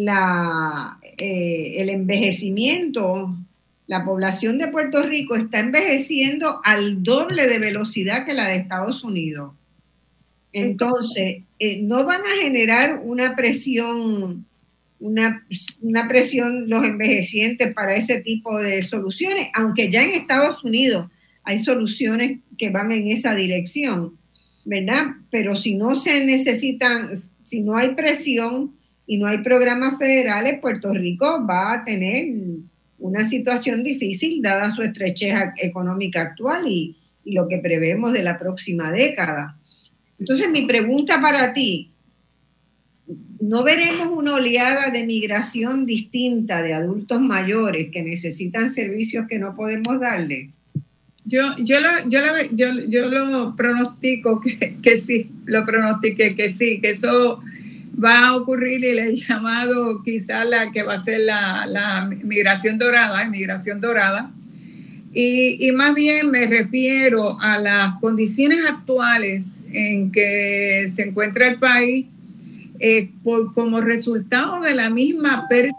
la, 0.00 0.98
eh, 1.18 1.74
el 1.76 1.90
envejecimiento, 1.90 3.36
la 3.86 4.02
población 4.02 4.56
de 4.56 4.68
Puerto 4.68 5.02
Rico 5.02 5.36
está 5.36 5.60
envejeciendo 5.60 6.60
al 6.64 7.02
doble 7.02 7.46
de 7.46 7.58
velocidad 7.58 8.24
que 8.24 8.32
la 8.32 8.48
de 8.48 8.56
Estados 8.56 9.04
Unidos. 9.04 9.52
Entonces, 10.54 11.42
eh, 11.58 11.82
no 11.82 12.06
van 12.06 12.22
a 12.22 12.42
generar 12.42 13.02
una 13.04 13.36
presión, 13.36 14.46
una, 15.00 15.46
una, 15.82 16.08
presión 16.08 16.70
los 16.70 16.82
envejecientes 16.82 17.74
para 17.74 17.94
ese 17.94 18.22
tipo 18.22 18.58
de 18.58 18.80
soluciones, 18.80 19.48
aunque 19.52 19.90
ya 19.90 20.02
en 20.02 20.12
Estados 20.12 20.64
Unidos 20.64 21.10
hay 21.44 21.58
soluciones 21.58 22.38
que 22.56 22.70
van 22.70 22.90
en 22.90 23.08
esa 23.08 23.34
dirección, 23.34 24.16
¿verdad? 24.64 25.08
Pero 25.30 25.56
si 25.56 25.74
no 25.74 25.94
se 25.94 26.24
necesitan, 26.24 27.22
si 27.42 27.60
no 27.60 27.76
hay 27.76 27.94
presión 27.94 28.79
y 29.10 29.18
no 29.18 29.26
hay 29.26 29.38
programas 29.38 29.98
federales, 29.98 30.60
Puerto 30.60 30.94
Rico 30.94 31.44
va 31.44 31.72
a 31.72 31.84
tener 31.84 32.28
una 33.00 33.24
situación 33.24 33.82
difícil 33.82 34.40
dada 34.40 34.70
su 34.70 34.82
estrechez 34.82 35.34
económica 35.56 36.22
actual 36.22 36.68
y, 36.68 36.96
lo 37.24 37.48
que 37.48 37.58
prevemos 37.58 38.12
de 38.12 38.22
la 38.22 38.38
próxima 38.38 38.90
década. 38.92 39.56
Entonces, 40.18 40.48
mi 40.48 40.64
pregunta 40.64 41.20
para 41.20 41.52
ti, 41.52 41.90
¿no 43.40 43.64
veremos 43.64 44.16
una 44.16 44.34
oleada 44.34 44.90
de 44.90 45.04
migración 45.04 45.86
distinta 45.86 46.62
de 46.62 46.72
adultos 46.74 47.20
mayores 47.20 47.90
que 47.90 48.02
necesitan 48.02 48.72
servicios 48.72 49.26
que 49.28 49.40
no 49.40 49.56
podemos 49.56 50.00
darle? 50.00 50.50
Yo, 51.24 51.56
yo, 51.58 51.80
lo, 51.80 51.88
yo, 52.08 52.20
lo, 52.20 52.84
yo, 52.88 53.08
lo 53.08 53.56
pronostico 53.56 54.40
que, 54.40 54.76
que, 54.80 54.98
sí, 54.98 55.30
lo 55.46 55.66
pronostiqué 55.66 56.36
que 56.36 56.50
sí, 56.50 56.80
que 56.80 56.90
eso 56.90 57.42
va 57.92 58.28
a 58.28 58.36
ocurrir 58.36 58.84
he 58.84 59.16
llamado 59.28 60.02
quizá 60.02 60.44
la 60.44 60.70
que 60.72 60.82
va 60.82 60.94
a 60.94 61.04
ser 61.04 61.20
la, 61.20 62.08
migración 62.22 62.78
dorada, 62.78 63.28
migración 63.28 63.80
dorada. 63.80 64.32
Y, 65.12 65.56
y, 65.66 65.72
más 65.72 65.94
bien 65.94 66.30
me 66.30 66.46
refiero 66.46 67.40
a 67.40 67.58
las 67.58 67.96
condiciones 67.96 68.60
actuales 68.64 69.64
en 69.72 70.12
que 70.12 70.88
se 70.94 71.08
encuentra 71.08 71.48
el 71.48 71.58
país 71.58 72.06
eh, 72.78 73.10
por, 73.24 73.52
como 73.52 73.80
resultado 73.80 74.60
de 74.60 74.74
la 74.74 74.88
misma 74.88 75.48
pérdida 75.48 75.74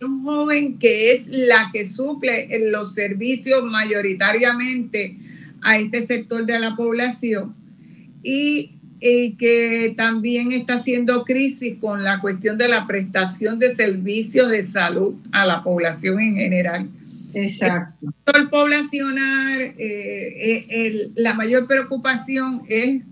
un 0.00 0.24
joven 0.24 0.78
que 0.78 1.12
es 1.12 1.26
la 1.26 1.70
que 1.72 1.88
suple 1.88 2.48
los 2.70 2.94
servicios 2.94 3.64
mayoritariamente 3.64 5.16
a 5.62 5.78
este 5.78 6.06
sector 6.06 6.44
de 6.44 6.58
la 6.58 6.76
población 6.76 7.54
y, 8.22 8.72
que 9.00 9.94
también 9.96 10.52
está 10.52 10.74
haciendo 10.74 11.24
crisis 11.24 11.76
con 11.80 12.02
la 12.02 12.20
cuestión 12.20 12.58
de 12.58 12.68
la 12.68 12.86
prestación 12.86 13.58
de 13.58 13.74
servicios 13.74 14.50
de 14.50 14.64
salud 14.64 15.16
a 15.32 15.46
la 15.46 15.62
población 15.62 16.20
en 16.20 16.36
general. 16.36 16.88
Exacto. 17.34 18.06
El 18.34 18.48
poblacional, 18.48 19.60
eh, 19.60 20.66
eh, 20.70 21.10
la 21.16 21.34
mayor 21.34 21.66
preocupación 21.66 22.62
es, 22.68 23.02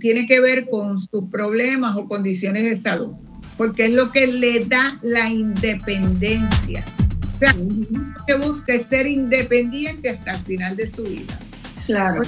tiene 0.00 0.26
que 0.26 0.40
ver 0.40 0.68
con 0.68 1.00
sus 1.00 1.30
problemas 1.30 1.96
o 1.96 2.08
condiciones 2.08 2.64
de 2.64 2.76
salud, 2.76 3.12
porque 3.56 3.86
es 3.86 3.92
lo 3.92 4.10
que 4.10 4.26
le 4.26 4.64
da 4.64 4.98
la 5.02 5.30
independencia. 5.30 6.84
O 7.36 7.38
sea, 7.38 7.54
que 8.26 8.34
busca 8.34 8.76
ser 8.80 9.06
independiente 9.06 10.10
hasta 10.10 10.32
el 10.32 10.44
final 10.44 10.76
de 10.76 10.90
su 10.90 11.04
vida. 11.04 11.38
Claro. 11.86 12.22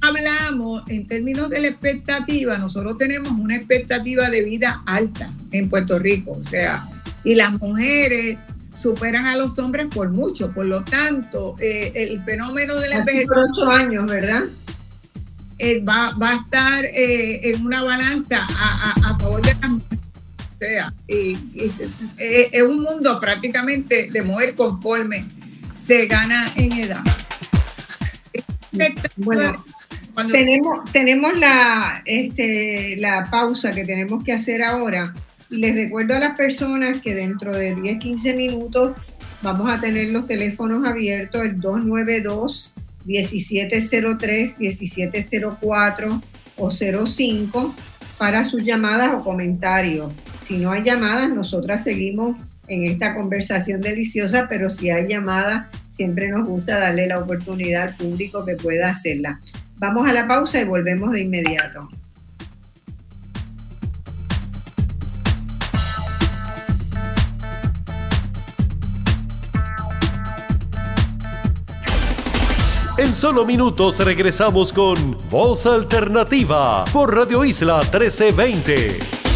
Hablamos 0.00 0.82
en 0.88 1.06
términos 1.06 1.50
de 1.50 1.60
la 1.60 1.68
expectativa, 1.68 2.58
nosotros 2.58 2.98
tenemos 2.98 3.32
una 3.32 3.56
expectativa 3.56 4.30
de 4.30 4.44
vida 4.44 4.82
alta 4.86 5.32
en 5.52 5.68
Puerto 5.68 5.98
Rico, 5.98 6.32
o 6.32 6.44
sea, 6.44 6.84
y 7.24 7.34
las 7.34 7.52
mujeres 7.52 8.38
superan 8.80 9.26
a 9.26 9.36
los 9.36 9.58
hombres 9.58 9.88
por 9.92 10.10
mucho. 10.10 10.52
Por 10.52 10.66
lo 10.66 10.84
tanto, 10.84 11.56
eh, 11.60 11.92
el 11.94 12.22
fenómeno 12.24 12.76
de 12.76 12.88
la 12.88 13.04
Por 13.26 13.38
ocho 13.38 13.68
años, 13.70 14.06
¿verdad? 14.06 14.44
Eh, 15.58 15.82
va, 15.82 16.10
va, 16.10 16.30
a 16.30 16.36
estar 16.36 16.84
eh, 16.84 17.50
en 17.50 17.66
una 17.66 17.82
balanza 17.82 18.46
a, 18.48 18.94
a, 19.04 19.18
favor 19.18 19.42
de 19.42 19.56
las 19.60 19.70
mujeres. 19.70 19.98
O 20.38 20.58
sea, 20.60 20.92
es 21.06 22.62
un 22.62 22.82
mundo 22.82 23.20
prácticamente 23.20 24.08
de 24.10 24.22
mujer 24.22 24.54
conforme 24.54 25.26
se 25.76 26.06
gana 26.06 26.50
en 26.56 26.72
edad. 26.72 27.02
Bueno, 29.16 29.64
tenemos, 30.26 30.90
tenemos 30.92 31.38
la, 31.38 32.02
este, 32.04 32.96
la 32.96 33.28
pausa 33.30 33.70
que 33.70 33.84
tenemos 33.84 34.24
que 34.24 34.32
hacer 34.32 34.62
ahora. 34.62 35.14
Les 35.50 35.74
recuerdo 35.74 36.14
a 36.14 36.18
las 36.18 36.36
personas 36.36 37.00
que 37.00 37.14
dentro 37.14 37.56
de 37.56 37.74
10, 37.74 37.98
15 37.98 38.34
minutos 38.34 38.96
vamos 39.42 39.70
a 39.70 39.80
tener 39.80 40.08
los 40.10 40.26
teléfonos 40.26 40.84
abiertos, 40.86 41.42
el 41.42 41.60
292 41.60 42.74
1703, 43.08 44.58
1704 44.58 46.22
o 46.56 46.70
05 46.70 47.74
para 48.18 48.44
sus 48.44 48.64
llamadas 48.64 49.14
o 49.14 49.24
comentarios. 49.24 50.12
Si 50.40 50.58
no 50.58 50.72
hay 50.72 50.82
llamadas, 50.82 51.30
nosotras 51.30 51.84
seguimos 51.84 52.36
en 52.66 52.84
esta 52.84 53.14
conversación 53.14 53.80
deliciosa, 53.80 54.46
pero 54.48 54.68
si 54.68 54.90
hay 54.90 55.08
llamadas, 55.08 55.66
siempre 55.88 56.28
nos 56.28 56.46
gusta 56.46 56.78
darle 56.78 57.06
la 57.06 57.18
oportunidad 57.18 57.88
al 57.88 57.96
público 57.96 58.44
que 58.44 58.56
pueda 58.56 58.90
hacerla. 58.90 59.40
Vamos 59.78 60.08
a 60.08 60.12
la 60.12 60.26
pausa 60.26 60.60
y 60.60 60.64
volvemos 60.64 61.12
de 61.12 61.22
inmediato. 61.22 61.88
En 72.98 73.14
solo 73.14 73.46
minutos 73.46 74.00
regresamos 74.00 74.72
con 74.72 75.16
Voz 75.30 75.66
Alternativa 75.66 76.84
por 76.86 77.14
Radio 77.14 77.44
Isla 77.44 77.78
1320. 77.82 79.27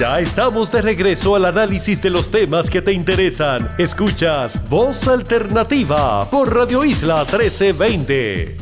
Ya 0.00 0.18
estamos 0.18 0.72
de 0.72 0.80
regreso 0.80 1.36
al 1.36 1.44
análisis 1.44 2.00
de 2.00 2.08
los 2.08 2.30
temas 2.30 2.70
que 2.70 2.80
te 2.80 2.90
interesan. 2.90 3.68
Escuchas 3.76 4.58
Voz 4.70 5.06
Alternativa 5.06 6.24
por 6.30 6.56
Radio 6.56 6.86
Isla 6.86 7.18
1320. 7.24 8.56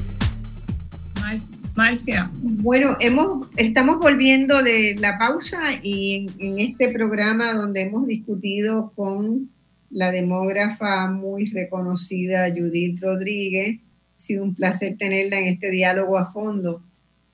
Marcia. 1.76 2.28
Bueno, 2.42 2.96
hemos, 2.98 3.46
estamos 3.56 4.00
volviendo 4.00 4.64
de 4.64 4.96
la 4.98 5.16
pausa 5.16 5.60
y 5.80 6.28
en 6.40 6.58
este 6.58 6.88
programa 6.88 7.52
donde 7.52 7.82
hemos 7.82 8.08
discutido 8.08 8.92
con 8.96 9.48
la 9.90 10.10
demógrafa 10.10 11.06
muy 11.06 11.46
reconocida 11.46 12.50
Judith 12.50 13.00
Rodríguez. 13.00 13.78
Ha 14.16 14.20
sido 14.20 14.42
un 14.42 14.56
placer 14.56 14.96
tenerla 14.98 15.38
en 15.38 15.46
este 15.46 15.70
diálogo 15.70 16.18
a 16.18 16.32
fondo 16.32 16.82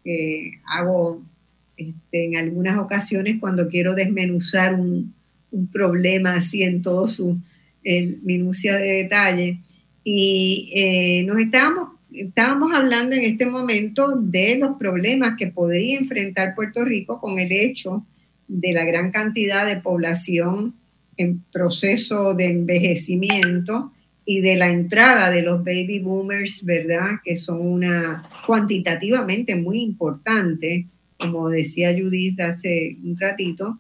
que 0.05 0.61
hago 0.67 1.23
este, 1.77 2.27
en 2.27 2.37
algunas 2.37 2.79
ocasiones 2.79 3.39
cuando 3.41 3.69
quiero 3.69 3.95
desmenuzar 3.95 4.75
un, 4.75 5.15
problema 5.73 6.35
así 6.35 6.65
en 6.65 6.83
todo 6.83 7.07
su 7.07 7.39
minucia 8.23 8.77
de 8.77 9.05
detalle. 9.05 9.61
Y 10.03 10.73
eh, 10.75 11.23
nos 11.25 11.39
estábamos, 11.39 11.91
estábamos 12.13 12.73
hablando 12.75 13.15
en 13.15 13.23
este 13.23 13.47
momento 13.47 14.17
de 14.17 14.57
los 14.57 14.77
problemas 14.79 15.37
que 15.39 15.47
podría 15.47 15.97
enfrentar 15.97 16.57
Puerto 16.57 16.85
Rico 16.85 17.21
con 17.21 17.39
el 17.39 17.53
hecho 17.53 18.05
de 18.49 18.73
la 18.73 18.85
gran 18.85 19.13
cantidad 19.13 19.65
de 19.65 19.77
población 19.77 20.75
en 21.17 21.43
proceso 21.53 22.35
de 22.35 22.47
envejecimiento 22.47 23.93
y 24.25 24.41
de 24.41 24.57
la 24.57 24.69
entrada 24.69 25.31
de 25.31 25.43
los 25.43 25.63
baby 25.65 25.99
boomers, 26.01 26.65
¿verdad? 26.65 27.21
Que 27.25 27.37
son 27.37 27.61
una 27.61 28.29
cuantitativamente 28.47 29.55
muy 29.55 29.81
importante, 29.81 30.87
como 31.19 31.49
decía 31.49 31.97
Judith 31.97 32.41
hace 32.41 32.97
un 33.03 33.19
ratito, 33.19 33.79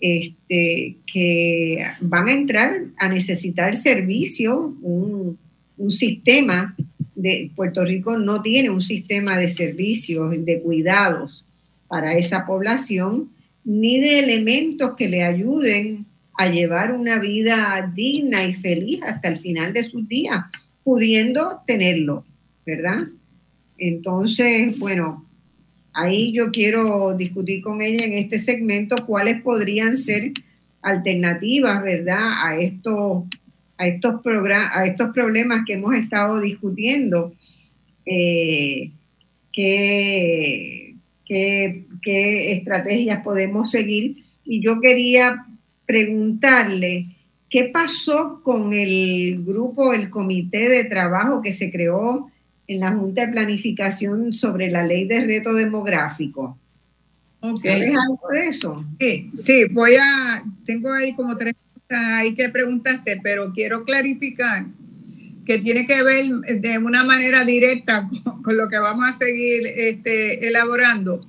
este, 0.00 0.96
que 1.12 1.84
van 2.00 2.28
a 2.28 2.32
entrar 2.32 2.84
a 2.98 3.08
necesitar 3.08 3.74
servicio, 3.74 4.76
un, 4.82 5.38
un 5.76 5.92
sistema 5.92 6.76
de 7.14 7.50
Puerto 7.56 7.84
Rico 7.84 8.16
no 8.16 8.42
tiene 8.42 8.70
un 8.70 8.82
sistema 8.82 9.36
de 9.38 9.48
servicios, 9.48 10.32
de 10.44 10.60
cuidados 10.60 11.44
para 11.88 12.14
esa 12.16 12.46
población, 12.46 13.30
ni 13.64 14.00
de 14.00 14.20
elementos 14.20 14.94
que 14.96 15.08
le 15.08 15.24
ayuden 15.24 16.06
a 16.34 16.48
llevar 16.48 16.92
una 16.92 17.18
vida 17.18 17.92
digna 17.94 18.44
y 18.44 18.54
feliz 18.54 19.02
hasta 19.02 19.28
el 19.28 19.36
final 19.36 19.72
de 19.72 19.82
sus 19.82 20.06
días, 20.06 20.44
pudiendo 20.84 21.60
tenerlo, 21.66 22.24
¿verdad? 22.64 23.08
Entonces, 23.76 24.78
bueno, 24.78 25.27
ahí 25.92 26.32
yo 26.32 26.50
quiero 26.50 27.14
discutir 27.14 27.62
con 27.62 27.80
ella 27.82 28.04
en 28.04 28.14
este 28.14 28.38
segmento 28.38 28.96
cuáles 29.06 29.42
podrían 29.42 29.96
ser 29.96 30.32
alternativas, 30.82 31.82
¿verdad? 31.82 32.44
A 32.44 32.58
estos 32.58 33.24
a 33.78 33.86
estos, 33.86 34.20
a 34.74 34.86
estos 34.86 35.10
problemas 35.14 35.64
que 35.64 35.74
hemos 35.74 35.94
estado 35.94 36.40
discutiendo, 36.40 37.32
eh, 38.04 38.90
qué, 39.52 40.94
qué 41.24 42.52
estrategias 42.52 43.22
podemos 43.22 43.70
seguir. 43.70 44.24
Y 44.44 44.60
yo 44.60 44.80
quería 44.80 45.46
preguntarle, 45.86 47.06
¿qué 47.48 47.64
pasó 47.64 48.40
con 48.42 48.72
el 48.72 49.44
grupo, 49.44 49.92
el 49.92 50.10
comité 50.10 50.68
de 50.68 50.84
trabajo 50.84 51.40
que 51.40 51.52
se 51.52 51.70
creó 51.70 52.30
en 52.68 52.80
la 52.80 52.92
Junta 52.92 53.22
de 53.22 53.32
Planificación 53.32 54.32
sobre 54.32 54.70
la 54.70 54.84
ley 54.84 55.08
de 55.08 55.20
reto 55.26 55.54
demográfico? 55.54 56.56
¿Sabes 57.40 57.90
algo 57.90 58.28
de 58.30 58.46
eso? 58.46 58.84
Sí, 59.00 59.30
sí, 59.34 59.64
voy 59.72 59.94
a, 59.94 60.42
tengo 60.64 60.92
ahí 60.92 61.14
como 61.14 61.36
tres 61.36 61.54
cosas 61.72 62.04
ahí 62.06 62.34
que 62.34 62.48
preguntaste, 62.48 63.20
pero 63.22 63.52
quiero 63.52 63.84
clarificar 63.84 64.66
que 65.46 65.58
tiene 65.58 65.86
que 65.86 66.02
ver 66.02 66.26
de 66.60 66.78
una 66.78 67.04
manera 67.04 67.44
directa 67.44 68.06
con, 68.42 68.56
lo 68.56 68.68
que 68.68 68.78
vamos 68.78 69.08
a 69.08 69.16
seguir 69.16 69.62
este, 69.66 70.46
elaborando. 70.46 71.26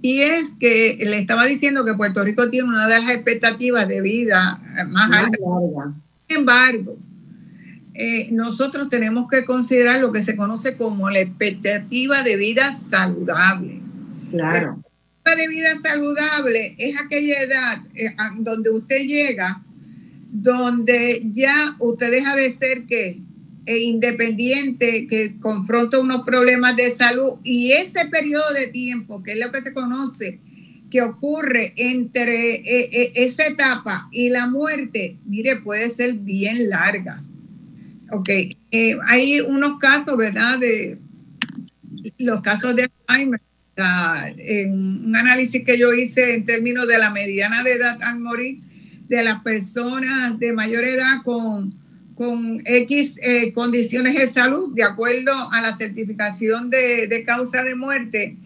Y 0.00 0.22
es 0.22 0.54
que 0.58 0.98
le 1.00 1.18
estaba 1.18 1.46
diciendo 1.46 1.84
que 1.84 1.94
Puerto 1.94 2.24
Rico 2.24 2.50
tiene 2.50 2.68
una 2.68 2.88
de 2.88 3.00
las 3.00 3.12
expectativas 3.12 3.86
de 3.86 4.00
vida 4.00 4.60
más 4.88 5.12
altas. 5.12 5.38
Sin 6.28 6.38
embargo, 6.38 6.98
eh, 7.94 8.28
nosotros 8.32 8.88
tenemos 8.88 9.28
que 9.30 9.44
considerar 9.44 10.00
lo 10.00 10.12
que 10.12 10.22
se 10.22 10.36
conoce 10.36 10.76
como 10.76 11.10
la 11.10 11.20
expectativa 11.20 12.22
de 12.22 12.36
vida 12.36 12.76
saludable. 12.76 13.80
Claro 14.30 14.82
de 15.36 15.48
vida 15.48 15.78
saludable 15.80 16.74
es 16.78 17.00
aquella 17.00 17.42
edad 17.42 17.78
eh, 17.94 18.14
donde 18.38 18.70
usted 18.70 19.02
llega, 19.06 19.62
donde 20.30 21.22
ya 21.32 21.76
usted 21.78 22.10
deja 22.10 22.34
de 22.34 22.52
ser 22.52 22.84
que 22.86 23.20
e 23.64 23.78
independiente, 23.78 25.06
que 25.06 25.38
confronta 25.38 26.00
unos 26.00 26.22
problemas 26.24 26.74
de 26.74 26.90
salud 26.90 27.34
y 27.44 27.70
ese 27.70 28.06
periodo 28.06 28.52
de 28.52 28.66
tiempo, 28.66 29.22
que 29.22 29.34
es 29.34 29.38
lo 29.38 29.52
que 29.52 29.62
se 29.62 29.72
conoce, 29.72 30.40
que 30.90 31.00
ocurre 31.00 31.72
entre 31.76 32.56
eh, 32.56 32.90
eh, 32.92 33.12
esa 33.14 33.46
etapa 33.46 34.08
y 34.10 34.30
la 34.30 34.48
muerte, 34.48 35.16
mire, 35.24 35.60
puede 35.60 35.90
ser 35.90 36.14
bien 36.14 36.70
larga. 36.70 37.22
Ok, 38.12 38.28
hay 39.06 39.40
unos 39.40 39.78
casos, 39.78 40.18
¿verdad? 40.18 40.58
De 40.58 40.98
los 42.18 42.42
casos 42.42 42.76
de 42.76 42.90
Alzheimer 43.06 43.40
en 44.36 45.06
un 45.06 45.16
análisis 45.16 45.64
que 45.64 45.78
yo 45.78 45.94
hice 45.94 46.34
en 46.34 46.44
términos 46.44 46.86
de 46.86 46.98
la 46.98 47.08
mediana 47.08 47.62
de 47.62 47.72
edad 47.72 47.98
al 48.02 48.20
morir 48.20 48.60
de 49.08 49.22
las 49.22 49.42
personas 49.42 50.38
de 50.38 50.52
mayor 50.52 50.84
edad 50.84 51.22
con, 51.24 51.74
con 52.14 52.60
X 52.66 53.14
eh, 53.22 53.52
condiciones 53.54 54.14
de 54.14 54.30
salud, 54.30 54.74
de 54.74 54.84
acuerdo 54.84 55.32
a 55.50 55.62
la 55.62 55.74
certificación 55.74 56.68
de, 56.68 57.24
causa 57.26 57.62
de 57.62 57.74
muerte, 57.74 58.36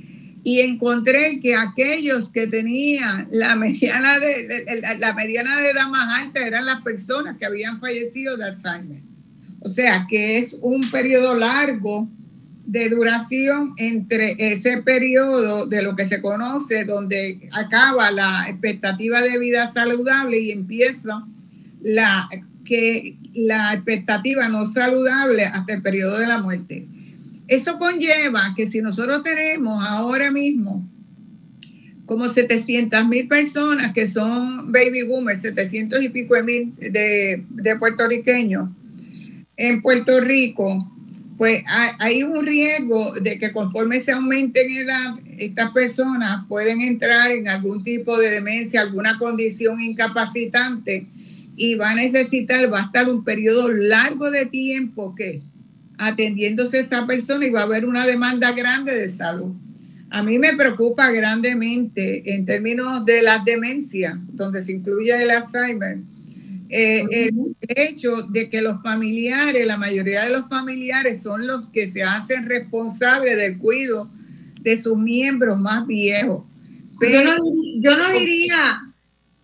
y 0.44 0.60
encontré 0.60 1.40
que 1.40 1.56
aquellos 1.56 2.28
que 2.28 2.46
tenían 2.46 3.26
la 3.32 3.56
mediana 3.56 4.20
de, 4.20 4.64
la 5.00 5.12
mediana 5.12 5.60
de 5.60 5.70
edad 5.70 5.88
más 5.88 6.22
alta 6.22 6.46
eran 6.46 6.66
las 6.66 6.82
personas 6.82 7.36
que 7.36 7.46
habían 7.46 7.80
fallecido 7.80 8.36
de 8.36 8.44
Alzheimer. 8.44 9.05
O 9.66 9.68
sea, 9.68 10.06
que 10.08 10.38
es 10.38 10.56
un 10.60 10.88
periodo 10.92 11.34
largo 11.34 12.08
de 12.66 12.88
duración 12.88 13.72
entre 13.78 14.36
ese 14.38 14.80
periodo 14.80 15.66
de 15.66 15.82
lo 15.82 15.96
que 15.96 16.08
se 16.08 16.22
conoce, 16.22 16.84
donde 16.84 17.50
acaba 17.50 18.12
la 18.12 18.46
expectativa 18.48 19.20
de 19.22 19.40
vida 19.40 19.72
saludable 19.72 20.38
y 20.38 20.52
empieza 20.52 21.26
la, 21.82 22.28
que, 22.64 23.16
la 23.34 23.74
expectativa 23.74 24.48
no 24.48 24.66
saludable 24.66 25.46
hasta 25.46 25.74
el 25.74 25.82
periodo 25.82 26.18
de 26.18 26.28
la 26.28 26.38
muerte. 26.38 26.86
Eso 27.48 27.80
conlleva 27.80 28.54
que 28.56 28.68
si 28.68 28.82
nosotros 28.82 29.24
tenemos 29.24 29.84
ahora 29.84 30.30
mismo 30.30 30.88
como 32.04 32.28
700 32.28 33.04
mil 33.08 33.26
personas 33.26 33.92
que 33.92 34.06
son 34.06 34.70
baby 34.70 35.02
boomers, 35.02 35.40
700 35.40 36.04
y 36.04 36.08
pico 36.10 36.36
de 36.36 36.42
mil 36.44 36.76
de, 36.76 37.44
de 37.50 37.76
puertorriqueños 37.80 38.68
en 39.56 39.82
Puerto 39.82 40.20
Rico, 40.20 40.90
pues 41.36 41.62
hay 41.98 42.22
un 42.22 42.46
riesgo 42.46 43.12
de 43.14 43.38
que 43.38 43.52
conforme 43.52 44.00
se 44.00 44.12
aumente 44.12 44.64
en 44.64 44.88
edad, 44.88 45.14
estas 45.38 45.70
personas 45.72 46.44
pueden 46.48 46.80
entrar 46.80 47.30
en 47.30 47.48
algún 47.48 47.84
tipo 47.84 48.18
de 48.18 48.30
demencia, 48.30 48.80
alguna 48.80 49.18
condición 49.18 49.80
incapacitante 49.80 51.06
y 51.56 51.74
va 51.74 51.90
a 51.90 51.94
necesitar, 51.94 52.72
va 52.72 52.80
a 52.80 52.84
estar 52.84 53.08
un 53.08 53.22
periodo 53.22 53.68
largo 53.68 54.30
de 54.30 54.46
tiempo 54.46 55.14
que 55.14 55.42
atendiéndose 55.98 56.78
a 56.78 56.80
esa 56.80 57.06
persona 57.06 57.46
y 57.46 57.50
va 57.50 57.60
a 57.60 57.64
haber 57.64 57.86
una 57.86 58.06
demanda 58.06 58.52
grande 58.52 58.94
de 58.94 59.08
salud. 59.10 59.54
A 60.10 60.22
mí 60.22 60.38
me 60.38 60.54
preocupa 60.54 61.10
grandemente 61.10 62.34
en 62.34 62.44
términos 62.44 63.04
de 63.04 63.22
las 63.22 63.44
demencias, 63.44 64.16
donde 64.28 64.64
se 64.64 64.72
incluye 64.72 65.12
el 65.22 65.30
Alzheimer 65.30 65.98
eh, 66.68 67.04
el 67.10 67.56
hecho 67.68 68.22
de 68.22 68.50
que 68.50 68.60
los 68.60 68.82
familiares, 68.82 69.66
la 69.66 69.76
mayoría 69.76 70.24
de 70.24 70.30
los 70.30 70.48
familiares 70.48 71.22
son 71.22 71.46
los 71.46 71.68
que 71.68 71.88
se 71.88 72.02
hacen 72.02 72.48
responsables 72.48 73.36
del 73.36 73.58
cuidado 73.58 74.10
de 74.60 74.82
sus 74.82 74.98
miembros 74.98 75.58
más 75.58 75.86
viejos. 75.86 76.44
Pero, 76.98 77.36
yo, 77.78 77.96
no, 77.96 78.10
diría, 78.10 78.80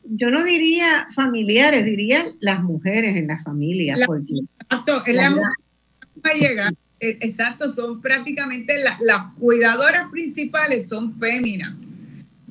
yo 0.05 0.31
no 0.31 0.43
diría 0.43 1.07
familiares, 1.15 1.85
diría 1.85 2.25
las 2.41 2.63
mujeres 2.63 3.17
en 3.17 3.29
la 3.29 3.41
familia. 3.43 3.95
exacto, 3.95 5.03
es 5.07 5.15
la, 5.15 5.31
mujer 5.31 6.75
eh, 6.99 7.19
exacto, 7.21 7.73
son 7.73 8.01
prácticamente 8.01 8.75
las 9.01 9.23
cuidadoras 9.39 10.11
principales 10.11 10.89
son 10.89 11.19
féminas. 11.19 11.75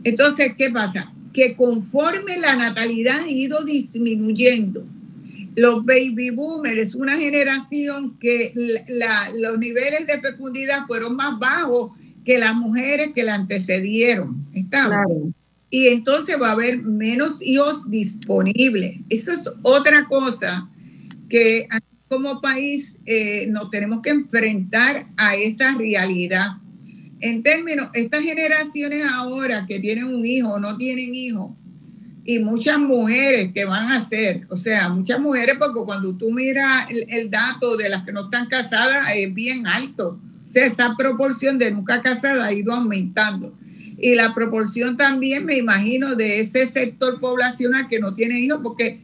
Entonces, 0.03 0.53
¿qué 0.57 0.69
pasa? 0.69 1.11
Que 1.33 1.55
conforme 1.55 2.37
la 2.37 2.55
natalidad 2.55 3.21
ha 3.21 3.29
ido 3.29 3.63
disminuyendo, 3.63 4.85
los 5.55 5.85
baby 5.85 6.29
boomers 6.31 6.77
es 6.77 6.95
una 6.95 7.17
generación 7.17 8.17
que 8.19 8.53
los 9.35 9.59
niveles 9.59 10.07
de 10.07 10.21
fecundidad 10.21 10.85
fueron 10.87 11.15
más 11.15 11.37
bajos 11.39 11.91
que 12.23 12.37
las 12.37 12.55
mujeres 12.55 13.11
que 13.13 13.23
la 13.23 13.35
antecedieron. 13.35 14.45
Y 15.69 15.87
entonces 15.87 16.35
va 16.41 16.49
a 16.49 16.53
haber 16.53 16.81
menos 16.83 17.41
hijos 17.41 17.89
disponibles. 17.89 18.97
Eso 19.09 19.31
es 19.31 19.49
otra 19.61 20.05
cosa 20.05 20.69
que 21.29 21.67
como 22.07 22.41
país 22.41 22.97
eh, 23.05 23.47
nos 23.47 23.69
tenemos 23.69 24.01
que 24.01 24.09
enfrentar 24.09 25.07
a 25.15 25.35
esa 25.35 25.75
realidad 25.75 26.57
en 27.21 27.43
términos, 27.43 27.89
estas 27.93 28.21
generaciones 28.21 29.05
ahora 29.05 29.65
que 29.67 29.79
tienen 29.79 30.05
un 30.05 30.25
hijo, 30.25 30.59
no 30.59 30.77
tienen 30.77 31.13
hijo, 31.13 31.55
y 32.23 32.39
muchas 32.39 32.77
mujeres 32.77 33.51
que 33.53 33.65
van 33.65 33.91
a 33.91 34.03
ser, 34.03 34.45
o 34.49 34.57
sea, 34.57 34.89
muchas 34.89 35.19
mujeres, 35.19 35.55
porque 35.57 35.79
cuando 35.85 36.15
tú 36.15 36.31
miras 36.31 36.87
el, 36.89 37.31
dato 37.31 37.77
de 37.77 37.89
las 37.89 38.03
que 38.03 38.11
no 38.11 38.25
están 38.25 38.47
casadas, 38.47 39.07
es 39.15 39.33
bien 39.33 39.65
alto. 39.65 40.19
O 40.43 40.47
sea, 40.47 40.65
esa 40.65 40.95
proporción 40.97 41.57
de 41.57 41.71
nunca 41.71 42.01
casada 42.01 42.45
ha 42.45 42.53
ido 42.53 42.73
aumentando. 42.73 43.57
Y 43.97 44.15
la 44.15 44.33
proporción 44.33 44.97
también, 44.97 45.45
me 45.45 45.57
imagino, 45.57 46.15
de 46.15 46.41
ese 46.41 46.67
sector 46.67 47.19
poblacional 47.19 47.87
que 47.87 47.99
no 47.99 48.13
tiene 48.13 48.39
hijos, 48.39 48.59
porque 48.61 49.01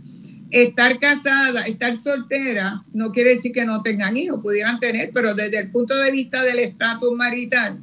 estar 0.52 1.00
casada, 1.00 1.62
estar 1.68 1.98
soltera, 1.98 2.84
no 2.94 3.12
quiere 3.12 3.36
decir 3.36 3.52
que 3.52 3.66
no 3.66 3.82
tengan 3.82 4.16
hijos, 4.16 4.42
pudieran 4.42 4.80
tener, 4.80 5.12
pero 5.14 5.34
desde 5.34 5.60
el 5.60 5.72
punto 5.72 5.96
de 5.96 6.12
vista 6.12 6.44
del 6.44 6.60
estatus 6.60 7.16
marital, 7.16 7.80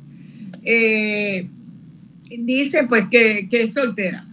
eh, 0.64 1.48
dice 2.38 2.84
pues 2.88 3.08
que, 3.08 3.48
es 3.50 3.74
soltera. 3.74 4.26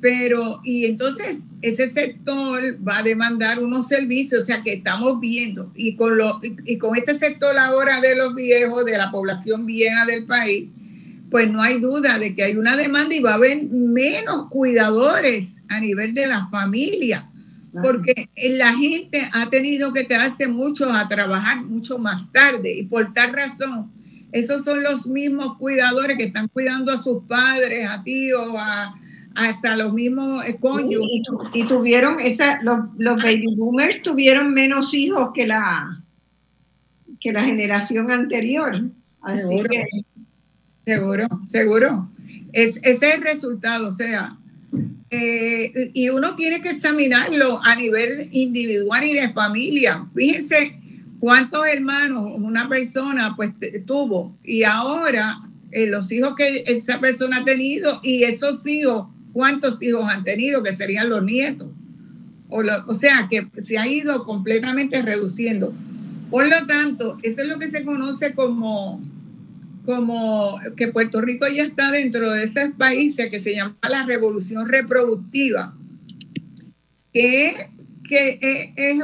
Pero, 0.00 0.60
y 0.64 0.86
entonces 0.86 1.42
ese 1.60 1.88
sector 1.88 2.76
va 2.86 2.98
a 2.98 3.02
demandar 3.02 3.62
unos 3.62 3.86
servicios, 3.86 4.42
o 4.42 4.46
sea 4.46 4.60
que 4.60 4.72
estamos 4.72 5.20
viendo, 5.20 5.70
y 5.76 5.94
con, 5.94 6.18
lo, 6.18 6.40
y, 6.64 6.76
con 6.78 6.96
este 6.96 7.16
sector 7.16 7.56
ahora 7.56 8.00
de 8.00 8.16
los 8.16 8.34
viejos, 8.34 8.84
de 8.84 8.98
la 8.98 9.12
población 9.12 9.64
vieja 9.64 10.04
del 10.06 10.26
país, 10.26 10.68
pues 11.30 11.50
no 11.50 11.62
hay 11.62 11.80
duda 11.80 12.18
de 12.18 12.34
que 12.34 12.42
hay 12.42 12.56
una 12.56 12.76
demanda 12.76 13.14
y 13.14 13.20
va 13.20 13.30
a 13.30 13.34
haber 13.34 13.62
menos 13.64 14.48
cuidadores 14.48 15.62
a 15.68 15.78
nivel 15.78 16.14
de 16.14 16.26
la 16.26 16.48
familia, 16.48 17.30
porque 17.80 18.28
la 18.50 18.74
gente 18.74 19.30
ha 19.32 19.48
tenido 19.48 19.92
que 19.92 20.06
quedarse 20.06 20.48
mucho 20.48 20.92
a 20.92 21.08
trabajar 21.08 21.62
mucho 21.64 21.96
más 21.98 22.30
tarde 22.32 22.74
y 22.74 22.82
por 22.82 23.14
tal 23.14 23.32
razón 23.32 23.90
esos 24.32 24.64
son 24.64 24.82
los 24.82 25.06
mismos 25.06 25.58
cuidadores 25.58 26.16
que 26.16 26.24
están 26.24 26.48
cuidando 26.48 26.90
a 26.90 26.98
sus 26.98 27.22
padres, 27.24 27.88
a 27.88 28.02
tíos, 28.02 28.54
a, 28.58 28.94
hasta 29.34 29.76
los 29.76 29.92
mismos 29.92 30.42
cónyuges. 30.58 31.22
Y, 31.52 31.66
tuvieron, 31.66 32.18
esa, 32.18 32.60
los, 32.62 33.22
baby 33.22 33.54
boomers 33.56 34.00
tuvieron 34.02 34.54
menos 34.54 34.94
hijos 34.94 35.30
que 35.34 35.46
la, 35.46 36.02
que 37.20 37.32
la 37.32 37.44
generación 37.44 38.10
anterior. 38.10 38.82
seguro, 39.34 39.74
seguro, 40.84 41.28
seguro. 41.46 42.08
Es, 42.52 42.78
ese 42.78 43.08
es 43.08 43.14
el 43.14 43.22
resultado, 43.22 43.88
o 43.88 43.92
sea, 43.92 44.36
eh, 45.10 45.90
y 45.92 46.08
uno 46.08 46.34
tiene 46.36 46.62
que 46.62 46.70
examinarlo 46.70 47.60
a 47.62 47.76
nivel 47.76 48.28
individual 48.32 49.04
y 49.04 49.12
de 49.12 49.28
familia. 49.30 50.06
Fíjense 50.14 50.81
cuántos 51.22 51.64
hermanos 51.68 52.32
una 52.34 52.68
persona 52.68 53.36
pues 53.36 53.52
tuvo 53.86 54.36
y 54.42 54.64
ahora 54.64 55.38
eh, 55.70 55.86
los 55.86 56.10
hijos 56.10 56.34
que 56.34 56.64
esa 56.66 56.98
persona 56.98 57.36
ha 57.36 57.44
tenido 57.44 58.00
y 58.02 58.24
esos 58.24 58.66
hijos, 58.66 59.06
cuántos 59.32 59.80
hijos 59.84 60.04
han 60.06 60.24
tenido, 60.24 60.64
que 60.64 60.74
serían 60.74 61.08
los 61.08 61.22
nietos. 61.22 61.68
O, 62.48 62.64
o 62.88 62.94
sea, 62.94 63.28
que 63.30 63.46
se 63.54 63.78
ha 63.78 63.86
ido 63.86 64.24
completamente 64.24 65.00
reduciendo. 65.00 65.72
Por 66.28 66.48
lo 66.48 66.66
tanto, 66.66 67.16
eso 67.22 67.42
es 67.42 67.46
lo 67.46 67.56
que 67.60 67.70
se 67.70 67.84
conoce 67.84 68.34
como 68.34 69.00
como 69.84 70.58
que 70.76 70.88
Puerto 70.88 71.20
Rico 71.20 71.46
ya 71.46 71.62
está 71.62 71.92
dentro 71.92 72.32
de 72.32 72.44
esos 72.44 72.72
países 72.76 73.30
que 73.30 73.38
se 73.38 73.54
llama 73.54 73.76
la 73.88 74.04
revolución 74.06 74.68
reproductiva, 74.68 75.76
que, 77.12 77.70
que 78.08 78.38
es, 78.76 78.98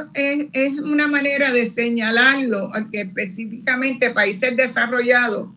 es, 0.53 0.79
una 0.79 1.07
manera 1.07 1.51
de 1.51 1.69
señalarlo, 1.69 2.71
que 2.91 3.01
específicamente 3.01 4.09
países 4.11 4.55
desarrollados 4.55 5.49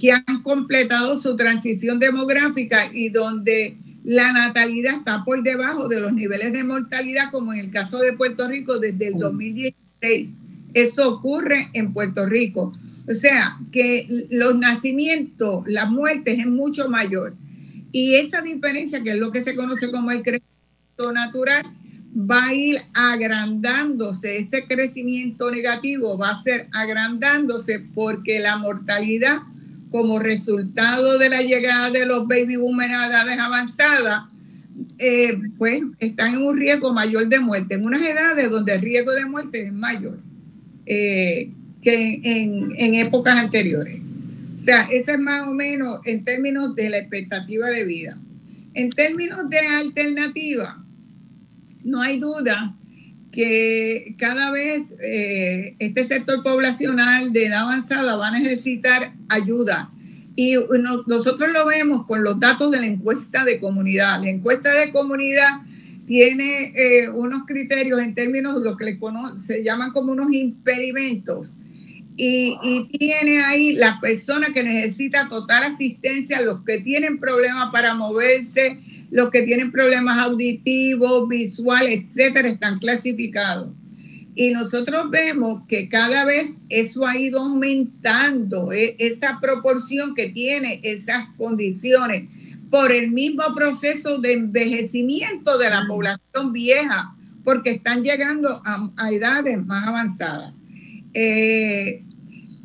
que 0.00 0.12
han 0.12 0.42
completado 0.42 1.16
su 1.16 1.36
transición 1.36 1.98
demográfica 1.98 2.90
y 2.92 3.10
donde 3.10 3.76
la 4.02 4.32
natalidad 4.32 4.96
está 4.96 5.24
por 5.24 5.42
debajo 5.42 5.88
de 5.88 6.00
los 6.00 6.12
niveles 6.12 6.52
de 6.52 6.64
mortalidad, 6.64 7.30
como 7.30 7.52
en 7.52 7.60
el 7.60 7.70
caso 7.70 7.98
de 7.98 8.14
Puerto 8.14 8.48
Rico 8.48 8.78
desde 8.78 9.08
el 9.08 9.18
2016. 9.18 10.38
Eso 10.72 11.08
ocurre 11.10 11.68
en 11.74 11.92
Puerto 11.92 12.26
Rico. 12.26 12.72
O 13.06 13.12
sea, 13.12 13.58
que 13.72 14.08
los 14.30 14.58
nacimientos, 14.58 15.64
las 15.66 15.90
muertes 15.90 16.38
es 16.38 16.46
mucho 16.46 16.88
mayor. 16.88 17.34
Y 17.92 18.14
esa 18.14 18.40
diferencia, 18.40 19.02
que 19.02 19.10
es 19.10 19.18
lo 19.18 19.32
que 19.32 19.42
se 19.42 19.54
conoce 19.54 19.90
como 19.90 20.12
el 20.12 20.22
crecimiento 20.22 21.12
natural, 21.12 21.64
va 22.14 22.46
a 22.46 22.54
ir 22.54 22.82
agrandándose. 22.94 24.38
Ese 24.38 24.66
crecimiento 24.66 25.50
negativo 25.50 26.18
va 26.18 26.30
a 26.30 26.42
ser 26.42 26.68
agrandándose 26.72 27.80
porque 27.94 28.40
la 28.40 28.56
mortalidad, 28.56 29.38
como 29.90 30.18
resultado 30.18 31.18
de 31.18 31.28
la 31.28 31.42
llegada 31.42 31.90
de 31.90 32.06
los 32.06 32.26
baby 32.26 32.56
boomers 32.56 32.92
a 32.92 33.06
edades 33.06 33.38
avanzadas, 33.38 34.24
eh, 34.98 35.38
pues 35.58 35.82
están 35.98 36.34
en 36.34 36.46
un 36.46 36.56
riesgo 36.56 36.92
mayor 36.92 37.28
de 37.28 37.40
muerte, 37.40 37.74
en 37.74 37.84
unas 37.84 38.02
edades 38.02 38.50
donde 38.50 38.74
el 38.74 38.80
riesgo 38.80 39.12
de 39.12 39.26
muerte 39.26 39.66
es 39.66 39.72
mayor. 39.72 40.18
Eh, 40.86 41.50
que 41.82 42.20
en, 42.22 42.94
épocas 42.94 43.38
anteriores. 43.38 44.00
O 44.56 44.58
sea, 44.58 44.82
eso 44.90 45.12
es 45.12 45.18
más 45.18 45.48
o 45.48 45.52
menos 45.52 46.00
en 46.04 46.24
términos 46.24 46.74
de 46.74 46.90
la 46.90 46.98
expectativa 46.98 47.68
de 47.68 47.84
vida. 47.84 48.18
En 48.74 48.90
términos 48.90 49.48
de 49.48 49.58
alternativa, 49.58 50.84
no 51.84 52.02
hay 52.02 52.18
duda 52.18 52.76
que 53.32 54.14
cada 54.18 54.50
vez 54.50 54.94
eh, 55.02 55.76
este 55.78 56.06
sector 56.06 56.42
poblacional 56.42 57.32
de 57.32 57.46
edad 57.46 57.62
avanzada 57.62 58.16
va 58.16 58.28
a 58.28 58.38
necesitar 58.38 59.14
ayuda. 59.28 59.90
Y 60.36 60.54
nosotros 61.06 61.50
lo 61.52 61.66
vemos 61.66 62.06
con 62.06 62.24
los 62.24 62.40
datos 62.40 62.70
de 62.70 62.78
la 62.78 62.86
encuesta 62.86 63.44
de 63.44 63.60
comunidad. 63.60 64.22
La 64.22 64.30
encuesta 64.30 64.72
de 64.72 64.90
comunidad 64.90 65.60
tiene 66.06 66.72
eh, 66.74 67.08
unos 67.10 67.44
criterios 67.46 68.00
en 68.00 68.14
términos 68.14 68.54
de 68.54 68.68
lo 68.68 68.76
que 68.76 68.98
se 69.38 69.62
llaman 69.62 69.92
como 69.92 70.12
unos 70.12 70.32
impedimentos 70.32 71.56
y, 72.22 72.88
tiene 72.98 73.42
ahí 73.42 73.72
las 73.72 73.98
personas 73.98 74.50
que 74.50 74.62
necesitan 74.62 75.28
total 75.28 75.64
asistencia, 75.64 76.42
los 76.42 76.62
que 76.64 76.78
tienen 76.78 77.18
problemas 77.18 77.70
para 77.70 77.94
moverse, 77.94 78.78
los 79.10 79.30
que 79.30 79.42
tienen 79.42 79.72
problemas 79.72 80.18
auditivos, 80.18 81.28
visuales, 81.28 82.00
etcétera, 82.00 82.48
están 82.48 82.78
clasificados. 82.78 83.68
Y 84.34 84.52
nosotros 84.52 85.10
vemos 85.10 85.62
que 85.68 85.88
cada 85.88 86.24
vez 86.24 86.58
eso 86.68 87.06
ha 87.06 87.16
ido 87.18 87.40
aumentando, 87.40 88.72
e, 88.72 88.96
esa 88.98 89.38
proporción 89.40 90.14
que 90.14 90.28
tiene 90.28 90.80
esas 90.84 91.26
condiciones 91.36 92.28
por 92.70 92.92
el 92.92 93.10
mismo 93.10 93.42
proceso 93.54 94.18
de 94.18 94.34
envejecimiento 94.34 95.58
de 95.58 95.70
la 95.70 95.84
población 95.88 96.52
vieja, 96.52 97.16
porque 97.42 97.70
están 97.70 98.04
llegando 98.04 98.62
a, 98.64 99.10
edades 99.10 99.64
más 99.66 99.88
avanzadas. 99.88 100.54
Eh, 101.12 102.04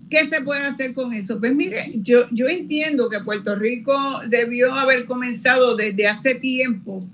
¿Qué 0.10 0.28
se 0.28 0.42
puede 0.42 0.66
hacer 0.66 0.94
con 0.94 1.14
eso? 1.14 1.40
Pues 1.40 1.56
mire, 1.56 1.92
yo, 1.96 2.28
yo 2.32 2.48
entiendo 2.48 3.10
que 3.10 3.20
Puerto 3.22 3.56
Rico 3.56 4.20
debió 4.28 4.74
haber 4.74 5.06
comenzado 5.06 5.76
desde 5.76 6.08
hace 6.08 6.36
tiempo 6.36 7.08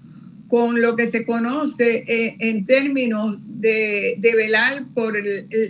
con 0.51 0.81
lo 0.81 0.97
que 0.97 1.07
se 1.07 1.25
conoce 1.25 2.03
eh, 2.05 2.35
en 2.39 2.65
términos 2.65 3.37
de, 3.45 4.19
velar 4.35 4.85
por 4.93 5.13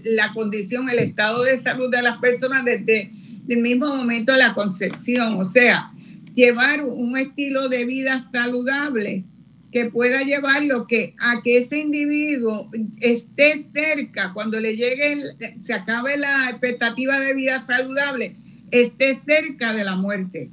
la 0.06 0.34
condición, 0.34 0.89
el 0.89 0.98
estado 0.98 1.43
de 1.43 1.60
salud 1.60 1.91
de 1.91 2.02
las 2.02 2.18
personas 2.18 2.65
desde 2.65 3.11
el 3.48 3.57
mismo 3.57 3.95
momento 3.95 4.31
de 4.31 4.39
la 4.39 4.56
concepción. 4.56 5.35
O 5.35 5.45
sea, 5.45 5.91
llevar 6.34 6.84
un 6.84 7.15
estilo 7.15 7.69
de 7.69 7.85
vida 7.85 8.26
saludable 8.31 9.23
que 9.72 9.85
pueda 9.85 10.22
llevarlo 10.22 10.85
que, 10.85 11.15
a 11.19 11.41
que 11.41 11.60
ese 11.60 11.80
individuo 11.80 12.69
esté 12.99 13.64
cerca, 13.64 14.34
cuando 14.34 14.60
le 14.60 14.76
llegue, 14.76 15.23
se 15.61 15.73
acabe 15.73 16.18
la 16.18 16.49
expectativa 16.49 17.19
de 17.19 17.34
vida 17.34 17.65
saludable, 17.65 18.35
esté 18.69 19.15
cerca 19.15 19.73
de 19.73 19.85
la 19.85 19.95
muerte. 19.95 20.52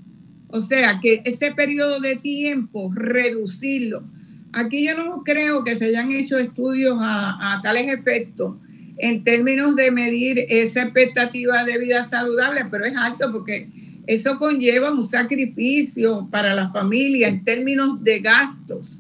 O 0.48 0.60
sea, 0.60 1.00
que 1.00 1.22
ese 1.24 1.52
periodo 1.52 2.00
de 2.00 2.16
tiempo, 2.16 2.92
reducirlo. 2.94 4.04
Aquí 4.52 4.86
yo 4.86 4.96
no 4.96 5.22
creo 5.24 5.64
que 5.64 5.76
se 5.76 5.86
hayan 5.86 6.12
hecho 6.12 6.38
estudios 6.38 6.96
a, 7.00 7.54
a 7.54 7.60
tales 7.60 7.90
efectos 7.90 8.56
en 8.98 9.22
términos 9.24 9.76
de 9.76 9.90
medir 9.90 10.46
esa 10.48 10.82
expectativa 10.82 11.64
de 11.64 11.78
vida 11.78 12.08
saludable, 12.08 12.64
pero 12.70 12.84
es 12.84 12.96
alto 12.96 13.30
porque 13.30 13.68
eso 14.06 14.38
conlleva 14.38 14.90
un 14.90 15.06
sacrificio 15.06 16.28
para 16.30 16.54
la 16.54 16.70
familia 16.70 17.28
en 17.28 17.44
términos 17.44 18.02
de 18.02 18.20
gastos 18.20 18.97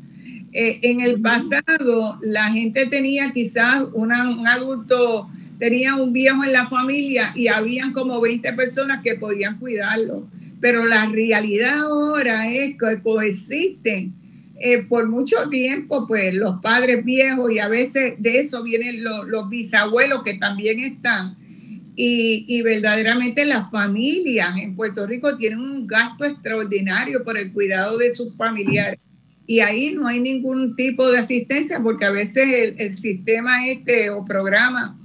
eh, 0.52 0.80
en 0.82 1.00
el 1.00 1.20
pasado 1.20 2.18
la 2.22 2.50
gente 2.50 2.86
tenía 2.86 3.32
quizás 3.32 3.84
un 3.92 4.12
adulto, 4.12 5.28
tenía 5.58 5.96
un 5.96 6.12
viejo 6.12 6.42
en 6.44 6.52
la 6.52 6.68
familia 6.68 7.32
y 7.34 7.48
habían 7.48 7.92
como 7.92 8.20
20 8.20 8.52
personas 8.54 9.02
que 9.02 9.14
podían 9.14 9.58
cuidarlo. 9.58 10.28
Pero 10.60 10.86
la 10.86 11.06
realidad 11.06 11.78
ahora 11.80 12.50
es 12.50 12.76
que 12.78 13.02
coexisten 13.02 14.14
eh, 14.60 14.82
por 14.88 15.08
mucho 15.08 15.48
tiempo, 15.48 16.06
pues 16.08 16.34
los 16.34 16.60
padres 16.60 17.04
viejos 17.04 17.52
y 17.52 17.60
a 17.60 17.68
veces 17.68 18.14
de 18.18 18.40
eso 18.40 18.64
vienen 18.64 19.04
los, 19.04 19.48
bisabuelos 19.48 20.22
que 20.24 20.34
también 20.34 20.80
están. 20.80 21.36
Y, 21.94 22.44
y, 22.48 22.62
verdaderamente 22.62 23.44
las 23.44 23.72
familias 23.72 24.56
en 24.56 24.76
Puerto 24.76 25.04
Rico 25.04 25.36
tienen 25.36 25.58
un 25.58 25.84
gasto 25.84 26.24
extraordinario 26.24 27.24
por 27.24 27.36
el 27.36 27.52
cuidado 27.52 27.98
de 27.98 28.14
sus 28.14 28.36
familiares 28.36 29.00
y 29.48 29.60
ahí 29.60 29.94
no 29.94 30.06
hay 30.06 30.20
ningún 30.20 30.76
tipo 30.76 31.10
de 31.10 31.18
asistencia 31.18 31.80
porque 31.82 32.04
a 32.04 32.10
veces 32.10 32.74
el, 32.76 32.94
sistema 32.94 33.66
este 33.66 34.10
o 34.10 34.22
programa 34.22 35.00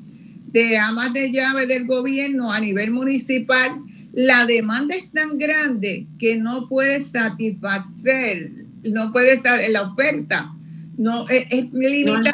de 0.48 0.78
amas 0.78 1.14
de 1.14 1.32
llave 1.32 1.66
del 1.66 1.88
gobierno 1.88 2.52
a 2.52 2.60
nivel 2.60 2.92
municipal, 2.92 3.72
la 4.12 4.46
demanda 4.46 4.96
es 4.96 5.10
tan 5.12 5.38
grande 5.38 6.08
que 6.20 6.36
no 6.36 6.68
puede 6.68 7.06
satisfacer, 7.06 8.52
no 8.92 9.14
puede 9.14 9.40
la 9.70 9.84
oferta, 9.84 10.54
no 10.98 11.26
es, 11.30 11.48
es 11.50 11.72
limitada 11.72 12.34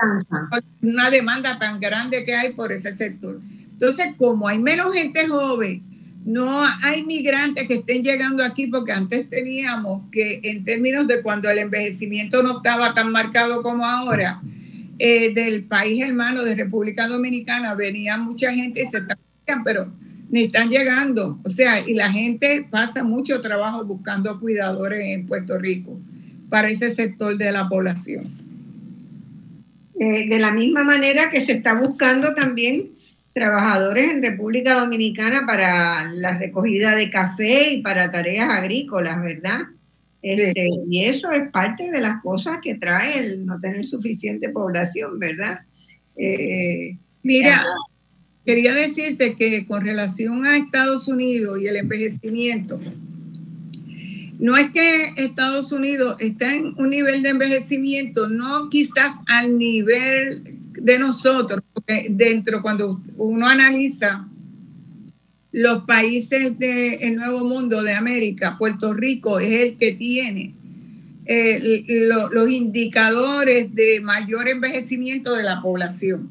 una 0.81 1.11
demanda 1.11 1.59
tan 1.59 1.79
grande 1.79 2.25
que 2.25 2.33
hay 2.33 2.53
por 2.53 2.71
ese 2.71 2.91
sector. 2.91 3.39
Entonces, 3.71 4.07
como 4.17 4.47
hay 4.47 4.57
menos 4.57 4.93
gente 4.93 5.27
joven 5.27 5.83
no 6.29 6.63
hay 6.83 7.03
migrantes 7.05 7.67
que 7.67 7.75
estén 7.75 8.03
llegando 8.03 8.43
aquí 8.43 8.67
porque 8.67 8.91
antes 8.91 9.27
teníamos 9.31 10.03
que 10.11 10.39
en 10.43 10.63
términos 10.63 11.07
de 11.07 11.23
cuando 11.23 11.49
el 11.49 11.57
envejecimiento 11.57 12.43
no 12.43 12.57
estaba 12.57 12.93
tan 12.93 13.11
marcado 13.11 13.63
como 13.63 13.83
ahora, 13.83 14.39
eh, 14.99 15.33
del 15.33 15.63
país 15.63 16.03
hermano 16.03 16.43
de 16.43 16.53
República 16.53 17.07
Dominicana 17.07 17.73
venía 17.73 18.15
mucha 18.17 18.51
gente 18.51 18.83
y 18.83 18.85
se 18.85 18.99
están, 18.99 19.63
pero 19.63 19.91
ni 20.29 20.43
están 20.43 20.69
llegando. 20.69 21.39
O 21.43 21.49
sea, 21.49 21.79
y 21.79 21.95
la 21.95 22.11
gente 22.11 22.63
pasa 22.69 23.03
mucho 23.03 23.41
trabajo 23.41 23.83
buscando 23.83 24.39
cuidadores 24.39 25.07
en 25.07 25.25
Puerto 25.25 25.57
Rico 25.57 25.99
para 26.47 26.69
ese 26.69 26.91
sector 26.91 27.39
de 27.39 27.51
la 27.51 27.67
población. 27.67 28.29
Eh, 29.99 30.29
de 30.29 30.37
la 30.37 30.51
misma 30.51 30.83
manera 30.83 31.31
que 31.31 31.41
se 31.41 31.53
está 31.53 31.73
buscando 31.73 32.35
también 32.35 32.98
trabajadores 33.39 34.09
en 34.09 34.21
República 34.21 34.81
Dominicana 34.81 35.45
para 35.45 36.11
la 36.11 36.37
recogida 36.37 36.93
de 36.93 37.09
café 37.09 37.71
y 37.71 37.81
para 37.81 38.11
tareas 38.11 38.49
agrícolas, 38.49 39.21
¿verdad? 39.21 39.61
Este, 40.21 40.67
y 40.89 41.05
eso 41.05 41.31
es 41.31 41.49
parte 41.49 41.89
de 41.89 42.01
las 42.01 42.21
cosas 42.21 42.57
que 42.61 42.75
trae 42.75 43.17
el 43.17 43.45
no 43.45 43.57
tener 43.61 43.85
suficiente 43.85 44.49
población, 44.49 45.17
¿verdad? 45.19 45.61
Eh, 46.17 46.97
Mira, 47.23 47.63
quería 48.45 48.73
decirte 48.73 49.35
que 49.35 49.65
con 49.65 49.85
relación 49.85 50.45
a 50.45 50.57
Estados 50.57 51.07
Unidos 51.07 51.61
y 51.61 51.67
el 51.67 51.77
envejecimiento, 51.77 52.77
no 54.37 54.57
es 54.57 54.69
que 54.71 55.13
Estados 55.15 55.71
Unidos 55.71 56.17
está 56.19 56.53
en 56.53 56.73
un 56.75 56.89
nivel 56.89 57.23
de 57.23 57.29
envejecimiento, 57.29 58.27
no 58.27 58.69
quizás 58.69 59.13
al 59.27 59.57
nivel 59.57 60.58
de 60.81 60.99
nosotros, 60.99 61.61
porque 61.73 62.07
dentro 62.09 62.61
cuando 62.61 63.01
uno 63.17 63.47
analiza 63.47 64.27
los 65.51 65.83
países 65.85 66.57
del 66.59 67.15
Nuevo 67.15 67.43
Mundo 67.43 67.81
de 67.81 67.93
América, 67.93 68.57
Puerto 68.57 68.93
Rico 68.93 69.39
es 69.39 69.51
el 69.61 69.77
que 69.77 69.93
tiene 69.93 70.53
eh, 71.25 71.85
los 72.31 72.49
indicadores 72.49 73.73
de 73.73 74.01
mayor 74.01 74.47
envejecimiento 74.47 75.35
de 75.35 75.43
la 75.43 75.61
población. 75.61 76.29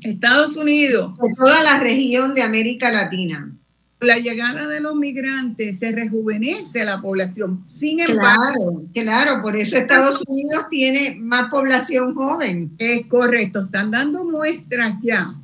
Estados 0.00 0.56
Unidos. 0.56 1.14
Toda 1.36 1.62
la 1.62 1.78
región 1.78 2.34
de 2.34 2.42
América 2.42 2.90
Latina. 2.90 3.54
La 4.02 4.18
llegada 4.18 4.66
de 4.66 4.80
los 4.80 4.94
migrantes 4.96 5.78
se 5.78 5.92
rejuvenece 5.92 6.84
la 6.84 7.00
población. 7.00 7.64
Sin 7.68 8.00
embargo. 8.00 8.84
Claro, 8.92 9.30
claro, 9.30 9.42
por 9.42 9.56
eso 9.56 9.76
Estados 9.76 10.22
Unidos 10.26 10.66
tiene 10.70 11.16
más 11.20 11.50
población 11.50 12.14
joven. 12.14 12.72
Es 12.78 13.06
correcto, 13.06 13.62
están 13.62 13.90
dando 13.90 14.24
muestras 14.24 14.94
ya 15.00 15.34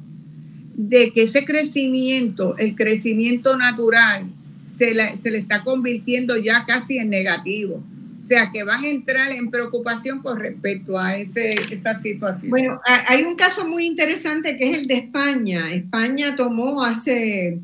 de 0.75 1.13
que 1.13 1.23
ese 1.23 1.45
crecimiento, 1.45 2.57
el 2.57 2.77
crecimiento 2.77 3.57
natural, 3.57 4.27
se, 4.65 4.95
se 5.17 5.31
le 5.31 5.39
está 5.39 5.65
convirtiendo 5.65 6.37
ya 6.37 6.65
casi 6.67 6.99
en 6.99 7.11
negativo. 7.11 7.83
O 8.19 8.23
sea, 8.23 8.51
que 8.53 8.63
van 8.65 8.85
a 8.85 8.89
entrar 8.89 9.31
en 9.31 9.51
preocupación 9.51 10.21
con 10.21 10.39
respecto 10.39 10.99
a 10.99 11.17
ese, 11.17 11.55
esa 11.71 11.95
situación. 11.95 12.51
Bueno, 12.51 12.81
hay 13.07 13.23
un 13.23 13.37
caso 13.37 13.67
muy 13.67 13.87
interesante 13.87 14.57
que 14.57 14.71
es 14.71 14.77
el 14.77 14.87
de 14.87 14.95
España. 14.95 15.73
España 15.73 16.37
tomó 16.37 16.85
hace, 16.85 17.61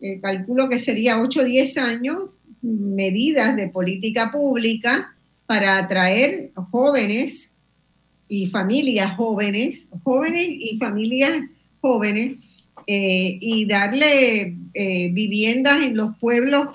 eh, 0.00 0.20
calculo 0.20 0.68
que 0.68 0.78
sería 0.78 1.20
8 1.20 1.40
o 1.40 1.44
10 1.44 1.76
años, 1.78 2.18
medidas 2.62 3.56
de 3.56 3.68
política 3.68 4.30
pública 4.30 5.14
para 5.46 5.78
atraer 5.78 6.52
jóvenes 6.70 7.50
y 8.28 8.46
familias 8.46 9.16
jóvenes, 9.16 9.88
jóvenes 10.02 10.46
y 10.48 10.78
familias 10.78 11.42
jóvenes, 11.80 12.36
eh, 12.86 13.38
y 13.40 13.66
darle 13.66 14.56
eh, 14.74 15.10
viviendas 15.12 15.84
en 15.84 15.96
los 15.96 16.16
pueblos 16.18 16.68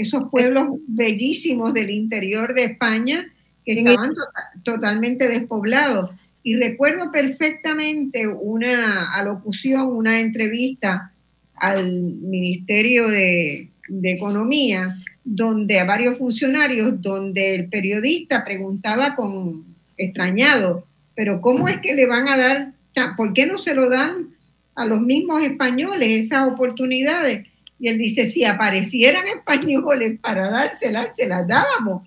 esos 0.00 0.30
pueblos 0.30 0.78
bellísimos 0.86 1.74
del 1.74 1.90
interior 1.90 2.54
de 2.54 2.64
España 2.64 3.26
que 3.66 3.72
estaban 3.72 4.14
totalmente 4.62 5.28
despoblados. 5.28 6.10
Y 6.42 6.56
recuerdo 6.56 7.12
perfectamente 7.12 8.26
una 8.26 9.12
alocución, 9.12 9.88
una 9.94 10.20
entrevista 10.20 11.12
al 11.60 12.02
Ministerio 12.02 13.08
de, 13.08 13.68
Economía, 14.04 14.94
donde 15.24 15.80
a 15.80 15.84
varios 15.84 16.16
funcionarios, 16.16 17.02
donde 17.02 17.56
el 17.56 17.68
periodista 17.68 18.44
preguntaba 18.44 19.16
con 19.16 19.64
extrañado, 19.96 20.86
pero 21.16 21.40
¿cómo 21.40 21.68
es 21.68 21.80
que 21.80 21.94
le 21.94 22.06
van 22.06 22.28
a 22.28 22.36
dar, 22.36 22.72
por 23.16 23.32
qué 23.32 23.46
no 23.46 23.58
se 23.58 23.74
lo 23.74 23.90
dan 23.90 24.28
a 24.76 24.86
los 24.86 25.00
mismos 25.00 25.42
españoles 25.42 26.24
esas 26.24 26.46
oportunidades? 26.46 27.48
Y 27.80 27.88
él 27.88 27.98
dice, 27.98 28.26
si 28.26 28.44
aparecieran 28.44 29.26
españoles 29.26 30.20
para 30.20 30.50
dárselas, 30.50 31.08
se 31.16 31.26
las 31.26 31.48
dábamos. 31.48 32.02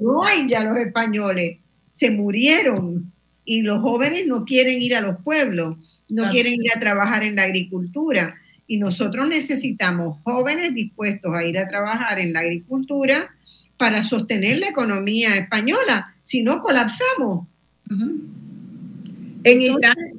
no 0.00 0.24
hay 0.24 0.48
ya 0.48 0.64
los 0.64 0.76
españoles, 0.78 1.58
se 1.92 2.10
murieron. 2.10 3.12
Y 3.44 3.62
los 3.62 3.80
jóvenes 3.80 4.26
no 4.26 4.44
quieren 4.44 4.82
ir 4.82 4.96
a 4.96 5.00
los 5.00 5.18
pueblos, 5.22 5.76
no 6.08 6.30
quieren 6.30 6.54
ir 6.54 6.72
a 6.74 6.80
trabajar 6.80 7.22
en 7.22 7.36
la 7.36 7.42
agricultura. 7.44 8.36
Y 8.72 8.78
nosotros 8.78 9.28
necesitamos 9.28 10.16
jóvenes 10.24 10.72
dispuestos 10.72 11.34
a 11.34 11.44
ir 11.44 11.58
a 11.58 11.68
trabajar 11.68 12.18
en 12.18 12.32
la 12.32 12.40
agricultura 12.40 13.30
para 13.76 14.02
sostener 14.02 14.60
la 14.60 14.70
economía 14.70 15.36
española, 15.36 16.14
si 16.22 16.42
no 16.42 16.58
colapsamos. 16.58 17.46
En 19.44 19.60
Italia 19.60 20.14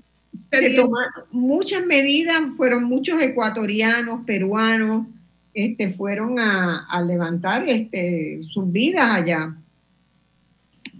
se 0.51 0.69
tomaron 0.75 1.23
muchas 1.31 1.83
medidas, 1.83 2.43
fueron 2.55 2.83
muchos 2.83 3.19
ecuatorianos, 3.23 4.23
peruanos, 4.23 5.07
este, 5.55 5.91
fueron 5.91 6.37
a, 6.37 7.01
levantar 7.07 7.67
este, 7.67 8.41
sus 8.53 8.71
vidas 8.71 9.09
allá. 9.09 9.55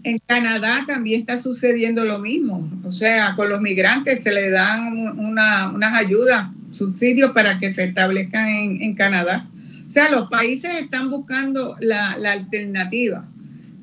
En 0.02 0.18
Canadá 0.26 0.86
también 0.88 1.20
está 1.20 1.40
sucediendo 1.40 2.04
lo 2.04 2.18
mismo. 2.18 2.68
O 2.84 2.92
sea, 2.92 3.36
con 3.36 3.48
los 3.48 3.62
migrantes 3.62 4.24
se 4.24 4.34
les 4.34 4.52
dan 4.52 5.20
unas 5.20 5.94
ayudas, 5.94 6.48
subsidios 6.74 7.32
para 7.32 7.60
que 7.60 7.72
se 7.72 7.86
establezcan 7.86 8.50
en, 8.50 8.94
Canadá. 8.95 9.50
O 9.88 9.90
sea, 9.90 10.10
los 10.10 10.30
países 10.30 10.76
están 10.76 11.10
buscando 11.10 11.76
la, 11.80 12.12
alternativa. 12.12 13.26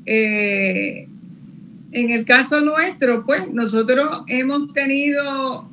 Eh, 0.07 1.09
en 1.93 2.11
el 2.11 2.25
caso 2.25 2.61
nuestro, 2.61 3.25
pues 3.25 3.51
nosotros 3.53 4.23
hemos 4.29 4.73
tenido 4.73 5.71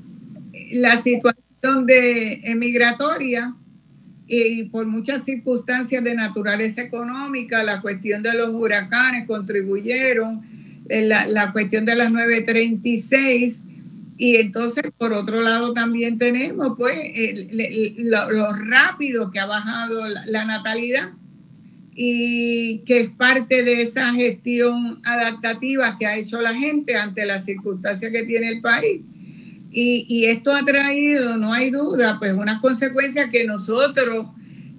la 0.72 1.02
situación 1.02 1.86
de 1.86 2.42
emigratoria 2.46 3.54
y 4.28 4.64
por 4.66 4.86
muchas 4.86 5.24
circunstancias 5.24 6.04
de 6.04 6.14
naturaleza 6.14 6.82
económica, 6.82 7.64
la 7.64 7.82
cuestión 7.82 8.22
de 8.22 8.34
los 8.34 8.54
huracanes 8.54 9.26
contribuyeron, 9.26 10.42
eh, 10.90 11.06
la, 11.06 11.52
cuestión 11.52 11.86
de 11.86 11.96
las 11.96 12.12
936 12.12 13.64
y 14.18 14.38
entonces 14.38 14.84
por 14.98 15.14
otro 15.14 15.42
lado 15.42 15.74
también 15.74 16.18
tenemos 16.18 16.76
pues 16.76 16.98
lo, 17.98 18.52
rápido 18.54 19.30
que 19.30 19.40
ha 19.40 19.46
bajado 19.46 20.08
la 20.08 20.46
natalidad 20.46 21.12
y 21.96 22.80
que 22.80 23.00
es 23.00 23.10
parte 23.12 23.64
de 23.64 23.84
esa 23.84 24.12
gestión 24.14 25.02
adaptativa 25.04 25.98
que 25.98 26.08
ha 26.08 26.18
hecho 26.18 26.42
la 26.42 26.54
gente 26.54 26.96
ante 26.96 27.26
las 27.26 27.46
circunstancias 27.46 28.12
que 28.12 28.24
tiene 28.24 28.50
el 28.50 28.62
país. 28.62 29.02
Y, 29.72 30.26
esto 30.26 30.56
ha 30.56 30.64
traído, 30.64 31.38
no 31.38 31.54
hay 31.54 31.70
duda, 31.70 32.18
pues 32.18 32.34
unas 32.34 32.60
consecuencias 32.62 33.30
que 33.30 33.46
nosotros 33.46 34.28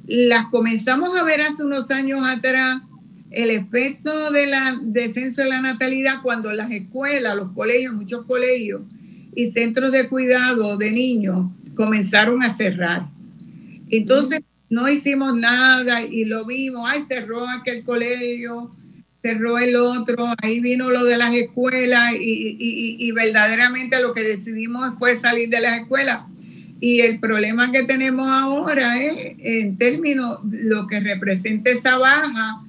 las 0.06 0.46
comenzamos 0.46 1.16
a 1.16 1.22
ver 1.22 1.42
hace 1.42 1.62
unos 1.62 1.90
años 1.90 2.20
atrás, 2.26 2.82
el 3.30 3.50
efecto 3.50 4.32
del 4.32 4.50
descenso 4.92 5.42
de 5.42 5.50
la 5.50 5.60
natalidad 5.60 6.22
cuando 6.22 6.52
las 6.52 6.70
escuelas, 6.72 7.36
los 7.36 7.52
colegios, 7.52 7.94
muchos 7.94 8.24
colegios 8.24 8.82
y 9.38 9.52
centros 9.52 9.92
de 9.92 10.08
cuidado 10.08 10.76
de 10.76 10.90
niños 10.90 11.46
comenzaron 11.76 12.42
a 12.42 12.52
cerrar. 12.52 13.06
Entonces, 13.88 14.40
no 14.68 14.88
hicimos 14.88 15.36
nada 15.36 16.02
y 16.02 16.24
lo 16.24 16.44
vimos, 16.44 16.90
ay, 16.90 17.04
cerró 17.06 17.48
aquel 17.48 17.84
colegio, 17.84 18.74
cerró 19.22 19.60
el 19.60 19.76
otro, 19.76 20.34
ahí 20.42 20.58
vino 20.58 20.90
lo 20.90 21.04
de 21.04 21.18
las 21.18 21.32
escuelas 21.34 22.14
y, 22.18 23.12
verdaderamente 23.12 24.02
lo 24.02 24.12
que 24.12 24.24
decidimos 24.24 24.94
fue 24.98 25.16
salir 25.16 25.48
de 25.50 25.60
las 25.60 25.82
escuelas. 25.82 26.22
Y 26.80 27.02
el 27.02 27.20
problema 27.20 27.70
que 27.70 27.84
tenemos 27.84 28.28
ahora 28.28 29.00
es 29.00 29.36
en 29.38 29.78
términos, 29.78 30.40
lo 30.50 30.88
que 30.88 30.98
representa 30.98 31.70
esa 31.70 31.96
baja, 31.96 32.64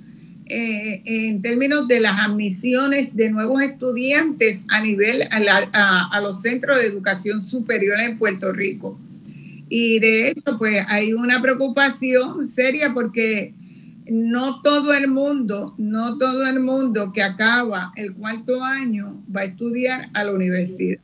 eh, 0.50 1.02
en 1.06 1.42
términos 1.42 1.88
de 1.88 2.00
las 2.00 2.20
admisiones 2.20 3.16
de 3.16 3.32
nuevos 3.32 3.62
estudiantes 3.62 4.66
a 4.68 4.82
nivel, 4.82 5.24
a 5.32 6.22
los 6.22 6.42
centros 6.42 6.80
de 6.80 6.88
educación 6.88 7.46
superior 7.46 8.00
en 8.00 8.18
Puerto 8.18 8.52
Rico. 8.52 9.00
Y 9.70 10.00
de 10.00 10.30
hecho, 10.30 10.58
pues 10.58 10.84
hay 10.88 11.14
una 11.14 11.42
preocupación 11.42 12.46
seria 12.46 12.94
porque 12.94 13.54
no 14.10 14.62
todo 14.62 14.94
el 14.94 15.08
mundo, 15.08 15.76
no 15.78 16.18
todo 16.18 16.48
el 16.48 16.60
mundo 16.60 17.14
que 17.14 17.22
acaba 17.22 17.92
el 17.96 18.14
cuarto 18.14 18.64
año 18.64 19.24
va 19.34 19.42
a 19.42 19.46
estudiar 19.46 20.10
a 20.14 20.24
la 20.24 20.32
universidad. 20.32 21.00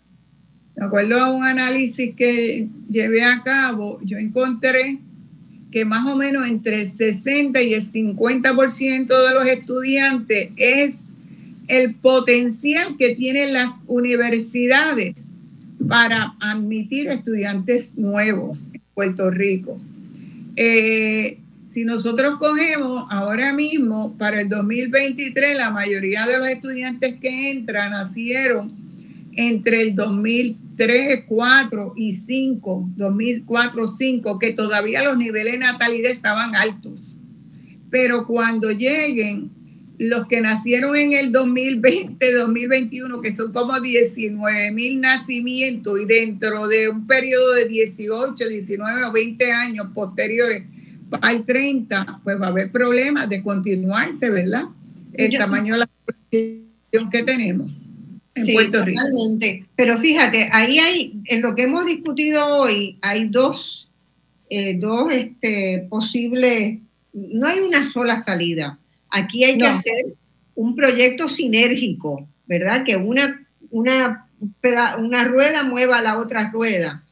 De 0.76 0.84
acuerdo 0.84 1.22
a 1.22 1.32
un 1.32 1.46
análisis 1.46 2.16
que 2.16 2.68
llevé 2.90 3.24
a 3.24 3.44
cabo, 3.44 4.00
yo 4.04 4.18
encontré 4.18 5.00
que 5.76 5.84
más 5.84 6.06
o 6.06 6.16
menos 6.16 6.48
entre 6.48 6.84
el 6.84 6.90
60 6.90 7.62
y 7.62 7.74
el 7.74 7.84
50% 7.84 9.08
de 9.08 9.34
los 9.34 9.46
estudiantes 9.46 10.52
es 10.56 11.10
el 11.68 11.96
potencial 11.96 12.96
que 12.98 13.14
tienen 13.14 13.52
las 13.52 13.84
universidades 13.86 15.16
para 15.86 16.38
admitir 16.40 17.10
estudiantes 17.10 17.92
nuevos 17.98 18.66
en 18.72 18.82
Puerto 18.94 19.30
Rico. 19.30 19.78
Eh, 20.56 21.40
si 21.68 21.84
nosotros 21.84 22.36
cogemos 22.40 23.06
ahora 23.10 23.52
mismo 23.52 24.16
para 24.18 24.40
el 24.40 24.48
2023, 24.48 25.58
la 25.58 25.72
mayoría 25.72 26.26
de 26.26 26.38
los 26.38 26.48
estudiantes 26.48 27.16
que 27.16 27.52
entran 27.52 27.92
nacieron 27.92 28.85
entre 29.36 29.82
el 29.82 29.96
2003, 29.96 31.26
4 31.28 31.94
y 31.96 32.14
5, 32.14 32.90
2004, 32.96 33.88
5, 33.88 34.40
que 34.40 34.54
todavía 34.54 35.04
los 35.04 35.18
niveles 35.18 35.54
de 35.54 35.60
natalidad 35.60 36.12
estaban 36.12 36.56
altos. 36.56 37.00
Pero 37.90 38.26
cuando 38.26 38.72
lleguen 38.72 39.52
los 39.98 40.28
que 40.28 40.42
nacieron 40.42 40.96
en 40.96 41.14
el 41.14 41.32
2020, 41.32 42.34
2021, 42.34 43.22
que 43.22 43.34
son 43.34 43.54
como 43.54 43.80
19 43.80 44.72
mil 44.72 45.00
nacimientos 45.00 46.02
y 46.02 46.06
dentro 46.06 46.68
de 46.68 46.90
un 46.90 47.08
periodo 47.08 47.54
de 47.54 47.68
18, 47.68 48.50
19 48.50 49.06
o 49.06 49.12
20 49.12 49.52
años 49.52 49.88
posteriores, 49.94 50.64
al 51.22 51.46
30, 51.46 52.22
pues 52.24 52.42
va 52.42 52.48
a 52.48 52.50
haber 52.50 52.72
problemas 52.72 53.30
de 53.30 53.42
continuarse, 53.42 54.30
¿verdad? 54.30 54.66
El 55.14 55.38
tamaño 55.38 55.76
de 55.76 55.80
la 55.80 55.88
población 55.88 57.10
que 57.10 57.24
tenemos 57.24 57.72
en 58.36 58.54
Puerto 58.54 58.84
Rico. 58.84 59.02
Totalmente. 59.02 59.66
Pero 59.76 59.98
fíjate, 59.98 60.50
ahí 60.52 60.78
hay, 60.78 61.22
en 61.26 61.42
lo 61.42 61.56
que 61.56 61.64
hemos 61.64 61.86
discutido 61.86 62.46
hoy, 62.46 62.98
hay 63.02 63.30
dos, 63.30 63.90
eh, 64.50 64.78
dos 64.78 65.12
este, 65.12 65.88
posibles, 65.90 66.80
no 67.14 67.48
hay 67.48 67.60
una 67.60 67.90
sola 67.90 68.22
salida. 68.24 68.78
Aquí 69.10 69.44
hay 69.46 69.58
que 69.58 69.66
hacer 69.66 70.06
un 70.56 70.76
proyecto 70.76 71.30
sinérgico, 71.30 72.28
¿verdad? 72.46 72.84
Que 72.86 72.98
una, 72.98 73.46
una, 73.72 74.28
una 75.00 75.24
rueda 75.24 75.64
mueva 75.64 76.00
a 76.00 76.02
la 76.02 76.18
otra 76.18 76.52
rueda. 76.52 77.04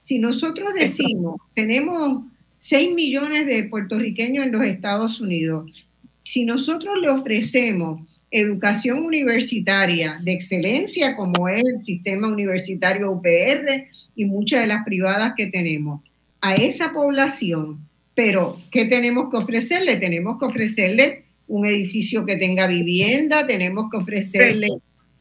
Si 0.00 0.18
nosotros 0.18 0.74
decimos, 0.74 1.36
tenemos 1.54 2.24
6 2.58 2.94
millones 2.94 3.46
de 3.46 3.64
puertorriqueños 3.64 4.46
en 4.46 4.52
los 4.52 4.64
Estados 4.64 5.20
Unidos, 5.20 5.86
si 6.24 6.44
nosotros 6.44 7.00
le 7.00 7.08
ofrecemos 7.08 8.00
educación 8.32 9.04
universitaria 9.04 10.16
de 10.22 10.32
excelencia, 10.32 11.14
como 11.14 11.48
es 11.48 11.62
el 11.66 11.82
sistema 11.82 12.28
universitario 12.28 13.12
UPR 13.12 13.88
y 14.16 14.24
muchas 14.24 14.62
de 14.62 14.66
las 14.66 14.84
privadas 14.84 15.34
que 15.36 15.46
tenemos, 15.46 16.00
a 16.40 16.54
esa 16.54 16.92
población, 16.92 17.78
pero 18.14 18.58
¿qué 18.70 18.86
tenemos 18.86 19.30
que 19.30 19.36
ofrecerle? 19.36 19.96
Tenemos 19.96 20.38
que 20.38 20.46
ofrecerle 20.46 21.24
un 21.46 21.66
edificio 21.66 22.24
que 22.24 22.36
tenga 22.36 22.66
vivienda, 22.66 23.46
tenemos 23.46 23.90
que 23.90 23.98
ofrecerle, 23.98 24.68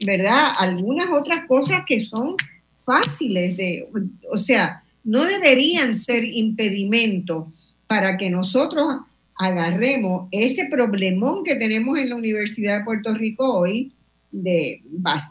¿verdad? 0.03 0.53
Algunas 0.57 1.09
otras 1.09 1.45
cosas 1.47 1.83
que 1.85 2.05
son 2.05 2.35
fáciles 2.85 3.57
de, 3.57 3.87
o 4.31 4.37
sea, 4.37 4.83
no 5.03 5.25
deberían 5.25 5.97
ser 5.97 6.23
impedimento 6.23 7.51
para 7.87 8.17
que 8.17 8.29
nosotros 8.29 9.01
agarremos 9.37 10.27
ese 10.31 10.65
problemón 10.65 11.43
que 11.43 11.55
tenemos 11.55 11.97
en 11.97 12.09
la 12.09 12.15
Universidad 12.15 12.79
de 12.79 12.85
Puerto 12.85 13.13
Rico 13.13 13.59
hoy 13.59 13.91
de 14.31 14.81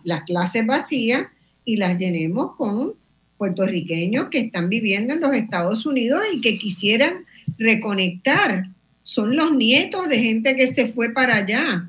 las 0.03 0.23
clases 0.27 0.67
vacías 0.67 1.27
y 1.65 1.77
las 1.77 1.99
llenemos 1.99 2.55
con 2.57 2.95
puertorriqueños 3.39 4.29
que 4.29 4.39
están 4.39 4.69
viviendo 4.69 5.15
en 5.15 5.21
los 5.21 5.35
Estados 5.35 5.87
Unidos 5.87 6.23
y 6.33 6.41
que 6.41 6.59
quisieran 6.59 7.25
reconectar. 7.57 8.67
Son 9.03 9.35
los 9.35 9.57
nietos 9.57 10.09
de 10.09 10.19
gente 10.19 10.57
que 10.57 10.67
se 10.67 10.89
fue 10.89 11.11
para 11.11 11.37
allá. 11.37 11.89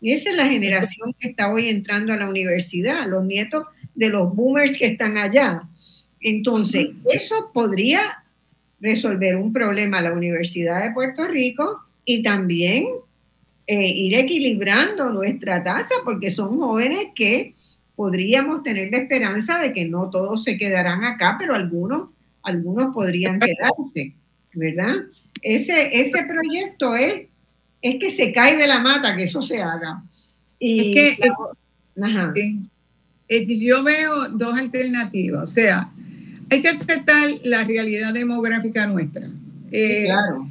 Esa 0.00 0.30
es 0.30 0.36
la 0.36 0.46
generación 0.46 1.12
que 1.18 1.30
está 1.30 1.50
hoy 1.50 1.68
entrando 1.68 2.12
a 2.12 2.16
la 2.16 2.28
universidad, 2.28 3.08
los 3.08 3.24
nietos 3.24 3.64
de 3.94 4.10
los 4.10 4.34
boomers 4.34 4.76
que 4.76 4.86
están 4.86 5.18
allá. 5.18 5.62
Entonces, 6.20 6.90
eso 7.12 7.50
podría 7.52 8.22
resolver 8.80 9.36
un 9.36 9.52
problema 9.52 9.98
a 9.98 10.02
la 10.02 10.12
Universidad 10.12 10.82
de 10.82 10.90
Puerto 10.92 11.26
Rico 11.26 11.80
y 12.04 12.22
también 12.22 12.86
eh, 13.66 13.86
ir 13.86 14.14
equilibrando 14.14 15.10
nuestra 15.10 15.64
tasa, 15.64 15.94
porque 16.04 16.30
son 16.30 16.58
jóvenes 16.58 17.08
que 17.14 17.54
podríamos 17.96 18.62
tener 18.62 18.92
la 18.92 18.98
esperanza 18.98 19.58
de 19.58 19.72
que 19.72 19.86
no 19.86 20.10
todos 20.10 20.44
se 20.44 20.56
quedarán 20.58 21.02
acá, 21.04 21.36
pero 21.38 21.54
algunos, 21.54 22.10
algunos 22.42 22.94
podrían 22.94 23.40
quedarse, 23.40 24.14
¿verdad? 24.54 24.94
Ese, 25.42 26.00
ese 26.00 26.24
proyecto 26.24 26.94
es, 26.94 27.22
es 27.82 27.96
que 27.98 28.10
se 28.10 28.32
cae 28.32 28.56
de 28.56 28.66
la 28.66 28.78
mata 28.78 29.16
que 29.16 29.24
eso 29.24 29.42
se 29.42 29.62
haga. 29.62 30.02
Y, 30.58 30.94
que, 30.94 31.18
yo 33.58 33.82
veo 33.82 34.28
dos 34.28 34.56
alternativas, 34.56 35.42
o 35.42 35.46
sea, 35.46 35.90
hay 36.50 36.62
que 36.62 36.68
aceptar 36.68 37.28
la 37.44 37.64
realidad 37.64 38.12
demográfica 38.12 38.86
nuestra. 38.86 39.28
Eh, 39.72 40.04
claro. 40.06 40.50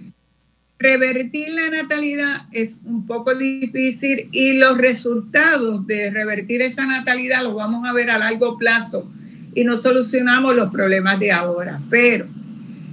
Revertir 0.77 1.51
la 1.51 1.69
natalidad 1.69 2.47
es 2.51 2.77
un 2.84 3.07
poco 3.07 3.34
difícil 3.34 4.27
y 4.31 4.57
los 4.57 4.77
resultados 4.77 5.88
de 5.88 6.11
revertir 6.11 6.61
esa 6.61 6.85
natalidad 6.85 7.43
los 7.43 7.55
vamos 7.55 7.88
a 7.88 7.93
ver 7.93 8.09
a 8.09 8.17
largo 8.17 8.57
plazo 8.57 9.09
y 9.53 9.63
no 9.63 9.77
solucionamos 9.77 10.53
los 10.53 10.69
problemas 10.72 11.17
de 11.19 11.31
ahora. 11.31 11.81
Pero 11.89 12.27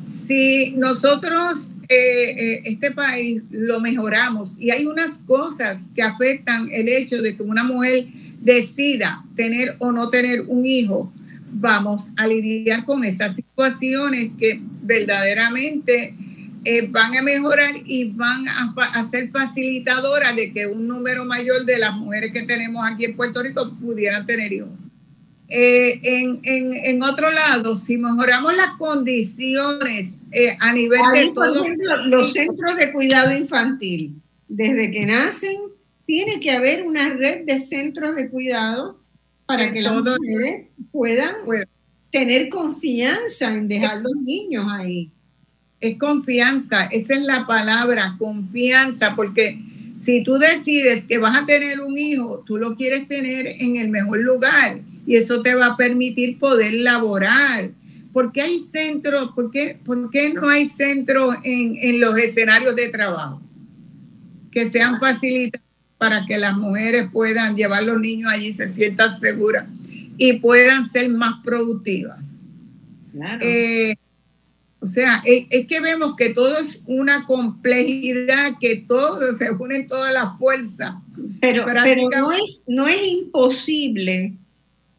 si 0.07 0.75
nosotros 0.77 1.73
eh, 1.89 2.31
eh, 2.31 2.63
este 2.67 2.93
país 2.93 3.43
lo 3.51 3.81
mejoramos 3.81 4.57
y 4.59 4.71
hay 4.71 4.87
unas 4.87 5.19
cosas 5.19 5.91
que 5.95 6.03
afectan 6.03 6.69
el 6.71 6.89
hecho 6.89 7.21
de 7.21 7.37
que 7.37 7.43
una 7.43 7.65
mujer 7.65 8.07
decida 8.41 9.25
tener 9.35 9.77
o 9.81 9.91
no 9.91 10.09
tener 10.09 10.43
un 10.47 10.65
hijo, 10.65 11.13
vamos 11.53 12.11
a 12.17 12.27
lidiar 12.27 12.85
con 12.85 13.05
esas 13.05 13.37
situaciones 13.37 14.31
que 14.39 14.61
verdaderamente 14.83 16.15
eh, 16.65 16.89
van 16.89 17.17
a 17.17 17.23
mejorar 17.23 17.75
y 17.85 18.11
van 18.13 18.47
a, 18.49 19.09
ser 19.11 19.31
facilitadoras 19.31 20.35
de 20.35 20.53
que 20.53 20.67
un 20.67 20.87
número 20.87 21.25
mayor 21.25 21.65
de 21.65 21.79
las 21.79 21.95
mujeres 21.95 22.33
que 22.33 22.43
tenemos 22.43 22.89
aquí 22.89 23.05
en 23.05 23.17
Puerto 23.17 23.43
Rico 23.43 23.71
pudieran 23.81 24.27
tener 24.27 24.53
hijos. 24.53 24.71
Eh, 25.49 26.01
en, 26.05 27.03
otro 27.03 27.31
lado, 27.31 27.77
si 27.77 27.99
mejoramos 27.99 28.57
las 28.57 28.71
condiciones 28.79 30.23
eh, 30.31 30.57
a 30.59 30.73
nivel 30.73 31.01
de 31.13 31.33
todo... 31.35 31.53
Por 31.53 31.67
ejemplo, 31.67 31.97
los 32.07 32.33
centros 32.33 32.77
de 32.77 32.91
cuidado 32.91 33.37
infantil, 33.37 34.15
desde 34.49 34.91
que 34.91 35.05
nacen, 35.05 35.59
tiene 36.07 36.41
que 36.41 36.53
haber 36.53 36.85
una 36.85 37.11
red 37.11 37.45
de 37.45 37.63
centros 37.63 38.17
de 38.17 38.31
cuidado 38.31 39.02
para 39.53 39.71
que 39.71 39.83
las 39.83 39.93
mujeres 39.93 40.69
puedan 40.91 41.35
tener 42.11 42.49
confianza 42.49 43.53
en 43.53 43.69
dejar 43.69 44.01
los 44.01 44.15
niños 44.15 44.65
ahí. 44.71 45.11
Es 45.79 45.99
confianza, 45.99 46.87
esa 46.87 47.15
es 47.15 47.23
la 47.23 47.47
palabra, 47.47 48.17
confianza, 48.19 49.15
porque 49.15 49.61
si 49.99 50.23
tú 50.23 50.39
decides 50.39 51.05
que 51.05 51.19
vas 51.19 51.37
a 51.37 51.45
tener 51.45 51.81
un 51.81 51.99
hijo, 51.99 52.43
tú 52.47 52.57
lo 52.57 52.77
quieres 52.77 53.07
tener 53.09 53.47
en 53.47 53.77
el 53.77 53.91
mejor 53.91 54.21
lugar 54.21 54.81
y 55.07 55.17
eso 55.17 55.43
te 55.43 55.55
va 55.55 55.67
a 55.67 55.77
permitir 55.77 56.39
poder 56.39 56.73
laborar. 56.73 57.73
¿Por 58.11 58.33
qué 58.33 58.41
hay 58.41 58.59
centros? 58.61 59.33
¿Por 59.35 59.51
qué, 59.51 59.79
por 59.85 60.09
qué 60.11 60.33
no 60.33 60.49
hay 60.49 60.67
centros 60.67 61.37
en, 61.45 61.77
en 61.77 62.01
los 62.01 62.19
escenarios 62.19 62.75
de 62.75 62.89
trabajo 62.89 63.43
que 64.51 64.71
sean 64.71 64.99
facilitados 64.99 65.72
para 66.03 66.27
que 66.27 66.37
las 66.37 66.57
mujeres 66.57 67.07
puedan 67.13 67.57
llevar 67.57 67.85
los 67.85 68.01
niños 68.01 68.33
allí, 68.33 68.53
se 68.53 68.69
sientan 68.69 69.17
seguras 69.17 69.67
y 70.19 70.33
puedan 70.33 70.89
ser 70.89 71.09
más 71.11 71.35
productivas. 71.45 72.45
Eh, 73.41 73.95
o 74.81 74.89
sea, 74.89 75.23
es, 75.25 75.65
que 75.69 75.79
vemos 75.79 76.17
que 76.17 76.31
todo 76.31 76.59
es 76.59 76.81
una 76.87 77.25
complejidad, 77.25 78.55
que 78.61 78.79
todo 78.79 79.33
se 79.35 79.53
unen 79.53 79.87
todas 79.87 80.13
las 80.13 80.37
fuerzas. 80.41 80.97
Pero, 81.41 81.67
pero 81.67 82.09
no, 82.11 82.33
es, 82.33 82.63
no 82.67 82.89
es 82.89 83.07
imposible 83.07 84.33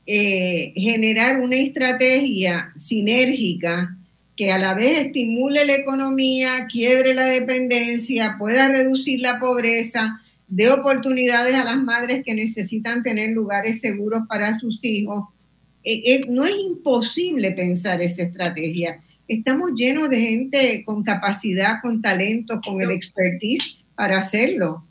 eh, 0.06 0.72
generar 0.78 1.42
una 1.42 1.58
estrategia 1.58 2.72
sinérgica 2.78 3.94
que 4.38 4.54
a 4.54 4.58
la 4.58 4.74
vez 4.74 5.08
estimule 5.08 5.66
la 5.66 5.76
economía, 5.76 6.66
quiebre 6.72 7.14
la 7.14 7.26
dependencia, 7.26 8.38
pueda 8.40 8.70
reducir 8.70 9.20
la 9.20 9.38
pobreza, 9.38 10.22
de 10.56 10.70
oportunidades 10.70 11.56
a 11.56 11.64
las 11.64 11.82
madres 11.82 12.24
que 12.24 12.36
necesitan 12.36 13.02
tener 13.02 13.32
lugares 13.32 13.82
seguros 13.82 14.24
para 14.30 14.60
sus 14.60 14.78
hijos. 14.84 15.26
Eh, 15.84 16.02
eh, 16.06 16.22
no 16.30 16.46
es 16.46 16.54
imposible 16.56 17.52
pensar 17.54 18.04
esa 18.04 18.22
estrategia. 18.22 19.02
Estamos 19.28 19.72
llenos 19.76 20.12
de 20.12 20.20
gente 20.20 20.84
con 20.86 21.04
capacidad, 21.04 21.82
con 21.82 22.04
talento, 22.04 22.62
con 22.64 22.82
el 22.82 22.92
expertise 22.92 23.78
para 23.96 24.20
hacerlo. 24.20 24.86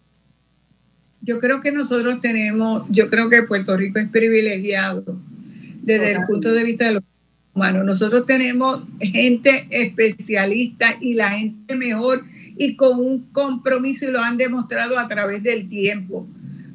Yo 1.21 1.39
creo 1.39 1.61
que 1.61 1.71
nosotros 1.71 2.21
tenemos, 2.21 2.85
yo 2.89 3.09
creo 3.09 3.31
que 3.31 3.45
Puerto 3.45 3.77
Rico 3.77 4.01
es 4.01 4.09
privilegiado 4.09 5.05
desde 5.81 6.13
el 6.13 6.25
punto 6.27 6.53
de 6.53 6.65
vista 6.65 6.87
de 6.87 6.95
los 6.95 7.03
humanos. 7.55 7.85
Nosotros 7.85 8.27
tenemos 8.27 8.83
gente 8.99 9.69
especialista 9.71 10.97
y 11.01 11.15
la 11.15 11.31
gente 11.31 11.77
mejor 11.77 12.25
y 12.57 12.77
con 12.77 12.99
un 12.99 13.27
compromiso 13.33 14.07
y 14.07 14.11
lo 14.13 14.21
han 14.21 14.37
demostrado 14.37 14.99
a 14.99 15.09
través 15.09 15.43
del 15.43 15.69
tiempo. 15.69 16.27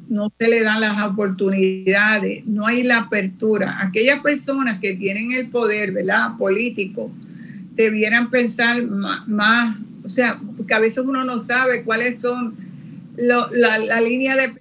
No 0.08 0.32
se 0.38 0.48
le 0.48 0.62
dan 0.62 0.80
las 0.80 1.02
oportunidades, 1.02 2.46
no 2.46 2.66
hay 2.66 2.82
la 2.82 2.98
apertura. 2.98 3.76
Aquellas 3.80 4.20
personas 4.20 4.78
que 4.78 4.94
tienen 4.96 5.32
el 5.32 5.50
poder, 5.50 5.92
¿verdad? 5.92 6.36
Político, 6.38 7.10
debieran 7.74 8.30
pensar 8.30 8.82
más, 9.26 9.76
o 10.02 10.08
sea, 10.08 10.40
porque 10.56 10.74
a 10.74 10.80
veces 10.80 11.04
uno 11.04 11.24
no 11.24 11.38
sabe 11.38 11.84
cuáles 11.84 12.20
son 12.20 12.56
la, 13.16 13.48
la 13.52 14.00
línea 14.00 14.34
de 14.36 14.60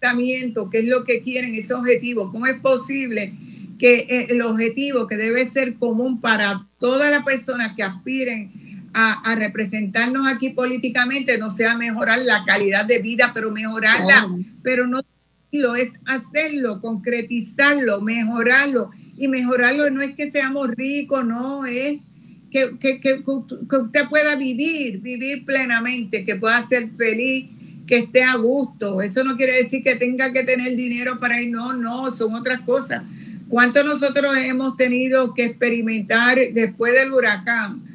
pensamiento, 0.00 0.70
qué 0.70 0.80
es 0.80 0.88
lo 0.88 1.04
que 1.04 1.22
quieren, 1.22 1.54
ese 1.54 1.74
objetivo, 1.74 2.32
cómo 2.32 2.46
es 2.46 2.58
posible 2.58 3.34
que 3.78 4.00
eh, 4.00 4.26
el 4.30 4.42
objetivo 4.42 5.06
que 5.06 5.16
debe 5.16 5.46
ser 5.46 5.74
común 5.76 6.20
para 6.20 6.66
todas 6.78 7.10
las 7.10 7.24
personas 7.24 7.74
que 7.74 7.82
aspiren 7.82 8.52
a, 8.92 9.34
representarnos 9.34 10.26
aquí 10.26 10.50
políticamente 10.50 11.38
no 11.38 11.50
sea 11.50 11.76
mejorar 11.76 12.20
la 12.20 12.44
calidad 12.44 12.84
de 12.84 12.98
vida, 12.98 13.32
pero 13.34 13.50
mejorarla, 13.50 14.28
pero 14.62 14.86
no 14.86 15.02
lo 15.52 15.74
es 15.74 15.92
hacerlo, 16.06 16.80
concretizarlo, 16.80 18.00
mejorarlo. 18.00 18.90
Y 19.16 19.28
mejorarlo 19.28 19.90
no 19.90 20.00
es 20.00 20.14
que 20.14 20.30
seamos 20.30 20.70
ricos, 20.70 21.24
no, 21.26 21.66
es 21.66 21.98
que, 22.50 22.78
que, 22.78 23.00
que, 23.00 23.22
usted 23.24 24.08
pueda 24.08 24.34
vivir, 24.34 25.00
vivir 25.00 25.44
plenamente, 25.44 26.24
que 26.24 26.36
pueda 26.36 26.66
ser 26.66 26.90
feliz, 26.96 27.46
que 27.86 27.98
esté 27.98 28.22
a 28.22 28.36
gusto. 28.36 29.02
Eso 29.02 29.22
no 29.24 29.36
quiere 29.36 29.62
decir 29.62 29.82
que 29.82 29.96
tenga 29.96 30.32
que 30.32 30.44
tener 30.44 30.74
dinero 30.74 31.20
para 31.20 31.40
ir, 31.42 31.50
no, 31.50 31.72
no, 31.72 32.10
son 32.10 32.34
otras 32.34 32.62
cosas. 32.62 33.02
¿Cuánto 33.48 33.82
nosotros 33.82 34.36
hemos 34.36 34.76
tenido 34.76 35.34
que 35.34 35.44
experimentar 35.44 36.38
después 36.52 36.92
del 36.92 37.12
huracán? 37.12 37.89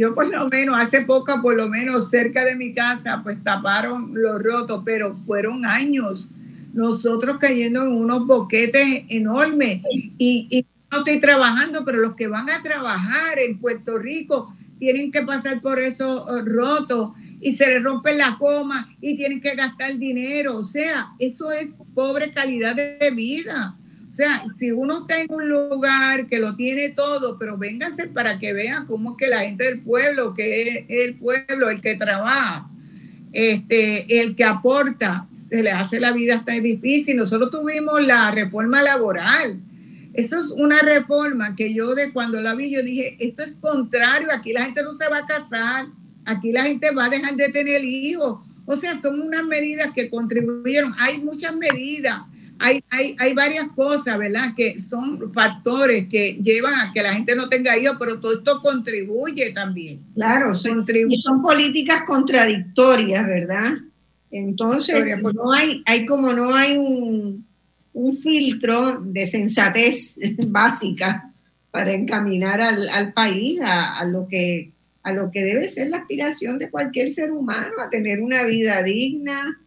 Yo 0.00 0.14
por 0.14 0.30
lo 0.30 0.48
menos, 0.48 0.80
hace 0.80 1.02
poco, 1.02 1.42
por 1.42 1.54
lo 1.54 1.68
menos 1.68 2.08
cerca 2.08 2.42
de 2.42 2.56
mi 2.56 2.72
casa, 2.72 3.20
pues 3.22 3.36
taparon 3.44 4.14
los 4.14 4.42
rotos, 4.42 4.80
pero 4.82 5.14
fueron 5.26 5.66
años 5.66 6.30
nosotros 6.72 7.36
cayendo 7.36 7.82
en 7.82 7.88
unos 7.88 8.26
boquetes 8.26 9.04
enormes 9.10 9.82
y, 10.16 10.48
y 10.48 10.64
no 10.90 11.00
estoy 11.00 11.20
trabajando, 11.20 11.84
pero 11.84 11.98
los 11.98 12.14
que 12.14 12.28
van 12.28 12.48
a 12.48 12.62
trabajar 12.62 13.38
en 13.40 13.58
Puerto 13.58 13.98
Rico 13.98 14.56
tienen 14.78 15.12
que 15.12 15.20
pasar 15.20 15.60
por 15.60 15.78
esos 15.78 16.22
eh, 16.34 16.42
rotos 16.46 17.10
y 17.38 17.54
se 17.56 17.66
les 17.66 17.82
rompe 17.82 18.14
la 18.14 18.38
coma 18.38 18.96
y 19.02 19.18
tienen 19.18 19.42
que 19.42 19.54
gastar 19.54 19.98
dinero. 19.98 20.56
O 20.56 20.64
sea, 20.64 21.10
eso 21.18 21.52
es 21.52 21.76
pobre 21.94 22.32
calidad 22.32 22.74
de 22.74 23.10
vida. 23.10 23.76
O 24.20 24.22
sea, 24.22 24.44
si 24.54 24.70
uno 24.70 24.98
está 24.98 25.18
en 25.18 25.32
un 25.32 25.48
lugar 25.48 26.26
que 26.26 26.38
lo 26.40 26.54
tiene 26.54 26.90
todo, 26.90 27.38
pero 27.38 27.56
vénganse 27.56 28.06
para 28.06 28.38
que 28.38 28.52
vean 28.52 28.86
cómo 28.86 29.12
es 29.12 29.16
que 29.16 29.28
la 29.28 29.40
gente 29.40 29.64
del 29.64 29.80
pueblo, 29.80 30.34
que 30.34 30.60
es 30.60 30.84
el 30.90 31.14
pueblo, 31.14 31.70
el 31.70 31.80
que 31.80 31.94
trabaja, 31.94 32.68
este, 33.32 34.20
el 34.20 34.36
que 34.36 34.44
aporta, 34.44 35.26
se 35.30 35.62
le 35.62 35.70
hace 35.70 36.00
la 36.00 36.12
vida 36.12 36.34
hasta 36.34 36.52
difícil. 36.52 37.16
Nosotros 37.16 37.50
tuvimos 37.50 38.04
la 38.04 38.30
reforma 38.30 38.82
laboral. 38.82 39.58
Eso 40.12 40.38
es 40.38 40.50
una 40.50 40.80
reforma 40.80 41.56
que 41.56 41.72
yo 41.72 41.94
de 41.94 42.12
cuando 42.12 42.42
la 42.42 42.54
vi, 42.54 42.70
yo 42.70 42.82
dije, 42.82 43.16
esto 43.20 43.42
es 43.42 43.54
contrario, 43.54 44.28
aquí 44.34 44.52
la 44.52 44.66
gente 44.66 44.82
no 44.82 44.92
se 44.92 45.08
va 45.08 45.20
a 45.20 45.26
casar, 45.26 45.86
aquí 46.26 46.52
la 46.52 46.64
gente 46.64 46.90
va 46.90 47.06
a 47.06 47.08
dejar 47.08 47.36
de 47.36 47.48
tener 47.48 47.82
hijos. 47.82 48.40
O 48.66 48.76
sea, 48.76 49.00
son 49.00 49.18
unas 49.18 49.46
medidas 49.46 49.94
que 49.94 50.10
contribuyeron. 50.10 50.94
Hay 50.98 51.22
muchas 51.22 51.56
medidas 51.56 52.20
hay, 52.60 52.84
hay, 52.90 53.16
hay 53.18 53.34
varias 53.34 53.68
cosas, 53.68 54.18
¿verdad? 54.18 54.54
Que 54.54 54.78
son 54.78 55.32
factores 55.32 56.08
que 56.08 56.34
llevan 56.34 56.74
a 56.74 56.92
que 56.92 57.02
la 57.02 57.14
gente 57.14 57.34
no 57.34 57.48
tenga 57.48 57.76
hijos, 57.78 57.96
pero 57.98 58.20
todo 58.20 58.34
esto 58.34 58.60
contribuye 58.60 59.50
también. 59.52 60.00
Claro, 60.14 60.52
y 60.52 61.16
son 61.16 61.42
políticas 61.42 62.04
contradictorias, 62.06 63.26
¿verdad? 63.26 63.72
Entonces, 64.30 65.20
no 65.22 65.52
hay, 65.52 65.82
hay 65.86 66.04
como 66.06 66.32
no 66.32 66.54
hay 66.54 66.76
un, 66.76 67.48
filtro 68.22 69.00
de 69.00 69.26
sensatez 69.26 70.16
básica 70.46 71.32
para 71.70 71.92
encaminar 71.92 72.60
al, 72.60 73.12
país 73.12 73.60
a, 73.62 74.04
lo 74.04 74.28
que, 74.28 74.72
a 75.02 75.12
lo 75.12 75.30
que 75.30 75.44
debe 75.44 75.66
ser 75.68 75.88
la 75.88 75.98
aspiración 75.98 76.58
de 76.58 76.70
cualquier 76.70 77.08
ser 77.08 77.32
humano, 77.32 77.74
a 77.80 77.88
tener 77.88 78.20
una 78.20 78.44
vida 78.44 78.82
digna, 78.82 79.58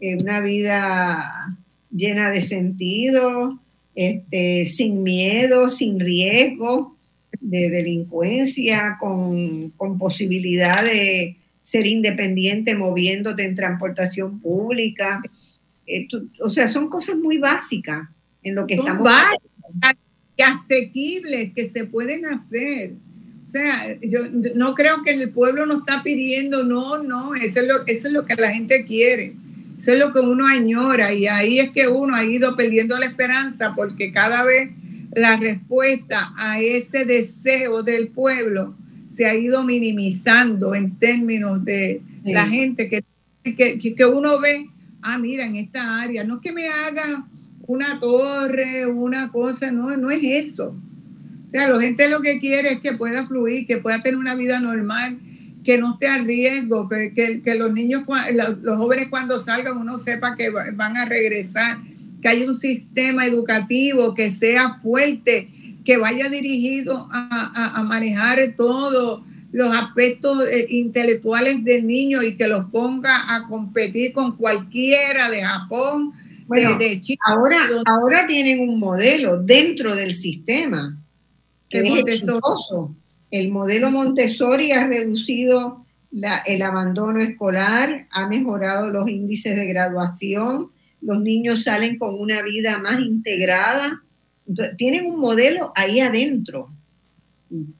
eh, 0.00 0.16
una 0.16 0.40
vida 0.40 1.57
llena 1.90 2.30
de 2.30 2.40
sentido, 2.40 3.58
este, 3.94 4.66
sin 4.66 5.02
miedo, 5.02 5.68
sin 5.68 5.98
riesgo 5.98 6.96
de 7.40 7.70
delincuencia, 7.70 8.96
con, 8.98 9.72
posibilidad 9.98 10.84
de 10.84 11.36
ser 11.62 11.86
independiente 11.86 12.74
moviéndote 12.74 13.44
en 13.44 13.54
transportación 13.54 14.40
pública. 14.40 15.22
Eh, 15.86 16.06
o 16.40 16.48
sea, 16.48 16.68
son 16.68 16.88
cosas 16.88 17.16
muy 17.16 17.38
básicas 17.38 18.08
en 18.42 18.54
lo 18.54 18.66
que 18.66 18.74
estamos 18.74 19.04
básicas 19.04 19.96
y 20.36 20.42
asequibles 20.42 21.52
que 21.52 21.68
se 21.68 21.84
pueden 21.84 22.26
hacer. 22.26 22.92
O 23.42 23.46
sea, 23.46 23.98
yo 24.02 24.20
no 24.54 24.74
creo 24.74 25.02
que 25.02 25.10
el 25.10 25.32
pueblo 25.32 25.64
nos 25.66 25.78
está 25.78 26.02
pidiendo, 26.02 26.64
no, 26.64 27.02
no, 27.02 27.34
eso 27.34 27.60
es 27.60 27.66
lo, 27.66 27.86
eso 27.86 28.08
es 28.08 28.12
lo 28.12 28.24
que 28.26 28.34
la 28.34 28.52
gente 28.52 28.84
quiere. 28.84 29.34
Eso 29.78 29.92
es 29.92 29.98
lo 29.98 30.12
que 30.12 30.18
uno 30.18 30.46
añora 30.46 31.14
y 31.14 31.28
ahí 31.28 31.60
es 31.60 31.70
que 31.70 31.86
uno 31.86 32.16
ha 32.16 32.24
ido 32.24 32.56
perdiendo 32.56 32.98
la 32.98 33.06
esperanza 33.06 33.74
porque 33.76 34.12
cada 34.12 34.42
vez 34.42 34.70
la 35.14 35.36
respuesta 35.36 36.32
a 36.36 36.60
ese 36.60 37.04
deseo 37.04 37.84
del 37.84 38.08
pueblo 38.08 38.74
se 39.08 39.26
ha 39.26 39.36
ido 39.36 39.62
minimizando 39.62 40.74
en 40.74 40.98
términos 40.98 41.64
de 41.64 42.02
la 42.24 42.46
gente 42.48 42.90
que, 42.90 43.04
que, 43.54 43.78
que, 43.78 44.04
uno 44.04 44.40
ve, 44.40 44.68
ah, 45.00 45.16
mira, 45.16 45.44
en 45.46 45.56
esta 45.56 46.02
área, 46.02 46.24
no 46.24 46.34
es 46.34 46.40
que 46.40 46.52
me 46.52 46.68
haga 46.68 47.26
una 47.66 48.00
torre, 48.00 48.84
una 48.86 49.30
cosa, 49.30 49.70
no, 49.70 49.96
no 49.96 50.10
es 50.10 50.22
eso. 50.22 50.76
O 51.46 51.50
sea, 51.50 51.68
la 51.68 51.80
gente 51.80 52.08
lo 52.08 52.20
que 52.20 52.40
quiere 52.40 52.72
es 52.72 52.80
que 52.80 52.92
pueda 52.92 53.26
fluir, 53.26 53.66
que 53.66 53.78
pueda 53.78 54.02
tener 54.02 54.18
una 54.18 54.34
vida 54.34 54.60
normal 54.60 55.18
que 55.64 55.78
no 55.78 55.92
esté 55.92 56.08
a 56.08 56.18
riesgo, 56.18 56.88
que, 56.88 57.42
que, 57.42 57.54
los 57.54 57.72
niños, 57.72 58.04
los 58.62 58.78
jóvenes 58.78 59.08
cuando 59.08 59.38
salgan 59.38 59.76
uno 59.76 59.98
sepa 59.98 60.36
que 60.36 60.50
van 60.50 60.96
a 60.96 61.04
regresar, 61.04 61.78
que 62.20 62.28
haya 62.28 62.46
un 62.46 62.56
sistema 62.56 63.26
educativo 63.26 64.14
que 64.14 64.30
sea 64.30 64.78
fuerte, 64.82 65.48
que 65.84 65.96
vaya 65.96 66.28
dirigido 66.28 67.08
a, 67.10 67.82
manejar 67.84 68.54
todos 68.56 69.22
los 69.52 69.74
aspectos 69.74 70.46
eh, 70.46 70.66
intelectuales 70.70 71.64
del 71.64 71.86
niño 71.86 72.22
y 72.22 72.36
que 72.36 72.48
los 72.48 72.66
ponga 72.70 73.34
a 73.34 73.48
competir 73.48 74.12
con 74.12 74.36
cualquiera 74.36 75.30
de 75.30 75.42
Japón, 75.42 76.12
de, 76.48 77.00
China. 77.00 77.20
Ahora, 77.26 77.58
ahora 77.84 78.26
tienen 78.26 78.68
un 78.68 78.78
modelo 78.78 79.42
dentro 79.42 79.94
del 79.94 80.14
sistema 80.14 80.98
que 81.68 81.80
es 81.80 81.98
exitoso 82.06 82.94
el 83.30 83.50
modelo 83.50 83.90
Montessori 83.90 84.72
ha 84.72 84.86
reducido 84.86 85.84
el 86.46 86.62
abandono 86.62 87.20
escolar, 87.20 88.06
ha 88.10 88.26
mejorado 88.28 88.88
los 88.88 89.08
índices 89.08 89.54
de 89.56 89.66
graduación, 89.66 90.70
los 91.00 91.22
niños 91.22 91.64
salen 91.64 91.98
con 91.98 92.18
una 92.18 92.42
vida 92.42 92.78
más 92.78 93.00
integrada. 93.00 94.02
tienen 94.76 95.06
un 95.06 95.20
modelo 95.20 95.72
ahí 95.76 96.00
adentro. 96.00 96.70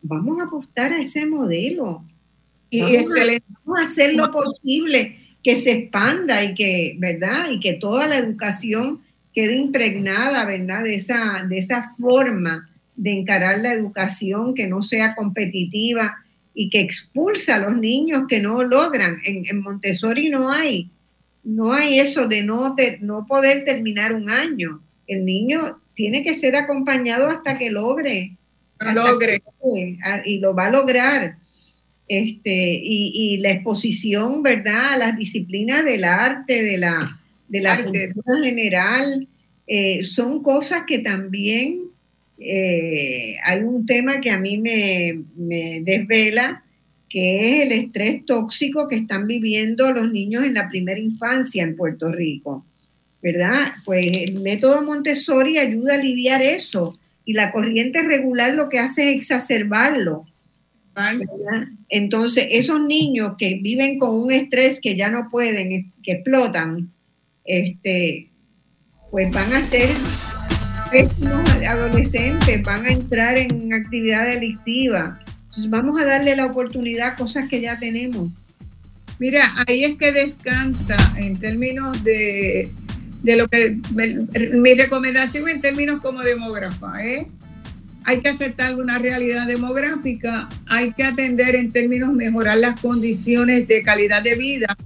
Vamos 0.03 0.41
a 0.41 0.45
apostar 0.45 0.93
a 0.93 1.01
ese 1.01 1.27
modelo. 1.27 2.05
Y 2.71 2.83
vamos, 2.83 3.15
a, 3.17 3.83
hacer 3.83 4.15
lo 4.15 4.31
posible 4.31 5.17
que 5.43 5.57
se 5.57 5.73
expanda 5.73 6.45
y 6.45 6.55
que, 6.55 6.97
¿verdad? 6.99 7.51
Y 7.51 7.61
que 7.61 7.75
toda 7.75 8.07
la 8.07 8.19
educación 8.19 9.01
quede 9.33 9.57
impregnada, 9.57 10.45
¿verdad? 10.45 10.85
De 10.85 10.95
esa, 10.95 11.47
de 11.49 11.59
esa 11.59 11.95
forma 11.99 12.69
de 12.99 13.13
encarar 13.13 13.59
la 13.59 13.73
educación 13.73 14.55
que 14.55 14.67
no 14.67 14.83
sea 14.83 15.15
competitiva 15.15 16.17
y 16.53 16.69
que 16.69 16.81
expulsa 16.81 17.55
a 17.55 17.59
los 17.61 17.77
niños 17.77 18.25
que 18.29 18.41
no 18.41 18.65
logran. 18.65 19.19
En, 19.25 19.61
Montessori 19.61 20.29
no 20.29 20.51
hay, 20.51 20.91
no 21.45 21.73
hay 21.73 22.01
eso 22.01 22.27
de 22.27 22.43
no, 22.43 22.75
no 23.01 23.27
poder 23.27 23.65
terminar 23.65 24.13
un 24.13 24.29
año. 24.29 24.81
El 25.07 25.25
niño 25.25 25.79
tiene 25.95 26.25
que 26.25 26.35
ser 26.35 26.57
acompañado 26.57 27.29
hasta 27.29 27.57
que 27.57 27.71
logre. 27.71 28.37
logre. 28.81 29.43
y 30.25 30.41
lo 30.41 30.53
va 30.55 30.67
a 30.67 30.71
lograr. 30.71 31.37
Este, 32.09 32.81
y, 32.83 33.37
la 33.37 33.51
exposición, 33.51 34.43
¿verdad?, 34.43 34.95
a 34.95 34.99
las 34.99 35.17
disciplinas 35.17 35.85
del 35.85 36.03
arte, 36.03 36.65
de 36.65 36.79
la, 36.79 37.21
de 37.47 37.61
la 37.61 37.77
cultura 37.77 38.43
general, 38.43 39.29
eh, 39.69 40.03
son 40.03 40.43
cosas 40.43 40.83
que 40.89 40.99
también 40.99 41.91
eh, 42.41 43.37
hay 43.45 43.63
un 43.63 43.85
tema 43.85 44.21
que 44.21 44.31
a 44.31 44.39
mí 44.39 44.59
me, 44.59 45.25
desvela, 45.83 46.63
que 47.09 47.41
es 47.41 47.67
el 47.67 47.73
estrés 47.73 48.25
tóxico 48.27 48.87
que 48.87 48.97
están 48.97 49.27
viviendo 49.27 49.93
los 49.93 50.13
niños 50.13 50.45
en 50.45 50.55
la 50.55 50.69
primera 50.69 51.01
infancia 51.01 51.63
en 51.63 51.77
Puerto 51.77 52.13
Rico, 52.13 52.65
¿verdad? 53.23 53.73
Pues 53.85 54.07
el 54.17 54.41
método 54.41 54.83
Montessori 54.83 55.59
ayuda 55.59 55.95
a 55.95 55.99
aliviar 55.99 56.43
eso 56.43 56.99
y 57.25 57.33
la 57.33 57.51
corriente 57.51 58.03
regular 58.03 58.55
lo 58.55 58.69
que 58.69 58.79
hace 58.79 59.11
es 59.11 59.17
exacerbarlo. 59.17 60.27
Entonces, 61.89 62.49
esos 62.51 62.81
niños 62.85 63.37
que 63.39 63.55
viven 63.63 63.99
con 63.99 64.19
un 64.19 64.33
estrés 64.33 64.81
que 64.81 64.97
ya 64.97 65.09
no 65.09 65.29
pueden, 65.31 65.93
que 66.03 66.13
explotan, 66.13 66.91
este, 67.45 68.29
pues 69.11 69.31
van 69.33 69.53
a 69.53 69.63
ser 69.63 69.89
pésimos 70.91 71.49
adolescentes 71.69 72.63
van 72.63 72.87
a 72.87 72.91
entrar 72.91 73.39
en 73.39 73.73
actividad 73.73 74.27
delictiva. 74.27 75.21
Entonces 75.47 75.71
vamos 75.71 76.01
a 76.01 76.05
darle 76.05 76.37
la 76.37 76.47
oportunidad 76.47 77.09
a 77.09 77.17
cosas 77.17 77.49
que 77.49 77.61
ya 77.61 77.79
tenemos. 77.79 78.31
Mira, 79.19 79.53
ahí 79.67 79.85
es 79.85 79.97
que 79.97 80.13
descansa 80.13 80.97
en 81.17 81.39
términos 81.39 82.03
de, 82.05 82.71
de 83.23 83.37
lo 83.37 83.49
que 83.49 83.79
mi 84.53 84.75
recomendación 84.75 85.49
en 85.49 85.61
términos 85.61 86.01
como 86.01 86.23
demógrafa, 86.23 87.05
¿eh? 87.05 87.27
hay 88.05 88.21
que 88.21 88.29
aceptar 88.29 88.77
una 88.77 88.99
realidad 88.99 89.47
demográfica, 89.47 90.49
hay 90.67 90.93
que 90.93 91.03
atender 91.03 91.57
en 91.57 91.73
términos 91.73 92.13
mejorar 92.13 92.59
las 92.59 92.81
condiciones 92.81 93.69
de 93.69 93.83
calidad 93.83 94.23
de 94.23 94.37
vida, 94.37 94.77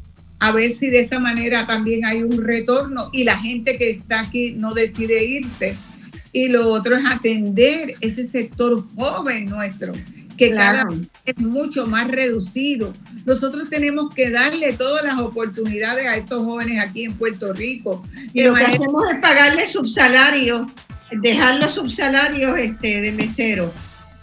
a 0.41 0.51
ver 0.51 0.73
si 0.73 0.91
de 0.91 1.01
esa 1.01 1.21
manera 1.21 1.67
también 1.67 2.05
hay 2.05 2.23
un 2.23 2.43
retorno 2.43 3.11
y 3.13 3.23
la 3.23 3.39
gente 3.39 3.79
que 3.79 3.91
está 3.91 4.21
aquí 4.21 4.53
no 4.53 4.75
decide 4.75 5.25
irse 5.25 5.77
y 6.33 6.49
lo 6.49 6.69
otro 6.69 6.97
es 6.97 7.05
atender 7.05 7.95
ese 8.01 8.25
sector 8.25 8.87
joven 8.95 9.51
nuestro, 9.51 9.93
que 10.37 10.51
cada 10.51 10.85
vez 10.85 11.09
es 11.27 11.39
mucho 11.39 11.87
más 11.87 12.09
reducido. 12.09 12.95
Nosotros 13.27 13.69
tenemos 13.69 14.15
que 14.15 14.31
darle 14.31 14.73
todas 14.73 15.05
las 15.05 15.21
oportunidades 15.21 16.07
a 16.07 16.17
esos 16.17 16.43
jóvenes 16.45 16.81
aquí 16.81 17.05
en 17.05 17.13
Puerto 17.15 17.53
Rico. 17.53 18.03
Y 18.33 18.45
lo 18.45 18.55
que 18.55 18.65
hacemos 18.65 19.11
es 19.11 19.19
pagarle 19.19 19.67
subsalarios, 19.67 20.73
dejar 21.21 21.57
los 21.57 21.75
subsalarios 21.75 22.59
este, 22.59 23.03
de 23.03 23.13
mesero. 23.13 23.73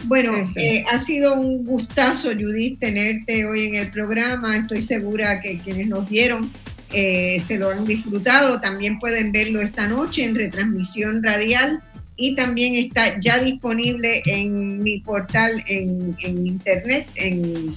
Bueno, 0.06 0.34
eh, 0.56 0.84
ha 0.90 0.98
sido 0.98 1.36
un 1.36 1.66
gustazo, 1.66 2.30
Judith, 2.30 2.80
tenerte 2.80 3.46
hoy 3.46 3.68
en 3.68 3.76
el 3.76 3.92
programa. 3.92 4.58
Estoy 4.58 4.82
segura 4.82 5.42
que 5.42 5.60
quienes 5.60 5.88
nos 5.88 6.10
vieron 6.10 6.50
eh, 6.92 7.42
se 7.46 7.58
lo 7.58 7.70
han 7.70 7.86
disfrutado. 7.86 8.60
También 8.62 8.98
pueden 8.98 9.32
verlo 9.32 9.62
esta 9.62 9.88
noche 9.88 10.24
en 10.24 10.36
retransmisión 10.36 11.22
radial 11.22 11.84
y 12.20 12.36
también 12.36 12.76
está 12.76 13.18
ya 13.22 13.40
disponible 13.40 14.22
en 14.26 14.84
mi 14.84 15.00
portal 15.00 15.64
en, 15.68 16.18
internet, 16.22 17.08
en, 17.16 17.74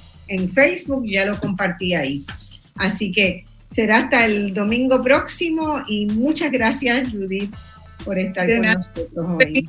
Facebook, 0.50 1.04
ya 1.06 1.26
lo 1.26 1.38
compartí 1.38 1.94
ahí. 1.94 2.24
Así 2.76 3.12
que 3.12 3.44
será 3.70 3.98
hasta 3.98 4.24
el 4.24 4.52
domingo 4.52 5.02
próximo 5.04 5.82
y 5.86 6.06
muchas 6.06 6.50
gracias 6.50 7.10
Judith 7.12 7.54
por 8.04 8.18
estar 8.18 8.48
con 8.48 8.60
nosotros 8.62 9.26
hoy. 9.28 9.68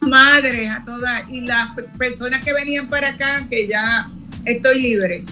Madres 0.00 0.70
a 0.70 0.82
todas 0.84 1.24
y 1.28 1.40
las 1.42 1.74
personas 1.98 2.42
que 2.44 2.52
venían 2.54 2.88
para 2.88 3.10
acá, 3.10 3.46
que 3.50 3.66
ya 3.66 4.08
estoy 4.44 4.80
libre. 4.80 5.24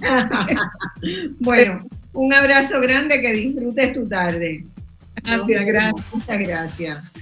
bueno, 1.38 1.86
un 2.14 2.32
abrazo 2.32 2.80
grande, 2.80 3.20
que 3.20 3.32
disfrutes 3.32 3.92
tu 3.92 4.08
tarde. 4.08 4.64
Gracias, 5.22 5.66
gracias. 5.66 6.14
Muchas 6.14 6.38
gracias. 6.38 7.13